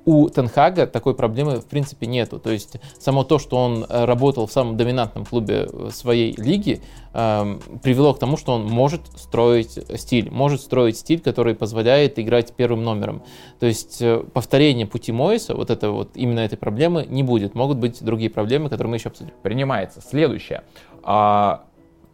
У 0.04 0.28
Тенхага 0.28 0.86
такой 0.86 1.14
проблемы 1.14 1.60
в 1.60 1.66
принципе 1.66 2.06
нету. 2.06 2.40
То 2.40 2.50
есть 2.50 2.76
само 2.98 3.22
то, 3.22 3.38
что 3.38 3.56
он 3.56 3.86
работал 3.88 4.46
в 4.46 4.52
самом 4.52 4.76
доминантном 4.76 5.24
клубе 5.24 5.68
своей 5.92 6.34
лиги, 6.36 6.82
эм, 7.12 7.60
привело 7.82 8.14
к 8.14 8.18
тому, 8.18 8.36
что 8.36 8.52
он 8.52 8.66
может 8.66 9.06
строить 9.16 9.78
стиль, 9.98 10.30
может 10.30 10.60
строить 10.60 10.96
стиль, 10.96 11.20
который 11.20 11.54
позволяет 11.54 12.18
играть 12.18 12.52
первым 12.54 12.82
номером. 12.82 13.22
То 13.58 13.66
есть 13.66 14.00
э, 14.00 14.22
повторение 14.32 14.86
пути 14.86 15.12
Моиса, 15.12 15.54
вот 15.54 15.70
это 15.70 15.90
вот 15.90 16.10
именно 16.14 16.40
этой 16.40 16.56
проблемы 16.56 17.06
не 17.08 17.22
будет. 17.22 17.54
Могут 17.54 17.78
быть 17.78 18.02
другие 18.02 18.30
проблемы, 18.30 18.68
которые 18.68 18.90
мы 18.90 18.96
еще 18.96 19.08
обсудим. 19.08 19.32
Принимается. 19.42 20.00
Следующее. 20.00 20.64
А, 21.02 21.64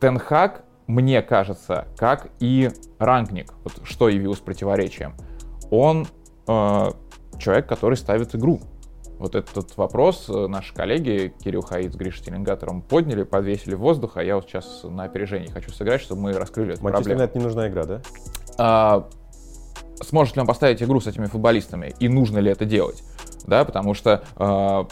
Тенхак, 0.00 0.64
мне 0.86 1.22
кажется, 1.22 1.88
как 1.96 2.28
и 2.38 2.70
Рангник, 2.98 3.52
вот 3.64 3.80
что 3.84 4.08
явилось 4.08 4.38
противоречием, 4.38 5.14
он 5.70 6.06
э, 6.46 6.90
человек, 7.38 7.66
который 7.66 7.96
ставит 7.96 8.34
игру. 8.34 8.60
Вот 9.18 9.34
этот 9.34 9.76
вопрос 9.76 10.26
э, 10.28 10.46
наши 10.46 10.74
коллеги 10.74 11.32
Кирилл 11.42 11.62
Хаид 11.62 11.92
с 11.92 11.96
Гришей 11.96 12.24
Теленгатором 12.24 12.82
подняли, 12.82 13.22
подвесили 13.22 13.74
в 13.74 13.80
воздух, 13.80 14.12
а 14.16 14.22
я 14.22 14.36
вот 14.36 14.46
сейчас 14.46 14.82
на 14.84 15.04
опережении 15.04 15.48
хочу 15.48 15.70
сыграть, 15.70 16.02
чтобы 16.02 16.20
мы 16.20 16.32
раскрыли 16.32 16.74
эту 16.74 16.84
Манчестер 16.84 17.14
проблему. 17.14 17.20
Юнайтед 17.20 17.36
не 17.36 17.42
нужна 17.42 17.68
игра, 17.68 17.84
да? 17.84 18.00
А, 18.58 19.08
сможет 20.02 20.36
ли 20.36 20.40
он 20.40 20.46
поставить 20.46 20.82
игру 20.82 21.00
с 21.00 21.06
этими 21.06 21.26
футболистами 21.26 21.94
и 21.98 22.08
нужно 22.08 22.38
ли 22.38 22.50
это 22.50 22.66
делать? 22.66 23.02
Да, 23.46 23.64
потому 23.64 23.94
что 23.94 24.22
а, 24.36 24.86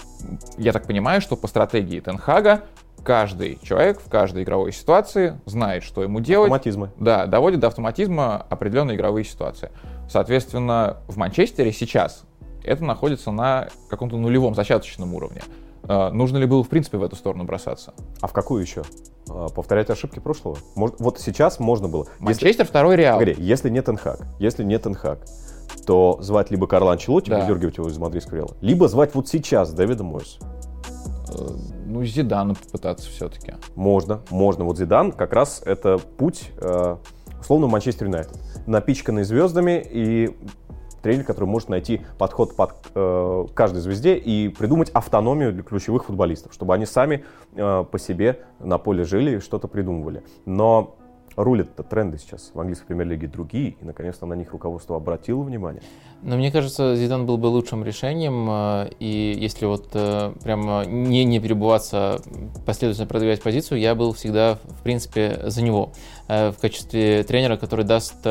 я 0.56 0.72
так 0.72 0.86
понимаю, 0.86 1.20
что 1.20 1.36
по 1.36 1.46
стратегии 1.46 2.00
Тенхага 2.00 2.62
каждый 3.04 3.58
человек 3.62 4.00
в 4.00 4.08
каждой 4.08 4.44
игровой 4.44 4.72
ситуации 4.72 5.38
знает, 5.44 5.82
что 5.82 6.02
ему 6.02 6.20
делать. 6.20 6.46
Автоматизмы. 6.46 6.90
Да, 6.98 7.26
доводит 7.26 7.60
до 7.60 7.66
автоматизма 7.66 8.46
определенные 8.48 8.96
игровые 8.96 9.24
ситуации. 9.24 9.70
Соответственно, 10.08 10.98
в 11.08 11.18
Манчестере 11.18 11.72
сейчас 11.72 12.24
это 12.64 12.84
находится 12.84 13.30
на 13.30 13.68
каком-то 13.88 14.16
нулевом 14.16 14.54
зачаточном 14.54 15.14
уровне. 15.14 15.42
А, 15.86 16.10
нужно 16.10 16.38
ли 16.38 16.46
было, 16.46 16.62
в 16.64 16.68
принципе, 16.68 16.96
в 16.98 17.02
эту 17.02 17.14
сторону 17.16 17.44
бросаться? 17.44 17.92
А 18.20 18.26
в 18.26 18.32
какую 18.32 18.62
еще? 18.62 18.82
А, 19.28 19.48
Повторять 19.48 19.90
ошибки 19.90 20.18
прошлого? 20.18 20.56
Может, 20.74 20.96
вот 21.00 21.18
сейчас 21.20 21.58
можно 21.60 21.88
было. 21.88 22.04
Если, 22.20 22.24
Манчестер 22.24 22.64
второй 22.66 22.96
Реал. 22.96 23.18
погоди, 23.18 23.36
если 23.40 23.68
нет 23.70 23.84
Тенхак, 23.84 24.20
если 24.38 24.64
нет 24.64 24.82
Тенхак, 24.82 25.20
то 25.86 26.18
звать 26.22 26.50
либо 26.50 26.66
Карла 26.66 26.92
Анчелотти, 26.92 27.28
Да. 27.30 27.40
выдергивать 27.40 27.76
его 27.76 27.88
из 27.88 27.98
мадридского 27.98 28.36
Реала, 28.36 28.56
либо 28.62 28.88
звать 28.88 29.14
вот 29.14 29.28
сейчас 29.28 29.72
Дэвида 29.72 30.02
Мойса. 30.04 30.38
Э, 31.28 31.48
Ну, 31.86 32.02
Зидана 32.04 32.54
попытаться 32.54 33.08
все-таки. 33.10 33.54
Можно, 33.76 34.20
можно. 34.30 34.64
Вот 34.64 34.78
Зидан 34.78 35.12
как 35.12 35.32
раз 35.34 35.62
это 35.64 35.98
путь, 35.98 36.50
э, 36.56 36.96
условно, 37.40 37.66
Манчестер 37.66 38.06
Юнайтед. 38.06 38.36
Напичканный 38.66 39.22
звездами 39.24 39.84
и 39.88 40.34
тренер, 41.04 41.24
который 41.24 41.44
может 41.44 41.68
найти 41.68 42.00
подход 42.18 42.56
под 42.56 42.72
э, 42.94 43.46
каждой 43.54 43.80
звезде 43.80 44.16
и 44.16 44.48
придумать 44.48 44.90
автономию 44.90 45.52
для 45.52 45.62
ключевых 45.62 46.06
футболистов, 46.06 46.54
чтобы 46.54 46.74
они 46.74 46.86
сами 46.86 47.24
э, 47.54 47.84
по 47.88 47.98
себе 47.98 48.40
на 48.58 48.78
поле 48.78 49.04
жили 49.04 49.36
и 49.36 49.38
что-то 49.38 49.68
придумывали. 49.68 50.24
Но 50.46 50.96
рулят-то 51.36 51.82
тренды 51.82 52.18
сейчас 52.18 52.50
в 52.54 52.60
английской 52.60 52.86
премьер-лиге 52.86 53.28
другие, 53.28 53.76
и 53.80 53.84
наконец-то 53.84 54.26
на 54.26 54.34
них 54.34 54.52
руководство 54.52 54.96
обратило 54.96 55.42
внимание. 55.42 55.82
Но 56.22 56.36
мне 56.36 56.50
кажется, 56.50 56.96
Зидан 56.96 57.26
был 57.26 57.36
бы 57.36 57.46
лучшим 57.48 57.84
решением, 57.84 58.48
э, 58.48 58.90
и 58.98 59.36
если 59.38 59.66
вот 59.66 59.90
э, 59.92 60.32
прямо 60.42 60.84
не, 60.86 61.24
не 61.24 61.38
перебываться, 61.38 62.20
последовательно 62.64 63.06
продвигать 63.06 63.42
позицию, 63.42 63.80
я 63.80 63.94
был 63.94 64.14
всегда, 64.14 64.58
в 64.64 64.82
принципе, 64.82 65.40
за 65.44 65.62
него 65.62 65.92
э, 66.28 66.50
в 66.50 66.58
качестве 66.58 67.24
тренера, 67.24 67.56
который 67.56 67.84
даст 67.84 68.24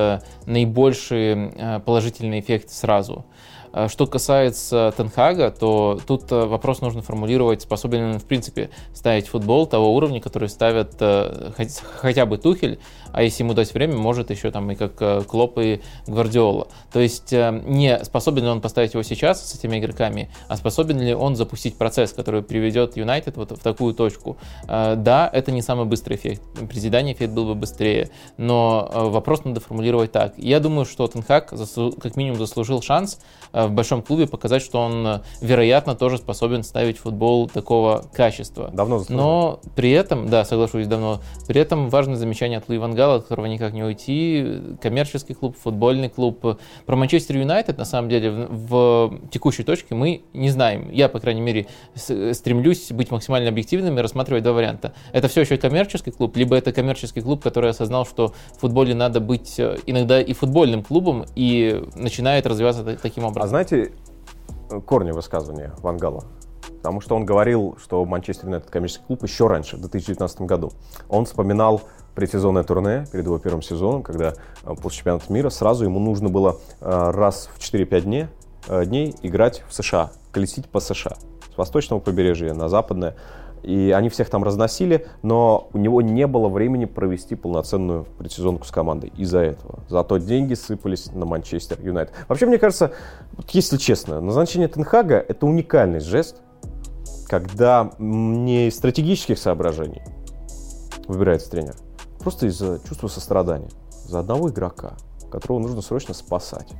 наибольший 0.45 1.51
положительный 1.85 2.39
эффект 2.39 2.71
сразу. 2.71 3.25
А 3.73 3.89
Что 3.89 4.05
касается 4.05 4.93
Тенхага, 4.95 5.49
то 5.49 5.99
тут 6.05 6.31
э, 6.31 6.45
вопрос 6.45 6.81
нужно 6.81 7.01
формулировать, 7.01 7.63
способен 7.63 7.99
ли 7.99 8.13
он, 8.13 8.19
в 8.19 8.25
принципе, 8.25 8.69
ставить 8.93 9.27
футбол 9.27 9.65
того 9.65 9.95
уровня, 9.95 10.21
который 10.21 10.47
ставят 10.47 10.93
э, 10.99 11.51
хотя 11.95 12.27
бы 12.27 12.37
Тухель, 12.37 12.77
а 13.11 13.23
если 13.23 13.41
ему 13.41 13.55
дать 13.55 13.73
время, 13.73 13.95
может 13.97 14.29
еще 14.29 14.51
там 14.51 14.69
и 14.69 14.75
как 14.75 15.01
э, 15.01 15.23
Клоп 15.27 15.57
и 15.57 15.81
Гвардиола. 16.05 16.67
То 16.91 16.99
есть 16.99 17.31
не 17.31 18.03
способен 18.03 18.43
ли 18.43 18.49
он 18.49 18.61
поставить 18.61 18.93
его 18.93 19.01
сейчас 19.01 19.43
с 19.49 19.55
этими 19.55 19.79
игроками, 19.79 20.29
а 20.47 20.55
способен 20.55 20.99
ли 20.99 21.15
он 21.15 21.35
запустить 21.35 21.75
процесс, 21.75 22.13
который 22.13 22.43
приведет 22.43 22.95
Юнайтед 22.95 23.37
вот 23.37 23.53
в 23.53 23.59
такую 23.59 23.95
точку. 23.95 24.37
Да, 24.67 25.29
это 25.33 25.51
не 25.51 25.63
самый 25.63 25.85
быстрый 25.85 26.15
эффект. 26.17 26.43
При 26.69 26.77
Зидане 26.79 27.13
эффект 27.13 27.33
был 27.33 27.45
бы 27.45 27.55
быстрее, 27.55 28.09
но 28.37 28.87
вопрос 28.93 29.43
надо 29.45 29.59
формулировать 29.61 30.11
так. 30.11 30.37
Я 30.37 30.59
думаю, 30.59 30.85
что 30.85 31.05
заслу- 31.05 31.99
как 31.99 32.15
минимум 32.15 32.37
заслужил 32.37 32.81
шанс 32.81 33.19
в 33.67 33.71
большом 33.71 34.01
клубе 34.01 34.27
показать, 34.27 34.61
что 34.61 34.79
он, 34.79 35.05
э, 35.05 35.19
вероятно, 35.41 35.95
тоже 35.95 36.17
способен 36.17 36.63
ставить 36.63 36.97
футбол 36.97 37.47
такого 37.47 38.05
качества. 38.13 38.69
Давно 38.73 38.99
заслужил. 38.99 39.23
Но 39.23 39.59
при 39.75 39.91
этом, 39.91 40.29
да, 40.29 40.45
соглашусь 40.45 40.87
давно, 40.87 41.21
при 41.47 41.61
этом 41.61 41.89
важное 41.89 42.15
замечание 42.15 42.57
от 42.57 42.69
Луи 42.69 42.77
Ван 42.77 42.93
Гала, 42.95 43.15
от 43.15 43.23
которого 43.23 43.45
никак 43.45 43.73
не 43.73 43.83
уйти, 43.83 44.61
коммерческий 44.81 45.33
клуб, 45.33 45.55
футбольный 45.61 46.09
клуб. 46.09 46.57
Про 46.85 46.95
Манчестер 46.95 47.37
Юнайтед, 47.37 47.77
на 47.77 47.85
самом 47.85 48.09
деле, 48.09 48.31
в, 48.31 48.47
в 48.49 49.29
текущей 49.31 49.63
точке 49.63 49.95
мы 49.95 50.23
не 50.33 50.49
знаем. 50.49 50.89
Я, 50.91 51.09
по 51.09 51.19
крайней 51.19 51.41
мере, 51.41 51.67
стремлюсь 51.95 52.91
быть 52.91 53.11
максимально 53.11 53.49
объективным 53.49 53.97
и 53.97 54.01
рассматривать 54.01 54.43
два 54.43 54.53
варианта. 54.53 54.93
Это 55.11 55.27
все 55.27 55.41
еще 55.41 55.57
коммерческий 55.57 56.11
клуб, 56.11 56.35
либо 56.37 56.55
это 56.55 56.71
коммерческий 56.71 57.21
клуб, 57.21 57.41
который 57.41 57.69
осознал, 57.69 58.05
что 58.05 58.33
в 58.57 58.61
футболе 58.61 58.95
надо 58.95 59.19
быть 59.19 59.59
э, 59.59 59.77
иногда 59.85 60.21
и 60.21 60.33
футбольным 60.33 60.83
клубом, 60.83 61.25
и 61.35 61.83
начинает 61.95 62.45
развиваться 62.45 62.83
та- 62.83 62.95
таким 62.95 63.25
образом. 63.25 63.49
Знаете 63.53 63.91
э, 64.71 64.81
корни 64.81 65.11
высказывания 65.11 65.73
Вангала? 65.83 66.23
Потому 66.77 67.01
что 67.01 67.15
он 67.15 67.23
говорил, 67.23 67.77
что 67.79 68.03
Манчестер 68.03 68.47
Юнайтед 68.47 68.71
коммерческий 68.71 69.05
клуб 69.05 69.21
еще 69.21 69.45
раньше, 69.45 69.77
в 69.77 69.81
2019 69.81 70.41
году. 70.41 70.71
Он 71.07 71.25
вспоминал 71.25 71.83
предсезонное 72.15 72.63
турне 72.63 73.05
перед 73.11 73.25
его 73.25 73.37
первым 73.37 73.61
сезоном, 73.61 74.01
когда 74.01 74.33
э, 74.63 74.73
после 74.81 74.97
чемпионата 74.97 75.31
мира 75.31 75.51
сразу 75.51 75.83
ему 75.83 75.99
нужно 75.99 76.29
было 76.29 76.57
э, 76.81 77.11
раз 77.11 77.47
в 77.55 77.59
4-5 77.59 78.01
дней, 78.01 78.27
дней 78.85 79.13
играть 79.21 79.63
в 79.69 79.75
США, 79.75 80.11
колесить 80.31 80.67
по 80.67 80.79
США. 80.79 81.15
С 81.53 81.55
восточного 81.55 81.99
побережья 81.99 82.55
на 82.55 82.69
западное. 82.69 83.15
И 83.63 83.91
они 83.91 84.09
всех 84.09 84.29
там 84.29 84.43
разносили, 84.43 85.07
но 85.21 85.69
у 85.73 85.77
него 85.77 86.01
не 86.01 86.27
было 86.27 86.49
времени 86.49 86.85
провести 86.85 87.35
полноценную 87.35 88.05
предсезонку 88.17 88.65
с 88.65 88.71
командой 88.71 89.11
из-за 89.17 89.39
этого. 89.39 89.79
Зато 89.87 90.17
деньги 90.17 90.53
сыпались 90.53 91.11
на 91.13 91.25
Манчестер 91.25 91.79
Юнайтед. 91.81 92.13
Вообще, 92.27 92.45
мне 92.45 92.57
кажется, 92.57 92.91
вот 93.31 93.49
если 93.51 93.77
честно, 93.77 94.19
назначение 94.19 94.67
Тенхага– 94.67 95.15
это 95.27 95.45
уникальный 95.45 96.01
жест, 96.01 96.41
когда 97.27 97.91
не 97.97 98.67
из 98.67 98.75
стратегических 98.75 99.39
соображений 99.39 100.01
выбирается 101.07 101.49
тренер, 101.49 101.75
просто 102.19 102.47
из-за 102.47 102.79
чувства 102.87 103.07
сострадания 103.07 103.69
за 104.07 104.19
одного 104.19 104.49
игрока, 104.49 104.93
которого 105.31 105.59
нужно 105.59 105.81
срочно 105.81 106.13
спасать. 106.13 106.73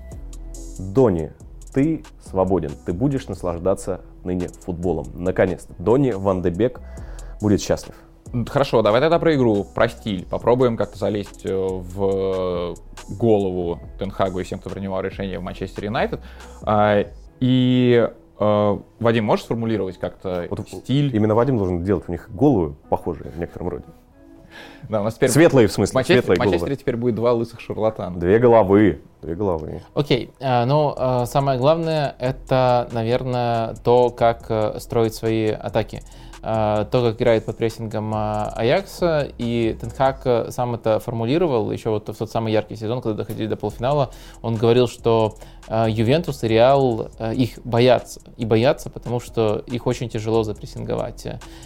Дони, 0.77 1.31
ты 1.73 2.03
свободен, 2.23 2.71
ты 2.85 2.93
будешь 2.93 3.27
наслаждаться 3.27 4.01
ныне 4.23 4.47
футболом. 4.47 5.07
Наконец-то. 5.15 5.73
Дони 5.79 6.11
Ван 6.11 6.41
де 6.41 6.49
Бек 6.49 6.79
будет 7.41 7.61
счастлив. 7.61 7.95
Хорошо, 8.47 8.81
давай 8.81 8.99
тогда 9.01 9.19
про 9.19 9.35
игру, 9.35 9.63
про 9.63 9.87
стиль. 9.89 10.25
Попробуем 10.25 10.75
как-то 10.75 10.97
залезть 10.97 11.45
э, 11.45 11.55
в 11.55 12.75
голову 13.09 13.79
Тенхагу 13.99 14.39
и 14.39 14.43
всем, 14.43 14.59
кто 14.59 14.69
принимал 14.71 15.01
решение 15.01 15.37
в 15.37 15.43
Манчестер 15.43 15.85
Юнайтед. 15.85 16.19
А, 16.63 17.05
И, 17.39 18.09
э, 18.39 18.77
Вадим, 18.99 19.25
можешь 19.25 19.45
сформулировать 19.45 19.99
как-то 19.99 20.47
Вот 20.49 20.67
стиль? 20.67 21.15
Именно 21.15 21.35
Вадим 21.35 21.57
должен 21.57 21.83
делать 21.83 22.05
у 22.07 22.11
них 22.11 22.29
головы 22.33 22.75
похожие 22.89 23.29
в 23.29 23.37
некотором 23.37 23.69
роде. 23.69 23.85
Да, 24.89 25.01
у 25.01 25.03
нас 25.03 25.15
теперь 25.15 25.30
Светлые, 25.30 25.67
в 25.67 25.71
смысле, 25.71 26.01
Манчестер- 26.01 26.05
светлые 26.05 26.35
в 26.35 26.39
Манчестере 26.39 26.59
головы. 26.59 26.75
теперь 26.75 26.95
будет 26.97 27.15
два 27.15 27.34
лысых 27.34 27.59
шарлатана. 27.61 28.19
Две 28.19 28.39
головы. 28.39 29.01
Две 29.21 29.35
головы. 29.35 29.81
Окей, 29.93 30.31
а, 30.41 30.65
ну 30.65 30.93
а, 30.97 31.25
самое 31.25 31.57
главное 31.57 32.15
это, 32.19 32.89
наверное, 32.91 33.75
то, 33.84 34.09
как 34.09 34.45
э, 34.49 34.80
строить 34.80 35.15
свои 35.15 35.47
атаки. 35.47 36.01
То, 36.41 36.85
как 36.91 37.15
играет 37.15 37.45
под 37.45 37.55
прессингом 37.55 38.11
Аякса, 38.13 39.30
и 39.38 39.77
Тенхак 39.80 40.23
э, 40.25 40.51
сам 40.51 40.75
это 40.75 40.99
формулировал 40.99 41.71
еще 41.71 41.89
вот 41.89 42.09
в 42.09 42.17
тот 42.17 42.30
самый 42.30 42.51
яркий 42.51 42.75
сезон, 42.75 43.01
когда 43.01 43.19
доходили 43.19 43.47
до 43.47 43.55
полуфинала, 43.55 44.11
он 44.41 44.55
говорил, 44.55 44.89
что 44.89 45.35
Ювентус 45.69 46.44
и 46.44 46.48
Реал 46.48 47.10
э, 47.19 47.34
их 47.35 47.60
боятся, 47.64 48.22
и 48.38 48.45
боятся, 48.45 48.90
потому 48.90 49.19
что 49.19 49.64
их 49.68 49.88
очень 49.88 50.10
тяжело 50.10 50.44
запрессинговать. 50.44 51.26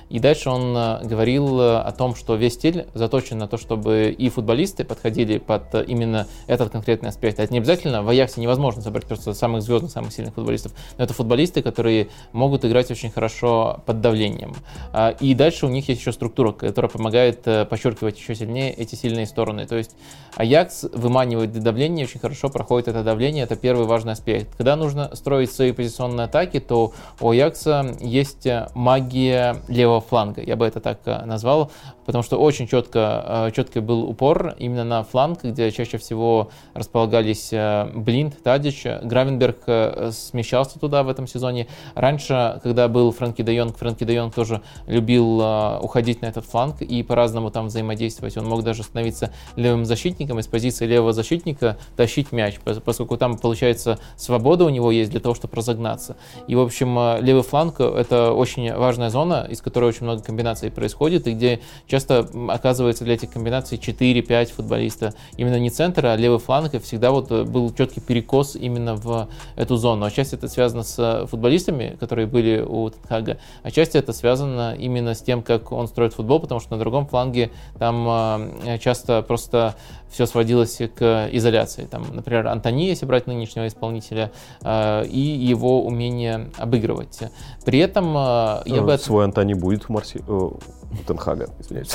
И 0.09 0.19
дальше 0.19 0.49
он 0.49 0.75
э, 0.77 1.03
говорил 1.03 1.59
о 1.59 1.91
том, 1.91 2.15
что 2.15 2.35
весь 2.35 2.53
стиль 2.53 2.85
заточен 2.93 3.37
на 3.37 3.47
то, 3.47 3.57
чтобы 3.57 4.15
и 4.17 4.29
футболисты 4.29 4.83
подходили 4.83 5.39
под 5.39 5.73
именно 5.87 6.27
этот 6.45 6.69
конкретный 6.69 7.09
аспект. 7.09 7.39
Это 7.39 7.51
не 7.51 7.59
обязательно, 7.59 8.03
в 8.03 8.09
Аяксе 8.09 8.39
невозможно 8.39 8.81
собрать 8.81 9.05
просто 9.05 9.33
самых 9.33 9.63
звездных, 9.63 9.91
самых 9.91 10.13
сильных 10.13 10.35
футболистов, 10.35 10.73
но 10.97 11.03
это 11.03 11.13
футболисты, 11.13 11.61
которые 11.61 12.09
могут 12.33 12.65
играть 12.65 12.91
очень 12.91 13.09
хорошо 13.09 13.81
под 13.85 14.01
давлением. 14.01 14.53
А, 14.93 15.15
И 15.19 15.33
дальше 15.33 15.65
у 15.65 15.69
них 15.69 15.89
есть 15.89 16.01
еще 16.01 16.11
структура, 16.11 16.51
которая 16.51 16.89
помогает 16.89 17.41
подчеркивать 17.41 18.17
еще 18.17 18.35
сильнее 18.35 18.73
эти 18.73 18.95
сильные 18.95 19.25
стороны. 19.25 19.65
То 19.65 19.75
есть 19.75 19.95
Аякс 20.35 20.85
выманивает 20.93 21.51
давление, 21.51 22.05
очень 22.05 22.19
хорошо 22.19 22.49
проходит 22.49 22.87
это 22.87 23.03
давление, 23.03 23.43
это 23.43 23.55
первый 23.55 23.86
важный 23.87 24.13
аспект. 24.13 24.55
Когда 24.55 24.75
нужно 24.75 25.15
строить 25.15 25.51
свои 25.51 25.71
позиционные 25.71 26.25
атаки, 26.25 26.59
то 26.59 26.93
у 27.19 27.29
Аякса 27.29 27.95
есть 27.99 28.47
магия 28.75 29.57
левого 29.67 30.01
фланга, 30.01 30.41
я 30.41 30.55
бы 30.55 30.65
это 30.65 30.79
так 30.79 30.99
э, 31.05 31.25
назвал, 31.25 31.71
потому 32.05 32.23
что 32.23 32.37
очень 32.37 32.67
четко, 32.67 33.47
э, 33.47 33.51
четкий 33.55 33.79
был 33.79 34.03
упор 34.03 34.55
именно 34.59 34.83
на 34.83 35.03
фланг, 35.03 35.43
где 35.43 35.71
чаще 35.71 35.97
всего 35.97 36.49
располагались 36.73 37.49
э, 37.51 37.89
Блинд, 37.95 38.41
Тадич, 38.43 38.85
Гравенберг 39.01 40.11
смещался 40.11 40.79
туда 40.79 41.03
в 41.03 41.09
этом 41.09 41.27
сезоне. 41.27 41.67
Раньше, 41.95 42.59
когда 42.63 42.87
был 42.87 43.11
Фрэнки 43.11 43.41
де 43.41 43.55
Йонг, 43.55 43.77
Фрэнки 43.77 44.03
де 44.03 44.15
Йонг 44.15 44.33
тоже 44.33 44.61
любил 44.85 45.39
уходить 45.81 46.21
на 46.21 46.27
этот 46.27 46.45
фланг 46.45 46.81
и 46.81 47.03
по-разному 47.03 47.51
там 47.51 47.67
взаимодействовать. 47.67 48.37
Он 48.37 48.45
мог 48.45 48.63
даже 48.63 48.83
становиться 48.83 49.31
левым 49.55 49.85
защитником, 49.85 50.39
из 50.39 50.47
позиции 50.47 50.85
левого 50.85 51.13
защитника 51.13 51.77
тащить 51.95 52.31
мяч, 52.31 52.55
пос- 52.63 52.81
поскольку 52.81 53.17
там, 53.17 53.37
получается, 53.37 53.76
свобода 54.15 54.65
у 54.65 54.69
него 54.69 54.91
есть 54.91 55.11
для 55.11 55.19
того, 55.19 55.35
чтобы 55.35 55.55
разогнаться. 55.55 56.15
И, 56.47 56.55
в 56.55 56.59
общем, 56.59 56.97
э, 56.97 57.21
левый 57.21 57.43
фланг— 57.43 57.79
это 57.79 58.31
очень 58.31 58.73
важная 58.73 59.09
зона, 59.09 59.47
из 59.49 59.61
которой 59.61 59.85
очень 59.85 60.03
много 60.03 60.21
комбинаций 60.21 60.71
происходит, 60.71 61.27
и 61.27 61.33
где 61.33 61.59
часто 61.87 62.27
оказывается 62.49 63.03
для 63.03 63.15
этих 63.15 63.31
комбинаций 63.31 63.77
4-5 63.77 64.51
футболиста. 64.51 65.13
Именно 65.37 65.59
не 65.59 65.69
центр, 65.69 66.05
а 66.05 66.15
левый 66.15 66.39
фланг, 66.39 66.73
и 66.73 66.79
всегда 66.79 67.11
вот 67.11 67.31
э, 67.31 67.43
был 67.43 67.73
четкий 67.73 68.01
перекос 68.01 68.55
именно 68.55 68.95
в 68.95 69.27
эту 69.55 69.77
зону. 69.77 70.05
Отчасти 70.05 70.35
это 70.35 70.47
связано 70.47 70.83
с 70.83 70.95
э, 70.97 71.27
футболистами, 71.27 71.97
которые 71.99 72.27
были 72.27 72.59
у 72.59 72.89
Тенхага, 72.89 73.37
отчасти 73.63 73.97
это 73.97 74.13
связано 74.13 74.75
именно 74.77 75.13
с 75.13 75.21
тем, 75.21 75.41
как 75.43 75.71
он 75.71 75.87
строит 75.87 76.13
футбол, 76.13 76.39
потому 76.39 76.59
что 76.59 76.73
на 76.73 76.79
другом 76.79 77.07
фланге 77.07 77.51
там 77.77 78.51
часто 78.79 79.21
просто 79.21 79.75
все 80.09 80.25
сводилось 80.25 80.79
к 80.95 81.29
изоляции. 81.31 81.85
Там, 81.85 82.05
например, 82.13 82.47
Антони, 82.47 82.87
если 82.87 83.05
брать 83.05 83.27
нынешнего 83.27 83.67
исполнителя, 83.67 84.31
э, 84.61 85.05
и 85.05 85.19
его 85.19 85.83
умение 85.85 86.49
обыгрывать. 86.57 87.19
При 87.65 87.79
этом 87.79 88.15
э, 88.17 88.61
я 88.65 88.81
бы... 88.81 88.91
Э, 88.91 88.95
от- 88.95 89.01
Свой 89.01 89.25
Антони 89.25 89.53
будет 89.53 89.83
в 89.83 89.89
Марси... 89.89 90.23
у 90.27 90.57
Тенхага, 91.05 91.49
извиняюсь. 91.59 91.91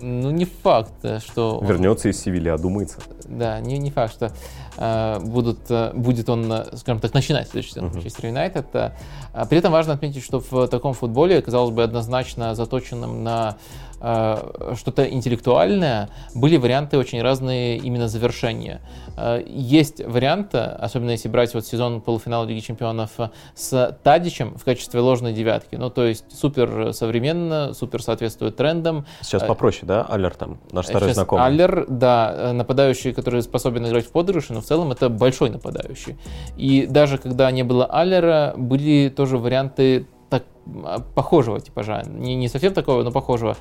Ну, 0.00 0.30
не 0.30 0.44
факт, 0.44 0.92
что... 1.24 1.58
он- 1.58 1.66
Вернется 1.66 2.10
из 2.10 2.20
Севильи, 2.20 2.50
одумается. 2.50 2.98
Да, 3.24 3.58
не, 3.60 3.78
не 3.78 3.90
факт, 3.90 4.12
что 4.12 4.30
э, 4.76 5.18
будут, 5.20 5.60
будет 5.94 6.28
он, 6.28 6.52
скажем 6.74 7.00
так, 7.00 7.14
начинать 7.14 7.48
следующий 7.48 7.72
сезон. 7.74 7.90
Манчестер 7.92 8.26
Юнайтед. 8.26 8.66
А 8.74 9.46
при 9.48 9.58
этом 9.58 9.72
важно 9.72 9.94
отметить, 9.94 10.22
что 10.22 10.40
в 10.40 10.68
таком 10.68 10.92
футболе, 10.92 11.40
казалось 11.40 11.70
бы, 11.70 11.82
однозначно 11.82 12.54
заточенном 12.54 13.24
на 13.24 13.56
что-то 14.02 15.08
интеллектуальное, 15.08 16.08
были 16.34 16.56
варианты 16.56 16.98
очень 16.98 17.22
разные 17.22 17.78
именно 17.78 18.08
завершения. 18.08 18.80
Э, 19.16 19.42
Есть 19.46 20.04
варианты, 20.04 20.58
особенно 20.58 21.10
если 21.10 21.28
брать 21.28 21.54
вот 21.54 21.66
сезон 21.66 22.00
полуфинала 22.00 22.44
Лиги 22.44 22.60
Чемпионов 22.60 23.10
э, 23.18 23.30
с 23.54 23.98
Тадичем 24.02 24.56
в 24.56 24.64
качестве 24.64 25.00
ложной 25.00 25.32
девятки. 25.32 25.76
Ну, 25.76 25.90
то 25.90 26.04
есть 26.04 26.24
супер 26.32 26.92
современно, 26.92 27.74
супер 27.74 28.02
соответствует 28.02 28.56
трендам, 28.56 29.06
Сейчас 29.20 29.42
Э, 29.42 29.46
попроще, 29.46 29.86
да, 29.86 30.02
Аллер 30.02 30.34
там, 30.34 30.58
наш 30.70 30.86
старый 30.86 31.08
Сейчас 31.08 31.16
знакомый. 31.16 31.44
Аллер, 31.44 31.86
да, 31.88 32.32
э, 32.34 32.52
нападающий, 32.52 33.12
который 33.12 33.42
способен 33.42 33.86
играть 33.86 34.06
в 34.06 34.12
подыгрыше, 34.12 34.52
но 34.52 34.60
в 34.60 34.64
целом 34.64 34.92
это 34.92 35.08
большой 35.08 35.50
нападающий. 35.50 36.16
И 36.56 36.86
даже 36.86 37.18
когда 37.18 37.50
не 37.50 37.62
было 37.62 37.86
Аллера, 37.86 38.54
были 38.56 39.08
тоже 39.14 39.38
варианты 39.38 40.06
так, 40.30 40.44
а, 40.84 41.00
похожего 41.00 41.60
типажа. 41.60 42.02
Не, 42.06 42.34
не 42.34 42.48
совсем 42.48 42.72
такого, 42.72 43.02
но 43.02 43.10
похожего. 43.10 43.56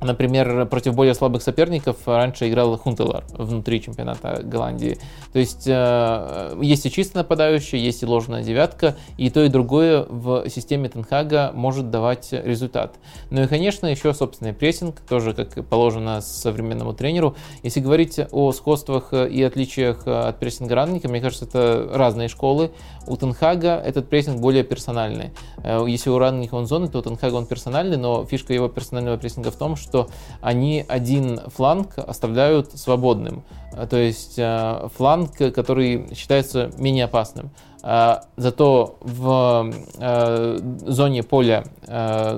Например, 0.00 0.66
против 0.66 0.94
более 0.94 1.14
слабых 1.14 1.42
соперников 1.42 1.96
раньше 2.06 2.48
играл 2.48 2.76
Хунтелар 2.78 3.24
внутри 3.32 3.82
чемпионата 3.82 4.42
Голландии. 4.44 4.98
То 5.32 5.40
есть 5.40 5.64
э, 5.66 6.56
есть 6.62 6.86
и 6.86 6.90
чисто 6.90 7.18
нападающий, 7.18 7.78
есть 7.78 8.02
и 8.02 8.06
ложная 8.06 8.44
девятка, 8.44 8.96
и 9.16 9.28
то 9.28 9.42
и 9.42 9.48
другое 9.48 10.06
в 10.08 10.48
системе 10.48 10.88
Тенхага 10.88 11.50
может 11.52 11.90
давать 11.90 12.28
результат. 12.32 12.94
Ну 13.30 13.42
и, 13.42 13.46
конечно, 13.48 13.86
еще 13.86 14.14
собственный 14.14 14.52
прессинг, 14.52 15.00
тоже 15.00 15.34
как 15.34 15.66
положено 15.66 16.20
современному 16.20 16.92
тренеру. 16.92 17.34
Если 17.64 17.80
говорить 17.80 18.20
о 18.30 18.52
сходствах 18.52 19.12
и 19.12 19.42
отличиях 19.42 20.06
от 20.06 20.38
прессинга 20.38 20.76
Ранника, 20.76 21.08
мне 21.08 21.20
кажется, 21.20 21.44
это 21.44 21.90
разные 21.92 22.28
школы. 22.28 22.70
У 23.08 23.16
Тенхага 23.16 23.82
этот 23.84 24.08
прессинг 24.08 24.38
более 24.40 24.62
персональный. 24.62 25.32
Э, 25.64 25.84
если 25.88 26.10
у 26.10 26.18
Ранника 26.18 26.54
он 26.54 26.66
зоны, 26.66 26.86
то 26.88 26.98
у 26.98 27.02
Тенхага 27.02 27.34
он 27.34 27.46
персональный, 27.46 27.96
но 27.96 28.24
фишка 28.24 28.52
его 28.52 28.68
персонального 28.68 29.16
прессинга 29.16 29.50
в 29.50 29.56
том, 29.56 29.74
что 29.74 29.87
что 29.88 30.08
они 30.42 30.84
один 30.86 31.40
фланг 31.48 31.94
оставляют 31.96 32.78
свободным. 32.78 33.42
Э, 33.72 33.86
то 33.86 33.96
есть 33.96 34.34
э, 34.38 34.88
фланг, 34.94 35.36
который 35.36 36.14
считается 36.14 36.70
менее 36.78 37.06
опасным. 37.06 37.50
Э, 37.82 38.16
зато 38.36 38.98
в 39.00 39.72
зоне 40.86 41.22
поля, 41.22 41.64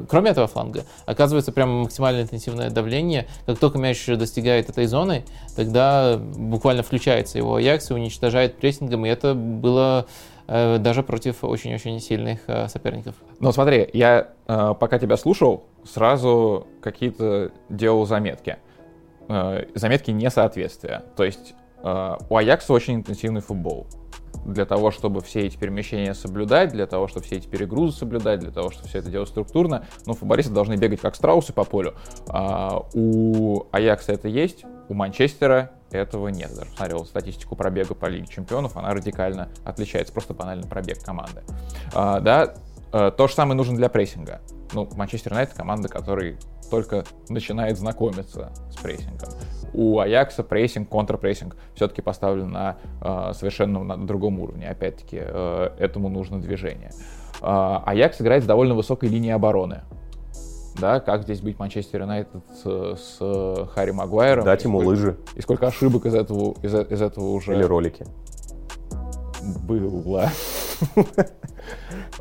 кроме 0.09 0.31
этого 0.31 0.47
фланга, 0.47 0.85
оказывается 1.06 1.51
прямо 1.51 1.82
максимально 1.82 2.22
интенсивное 2.22 2.70
давление. 2.70 3.27
Как 3.47 3.59
только 3.59 3.78
мяч 3.78 4.06
достигает 4.06 4.68
этой 4.68 4.86
зоны, 4.86 5.24
тогда 5.56 6.18
буквально 6.18 6.82
включается 6.82 7.39
его 7.39 7.56
Аякс 7.56 7.90
и 7.90 7.94
уничтожает 7.94 8.59
прессингом. 8.59 9.06
И 9.06 9.09
это 9.09 9.35
было 9.35 10.06
даже 10.47 11.02
против 11.02 11.44
очень-очень 11.44 12.01
сильных 12.01 12.40
соперников. 12.68 13.14
Но 13.39 13.52
смотри, 13.52 13.89
я 13.93 14.28
пока 14.47 14.98
тебя 14.98 15.16
слушал, 15.16 15.64
сразу 15.85 16.66
какие-то 16.81 17.52
делал 17.69 18.07
заметки. 18.07 18.59
Э, 19.28 19.65
заметки 19.74 20.11
несоответствия. 20.11 21.05
То 21.16 21.24
есть 21.24 21.55
э, 21.82 22.16
у 22.28 22.36
Аякса 22.36 22.73
очень 22.73 22.97
интенсивный 22.97 23.40
футбол. 23.40 23.86
Для 24.44 24.65
того, 24.65 24.90
чтобы 24.90 25.20
все 25.20 25.43
эти 25.43 25.57
перемещения 25.57 26.15
соблюдать, 26.15 26.70
для 26.73 26.86
того, 26.86 27.09
чтобы 27.09 27.27
все 27.27 27.36
эти 27.36 27.47
перегрузы 27.47 27.97
соблюдать, 27.97 28.40
для 28.40 28.51
того, 28.51 28.70
чтобы 28.70 28.89
все 28.89 28.98
это 28.98 29.11
делать 29.11 29.28
структурно, 29.28 29.85
ну, 30.07 30.15
футболисты 30.15 30.52
должны 30.52 30.77
бегать 30.77 31.01
как 31.01 31.15
страусы 31.15 31.52
по 31.52 31.65
полю. 31.65 31.94
А 32.28 32.82
у 32.94 33.66
Аякса 33.70 34.12
это 34.12 34.28
есть, 34.28 34.65
у 34.89 34.94
Манчестера 34.94 35.73
этого 35.90 36.28
нет. 36.28 36.51
Даже 36.55 36.70
посмотрел 36.70 37.05
статистику 37.05 37.55
пробега 37.55 37.94
по 37.94 38.07
Лиге 38.07 38.27
Чемпионов, 38.27 38.77
она 38.77 38.93
радикально 38.94 39.48
отличается, 39.65 40.12
просто 40.12 40.35
банально 40.35 40.66
пробег 40.66 41.05
команды. 41.05 41.43
А, 41.94 42.20
да, 42.20 42.55
э, 42.93 43.12
то 43.16 43.28
же 43.28 43.35
самое 43.35 43.57
нужно 43.57 43.77
для 43.77 43.89
прессинга 43.89 44.40
ну, 44.72 44.88
Манчестер 44.97 45.32
Юнайтед 45.32 45.55
команда, 45.55 45.88
которая 45.88 46.36
только 46.70 47.05
начинает 47.28 47.78
знакомиться 47.78 48.52
с 48.70 48.76
прессингом. 48.76 49.28
У 49.72 49.98
Аякса 49.98 50.42
прессинг, 50.42 50.88
контрпрессинг 50.88 51.56
все-таки 51.74 52.02
поставлен 52.02 52.51
на 52.51 52.76
э, 53.01 53.32
совершенно 53.34 53.82
на 53.82 54.06
другом 54.06 54.40
уровне. 54.40 54.68
Опять-таки, 54.68 55.18
э, 55.20 55.70
этому 55.78 56.09
нужно 56.09 56.40
движение. 56.40 56.90
Э, 57.42 57.78
Аякс 57.84 58.20
играет 58.20 58.44
с 58.44 58.47
довольно 58.47 58.74
высокой 58.74 59.09
линией 59.09 59.32
обороны. 59.32 59.82
Да, 60.78 61.01
как 61.01 61.22
здесь 61.24 61.40
быть 61.40 61.59
Манчестер 61.59 62.02
Юнайтед 62.02 62.42
с, 62.55 62.97
с 62.97 63.68
Харри 63.74 63.90
Магуайром? 63.90 64.44
Дать 64.44 64.64
ему 64.64 64.78
сколько, 64.78 64.88
лыжи. 64.88 65.16
И 65.34 65.40
сколько 65.42 65.66
ошибок 65.66 66.06
из 66.06 66.14
этого, 66.14 66.55
из, 66.62 66.74
из 66.74 67.02
этого 67.02 67.30
уже... 67.30 67.55
Или 67.55 67.64
ролики. 67.64 68.06
Было. 69.42 70.30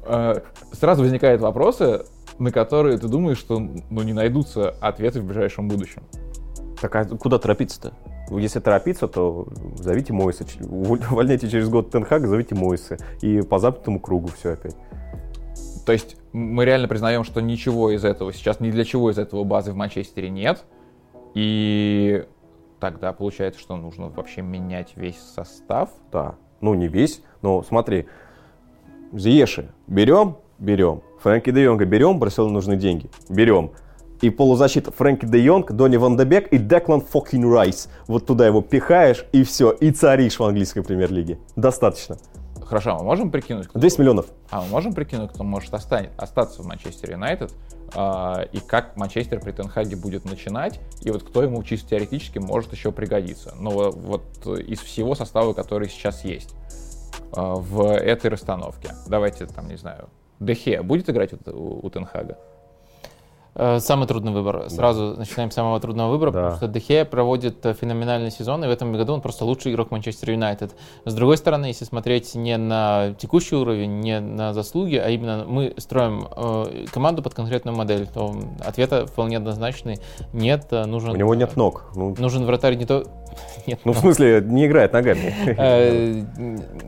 Э, 0.03 0.41
сразу 0.73 1.01
возникают 1.01 1.41
вопросы, 1.41 2.03
на 2.39 2.51
которые 2.51 2.97
ты 2.97 3.07
думаешь, 3.07 3.37
что 3.37 3.59
ну, 3.59 4.01
не 4.01 4.13
найдутся 4.13 4.71
ответы 4.81 5.21
в 5.21 5.25
ближайшем 5.25 5.67
будущем. 5.67 6.03
Так 6.81 6.95
а 6.95 7.05
куда 7.05 7.37
торопиться-то? 7.37 7.93
Если 8.31 8.59
торопиться, 8.59 9.07
то 9.07 9.47
зовите 9.75 10.13
Мойса. 10.13 10.45
Увольняйте 10.61 11.49
через 11.49 11.67
год 11.69 11.91
Тенхак, 11.91 12.27
зовите 12.27 12.55
Мойса. 12.55 12.97
И 13.21 13.41
по 13.41 13.59
западному 13.59 13.99
кругу 13.99 14.29
все 14.29 14.53
опять. 14.53 14.75
То 15.85 15.91
есть 15.91 16.17
мы 16.31 16.65
реально 16.65 16.87
признаем, 16.87 17.23
что 17.23 17.41
ничего 17.41 17.91
из 17.91 18.05
этого, 18.05 18.31
сейчас 18.31 18.59
ни 18.59 18.69
для 18.69 18.85
чего 18.85 19.09
из 19.09 19.17
этого 19.17 19.43
базы 19.43 19.71
в 19.71 19.75
Манчестере 19.75 20.29
нет. 20.29 20.63
И 21.33 22.25
тогда 22.79 23.11
получается, 23.11 23.59
что 23.59 23.75
нужно 23.75 24.09
вообще 24.09 24.41
менять 24.41 24.93
весь 24.95 25.19
состав. 25.19 25.89
Да. 26.11 26.35
Ну, 26.61 26.73
не 26.75 26.87
весь, 26.87 27.21
но 27.41 27.63
смотри. 27.63 28.05
Зиеши 29.11 29.71
берем, 29.87 30.37
берем. 30.59 31.01
Фрэнки 31.21 31.51
де 31.51 31.63
Йонга 31.63 31.85
берем, 31.85 32.19
Барселоне 32.19 32.53
нужны 32.53 32.75
деньги. 32.75 33.09
Берем. 33.29 33.71
И 34.21 34.29
полузащита 34.29 34.91
Фрэнки 34.91 35.25
де 35.25 35.39
Йонг, 35.39 35.71
Донни 35.71 35.97
Ван 35.97 36.17
Дебек 36.17 36.47
и 36.47 36.57
Деклан 36.57 37.01
Фокин 37.01 37.51
Райс. 37.51 37.89
Вот 38.07 38.25
туда 38.25 38.45
его 38.45 38.61
пихаешь, 38.61 39.25
и 39.31 39.43
все. 39.43 39.71
И 39.71 39.91
царишь 39.91 40.39
в 40.39 40.43
английской 40.43 40.81
премьер-лиге. 40.81 41.39
Достаточно. 41.55 42.17
Хорошо, 42.69 42.97
мы 42.99 43.03
можем 43.03 43.31
прикинуть? 43.31 43.67
Кто... 43.67 43.79
200 43.79 43.99
миллионов. 43.99 44.27
А 44.51 44.61
мы 44.61 44.67
можем 44.67 44.93
прикинуть, 44.93 45.31
кто 45.31 45.43
может 45.43 45.73
останет, 45.73 46.11
остаться 46.17 46.61
в 46.61 46.67
Манчестер 46.67 47.11
Юнайтед, 47.11 47.51
э, 47.95 48.45
и 48.51 48.59
как 48.59 48.95
Манчестер 48.95 49.39
при 49.39 49.51
Тенхаге 49.51 49.95
будет 49.95 50.23
начинать, 50.23 50.79
и 51.01 51.09
вот 51.09 51.23
кто 51.23 51.41
ему 51.41 51.63
чисто 51.63 51.89
теоретически 51.89 52.37
может 52.37 52.71
еще 52.71 52.91
пригодиться. 52.91 53.55
Но 53.59 53.71
ну, 53.71 53.91
вот 53.91 54.45
из 54.45 54.81
всего 54.81 55.15
состава, 55.15 55.53
который 55.53 55.89
сейчас 55.89 56.23
есть 56.23 56.53
э, 57.35 57.41
в 57.41 57.91
этой 57.91 58.29
расстановке. 58.29 58.91
Давайте 59.07 59.47
там, 59.47 59.67
не 59.67 59.75
знаю, 59.75 60.09
Дехе 60.39 60.81
будет 60.81 61.09
играть 61.09 61.31
у, 61.47 61.85
у 61.85 61.89
Тенхага? 61.89 62.37
Э, 63.55 63.79
самый 63.79 64.07
трудный 64.07 64.31
выбор. 64.31 64.63
Да. 64.63 64.69
Сразу 64.69 65.15
начинаем 65.17 65.51
с 65.51 65.53
самого 65.53 65.79
трудного 65.79 66.11
выбора, 66.11 66.31
да. 66.31 66.39
потому 66.39 66.57
что 66.57 66.67
Дехе 66.67 67.03
проводит 67.03 67.65
э, 67.65 67.73
феноменальный 67.73 68.31
сезон, 68.31 68.63
и 68.63 68.67
в 68.67 68.71
этом 68.71 68.93
году 68.93 69.13
он 69.13 69.21
просто 69.21 69.43
лучший 69.43 69.73
игрок 69.73 69.91
Манчестер 69.91 70.31
Юнайтед. 70.31 70.75
С 71.03 71.13
другой 71.13 71.35
стороны, 71.37 71.65
если 71.65 71.83
смотреть 71.83 72.35
не 72.35 72.57
на 72.57 73.15
текущий 73.17 73.55
уровень, 73.55 73.99
не 73.99 74.21
на 74.21 74.53
заслуги, 74.53 74.95
а 74.95 75.09
именно 75.09 75.45
мы 75.45 75.73
строим 75.77 76.27
э, 76.33 76.85
команду 76.93 77.21
под 77.21 77.33
конкретную 77.33 77.75
модель, 77.75 78.07
то 78.07 78.33
ответа 78.65 79.05
вполне 79.07 79.37
однозначный. 79.37 79.97
Нет, 80.31 80.67
э, 80.71 80.85
нужен... 80.85 81.11
У 81.11 81.15
него 81.15 81.35
нет 81.35 81.57
ног. 81.57 81.91
Ну... 81.95 82.15
Нужен 82.17 82.45
вратарь 82.45 82.75
не 82.75 82.85
то... 82.85 83.03
Нет, 83.67 83.79
ну, 83.83 83.93
в 83.93 83.97
смысле, 83.97 84.41
не 84.45 84.65
играет 84.65 84.93
ногами. 84.93 85.33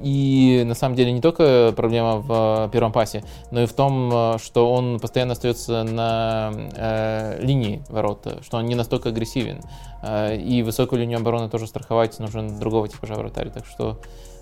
И 0.03 0.63
на 0.65 0.73
самом 0.73 0.95
деле 0.95 1.11
не 1.11 1.21
только 1.21 1.73
проблема 1.75 2.17
в 2.17 2.69
первом 2.71 2.91
пасе, 2.91 3.23
но 3.51 3.61
и 3.61 3.65
в 3.65 3.73
том, 3.73 4.37
что 4.39 4.71
он 4.73 4.99
постоянно 4.99 5.33
остается 5.33 5.83
на 5.83 6.51
э, 6.75 7.37
линии 7.41 7.83
ворот, 7.89 8.39
что 8.43 8.57
он 8.57 8.65
не 8.65 8.75
настолько 8.75 9.09
агрессивен. 9.09 9.61
Э, 10.01 10.35
и 10.35 10.63
высокую 10.63 10.99
линию 10.99 11.19
обороны 11.19 11.49
тоже 11.49 11.67
страховать 11.67 12.19
нужен 12.19 12.59
другого 12.59 12.87
типа 12.87 13.05
вратарь. 13.07 13.49
Так 13.49 13.65
что 13.65 13.99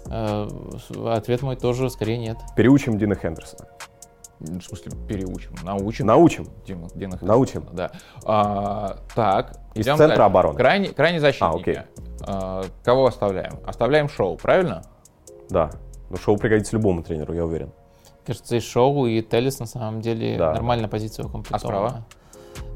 э, 0.08 0.48
ответ 1.08 1.42
мой 1.42 1.56
тоже 1.56 1.90
скорее 1.90 2.18
нет. 2.18 2.38
Переучим 2.56 2.98
Дина 2.98 3.16
Хендерсона. 3.16 3.68
В 4.40 4.62
смысле, 4.62 4.92
переучим, 5.08 5.54
научим. 5.64 6.06
Научим. 6.06 6.48
Дима, 6.66 6.88
Дина 6.96 7.18
научим. 7.22 7.68
Да. 7.74 7.92
А, 8.24 8.98
так. 9.14 9.60
Из 9.76 9.84
центра 9.84 10.08
дальше. 10.08 10.22
обороны. 10.22 10.58
Крайне, 10.58 10.90
крайне 10.90 11.20
защитники. 11.20 11.52
А, 11.52 11.60
окей. 11.60 11.78
А, 12.22 12.64
кого 12.84 13.08
оставляем? 13.08 13.60
Оставляем 13.66 14.08
Шоу, 14.08 14.38
правильно? 14.38 14.84
Да. 15.50 15.72
Но 16.10 16.16
Шоу 16.16 16.38
пригодится 16.38 16.76
любому 16.76 17.04
тренеру, 17.04 17.34
я 17.34 17.46
уверен. 17.46 17.72
Кажется, 18.26 18.56
и 18.56 18.60
Шоу, 18.62 19.08
и 19.08 19.22
Телес 19.22 19.60
на 19.60 19.66
самом 19.66 20.02
деле 20.02 20.38
да. 20.38 20.54
нормальная 20.54 20.88
позиция 20.88 21.26
укомплектована. 21.26 21.86
А 21.86 21.90
справа? 21.90 22.06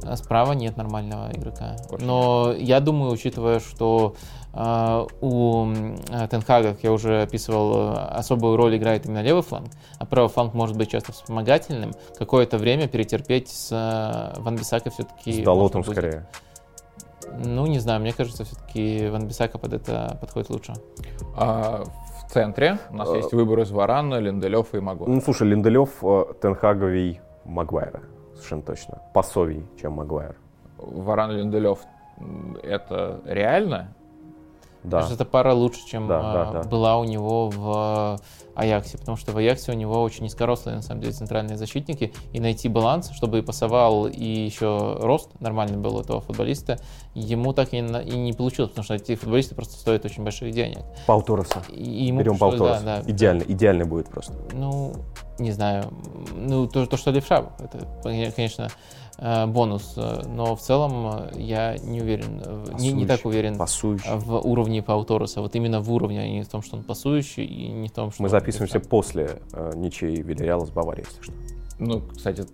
А 0.05 0.17
справа 0.17 0.51
нет 0.53 0.75
нормального 0.75 1.31
игрока. 1.31 1.77
Но 1.99 2.53
я 2.57 2.81
думаю, 2.81 3.11
учитывая, 3.11 3.59
что 3.59 4.15
у 4.53 5.67
э, 5.67 6.27
Тенхага, 6.29 6.73
как 6.73 6.83
я 6.83 6.91
уже 6.91 7.23
описывал, 7.23 7.97
особую 8.11 8.55
роль 8.55 8.77
играет 8.77 9.05
именно 9.05 9.21
левый 9.21 9.41
фланг, 9.41 9.69
а 9.97 10.05
правый 10.05 10.29
фланг 10.29 10.53
может 10.53 10.77
быть 10.77 10.91
часто 10.91 11.11
вспомогательным, 11.11 11.93
какое-то 12.17 12.57
время 12.57 12.87
перетерпеть 12.87 13.49
с 13.49 13.71
э, 13.71 14.39
Ван 14.41 14.55
Бисака 14.55 14.91
все-таки... 14.91 15.41
С 15.41 15.43
Далотом 15.43 15.83
скорее. 15.83 16.27
Ну, 17.43 17.65
не 17.65 17.79
знаю, 17.79 18.01
мне 18.01 18.13
кажется, 18.13 18.43
все-таки 18.43 19.07
Ван 19.09 19.27
Бисака 19.27 19.57
под 19.57 19.73
это 19.73 20.17
подходит 20.21 20.49
лучше. 20.49 20.73
А 21.35 21.83
в 22.27 22.31
центре 22.31 22.77
у 22.91 22.95
нас 22.95 23.11
есть 23.13 23.33
выбор 23.33 23.61
из 23.61 23.71
Варана, 23.71 24.19
Линделев 24.19 24.75
и 24.75 24.79
Магуайра. 24.79 25.15
Ну, 25.15 25.21
слушай, 25.21 25.47
Линделев, 25.47 26.03
Тенхаговий, 26.41 27.21
Магуайра 27.43 28.01
совершенно 28.43 28.61
точно. 28.61 29.01
Посовий, 29.13 29.65
чем 29.79 29.93
Магуайр. 29.93 30.35
Варан 30.77 31.31
Линделев 31.31 31.79
это 32.61 33.21
реально? 33.25 33.93
Да. 34.83 34.97
Кажется, 34.97 35.15
эта 35.15 35.25
пара 35.25 35.53
лучше, 35.53 35.79
чем 35.85 36.07
да, 36.07 36.19
а, 36.19 36.33
да, 36.51 36.61
да. 36.61 36.69
была 36.69 36.97
у 36.97 37.03
него 37.03 37.49
в 37.49 38.19
Аяксе, 38.55 38.97
потому 38.97 39.17
что 39.17 39.31
в 39.31 39.37
Аяксе 39.37 39.71
у 39.71 39.75
него 39.75 40.01
очень 40.01 40.23
низкорослые, 40.23 40.75
на 40.75 40.81
самом 40.81 41.01
деле, 41.01 41.13
центральные 41.13 41.57
защитники, 41.57 42.13
и 42.33 42.39
найти 42.39 42.69
баланс, 42.69 43.11
чтобы 43.11 43.39
и 43.39 43.41
пасовал, 43.41 44.07
и 44.07 44.25
еще 44.25 44.97
рост 44.99 45.29
нормальный 45.39 45.77
был 45.77 45.95
у 45.95 46.01
этого 46.01 46.21
футболиста, 46.21 46.79
ему 47.15 47.53
так 47.53 47.73
и, 47.73 47.77
и 47.77 47.81
не 47.81 48.33
получилось, 48.33 48.71
потому 48.71 48.83
что 48.83 48.95
эти 48.95 49.15
футболисты 49.15 49.55
просто 49.55 49.75
стоят 49.75 50.05
очень 50.05 50.23
больших 50.23 50.51
денег. 50.51 50.79
Паутороса. 51.07 51.63
Берем 51.69 52.37
Паутороса. 52.37 52.83
Да, 52.83 53.01
да, 53.01 53.11
идеально, 53.11 53.43
идеально 53.43 53.85
будет 53.85 54.09
просто. 54.09 54.33
Ну, 54.51 54.93
не 55.39 55.51
знаю, 55.51 55.85
ну, 56.35 56.67
то, 56.67 56.85
то 56.85 56.97
что 56.97 57.11
левша, 57.11 57.49
это, 57.59 58.31
конечно, 58.35 58.69
бонус, 59.17 59.95
но 59.95 60.55
в 60.55 60.59
целом 60.61 61.29
я 61.35 61.77
не 61.77 62.01
уверен, 62.01 62.41
не, 62.79 62.91
не 62.93 63.05
так 63.05 63.25
уверен 63.25 63.57
Пасующий. 63.57 64.09
в 64.11 64.37
уровне 64.39 64.81
Пауторуса, 64.81 65.41
вот 65.41 65.55
именно 65.55 65.81
в 65.81 65.91
уровне, 65.91 66.21
а 66.21 66.27
не 66.27 66.41
в 66.43 66.47
том, 66.49 66.61
что 66.61 66.77
он 66.77 66.83
пасующий, 66.83 67.45
и 67.45 67.67
не 67.69 67.87
в 67.89 67.91
том, 67.91 68.11
что 68.11 68.23
Мы 68.23 68.27
он 68.27 68.31
записываемся 68.31 68.77
левша. 68.77 68.89
после 68.89 69.39
э, 69.53 69.71
ничьей 69.75 70.21
Вильяреала 70.21 70.65
с 70.65 70.69
Баварией, 70.71 71.05
если 71.07 71.21
что. 71.23 71.33
Ну, 71.79 72.01
кстати, 72.15 72.45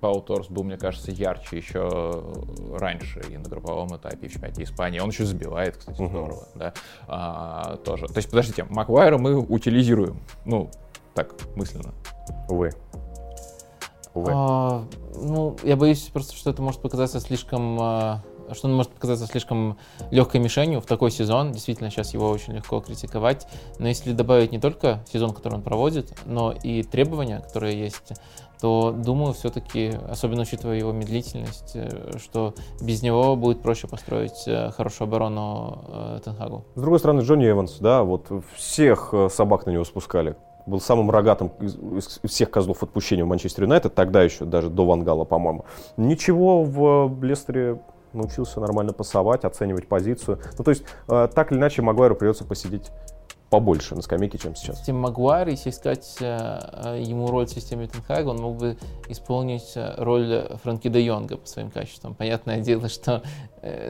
Пау 0.00 0.20
Торс 0.20 0.48
был, 0.48 0.64
мне 0.64 0.76
кажется, 0.76 1.10
ярче 1.12 1.56
еще 1.56 2.22
раньше 2.78 3.22
и 3.30 3.38
на 3.38 3.48
групповом 3.48 3.96
этапе 3.96 4.26
и 4.26 4.28
в 4.28 4.32
чемпионате 4.32 4.64
Испании. 4.64 4.98
Он 5.00 5.08
еще 5.08 5.24
забивает, 5.24 5.76
кстати, 5.78 6.00
Мгм. 6.00 6.10
здорово, 6.10 6.48
да, 6.56 6.74
а, 7.06 7.76
тоже. 7.78 8.06
То 8.08 8.16
есть, 8.18 8.28
подождите, 8.28 8.66
Маквайра 8.68 9.18
мы 9.18 9.38
утилизируем, 9.38 10.20
ну, 10.44 10.68
так, 11.14 11.34
мысленно. 11.56 11.92
Увы. 12.48 12.72
Увы. 14.14 14.32
А, 14.34 14.84
ну, 15.14 15.56
я 15.62 15.76
боюсь 15.76 16.02
просто, 16.12 16.34
что 16.34 16.50
это 16.50 16.62
может 16.62 16.80
показаться 16.80 17.20
слишком, 17.20 17.78
а, 17.80 18.22
что 18.52 18.68
он 18.68 18.74
может 18.74 18.92
показаться 18.92 19.26
слишком 19.26 19.78
легкой 20.10 20.40
мишенью 20.40 20.80
в 20.80 20.86
такой 20.86 21.10
сезон. 21.10 21.52
Действительно, 21.52 21.90
сейчас 21.90 22.12
его 22.12 22.28
очень 22.28 22.52
легко 22.54 22.80
критиковать. 22.80 23.46
Но 23.78 23.88
если 23.88 24.12
добавить 24.12 24.52
не 24.52 24.58
только 24.58 25.04
сезон, 25.10 25.32
который 25.32 25.54
он 25.54 25.62
проводит, 25.62 26.12
но 26.26 26.52
и 26.52 26.82
требования, 26.82 27.40
которые 27.40 27.78
есть, 27.78 28.12
то 28.62 28.92
думаю, 28.92 29.32
все-таки, 29.32 29.90
особенно 30.08 30.42
учитывая 30.42 30.78
его 30.78 30.92
медлительность, 30.92 31.72
э, 31.74 32.16
что 32.18 32.54
без 32.80 33.02
него 33.02 33.34
будет 33.34 33.60
проще 33.60 33.88
построить 33.88 34.44
э, 34.46 34.70
хорошую 34.70 35.08
оборону 35.08 35.84
э, 35.88 36.20
Тенхагу. 36.24 36.64
С 36.76 36.80
другой 36.80 37.00
стороны, 37.00 37.22
Джонни 37.22 37.50
Эванс, 37.50 37.78
да, 37.80 38.04
вот 38.04 38.28
всех 38.56 39.12
собак 39.30 39.66
на 39.66 39.70
него 39.70 39.82
спускали. 39.82 40.36
Был 40.66 40.80
самым 40.80 41.10
рогатым 41.10 41.48
из, 41.60 42.20
всех 42.24 42.50
козлов 42.50 42.82
отпущения 42.82 43.24
в 43.24 43.28
Манчестер 43.28 43.64
Юнайтед, 43.64 43.94
тогда 43.94 44.22
еще, 44.22 44.44
даже 44.44 44.70
до 44.70 44.86
Вангала, 44.86 45.24
по-моему. 45.24 45.64
Ничего 45.96 46.62
в 46.62 47.10
э, 47.22 47.26
Лестере 47.26 47.80
научился 48.12 48.60
нормально 48.60 48.92
пасовать, 48.92 49.44
оценивать 49.44 49.88
позицию. 49.88 50.38
Ну, 50.58 50.64
то 50.64 50.70
есть, 50.70 50.84
э, 51.08 51.28
так 51.34 51.52
или 51.52 51.58
иначе, 51.58 51.82
Магуайру 51.82 52.14
придется 52.14 52.44
посидеть 52.44 52.90
побольше 53.50 53.94
на 53.94 54.02
скамейке, 54.02 54.38
чем 54.38 54.54
сейчас. 54.54 54.80
Тим 54.82 54.98
Магуайр, 54.98 55.48
если 55.48 55.70
искать 55.70 56.16
э, 56.20 57.00
ему 57.02 57.26
роль 57.26 57.46
в 57.46 57.50
системе 57.50 57.86
Тенхага, 57.86 58.28
он 58.28 58.38
мог 58.38 58.56
бы 58.56 58.78
исполнить 59.08 59.72
роль 59.98 60.48
Франки 60.62 60.88
де 60.88 61.02
Йонга 61.02 61.36
по 61.36 61.46
своим 61.46 61.70
качествам. 61.70 62.14
Понятное 62.14 62.60
дело, 62.60 62.88
что 62.88 63.22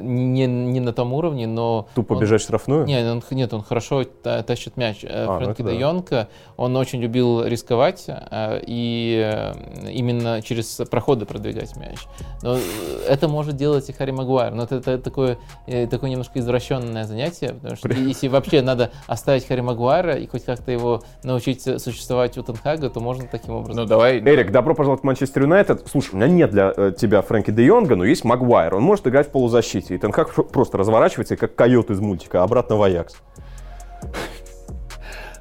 не, 0.01 0.47
не 0.47 0.81
на 0.81 0.93
том 0.93 1.12
уровне, 1.12 1.47
но... 1.47 1.89
Тупо 1.94 2.15
он- 2.15 2.20
бежать 2.20 2.43
штрафную? 2.43 2.85
Нет, 2.86 3.11
он, 3.11 3.23
нет, 3.31 3.53
он 3.55 3.62
хорошо 3.62 4.05
та- 4.05 4.43
тащит 4.43 4.77
мяч. 4.77 5.01
Э, 5.03 5.27
ну 5.27 5.39
Фрэнки 5.39 5.62
де 5.62 5.70
да. 5.70 5.73
Йонг, 5.73 6.11
он 6.57 6.77
очень 6.77 7.01
любил 7.01 7.44
рисковать 7.44 8.05
э, 8.09 8.62
и 8.66 9.23
э, 9.24 9.90
именно 9.90 10.43
через 10.43 10.81
проходы 10.90 11.24
продвигать 11.24 11.77
мяч. 11.77 11.99
Но 12.43 12.57
э, 12.57 12.61
это 13.09 13.28
может 13.28 13.57
делать 13.57 13.89
и 13.89 13.93
Харри 13.93 14.11
Магуайр. 14.11 14.53
Но 14.53 14.65
это, 14.65 14.77
это 14.77 14.99
такое, 14.99 15.39
э, 15.66 15.86
такое 15.86 16.11
немножко 16.11 16.39
извращенное 16.39 17.05
занятие, 17.05 17.55
потому 17.55 17.77
что 17.77 17.89
если 17.93 18.28
вообще 18.28 18.62
надо 18.62 18.90
оставить 19.07 19.47
Харри 19.47 19.61
Магуайра 19.61 20.15
и 20.15 20.27
хоть 20.27 20.44
как-то 20.44 20.70
его 20.70 21.03
научить 21.23 21.62
существовать 21.62 22.36
у 22.39 22.43
Тенхага, 22.43 22.90
то 22.90 23.01
можно 23.01 23.27
таким 23.27 23.55
образом. 23.55 23.82
Ну, 23.82 23.89
давай... 23.89 24.19
Эрик, 24.19 24.51
добро 24.51 24.74
пожаловать 24.74 25.03
в 25.03 25.05
Манчестер 25.05 25.43
Юнайтед. 25.43 25.86
Слушай, 25.90 26.11
у 26.15 26.16
меня 26.16 26.28
нет 26.28 26.51
для 26.51 26.73
э, 26.77 26.93
тебя 26.99 27.23
Фрэнки 27.23 27.51
де 27.51 27.65
Йонга, 27.65 27.97
но 27.97 28.05
есть 28.05 28.24
Магуайр. 28.24 28.74
Он 28.74 28.82
может 28.82 29.07
играть 29.07 29.28
в 29.28 29.31
полузащите. 29.62 29.94
И 29.94 29.98
Тенхак 29.98 30.34
просто 30.51 30.78
разворачивается, 30.78 31.36
как 31.36 31.55
койот 31.55 31.90
из 31.90 32.01
мультика, 32.01 32.43
обратно 32.43 32.76
в 32.76 32.82
Аякс. 32.82 33.14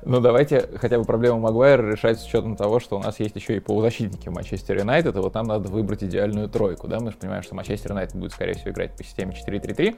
Ну, 0.03 0.19
давайте 0.19 0.67
хотя 0.77 0.97
бы 0.97 1.05
проблему 1.05 1.39
Магуайра 1.39 1.83
решать 1.91 2.19
с 2.19 2.25
учетом 2.25 2.55
того, 2.55 2.79
что 2.79 2.97
у 2.97 2.99
нас 2.99 3.19
есть 3.19 3.35
еще 3.35 3.57
и 3.57 3.59
полузащитники 3.59 4.29
в 4.29 4.31
Манчестер 4.31 4.79
Юнайтед, 4.79 5.15
и 5.15 5.19
вот 5.19 5.35
нам 5.35 5.45
надо 5.45 5.69
выбрать 5.69 6.03
идеальную 6.03 6.49
тройку, 6.49 6.87
да, 6.87 6.99
мы 6.99 7.11
же 7.11 7.17
понимаем, 7.17 7.43
что 7.43 7.53
Манчестер 7.53 7.91
Юнайтед 7.91 8.15
будет, 8.15 8.31
скорее 8.31 8.53
всего, 8.53 8.71
играть 8.71 8.97
по 8.97 9.03
системе 9.03 9.35
4-3-3, 9.47 9.95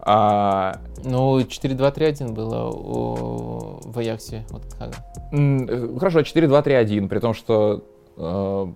а, 0.00 0.76
Ну, 1.04 1.40
4-2-3-1 1.40 2.32
было 2.32 2.70
у, 2.70 3.80
в 3.82 3.98
Аяксе 3.98 4.44
Тенхага. 4.50 4.92
м, 5.32 5.66
э, 5.66 5.98
хорошо, 5.98 6.20
4-2-3-1, 6.20 7.08
при 7.08 7.18
том, 7.18 7.32
что... 7.32 7.82
э, 8.18 8.66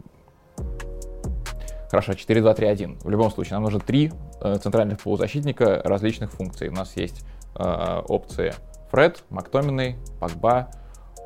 Хорошо, 1.91 2.13
4-2-3-1. 2.13 3.01
В 3.03 3.11
любом 3.11 3.31
случае, 3.33 3.55
нам 3.55 3.65
нужно 3.65 3.81
три 3.81 4.13
э, 4.41 4.59
центральных 4.59 5.01
полузащитника 5.01 5.83
различных 5.85 6.31
функций. 6.31 6.69
У 6.69 6.73
нас 6.73 6.97
есть 6.97 7.25
э, 7.57 8.03
опции 8.09 8.55
Фред, 8.93 9.25
Мактоминой, 9.29 9.97
Пакба, 10.21 10.71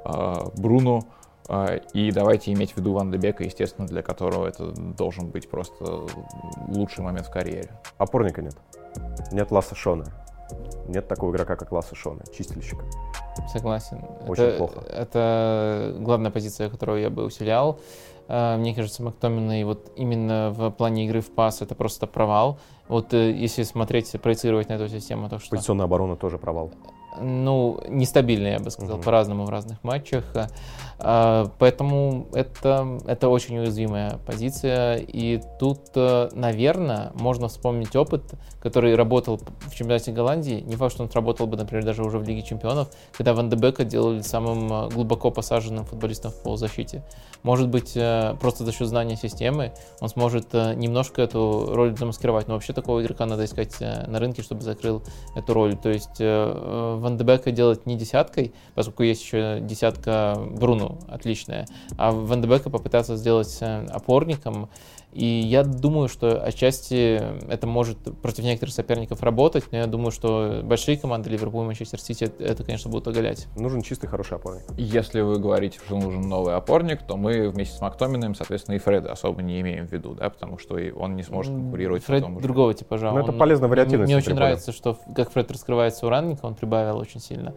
э, 0.05 0.35
Бруно. 0.57 1.03
э, 1.51 1.81
и 1.93 2.11
давайте 2.13 2.51
иметь 2.55 2.73
в 2.73 2.77
виду 2.79 2.95
Ван 2.95 3.11
де 3.11 3.19
Бека, 3.19 3.45
естественно, 3.45 3.87
для 3.87 4.01
которого 4.01 4.47
это 4.47 4.71
должен 4.73 5.29
быть 5.29 5.51
просто 5.51 6.07
лучший 6.69 7.05
момент 7.05 7.27
в 7.27 7.31
карьере. 7.31 7.71
Опорника 7.99 8.41
нет. 8.41 8.57
Нет 9.33 9.51
Ласса 9.51 9.75
Шона. 9.75 10.24
Нет 10.89 11.09
такого 11.09 11.31
игрока, 11.33 11.57
как 11.57 11.73
Ласса 11.73 11.95
Шона, 11.95 12.23
чистильщика. 12.37 12.85
Согласен. 13.53 14.05
Очень 14.29 14.45
это, 14.45 14.59
плохо. 14.59 14.81
Это 14.81 15.97
главная 15.99 16.31
позиция, 16.31 16.69
которую 16.69 17.01
я 17.01 17.11
бы 17.11 17.25
усилял. 17.25 17.81
Э, 18.29 18.57
Мне 18.57 18.75
кажется, 18.75 19.03
Мактоминой 19.03 19.65
вот 19.65 19.93
именно 19.97 20.51
в 20.51 20.71
плане 20.71 21.07
игры 21.07 21.21
в 21.21 21.31
пас 21.31 21.63
это 21.63 21.75
просто 21.75 22.07
провал. 22.07 22.59
Вот 22.89 23.15
э, 23.15 23.33
если 23.33 23.63
смотреть, 23.63 24.13
проецировать 24.21 24.69
на 24.69 24.75
эту 24.75 24.89
систему, 24.89 25.29
то 25.29 25.39
что 25.39 25.51
Позиционная 25.51 25.85
оборона 25.85 26.17
тоже 26.17 26.39
провал. 26.39 26.71
Ну, 27.21 27.81
нестабильно, 27.89 28.49
я 28.49 28.59
бы 28.59 28.71
сказал, 28.71 28.97
Мгм. 28.97 29.05
по-разному 29.05 29.45
в 29.45 29.51
разных 29.51 29.83
матчах. 29.83 30.25
А, 30.35 30.49
а, 30.99 31.51
Поэтому 31.59 32.27
это, 32.33 32.99
это 33.07 33.29
очень 33.29 33.59
уязвимая 33.59 34.19
позиция. 34.27 34.97
И 34.97 35.41
тут, 35.59 35.95
наверное, 36.33 37.13
можно 37.15 37.49
вспомнить 37.49 37.95
опыт, 37.97 38.23
который 38.61 38.95
работал 38.95 39.41
в 39.61 39.75
чемпионате 39.75 40.13
Голландии. 40.13 40.63
Не 40.67 40.77
факт, 40.77 40.95
что 40.95 41.03
он 41.03 41.11
сработал 41.11 41.47
бы, 41.47 41.57
например, 41.57 41.85
даже 41.85 42.03
уже 42.03 42.19
в 42.19 42.25
Лиге 42.25 42.43
чемпионов, 42.43 42.89
когда 43.13 43.35
Ван 43.35 43.49
де 43.51 43.57
Бека 43.57 43.85
делали 43.85 44.21
самым 44.23 44.89
глубоко 44.89 45.31
посаженным 45.31 45.85
футболистом 45.85 46.33
в 46.33 46.43
полузащите. 46.43 47.03
Может 47.43 47.69
быть, 47.69 47.93
э, 47.97 48.35
просто 48.41 48.65
за 48.65 48.73
счет 48.73 48.89
знания 48.89 49.17
системы 49.17 49.73
он 50.01 50.09
сможет 50.09 50.47
э, 50.55 50.75
немножко 50.75 51.21
эту 51.23 51.71
роль 51.75 51.97
замаскировать. 51.97 52.49
Но 52.49 52.55
вообще 52.55 52.73
такого 52.73 53.03
игрока 53.03 53.27
надо 53.27 53.45
искать 53.45 53.77
э, 53.81 54.07
на 54.07 54.19
рынке, 54.19 54.43
чтобы 54.43 54.63
закрыл 54.63 55.03
эту 55.37 55.53
роль. 55.53 55.77
То 55.77 55.91
есть 55.91 56.21
э, 56.21 56.25
э, 56.25 56.99
Ван 57.05 57.19
де 57.19 57.25
Бека 57.25 57.51
делать 57.51 57.85
не 57.85 57.97
десяткой, 57.97 58.55
поскольку 58.75 59.03
есть 59.03 59.23
еще 59.23 59.61
десятка 59.61 60.37
Бруно 60.39 60.99
отличная, 61.07 61.67
а 61.99 62.11
Ван 62.11 62.41
де 62.41 62.49
Бека 62.49 62.71
попытаться 62.71 63.17
сделать 63.17 63.59
э, 63.61 63.87
опорником. 63.91 64.71
И 65.15 65.25
я 65.25 65.63
думаю, 65.63 66.09
что 66.09 66.43
отчасти 66.43 67.23
это 67.49 67.67
может 67.69 67.99
против 68.21 68.43
некоторых 68.43 68.75
соперников 68.75 69.23
работать, 69.23 69.65
но 69.71 69.79
я 69.79 69.87
думаю, 69.87 70.11
что 70.11 70.61
большие 70.65 70.97
команды 70.99 71.31
Ливерпуль 71.31 71.63
и 71.63 71.67
Манчестер 71.67 72.01
Сити 72.01 72.25
это, 72.41 72.65
конечно, 72.65 72.91
будут 72.91 73.07
оголять. 73.09 73.47
Нужен 73.57 73.83
чистый, 73.83 74.09
хороший 74.09 74.39
опорник. 74.39 74.65
Если 74.77 75.21
вы 75.21 75.39
говорите, 75.39 75.79
что 75.87 75.97
нужен 75.97 76.23
новый 76.23 76.57
опорник, 76.57 77.03
то 77.07 77.17
мы 77.17 77.49
вместе 77.49 77.77
с 77.77 77.81
Мактоминым, 77.81 78.35
соответственно, 78.35 78.75
и 78.75 78.79
Фреда 78.79 79.13
особо 79.13 79.41
не 79.43 79.61
имеем 79.61 79.87
в 79.87 79.93
виду, 79.93 80.15
да, 80.15 80.29
потому 80.31 80.59
что 80.59 80.79
и 80.79 80.91
он 80.91 81.15
не 81.15 81.23
сможет 81.23 81.53
конкурировать 81.55 82.03
Фред 82.05 82.25
уже. 82.25 82.41
другого 82.41 82.75
типажа. 82.75 83.13
Ну, 83.13 83.19
это 83.21 83.31
Он- 83.31 83.39
полезная 83.39 83.69
мне- 83.69 83.77
вариативность 83.77 84.09
Мне 84.09 84.17
очень 84.17 84.35
нравится, 84.35 84.73
что 84.73 84.99
как 85.15 85.31
Фред 85.31 85.49
раскрывается 85.53 86.07
у 86.07 86.09
ранника, 86.09 86.45
он 86.47 86.57
прибавил 86.57 86.99
очень 86.99 87.21
сильно. 87.21 87.55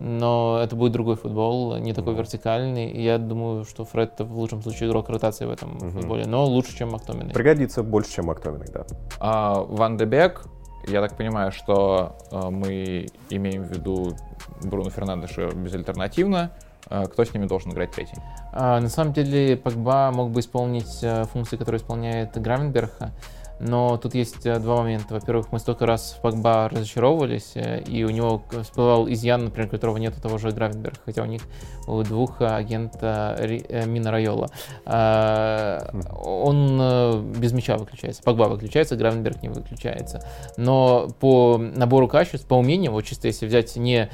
Но 0.00 0.60
это 0.62 0.76
будет 0.76 0.92
другой 0.92 1.16
футбол, 1.16 1.76
не 1.76 1.92
такой 1.92 2.14
вертикальный. 2.14 2.90
И 2.90 3.02
я 3.02 3.18
думаю, 3.18 3.64
что 3.64 3.84
Фред 3.84 4.20
в 4.20 4.38
лучшем 4.38 4.62
случае 4.62 4.88
игрок 4.88 5.08
ротации 5.08 5.44
в 5.44 5.50
этом 5.50 5.74
Мгм. 5.74 5.90
футболе, 5.90 6.26
но 6.26 6.44
лучше, 6.44 6.76
чем 6.76 6.90
Мактоминой. 6.90 7.32
Пригодится 7.34 7.82
больше, 7.82 8.12
чем 8.12 8.26
Мактоминой, 8.26 8.68
да. 8.72 8.86
А, 9.18 9.60
Ван 9.64 9.96
де 9.96 10.04
Бек, 10.04 10.44
я 10.86 11.00
так 11.00 11.16
понимаю, 11.16 11.52
что 11.52 12.16
э, 12.30 12.48
мы 12.50 13.08
имеем 13.30 13.64
в 13.64 13.70
виду 13.70 14.12
Бруно 14.62 14.90
Фернандеша 14.90 15.48
безальтернативно. 15.48 16.52
Э, 16.88 17.04
кто 17.06 17.24
с 17.24 17.34
ними 17.34 17.46
должен 17.46 17.72
играть 17.72 17.90
третий? 17.90 18.16
А, 18.52 18.80
на 18.80 18.88
самом 18.88 19.12
деле 19.12 19.56
Погба 19.56 20.10
мог 20.14 20.30
бы 20.30 20.40
исполнить 20.40 21.00
э, 21.02 21.24
функции, 21.24 21.56
которые 21.56 21.80
исполняет 21.80 22.40
Гравенберг, 22.40 22.92
но 23.60 23.96
тут 23.96 24.14
есть 24.14 24.46
э, 24.46 24.58
два 24.58 24.76
момента. 24.76 25.14
Во-первых, 25.14 25.50
мы 25.52 25.58
столько 25.58 25.86
раз 25.86 26.16
в 26.18 26.22
Погба 26.22 26.68
разочаровывались, 26.68 27.52
э, 27.54 27.82
и 27.82 28.04
у 28.04 28.10
него 28.10 28.42
всплывал 28.62 29.08
изъян, 29.08 29.44
например, 29.44 29.68
которого 29.68 29.96
нет 29.96 30.14
у 30.16 30.20
того 30.20 30.38
же 30.38 30.50
Гравенберга, 30.50 30.98
хотя 31.04 31.22
у 31.22 31.26
них 31.26 31.42
у 31.86 32.02
двух 32.02 32.40
э, 32.40 32.46
агента 32.46 33.36
Мина 33.86 34.10
Райола. 34.10 34.48
А, 34.84 35.90
Он 36.24 37.32
без 37.32 37.52
мяча 37.52 37.76
выключается. 37.76 38.22
Погба 38.22 38.44
выключается, 38.44 38.96
Гравенберг 38.96 39.42
не 39.42 39.48
выключается. 39.48 40.22
Но 40.56 41.08
по 41.20 41.58
набору 41.58 42.08
качеств, 42.08 42.46
по 42.46 42.54
умениям, 42.54 42.92
вот 42.92 43.04
чисто 43.04 43.26
если 43.26 43.46
взять 43.46 43.76
не 43.76 44.10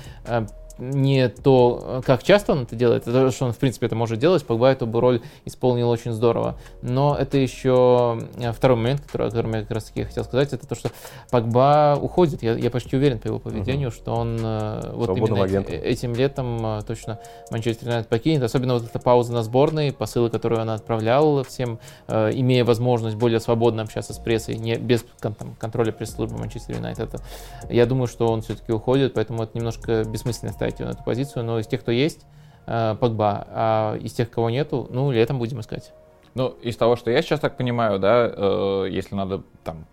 не 0.78 1.28
то, 1.28 2.02
как 2.04 2.22
часто 2.22 2.52
он 2.52 2.62
это 2.62 2.74
делает, 2.74 3.06
это 3.06 3.30
что 3.30 3.46
он, 3.46 3.52
в 3.52 3.58
принципе, 3.58 3.86
это 3.86 3.94
может 3.94 4.18
делать, 4.18 4.44
Погба 4.44 4.70
эту 4.70 4.86
бы 4.86 5.00
роль 5.00 5.20
исполнил 5.44 5.88
очень 5.88 6.12
здорово. 6.12 6.56
Но 6.82 7.16
это 7.18 7.38
еще 7.38 8.18
э, 8.36 8.52
второй 8.52 8.76
момент, 8.76 9.00
который, 9.02 9.28
о 9.28 9.30
котором 9.30 9.54
я 9.54 9.60
как 9.62 9.70
раз 9.70 9.84
таки 9.84 10.04
хотел 10.04 10.24
сказать, 10.24 10.52
это 10.52 10.66
то, 10.66 10.74
что 10.74 10.90
Погба 11.30 11.98
уходит. 12.00 12.42
Я, 12.42 12.54
я 12.54 12.70
почти 12.70 12.96
уверен 12.96 13.18
по 13.18 13.26
его 13.26 13.38
поведению, 13.38 13.88
угу. 13.88 13.94
что 13.94 14.14
он 14.14 14.38
э, 14.40 14.90
вот 14.92 15.06
Свободным 15.06 15.38
именно 15.38 15.44
агентом. 15.44 15.74
этим 15.74 16.14
летом 16.14 16.82
точно 16.86 17.20
Манчестер 17.50 17.88
Юнайтед 17.88 18.08
покинет. 18.08 18.42
Особенно 18.42 18.74
вот 18.74 18.84
эта 18.84 18.98
пауза 18.98 19.32
на 19.32 19.42
сборной, 19.42 19.92
посылы, 19.92 20.30
которые 20.30 20.60
она 20.60 20.74
отправляла 20.74 21.44
всем, 21.44 21.78
имея 22.08 22.64
возможность 22.64 23.16
более 23.16 23.40
свободно 23.40 23.82
общаться 23.82 24.12
с 24.12 24.18
прессой, 24.18 24.56
не 24.56 24.76
без 24.76 25.04
там, 25.20 25.34
контроля 25.58 25.92
пресс-службы 25.92 26.38
Манчестер 26.38 26.76
Юнайтед. 26.76 27.20
Я 27.68 27.86
думаю, 27.86 28.06
что 28.06 28.28
он 28.28 28.42
все-таки 28.42 28.72
уходит, 28.72 29.14
поэтому 29.14 29.42
это 29.42 29.56
немножко 29.56 30.04
бессмысленно 30.04 30.52
ставить 30.64 30.80
его 30.80 30.88
на 30.88 30.94
эту 30.94 31.04
позицию. 31.04 31.44
Но 31.44 31.58
из 31.58 31.66
тех, 31.66 31.80
кто 31.80 31.92
есть, 31.92 32.26
э, 32.66 32.96
Погба, 32.98 33.46
а 33.50 33.96
из 33.96 34.12
тех, 34.12 34.30
кого 34.30 34.50
нету, 34.50 34.86
ну, 34.90 35.10
летом 35.10 35.38
будем 35.38 35.60
искать. 35.60 35.92
Ну, 36.34 36.48
из 36.62 36.76
того, 36.76 36.96
что 36.96 37.10
я 37.10 37.22
сейчас 37.22 37.40
так 37.40 37.56
понимаю, 37.56 37.98
да, 37.98 38.30
э, 38.32 38.86
если 38.90 39.14
надо 39.14 39.42
там 39.62 39.86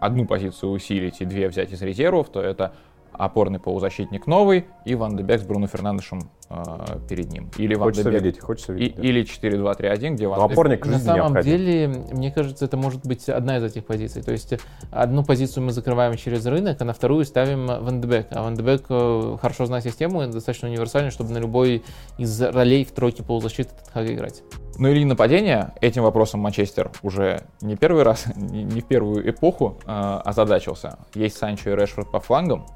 одну 0.00 0.26
позицию 0.26 0.72
усилить 0.72 1.20
и 1.20 1.24
две 1.24 1.48
взять 1.48 1.72
из 1.72 1.80
резервов, 1.80 2.28
то 2.28 2.40
это 2.40 2.72
опорный 3.18 3.58
полузащитник 3.58 4.26
новый 4.26 4.66
и 4.84 4.94
Ван 4.94 5.16
Дебек 5.16 5.40
с 5.40 5.44
Бруно 5.44 5.66
Фернандешем 5.66 6.30
э, 6.50 6.64
перед 7.08 7.30
ним. 7.32 7.50
Или 7.56 7.74
Ван 7.74 7.88
хочется 7.88 8.10
Дебек, 8.10 8.22
видеть, 8.22 8.40
хочется 8.40 8.72
видеть. 8.72 8.94
И, 8.98 9.00
да. 9.00 9.08
Или 9.08 9.24
4-2-3-1, 9.24 10.10
где 10.10 10.26
Ван 10.28 10.38
Но 10.38 10.44
опорник 10.46 10.86
На 10.86 10.98
самом 10.98 11.32
необходим. 11.32 11.50
деле, 11.50 11.88
мне 12.12 12.30
кажется, 12.30 12.64
это 12.64 12.76
может 12.76 13.06
быть 13.06 13.28
одна 13.28 13.58
из 13.58 13.64
этих 13.64 13.84
позиций. 13.84 14.22
То 14.22 14.32
есть 14.32 14.54
одну 14.90 15.24
позицию 15.24 15.64
мы 15.64 15.72
закрываем 15.72 16.16
через 16.16 16.46
рынок, 16.46 16.80
а 16.80 16.84
на 16.84 16.92
вторую 16.92 17.24
ставим 17.24 17.66
Ван 17.66 18.00
Дебек. 18.00 18.28
А 18.30 18.42
Ван 18.42 18.54
Дебек 18.54 18.84
э, 18.88 19.36
хорошо 19.40 19.66
знает 19.66 19.84
систему, 19.84 20.26
достаточно 20.26 20.68
универсальный, 20.68 21.10
чтобы 21.10 21.30
на 21.30 21.38
любой 21.38 21.82
из 22.18 22.40
ролей 22.40 22.84
в 22.84 22.92
тройке 22.92 23.22
полузащиты 23.22 23.70
Тенхага 23.84 24.12
играть. 24.12 24.42
Ну 24.78 24.88
или 24.88 25.04
нападение. 25.04 25.72
Этим 25.80 26.02
вопросом 26.02 26.40
Манчестер 26.40 26.90
уже 27.02 27.42
не 27.60 27.76
первый 27.76 28.02
раз, 28.02 28.26
не, 28.36 28.80
в 28.80 28.86
первую 28.86 29.28
эпоху 29.28 29.78
э, 29.86 30.20
озадачился. 30.24 30.98
Есть 31.14 31.38
Санчо 31.38 31.70
и 31.70 31.74
Решфорд 31.74 32.10
по 32.10 32.20
флангам, 32.20 32.66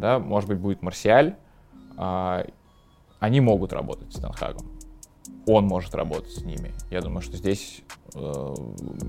да, 0.00 0.18
может 0.18 0.48
быть, 0.48 0.58
будет 0.58 0.82
Марсиаль, 0.82 1.36
а, 1.96 2.44
они 3.18 3.40
могут 3.40 3.72
работать 3.72 4.12
с 4.12 4.20
Тенхагом. 4.20 4.66
Он 5.46 5.66
может 5.66 5.94
работать 5.94 6.32
с 6.32 6.42
ними. 6.42 6.72
Я 6.90 7.00
думаю, 7.00 7.22
что 7.22 7.36
здесь 7.36 7.82
э, 8.14 8.54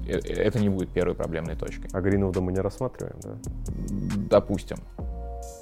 э 0.07 0.18
это 0.18 0.59
не 0.59 0.69
будет 0.69 0.89
первой 0.89 1.15
проблемной 1.15 1.55
точкой. 1.55 1.89
А 1.93 2.01
Гринвуда 2.01 2.41
мы 2.41 2.51
не 2.51 2.59
рассматриваем, 2.59 3.19
да? 3.22 3.38
Допустим. 4.30 4.77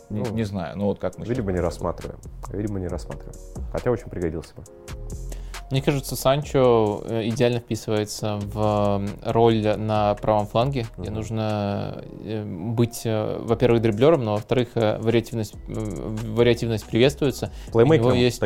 Не, 0.09 0.21
ну, 0.21 0.33
не 0.33 0.43
знаю, 0.43 0.77
ну 0.77 0.85
вот 0.85 0.99
как 0.99 1.17
мы... 1.17 1.25
Видимо, 1.25 1.51
не 1.51 1.59
рассматриваем. 1.59 2.19
Видимо, 2.51 2.79
не 2.79 2.87
рассматриваем. 2.87 3.35
Хотя 3.71 3.91
очень 3.91 4.09
пригодился 4.09 4.55
бы. 4.55 4.63
Мне 5.71 5.83
кажется, 5.83 6.15
Санчо 6.15 7.03
э, 7.05 7.27
идеально 7.27 7.59
вписывается 7.59 8.39
в 8.41 9.07
роль 9.23 9.61
на 9.77 10.15
правом 10.15 10.47
фланге, 10.47 10.87
где 10.97 11.09
mm-hmm. 11.09 11.13
нужно 11.13 12.03
э, 12.23 12.43
быть, 12.43 13.01
э, 13.05 13.37
во-первых, 13.39 13.81
дриблером, 13.81 14.23
но 14.23 14.33
во-вторых, 14.33 14.69
вариативность, 14.73 15.53
вариативность 15.67 16.85
приветствуется. 16.85 17.51
У 17.71 17.81
него 17.81 18.13
есть, 18.13 18.41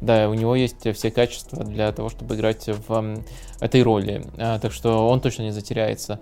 да, 0.00 0.28
у 0.28 0.34
него 0.34 0.54
есть 0.54 0.94
все 0.94 1.10
качества 1.10 1.64
для 1.64 1.90
того, 1.90 2.10
чтобы 2.10 2.36
играть 2.36 2.68
в 2.68 3.24
этой 3.60 3.82
роли. 3.82 4.24
Так 4.36 4.72
что 4.72 5.08
он 5.08 5.20
точно 5.20 5.42
не 5.42 5.50
затеряется. 5.50 6.20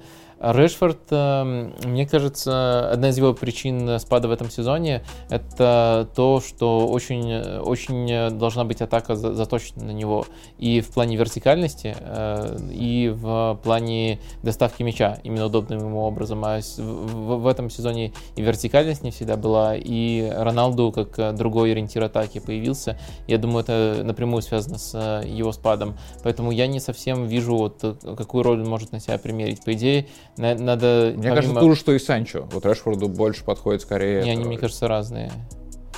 Решфорд, 0.53 0.99
эм, 1.11 1.75
мне 1.85 2.07
кажется, 2.07 2.91
одна 2.91 3.09
из 3.09 3.16
его 3.16 3.33
причин 3.33 3.99
спада 3.99 4.29
в 4.29 4.33
этом 4.33 4.51
сезоне 4.51 5.03
это 5.31 6.09
то, 6.15 6.41
что 6.41 6.87
очень, 6.87 7.35
очень 7.61 8.37
должна 8.39 8.65
быть 8.65 8.83
атака 8.83 9.15
заточена 9.16 9.85
на 9.85 9.91
него 9.91 10.27
и 10.59 10.81
в 10.81 10.89
плане 10.89 11.16
вертикальности, 11.16 11.97
э, 11.99 12.59
и 12.71 13.09
в 13.15 13.59
плане 13.62 14.21
доставки 14.43 14.83
мяча 14.83 15.19
именно 15.23 15.47
удобным 15.47 15.79
ему 15.81 16.01
образом. 16.01 16.45
А 16.45 16.61
в 16.77 17.47
этом 17.47 17.71
сезоне 17.71 18.12
и 18.37 18.43
вертикальность 18.43 19.03
не 19.03 19.11
всегда 19.11 19.37
была, 19.37 19.75
и 19.77 20.31
Роналду 20.31 20.93
как 20.93 21.37
другой 21.37 21.73
ориентир 21.73 22.05
атаки 22.05 22.41
появился. 22.41 22.99
Я 23.27 23.39
думаю, 23.39 23.61
это 23.61 24.03
напрямую 24.05 24.43
связано 24.43 24.79
с 24.79 24.95
э, 24.95 25.27
его 25.27 25.53
спадом. 25.53 25.97
Поэтому 26.23 26.51
я 26.51 26.66
не 26.66 26.81
совсем 26.81 27.27
вижу, 27.27 27.57
вот, 27.57 27.81
какую 28.16 28.45
роль 28.45 28.61
он 28.61 28.69
может 28.69 28.93
на 28.93 29.01
себя 29.01 29.19
примерить. 29.19 29.65
По 29.65 29.73
идее, 29.73 30.07
надо... 30.36 31.12
Мне 31.15 31.23
помимо... 31.23 31.36
кажется, 31.36 31.61
то 31.61 31.70
же, 31.70 31.77
что 31.77 31.93
и 31.93 31.98
Санчо. 31.98 32.48
Вот 32.52 32.66
Решфорду 32.66 33.09
больше 33.09 33.44
подходит 33.44 33.82
скорее... 33.82 34.23
Не, 34.23 34.31
они, 34.31 34.44
мне 34.44 34.59
кажется, 34.59 34.89
разные 34.89 35.31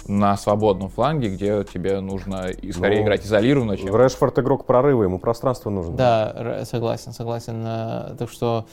на 0.09 0.37
свободном 0.37 0.89
фланге, 0.89 1.29
где 1.29 1.65
тебе 1.65 2.01
нужно 2.01 2.49
и 2.49 2.73
скорее 2.73 2.99
ну, 2.99 3.05
играть 3.05 3.25
изолированно, 3.25 3.77
чем... 3.77 3.95
Решфорд 3.97 4.39
игрок 4.39 4.67
прорыва, 4.67 5.03
ему 5.03 5.19
пространство 5.19 5.71
нужно. 5.71 5.97
Да, 5.97 6.65
согласен, 6.65 7.13
согласен. 7.13 7.63
Э, 7.67 8.15
так 8.19 8.31
что 8.31 8.67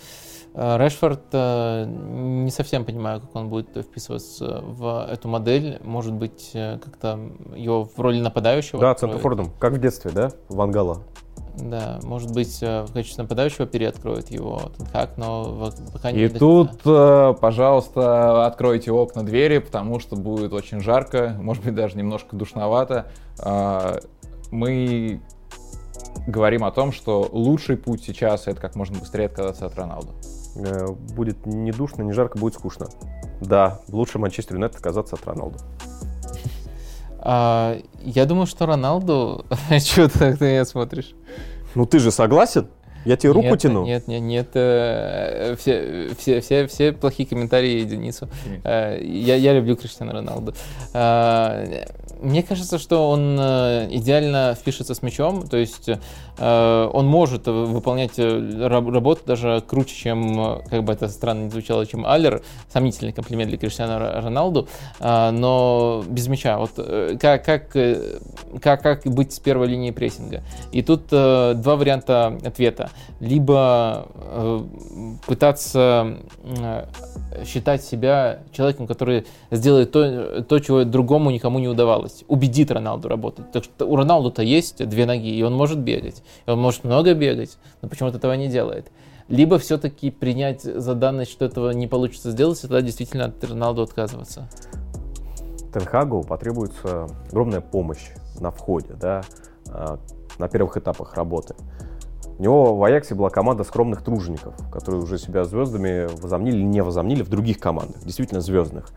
э, 0.53 0.77
Решфорд, 0.77 1.23
э, 1.31 1.85
не 1.87 2.51
совсем 2.51 2.85
понимаю, 2.85 3.21
как 3.21 3.35
он 3.35 3.49
будет 3.49 3.69
вписываться 3.77 4.61
в 4.63 5.07
эту 5.09 5.27
модель. 5.27 5.79
Может 5.83 6.13
быть, 6.13 6.51
как-то 6.53 7.19
его 7.55 7.85
в 7.85 7.99
роли 7.99 8.19
нападающего. 8.19 8.79
Да, 8.79 8.93
центрфордом, 8.93 9.51
как 9.59 9.73
в 9.73 9.79
детстве, 9.79 10.11
да, 10.11 10.31
Вангала. 10.49 11.03
Да, 11.57 11.99
может 12.03 12.33
быть, 12.33 12.59
э, 12.61 12.83
в 12.83 12.93
качестве 12.93 13.23
нападающего 13.23 13.67
переоткроет 13.67 14.31
его 14.31 14.71
Тенхак, 14.77 15.17
но 15.17 15.71
пока 15.91 16.11
не 16.11 16.23
И 16.23 16.29
тут, 16.29 16.81
э, 16.85 17.35
пожалуйста, 17.39 18.45
откройте 18.47 18.91
окна 18.91 19.23
двери, 19.23 19.59
потому 19.59 19.99
что 19.99 20.15
будет 20.15 20.51
очень 20.53 20.79
жарко, 20.79 21.35
может 21.39 21.63
быть, 21.63 21.75
даже 21.75 21.97
немножко 21.97 22.35
душновато. 22.35 23.07
А, 23.39 23.99
мы 24.51 25.21
говорим 26.27 26.63
о 26.63 26.71
том, 26.71 26.91
что 26.91 27.27
лучший 27.31 27.77
путь 27.77 28.03
сейчас 28.03 28.47
это 28.47 28.59
как 28.59 28.75
можно 28.75 28.97
быстрее 28.97 29.25
отказаться 29.25 29.67
от 29.67 29.75
Роналду. 29.75 30.13
Э, 30.55 30.87
будет 30.87 31.45
не 31.45 31.71
душно, 31.71 32.03
не 32.03 32.13
жарко, 32.13 32.37
будет 32.37 32.55
скучно. 32.55 32.87
Да, 33.41 33.81
лучше 33.89 34.19
Манчестер 34.19 34.55
Юнайтед 34.55 34.77
отказаться 34.77 35.15
от 35.15 35.25
Роналду. 35.25 35.59
А, 37.25 37.79
я 38.03 38.25
думаю, 38.25 38.45
что 38.47 38.65
Роналду... 38.65 39.45
Чего 39.69 40.09
ты 40.09 40.59
на 40.59 40.65
смотришь? 40.65 41.13
Ну 41.73 41.85
ты 41.85 41.99
же 41.99 42.11
согласен? 42.11 42.67
Я 43.05 43.17
тебе 43.17 43.31
руку 43.31 43.47
нет, 43.47 43.59
тяну. 43.59 43.85
Нет, 43.85 44.07
нет, 44.07 44.21
нет. 44.21 44.47
Э, 44.53 45.55
все, 45.59 46.13
все, 46.17 46.41
все, 46.41 46.67
все 46.67 46.93
плохие 46.93 47.27
комментарии 47.27 47.83
Денису. 47.83 48.29
Э, 48.63 48.97
я, 49.01 49.35
я 49.35 49.53
люблю 49.53 49.75
Криштиану 49.75 50.13
Роналду. 50.13 50.53
Э, 50.93 51.85
мне 52.21 52.43
кажется, 52.43 52.77
что 52.77 53.09
он 53.09 53.37
э, 53.39 53.87
идеально 53.91 54.55
впишется 54.59 54.93
с 54.93 55.01
мячом, 55.01 55.47
то 55.47 55.57
есть 55.57 55.89
он 56.37 57.07
может 57.07 57.47
выполнять 57.47 58.17
э, 58.17 58.67
работу 58.67 59.21
даже 59.25 59.63
круче, 59.65 59.95
чем, 59.95 60.61
как 60.69 60.83
бы 60.83 60.93
это 60.93 61.07
странно 61.07 61.43
не 61.43 61.49
звучало, 61.49 61.85
чем 61.85 62.05
Аллер, 62.05 62.41
сомнительный 62.71 63.13
комплимент 63.13 63.49
для 63.49 63.57
Криштиану 63.57 63.99
Роналду, 63.99 64.67
но 64.99 66.03
без 66.07 66.27
мяча. 66.27 66.57
Вот 66.57 66.71
как, 67.19 67.45
как, 67.45 67.77
как, 68.61 68.81
как 68.81 69.03
быть 69.05 69.33
с 69.33 69.39
первой 69.39 69.67
линии 69.67 69.91
прессинга? 69.91 70.41
И 70.71 70.81
тут 70.81 71.07
два 71.07 71.75
варианта 71.75 72.37
ответа. 72.43 72.89
Либо 73.19 74.07
пытаться 75.27 76.17
считать 77.45 77.83
себя 77.83 78.39
человеком, 78.51 78.87
который 78.87 79.25
сделает 79.51 79.91
то, 79.91 80.41
то, 80.41 80.59
чего 80.59 80.83
другому 80.83 81.31
никому 81.31 81.59
не 81.59 81.67
удавалось. 81.67 82.23
Убедит 82.27 82.71
Роналду 82.71 83.07
работать. 83.07 83.51
Так 83.51 83.63
что 83.63 83.85
у 83.85 83.95
Роналду-то 83.95 84.41
есть 84.41 84.87
две 84.87 85.05
ноги, 85.05 85.29
и 85.29 85.41
он 85.43 85.53
может 85.53 85.79
бегать. 85.79 86.22
И 86.45 86.49
он 86.49 86.59
может 86.59 86.83
много 86.83 87.13
бегать, 87.13 87.57
но 87.81 87.89
почему-то 87.89 88.17
этого 88.17 88.33
не 88.33 88.47
делает. 88.47 88.91
Либо 89.27 89.57
все-таки 89.57 90.11
принять 90.11 90.61
за 90.61 90.95
данность, 90.95 91.31
что 91.31 91.45
этого 91.45 91.71
не 91.71 91.87
получится 91.87 92.31
сделать, 92.31 92.59
и 92.59 92.61
тогда 92.61 92.81
действительно 92.81 93.25
от 93.25 93.43
Роналду 93.43 93.81
отказываться. 93.81 94.49
Тенхагу 95.73 96.23
потребуется 96.23 97.07
огромная 97.29 97.61
помощь 97.61 98.11
на 98.39 98.51
входе, 98.51 98.93
да, 98.99 99.23
а, 99.69 99.99
на 100.37 100.47
первых 100.47 100.77
этапах 100.77 101.15
работы. 101.15 101.55
У 102.37 102.41
него 102.41 102.75
в 102.75 102.83
Аяксе 102.83 103.15
была 103.15 103.29
команда 103.29 103.63
скромных 103.63 104.03
тружеников, 104.03 104.55
которые 104.71 105.01
уже 105.01 105.17
себя 105.17 105.45
звездами 105.45 106.07
возомнили 106.21 106.57
или 106.57 106.63
не 106.63 106.81
возомнили 106.81 107.23
в 107.23 107.29
других 107.29 107.59
командах, 107.59 108.03
действительно 108.03 108.41
звездных. 108.41 108.87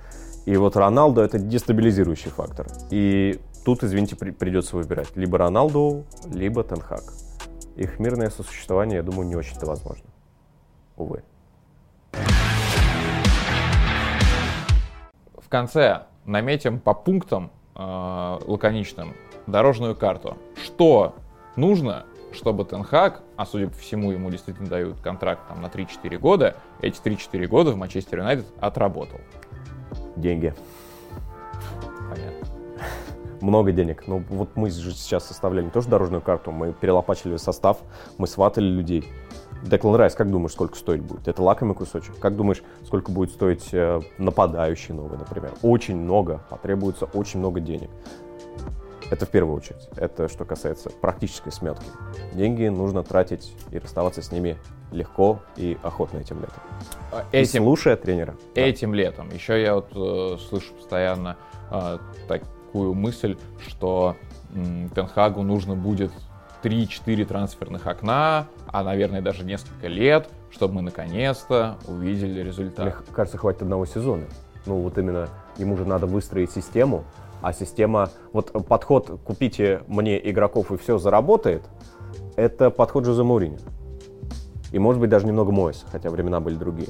И 0.47 0.57
вот 0.57 0.77
Роналдо 0.77 1.23
это 1.23 1.39
дестабилизирующий 1.39 2.31
фактор. 2.31 2.67
И 2.91 3.41
тут, 3.67 3.83
извините, 3.83 4.15
при, 4.15 4.31
придется 4.31 4.77
выбирать. 4.77 5.17
Либо 5.17 5.39
Роналду, 5.39 6.05
либо 6.33 6.63
Тенхак. 6.63 7.03
Их 7.75 7.99
мирное 7.99 8.31
сосуществование, 8.31 8.99
я 8.99 9.03
думаю, 9.03 9.27
не 9.27 9.35
очень-то 9.35 9.67
возможно. 9.67 10.05
Увы. 10.97 11.25
В 15.37 15.49
конце 15.49 16.05
наметим 16.25 16.79
по 16.79 16.95
пунктам 16.95 17.51
э, 17.75 18.39
лаконичным 18.47 19.15
дорожную 19.49 19.97
карту. 19.97 20.39
Что 20.63 21.17
нужно, 21.57 22.07
чтобы 22.33 22.65
Тенхак, 22.65 23.23
а 23.37 23.47
судя 23.47 23.67
по 23.67 23.77
всему 23.79 24.13
ему 24.13 24.31
действительно 24.31 24.69
дают 24.69 25.01
контракт 25.01 25.49
там, 25.49 25.61
на 25.61 25.67
3-4 25.67 26.19
года, 26.19 26.57
эти 26.81 27.03
3-4 27.03 27.49
года 27.49 27.73
в 27.73 27.77
Манчестер 27.77 28.21
Юнайтед 28.21 28.47
отработал. 28.61 29.19
Деньги. 30.15 30.55
Понятно. 32.09 32.46
Много 33.41 33.73
денег. 33.73 34.05
Ну, 34.07 34.23
вот 34.29 34.51
мы 34.57 34.71
же 34.71 34.93
сейчас 34.93 35.27
составляли 35.27 35.65
не 35.67 35.71
тоже 35.71 35.89
дорожную 35.89 36.23
карту, 36.23 36.53
мы 36.53 36.73
перелопачивали 36.73 37.37
состав, 37.37 37.79
мы 38.19 38.27
сватали 38.27 38.67
людей. 38.67 39.05
Деклан 39.63 39.97
Райс, 39.97 40.15
как 40.15 40.31
думаешь, 40.31 40.53
сколько 40.53 40.77
стоить 40.77 41.03
будет? 41.03 41.27
Это 41.29 41.43
лакомый 41.43 41.75
кусочек. 41.75 42.19
Как 42.19 42.37
думаешь, 42.37 42.63
сколько 42.85 43.11
будет 43.11 43.31
стоить 43.31 43.69
э, 43.73 44.01
нападающий 44.19 44.95
новый, 44.95 45.19
например? 45.19 45.53
Очень 45.63 45.97
много, 45.97 46.43
потребуется 46.51 47.07
очень 47.07 47.41
много 47.41 47.61
денег. 47.61 47.91
Это 49.11 49.25
в 49.25 49.31
первую 49.31 49.57
очередь. 49.57 49.89
Это 49.97 50.29
что 50.29 50.45
касается 50.45 50.91
практической 50.91 51.51
сметки. 51.51 51.87
Деньги 52.35 52.67
нужно 52.67 53.03
тратить 53.05 53.55
и 53.71 53.79
расставаться 53.79 54.21
с 54.21 54.33
ними 54.33 54.59
легко 54.91 55.41
и 55.57 55.79
охотно 55.83 56.19
этим 56.19 56.41
летом. 56.41 56.61
А, 57.13 57.25
И 57.33 57.37
Этим, 57.39 57.63
слушая 57.65 57.97
тренера. 57.97 58.35
Да. 58.55 58.61
этим 58.61 58.95
летом. 58.95 59.31
Еще 59.31 59.63
я 59.63 59.77
вот 59.77 59.89
э, 59.95 60.39
слышу 60.49 60.75
постоянно 60.75 61.37
э, 61.71 61.99
такую 62.77 62.93
мысль, 62.93 63.37
что 63.67 64.17
Тенхагу 64.95 65.43
нужно 65.43 65.75
будет 65.75 66.13
3-4 66.63 67.25
трансферных 67.25 67.87
окна, 67.87 68.49
а, 68.67 68.85
наверное, 68.85 69.23
даже 69.23 69.45
несколько 69.45 69.89
лет, 69.89 70.29
чтобы 70.51 70.75
мы 70.75 70.83
наконец-то 70.83 71.79
увидели 71.89 72.41
результат. 72.41 72.85
Мне 72.85 72.95
кажется, 73.15 73.39
хватит 73.39 73.63
одного 73.63 73.87
сезона. 73.87 74.25
Ну, 74.67 74.83
вот 74.83 74.99
именно 74.99 75.31
ему 75.57 75.79
же 75.79 75.87
надо 75.87 76.07
выстроить 76.07 76.51
систему, 76.51 77.05
а 77.41 77.55
система... 77.55 78.11
Вот 78.35 78.53
подход 78.69 79.21
«купите 79.25 79.81
мне 79.87 80.19
игроков 80.31 80.71
и 80.71 80.77
все 80.77 80.99
заработает»— 80.99 81.63
это 82.37 82.69
подход 82.71 83.07
Жозе 83.07 83.23
Мourinho. 83.23 83.61
И, 84.71 84.79
может 84.79 85.01
быть, 85.01 85.09
даже 85.09 85.27
немного 85.27 85.51
Моэса, 85.51 85.87
хотя 85.91 86.11
времена 86.11 86.41
были 86.41 86.57
другие. 86.57 86.89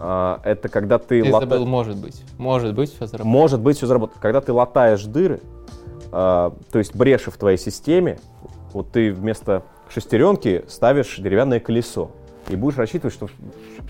А, 0.00 0.40
Это 0.44 0.68
когда 0.68 0.98
ты... 0.98 1.22
Ты 1.22 1.30
лата- 1.30 1.48
забыл, 1.48 1.66
может 1.66 1.96
быть. 1.96 2.22
Может 2.38 2.74
быть, 2.74 2.90
все 2.90 3.06
заработает. 3.06 3.24
Может 3.24 3.60
быть, 3.60 3.76
все 3.76 3.86
заработает. 3.86 4.20
Когда 4.20 4.40
ты 4.40 4.52
латаешь 4.52 5.04
дыры, 5.04 5.40
а, 6.12 6.54
то 6.70 6.78
есть 6.78 6.94
бреши 6.94 7.30
в 7.30 7.36
твоей 7.36 7.58
системе, 7.58 8.18
вот 8.72 8.92
ты 8.92 9.12
вместо 9.12 9.64
шестеренки 9.88 10.64
ставишь 10.68 11.16
деревянное 11.18 11.60
колесо 11.60 12.10
и 12.48 12.56
будешь 12.56 12.78
рассчитывать, 12.78 13.14
что 13.14 13.28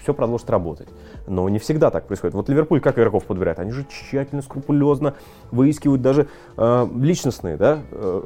все 0.03 0.15
продолжит 0.15 0.49
работать. 0.51 0.89
Но 1.27 1.49
не 1.49 1.59
всегда 1.59 1.91
так 1.91 2.07
происходит. 2.07 2.35
Вот 2.35 2.49
Ливерпуль 2.49 2.81
как 2.81 2.99
игроков 2.99 3.25
подбирает? 3.25 3.59
Они 3.59 3.71
же 3.71 3.87
тщательно, 3.89 4.43
скрупулезно 4.43 5.15
выискивают 5.51 6.03
даже 6.03 6.29
э, 6.57 6.89
личностные 6.97 7.57
да, 7.57 7.81
э, 7.93 8.23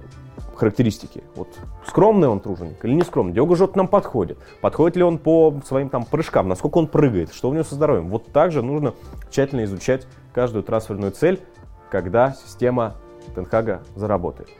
характеристики. 0.62 1.24
Вот 1.34 1.48
скромный 1.88 2.28
он 2.28 2.38
труженик 2.38 2.84
или 2.84 2.94
не 2.94 3.02
скромный? 3.02 3.34
Диого 3.34 3.56
Жота 3.56 3.76
нам 3.76 3.88
подходит. 3.88 4.38
Подходит 4.60 4.96
ли 4.96 5.02
он 5.02 5.18
по 5.18 5.60
своим 5.66 5.88
там 5.88 6.04
прыжкам? 6.04 6.46
Насколько 6.46 6.78
он 6.78 6.86
прыгает? 6.86 7.34
Что 7.34 7.50
у 7.50 7.52
него 7.52 7.64
со 7.64 7.74
здоровьем? 7.74 8.08
Вот 8.08 8.30
также 8.30 8.62
нужно 8.62 8.94
тщательно 9.28 9.64
изучать 9.64 10.06
каждую 10.32 10.62
трансферную 10.62 11.10
цель, 11.10 11.40
когда 11.90 12.32
система 12.32 12.94
Тенхага 13.34 13.82
заработает. 13.96 14.50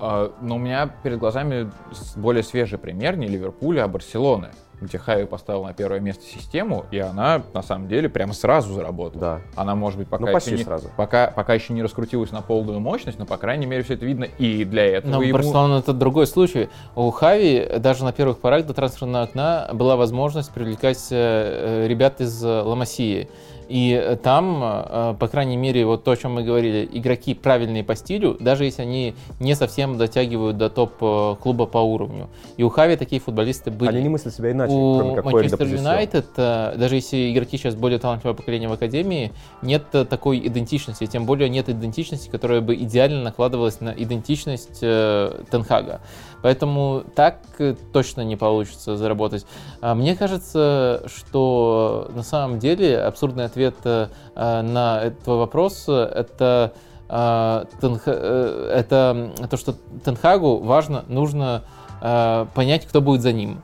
А, 0.00 0.32
Но 0.40 0.56
у 0.56 0.58
меня 0.58 0.92
перед 1.04 1.20
глазами 1.20 1.70
более 2.16 2.42
свежий 2.42 2.76
пример 2.76 3.16
не 3.16 3.28
Ливерпуля, 3.28 3.84
а 3.84 3.88
Барселоны, 3.88 4.48
где 4.80 4.98
Хави 4.98 5.26
поставил 5.26 5.64
на 5.64 5.72
первое 5.72 6.00
место 6.00 6.24
систему, 6.24 6.86
и 6.90 6.98
она 6.98 7.42
на 7.52 7.62
самом 7.62 7.88
деле 7.88 8.08
прямо 8.08 8.32
сразу 8.32 8.72
заработала. 8.72 9.20
Да. 9.20 9.40
Она, 9.56 9.74
может 9.74 9.98
быть, 9.98 10.08
пока, 10.08 10.24
Ну, 10.24 10.36
еще 10.36 10.52
не, 10.52 10.64
сразу. 10.64 10.90
Пока, 10.96 11.30
пока 11.30 11.54
еще 11.54 11.72
не 11.72 11.82
раскрутилась 11.82 12.30
на 12.30 12.42
полную 12.42 12.80
мощность, 12.80 13.18
но, 13.18 13.26
по 13.26 13.36
крайней 13.36 13.66
мере, 13.66 13.82
все 13.82 13.94
это 13.94 14.06
видно. 14.06 14.24
И 14.38 14.64
для 14.64 14.84
этого 14.84 15.12
Но 15.12 15.22
ему... 15.22 15.38
Барселона 15.38 15.78
это 15.78 15.92
другой 15.92 16.26
случай. 16.26 16.68
У 16.94 17.10
Хави 17.10 17.78
даже 17.78 18.04
на 18.04 18.12
первых 18.12 18.38
порах 18.38 18.66
до 18.66 18.74
трансферного 18.74 19.24
окна 19.24 19.70
была 19.72 19.96
возможность 19.96 20.50
привлекать 20.50 21.08
э, 21.10 21.84
э, 21.84 21.88
ребят 21.88 22.20
из 22.20 22.42
э, 22.44 22.62
Ламасии. 22.62 23.28
И 23.68 23.92
э, 23.92 24.16
там, 24.16 24.62
э, 24.62 25.14
по 25.18 25.28
крайней 25.28 25.56
мере, 25.56 25.84
вот 25.84 26.04
то, 26.04 26.12
о 26.12 26.16
чем 26.16 26.34
мы 26.34 26.42
говорили, 26.42 26.88
игроки 26.90 27.34
правильные 27.34 27.84
по 27.84 27.94
стилю, 27.94 28.36
даже 28.40 28.64
если 28.64 28.82
они 28.82 29.14
не 29.40 29.54
совсем 29.54 29.98
дотягивают 29.98 30.56
до 30.56 30.70
топ-клуба 30.70 31.66
по 31.66 31.78
уровню. 31.78 32.28
И 32.56 32.62
у 32.62 32.70
Хави 32.70 32.96
такие 32.96 33.20
футболисты 33.20 33.70
были. 33.70 33.90
Они 33.90 34.02
не 34.02 34.08
мыслят 34.08 34.34
себя 34.34 34.52
иначе, 34.52 34.72
У 34.72 34.98
кроме 34.98 35.16
как 35.16 35.24
Манчестер. 35.24 35.66
Юнайтед, 35.66 36.26
э, 36.36 36.74
даже 36.76 36.94
если 36.94 37.32
игроки 37.32 37.58
сейчас 37.58 37.74
более 37.74 37.98
талантливое 37.98 38.34
поколение 38.34 38.68
в 38.68 38.72
Академии, 38.72 39.32
нет 39.62 39.84
э, 39.92 40.04
такой 40.04 40.38
идентичности, 40.38 41.06
тем 41.06 41.26
более 41.26 41.48
нет 41.48 41.68
идентичности, 41.68 42.28
которая 42.28 42.60
бы 42.60 42.74
идеально 42.74 43.22
накладывалась 43.22 43.80
на 43.80 43.90
идентичность 43.90 44.78
э, 44.80 45.42
Тенхага. 45.50 46.00
Поэтому 46.42 47.04
так 47.14 47.40
э, 47.58 47.74
точно 47.92 48.22
не 48.22 48.36
получится 48.36 48.96
заработать. 48.96 49.46
А 49.80 49.94
Мне 49.94 50.16
кажется, 50.16 51.02
что 51.06 52.10
на 52.14 52.22
самом 52.22 52.58
деле 52.58 53.00
абсурдный 53.00 53.44
ответ 53.44 53.74
э, 53.84 54.08
э, 54.34 54.62
на 54.62 55.02
этот 55.02 55.26
вопрос 55.26 55.84
э, 55.88 55.92
это 55.92 56.72
э, 57.08 57.64
э, 57.82 58.70
это 58.74 59.32
то, 59.50 59.56
что 59.56 59.74
Тенхагу 60.04 60.58
важно, 60.58 61.04
нужно 61.08 61.64
э, 62.00 62.46
понять, 62.54 62.86
кто 62.86 63.00
будет 63.00 63.22
за 63.22 63.32
ним. 63.32 63.60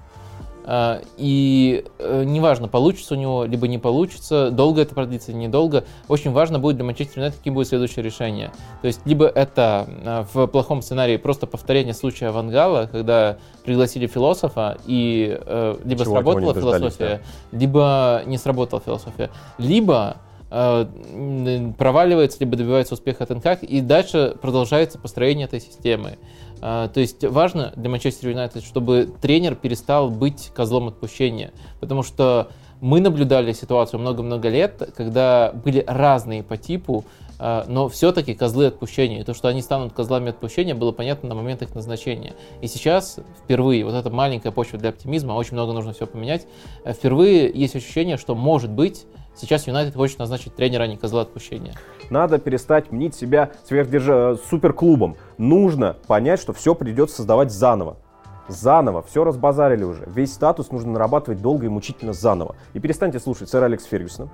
А, 0.66 1.02
И 1.18 1.84
э, 1.98 2.24
неважно, 2.24 2.68
получится 2.68 3.14
у 3.14 3.16
него, 3.18 3.44
либо 3.44 3.68
не 3.68 3.78
получится, 3.78 4.50
долго 4.50 4.80
это 4.80 4.94
продлится, 4.94 5.32
недолго. 5.32 5.84
Очень 6.08 6.32
важно 6.32 6.58
будет 6.58 6.76
для 6.76 6.84
Манчестер 6.84 7.18
Юнайтед, 7.18 7.38
каким 7.38 7.54
будет 7.54 7.68
следующее 7.68 8.02
решение. 8.02 8.50
То 8.80 8.86
есть, 8.86 9.00
либо 9.04 9.26
это 9.26 9.86
э, 9.86 10.24
в 10.32 10.46
плохом 10.46 10.80
сценарии 10.80 11.18
просто 11.18 11.46
повторение 11.46 11.92
случая 11.92 12.30
Вангала, 12.30 12.88
когда 12.90 13.36
пригласили 13.64 14.06
философа, 14.06 14.78
и 14.86 15.38
э, 15.38 15.76
либо 15.84 16.04
Чего 16.04 16.14
сработала 16.14 16.54
философия, 16.54 17.20
либо 17.52 18.22
не 18.24 18.38
сработала 18.38 18.80
философия, 18.80 19.30
либо 19.58 20.16
э, 20.50 21.72
проваливается, 21.76 22.38
либо 22.40 22.56
добивается 22.56 22.94
успеха 22.94 23.26
Тенхак, 23.26 23.62
и 23.62 23.82
дальше 23.82 24.34
продолжается 24.40 24.98
построение 24.98 25.44
этой 25.44 25.60
системы. 25.60 26.16
А, 26.60 26.88
То 26.88 27.00
есть 27.00 27.24
важно 27.24 27.72
для 27.76 27.90
Манчестер 27.90 28.30
Юнайтед, 28.30 28.64
чтобы 28.64 29.10
тренер 29.20 29.54
перестал 29.54 30.10
быть 30.10 30.50
козлом 30.54 30.88
отпущения, 30.88 31.52
потому 31.80 32.02
что 32.02 32.48
мы 32.80 33.00
наблюдали 33.00 33.52
ситуацию 33.52 34.00
много-много 34.00 34.48
лет, 34.48 34.90
когда 34.96 35.52
были 35.52 35.84
разные 35.86 36.42
по 36.42 36.56
типу, 36.56 37.04
а, 37.38 37.64
но 37.68 37.88
все-таки 37.88 38.34
козлы 38.34 38.66
отпущения. 38.66 39.20
И 39.20 39.24
то, 39.24 39.34
что 39.34 39.48
они 39.48 39.62
станут 39.62 39.92
козлами 39.92 40.30
отпущения, 40.30 40.74
было 40.74 40.92
понятно 40.92 41.28
на 41.28 41.34
момент 41.34 41.62
их 41.62 41.74
назначения. 41.74 42.34
И 42.60 42.66
сейчас 42.66 43.18
впервые, 43.42 43.84
вот 43.84 43.94
эта 43.94 44.10
маленькая 44.10 44.52
почва 44.52 44.78
для 44.78 44.90
оптимизма, 44.90 45.32
очень 45.32 45.54
много 45.54 45.72
нужно 45.72 45.92
все 45.92 46.06
поменять, 46.06 46.46
э, 46.84 46.92
впервые 46.92 47.50
есть 47.52 47.74
ощущение, 47.76 48.16
что 48.16 48.34
может 48.34 48.70
быть 48.70 49.04
сейчас 49.34 49.66
Юнайтед 49.66 49.94
хочет 49.94 50.18
назначить 50.18 50.54
тренера, 50.54 50.84
а 50.84 50.86
не 50.86 50.96
козла 50.96 51.22
отпущения. 51.22 51.74
Надо 52.10 52.38
перестать 52.38 52.92
мнить 52.92 53.14
себя 53.14 53.50
сверхдержа... 53.64 54.36
суперклубом. 54.48 55.16
Нужно 55.38 55.96
понять, 56.06 56.40
что 56.40 56.52
все 56.52 56.74
придется 56.74 57.16
создавать 57.16 57.50
заново. 57.50 57.96
Заново, 58.48 59.02
все 59.02 59.24
разбазарили 59.24 59.84
уже. 59.84 60.04
Весь 60.06 60.34
статус 60.34 60.70
нужно 60.70 60.92
нарабатывать 60.92 61.40
долго 61.40 61.66
и 61.66 61.68
мучительно 61.68 62.12
заново. 62.12 62.56
И 62.74 62.80
перестаньте 62.80 63.18
слушать 63.18 63.48
сэра 63.48 63.66
Алекс 63.66 63.84
Фергюсона, 63.84 64.28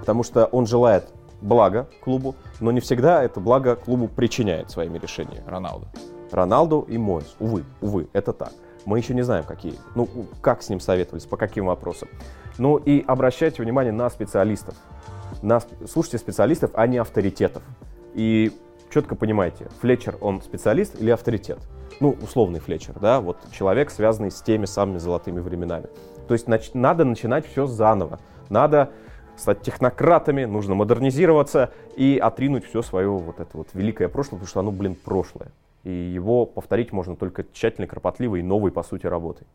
потому 0.00 0.22
что 0.22 0.46
он 0.46 0.66
желает 0.66 1.08
блага 1.42 1.86
клубу, 2.02 2.34
но 2.60 2.70
не 2.72 2.80
всегда 2.80 3.22
это 3.22 3.40
благо 3.40 3.76
клубу 3.76 4.08
причиняет 4.08 4.70
своими 4.70 4.98
решениями. 4.98 5.44
Роналду. 5.46 5.86
Роналду 6.30 6.86
и 6.88 6.96
Мойс. 6.96 7.36
Увы, 7.38 7.64
увы, 7.80 8.08
это 8.14 8.32
так. 8.32 8.52
Мы 8.86 8.98
еще 8.98 9.14
не 9.14 9.22
знаем, 9.22 9.44
какие. 9.44 9.74
Ну, 9.96 10.08
как 10.40 10.62
с 10.62 10.68
ним 10.68 10.80
советовались, 10.80 11.26
по 11.26 11.36
каким 11.36 11.66
вопросам. 11.66 12.08
Ну 12.56 12.76
и 12.76 13.04
обращайте 13.06 13.62
внимание 13.62 13.92
на 13.92 14.08
специалистов. 14.08 14.74
На, 15.42 15.60
слушайте 15.86 16.18
специалистов, 16.18 16.70
а 16.74 16.86
не 16.86 16.96
авторитетов. 16.96 17.64
И 18.14 18.52
четко 18.94 19.16
понимайте, 19.16 19.68
Флетчер, 19.80 20.16
он 20.20 20.40
специалист 20.40 20.98
или 21.00 21.10
авторитет? 21.10 21.58
Ну, 21.98 22.16
условный 22.22 22.60
Флетчер, 22.60 22.94
да, 23.00 23.20
вот 23.20 23.38
человек, 23.50 23.90
связанный 23.90 24.30
с 24.30 24.40
теми 24.40 24.66
самыми 24.66 24.98
золотыми 24.98 25.40
временами. 25.40 25.88
То 26.28 26.34
есть 26.34 26.46
нач- 26.46 26.70
надо 26.72 27.04
начинать 27.04 27.46
все 27.46 27.66
заново. 27.66 28.20
Надо 28.50 28.90
стать 29.36 29.62
технократами, 29.62 30.44
нужно 30.44 30.74
модернизироваться 30.74 31.72
и 31.96 32.18
отринуть 32.22 32.64
все 32.64 32.82
свое 32.82 33.10
вот 33.10 33.40
это 33.40 33.50
вот 33.56 33.68
великое 33.74 34.08
прошлое, 34.08 34.38
потому 34.38 34.48
что 34.48 34.60
оно, 34.60 34.70
блин, 34.70 34.94
прошлое. 34.94 35.48
И 35.86 35.92
его 35.92 36.46
повторить 36.46 36.90
можно 36.90 37.14
только 37.14 37.44
тщательно, 37.52 37.86
кропотливой 37.86 38.40
и 38.40 38.42
новой, 38.42 38.72
по 38.72 38.82
сути, 38.82 39.06
работой. 39.06 39.46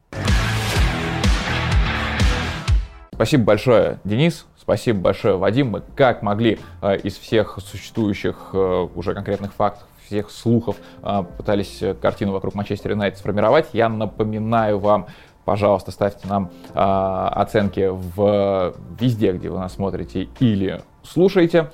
Спасибо 3.12 3.44
большое, 3.44 4.00
Денис. 4.06 4.48
Спасибо 4.56 5.02
большое, 5.02 5.36
Вадим. 5.36 5.72
Мы 5.72 5.84
как 5.94 6.22
могли 6.22 6.60
э, 6.82 7.00
из 7.00 7.18
всех 7.18 7.60
существующих 7.60 8.52
э, 8.54 8.88
уже 8.96 9.14
конкретных 9.14 9.54
фактов, 9.54 9.86
всех 10.06 10.32
слухов 10.32 10.78
э, 11.04 11.24
пытались 11.38 11.84
картину 12.02 12.32
вокруг 12.32 12.56
Манчестер 12.56 12.92
Юнайтед 12.92 13.20
сформировать. 13.20 13.68
Я 13.74 13.90
напоминаю 13.90 14.80
вам, 14.80 15.08
пожалуйста, 15.44 15.92
ставьте 15.92 16.30
нам 16.30 16.50
оценки 16.74 17.90
в 17.92 18.74
везде, 18.98 19.34
где 19.34 19.50
вы 19.50 19.60
нас 19.60 19.74
смотрите 19.74 20.30
или 20.40 20.82
слушаете. 21.04 21.72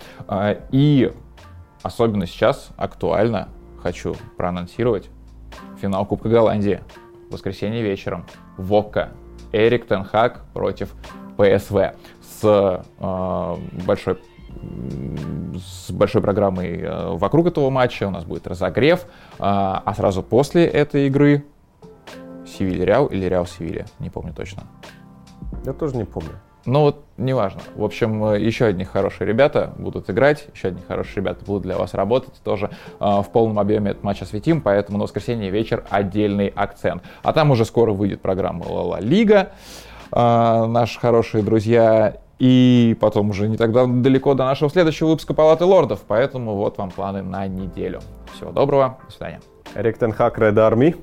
И 0.71 1.13
особенно 1.83 2.25
сейчас 2.25 2.69
актуально 2.75 3.49
хочу 3.87 4.17
проанонсировать 4.35 5.09
финал 5.79 6.05
Кубка 6.05 6.27
Голландии. 6.27 6.81
В 7.29 7.33
воскресенье 7.33 7.81
вечером. 7.81 8.25
Вокка. 8.57 9.11
Эрик 9.53 9.87
Тенхак 9.87 10.43
против 10.53 10.93
ПСВ. 11.37 11.95
С 12.21 12.83
э, 12.99 13.55
большой 13.85 14.19
с 15.55 15.91
большой 15.91 16.21
программой 16.21 16.81
э, 16.81 17.13
вокруг 17.13 17.47
этого 17.47 17.69
матча. 17.69 18.07
У 18.07 18.11
нас 18.11 18.25
будет 18.25 18.45
разогрев. 18.45 19.05
А, 19.39 19.81
а 19.85 19.93
сразу 19.93 20.21
после 20.21 20.65
этой 20.65 21.07
игры 21.07 21.45
Севиль 22.45 22.83
Реал 22.83 23.05
или 23.05 23.25
Реал 23.25 23.45
Севилья, 23.45 23.85
не 23.99 24.09
помню 24.09 24.33
точно. 24.33 24.63
Я 25.63 25.71
тоже 25.71 25.95
не 25.95 26.03
помню. 26.03 26.31
Ну 26.67 26.81
вот, 26.81 27.05
неважно. 27.15 27.61
В 27.75 27.83
общем, 27.83 28.25
э, 28.25 28.41
еще 28.41 28.65
одни 28.65 28.83
хорошие 28.83 29.25
ребята 29.25 29.73
будут 29.77 30.09
играть, 30.09 30.49
еще 30.53 30.67
одни 30.67 30.81
хорошие 30.85 31.15
ребята 31.15 31.45
будут 31.45 31.63
для 31.63 31.77
вас 31.77 31.93
работать. 31.93 32.33
Тоже 32.43 32.69
э, 32.99 33.05
в 33.05 33.29
полном 33.31 33.57
объеме 33.57 33.91
этот 33.91 34.03
матч 34.03 34.21
осветим, 34.21 34.59
поэтому 34.59 34.97
на 34.97 35.05
воскресенье 35.05 35.49
вечер 35.49 35.85
отдельный 35.89 36.51
акцент. 36.53 37.03
А 37.23 37.31
там 37.31 37.51
уже 37.51 37.63
скоро 37.63 37.93
выйдет 37.93 38.21
программа 38.21 38.65
«Ла-Ла 38.65 38.99
Лига». 38.99 39.53
Э, 40.11 40.65
наши 40.67 40.99
хорошие 40.99 41.41
друзья 41.41 42.17
и 42.37 42.97
потом 42.99 43.29
уже 43.29 43.47
не 43.47 43.55
так 43.55 43.71
далеко 44.01 44.33
до 44.33 44.43
нашего 44.43 44.69
следующего 44.69 45.07
выпуска 45.07 45.33
Палаты 45.33 45.63
Лордов. 45.63 46.01
Поэтому 46.05 46.55
вот 46.55 46.77
вам 46.77 46.91
планы 46.91 47.21
на 47.21 47.47
неделю. 47.47 48.01
Всего 48.33 48.51
доброго, 48.51 48.97
до 49.05 49.11
свидания. 49.13 49.39
Эрик 49.73 49.97
Тенхак, 49.97 50.37
Ред 50.37 50.57
Арми. 50.57 50.97